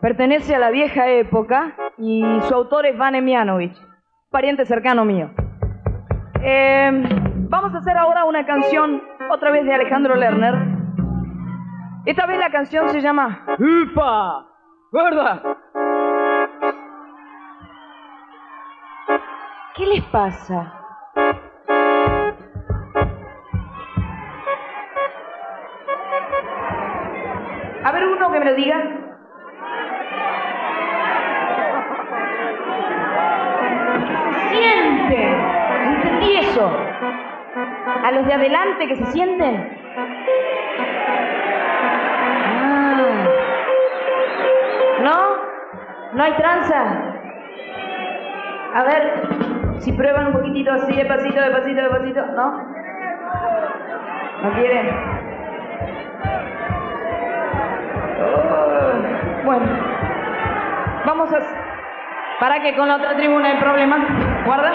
pertenece 0.00 0.54
a 0.54 0.60
la 0.60 0.70
vieja 0.70 1.08
época 1.08 1.74
y 1.96 2.22
su 2.42 2.54
autor 2.54 2.86
es 2.86 2.96
Vane 2.96 3.20
Mianovich, 3.20 3.76
pariente 4.30 4.64
cercano 4.64 5.04
mío. 5.04 5.28
Eh, 6.40 6.88
vamos 7.50 7.74
a 7.74 7.78
hacer 7.78 7.98
ahora 7.98 8.26
una 8.26 8.46
canción 8.46 9.02
otra 9.28 9.50
vez 9.50 9.64
de 9.64 9.74
Alejandro 9.74 10.14
Lerner. 10.14 10.54
Esta 12.06 12.26
vez 12.26 12.38
la 12.38 12.52
canción 12.52 12.88
se 12.90 13.00
llama 13.00 13.44
¡Upa! 13.58 14.46
¡Gorda! 14.92 15.42
¿Qué 19.74 19.84
les 19.84 20.04
pasa? 20.12 20.77
Lo 28.48 28.54
diga. 28.54 28.82
Se 34.32 34.48
siente. 34.48 35.20
Entendí 35.86 36.36
eso. 36.36 36.70
A 38.04 38.10
los 38.12 38.26
de 38.26 38.32
adelante 38.32 38.88
que 38.88 38.96
se 38.96 39.06
sienten. 39.06 39.78
Ah. 42.56 43.28
¿No? 45.02 45.18
¿No 46.14 46.22
hay 46.22 46.32
tranza? 46.32 46.82
A 48.74 48.84
ver, 48.84 49.78
si 49.78 49.92
prueban 49.92 50.28
un 50.28 50.32
poquitito 50.32 50.72
así, 50.72 50.94
de 50.94 51.04
pasito, 51.04 51.40
de 51.40 51.50
pasito, 51.50 51.82
de 51.82 51.88
pasito. 51.90 52.26
¿No? 52.26 52.78
¿No 54.42 54.52
quieren? 54.54 55.17
Bueno, 59.44 59.66
vamos 61.06 61.32
a... 61.32 61.38
Para 62.40 62.62
que 62.62 62.76
con 62.76 62.86
la 62.86 62.96
otra 62.96 63.16
tribuna 63.16 63.48
hay 63.48 63.60
problema. 63.60 63.96
Guarda, 64.44 64.72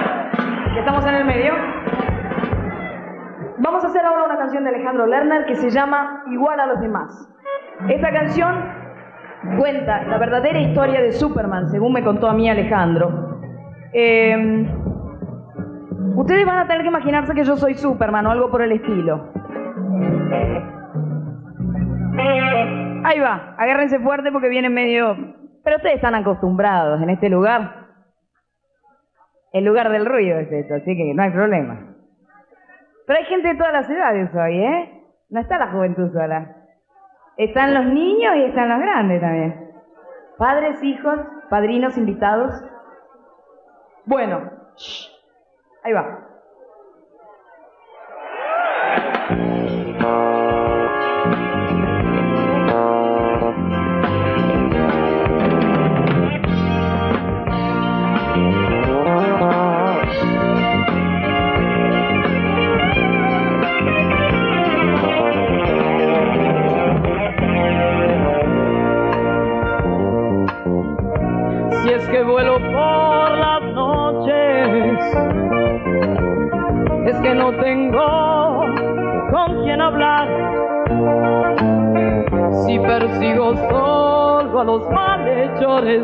que 0.73 0.79
estamos 0.79 1.05
en 1.05 1.15
el 1.15 1.25
medio. 1.25 1.53
Vamos 3.59 3.83
a 3.83 3.87
hacer 3.87 4.05
ahora 4.05 4.25
una 4.25 4.37
canción 4.37 4.63
de 4.63 4.71
Alejandro 4.71 5.05
Lerner 5.05 5.45
que 5.45 5.55
se 5.55 5.69
llama 5.69 6.23
Igual 6.31 6.59
a 6.59 6.65
los 6.65 6.81
demás. 6.81 7.29
Esta 7.87 8.11
canción 8.11 8.83
cuenta 9.57 10.03
la 10.03 10.17
verdadera 10.17 10.59
historia 10.59 11.01
de 11.01 11.13
Superman, 11.13 11.69
según 11.69 11.93
me 11.93 12.03
contó 12.03 12.27
a 12.27 12.33
mí 12.33 12.49
Alejandro. 12.49 13.39
Eh, 13.93 14.67
ustedes 16.15 16.45
van 16.45 16.59
a 16.59 16.67
tener 16.67 16.81
que 16.81 16.87
imaginarse 16.87 17.33
que 17.33 17.43
yo 17.43 17.55
soy 17.55 17.75
Superman 17.75 18.25
o 18.25 18.31
algo 18.31 18.49
por 18.49 18.61
el 18.61 18.73
estilo. 18.73 19.29
Ahí 23.03 23.19
va, 23.19 23.55
agárrense 23.57 23.99
fuerte 23.99 24.31
porque 24.31 24.49
viene 24.49 24.69
medio... 24.69 25.15
Pero 25.63 25.77
ustedes 25.77 25.95
están 25.95 26.15
acostumbrados 26.15 27.01
en 27.01 27.09
este 27.09 27.29
lugar. 27.29 27.87
El 29.53 29.65
lugar 29.65 29.89
del 29.91 30.05
ruido 30.05 30.39
es 30.39 30.51
esto, 30.51 30.75
así 30.75 30.97
que 30.97 31.13
no 31.13 31.23
hay 31.23 31.31
problema. 31.31 31.95
Pero 33.05 33.19
hay 33.19 33.25
gente 33.25 33.49
de 33.49 33.55
todas 33.55 33.71
las 33.71 33.89
edades 33.89 34.33
hoy, 34.35 34.59
¿eh? 34.59 35.03
No 35.29 35.39
está 35.39 35.57
la 35.57 35.71
juventud 35.71 36.11
sola. 36.11 36.57
Están 37.37 37.73
los 37.73 37.85
niños 37.85 38.35
y 38.35 38.43
están 38.43 38.69
los 38.69 38.79
grandes 38.79 39.21
también. 39.21 39.71
Padres, 40.37 40.83
hijos, 40.83 41.19
padrinos, 41.49 41.97
invitados. 41.97 42.51
Bueno, 44.05 44.51
ahí 45.83 45.93
va. 45.93 46.32
No 77.43 77.51
tengo 77.57 78.61
con 79.29 79.63
quién 79.63 79.81
hablar. 79.81 80.27
Si 82.65 82.79
persigo 82.79 83.55
solo 83.69 84.61
a 84.61 84.63
los 84.63 84.89
malhechores, 84.89 86.03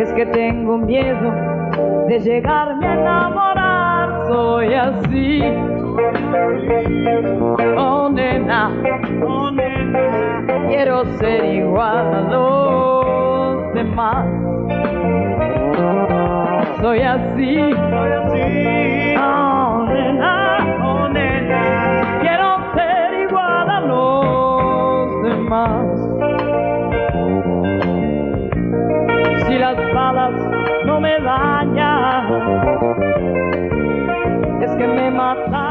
es 0.00 0.12
que 0.14 0.26
tengo 0.26 0.78
miedo 0.78 1.30
de 2.08 2.18
llegarme 2.18 2.84
a 2.84 2.94
enamorar. 2.94 4.26
Soy 4.26 4.74
así. 4.74 5.42
Oh 7.76 8.08
nena, 8.10 8.72
oh 9.24 9.50
nena, 9.52 10.66
quiero 10.68 11.04
ser 11.18 11.44
igual 11.44 12.12
a 12.12 12.20
los 12.22 13.74
demás 13.74 14.26
soy 16.82 17.00
así. 17.00 17.54
Soy 17.90 18.10
así. 18.18 19.14
Oh, 19.16 19.86
nena. 19.86 20.78
Oh, 20.84 21.08
nena. 21.08 22.18
Quiero 22.20 22.48
ser 22.74 23.14
igual 23.28 23.70
a 23.70 23.80
los 23.80 25.22
demás. 25.22 25.86
Si 29.46 29.58
las 29.58 29.76
balas 29.94 30.34
no 30.84 31.00
me 31.00 31.20
dañan, 31.20 32.26
es 34.60 34.70
que 34.72 34.86
me 34.88 35.10
matan. 35.10 35.61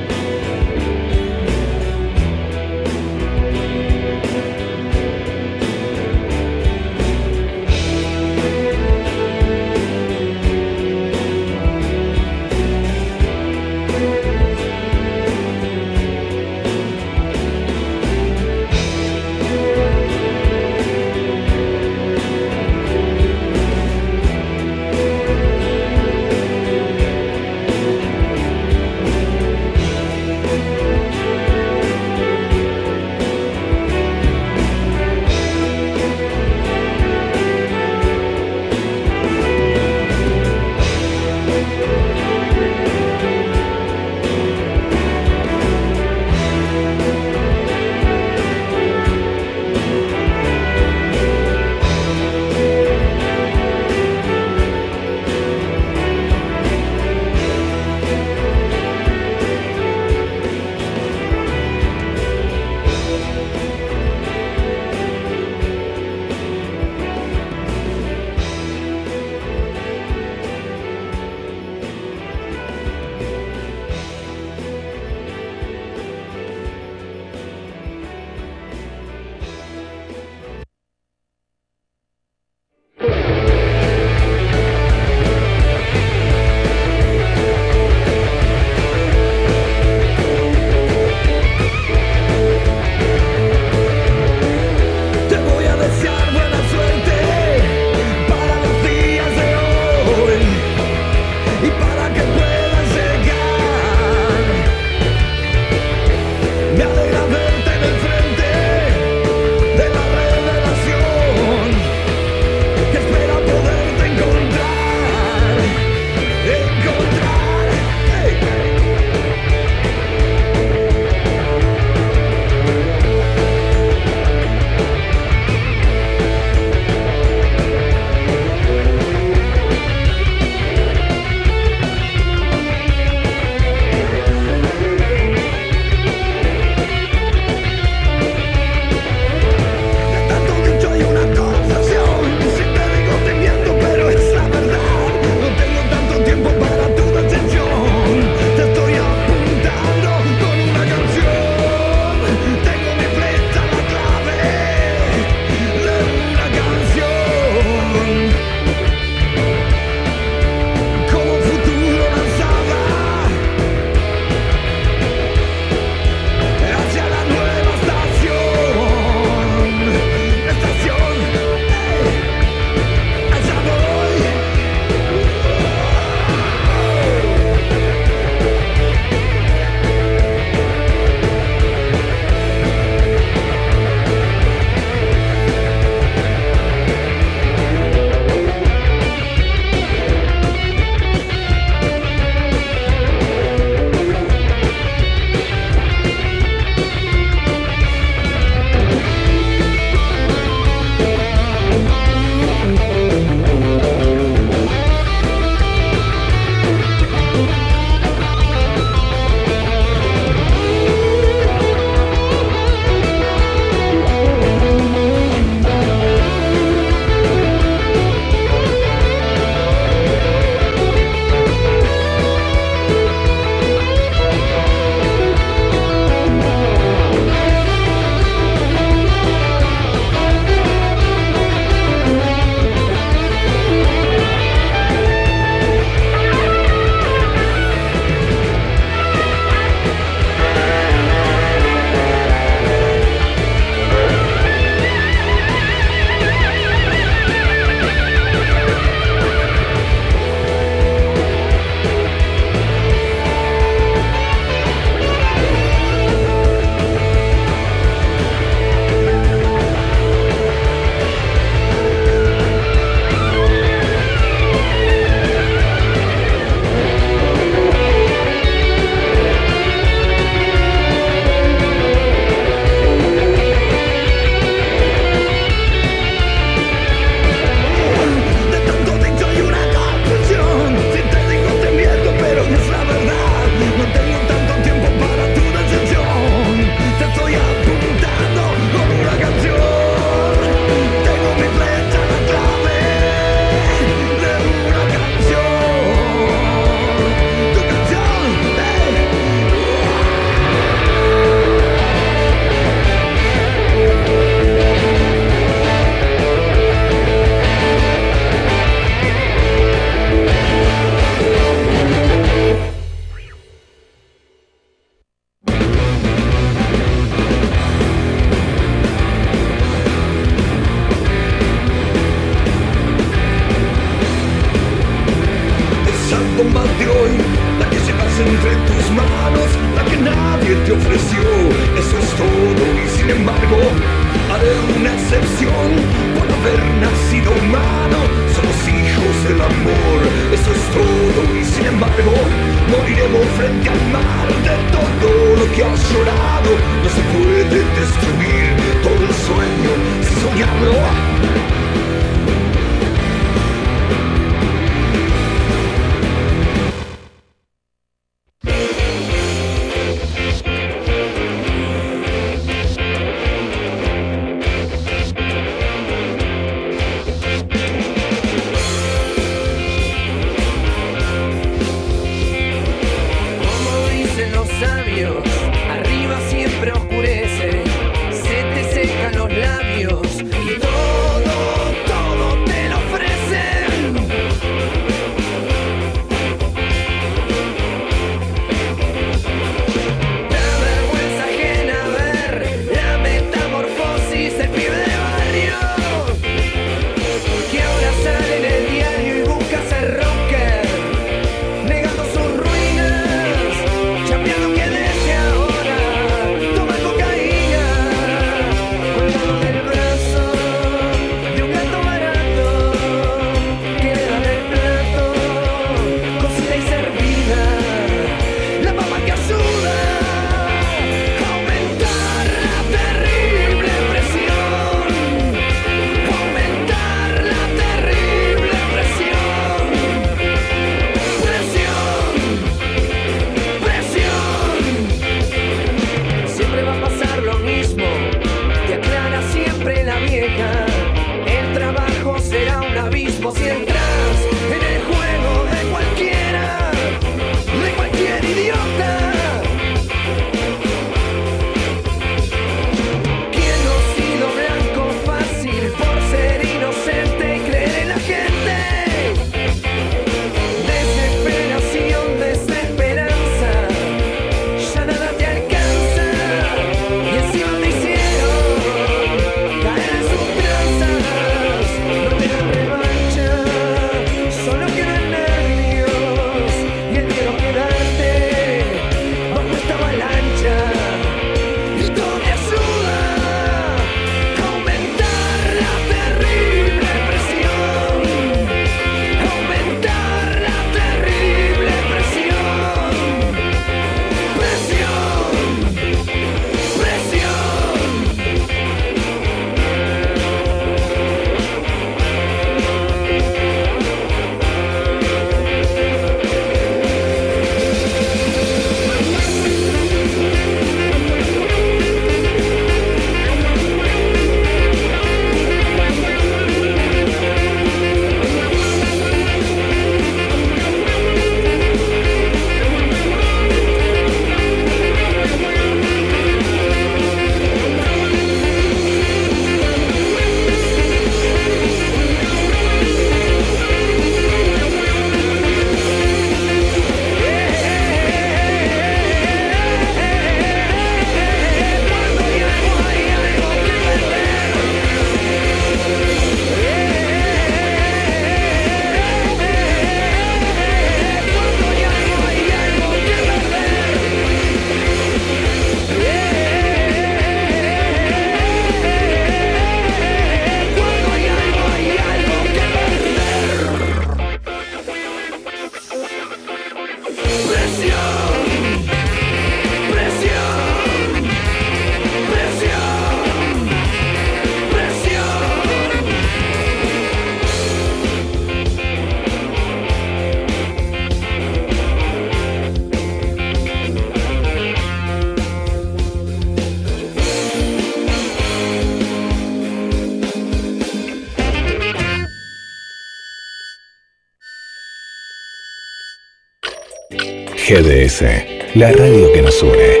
La 598.74 598.90
radio 598.90 599.30
que 599.34 599.42
nos 599.42 599.62
une. 599.62 600.00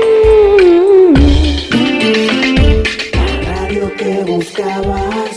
La 3.12 3.26
radio 3.44 3.92
que 3.98 4.24
buscabas. 4.24 5.36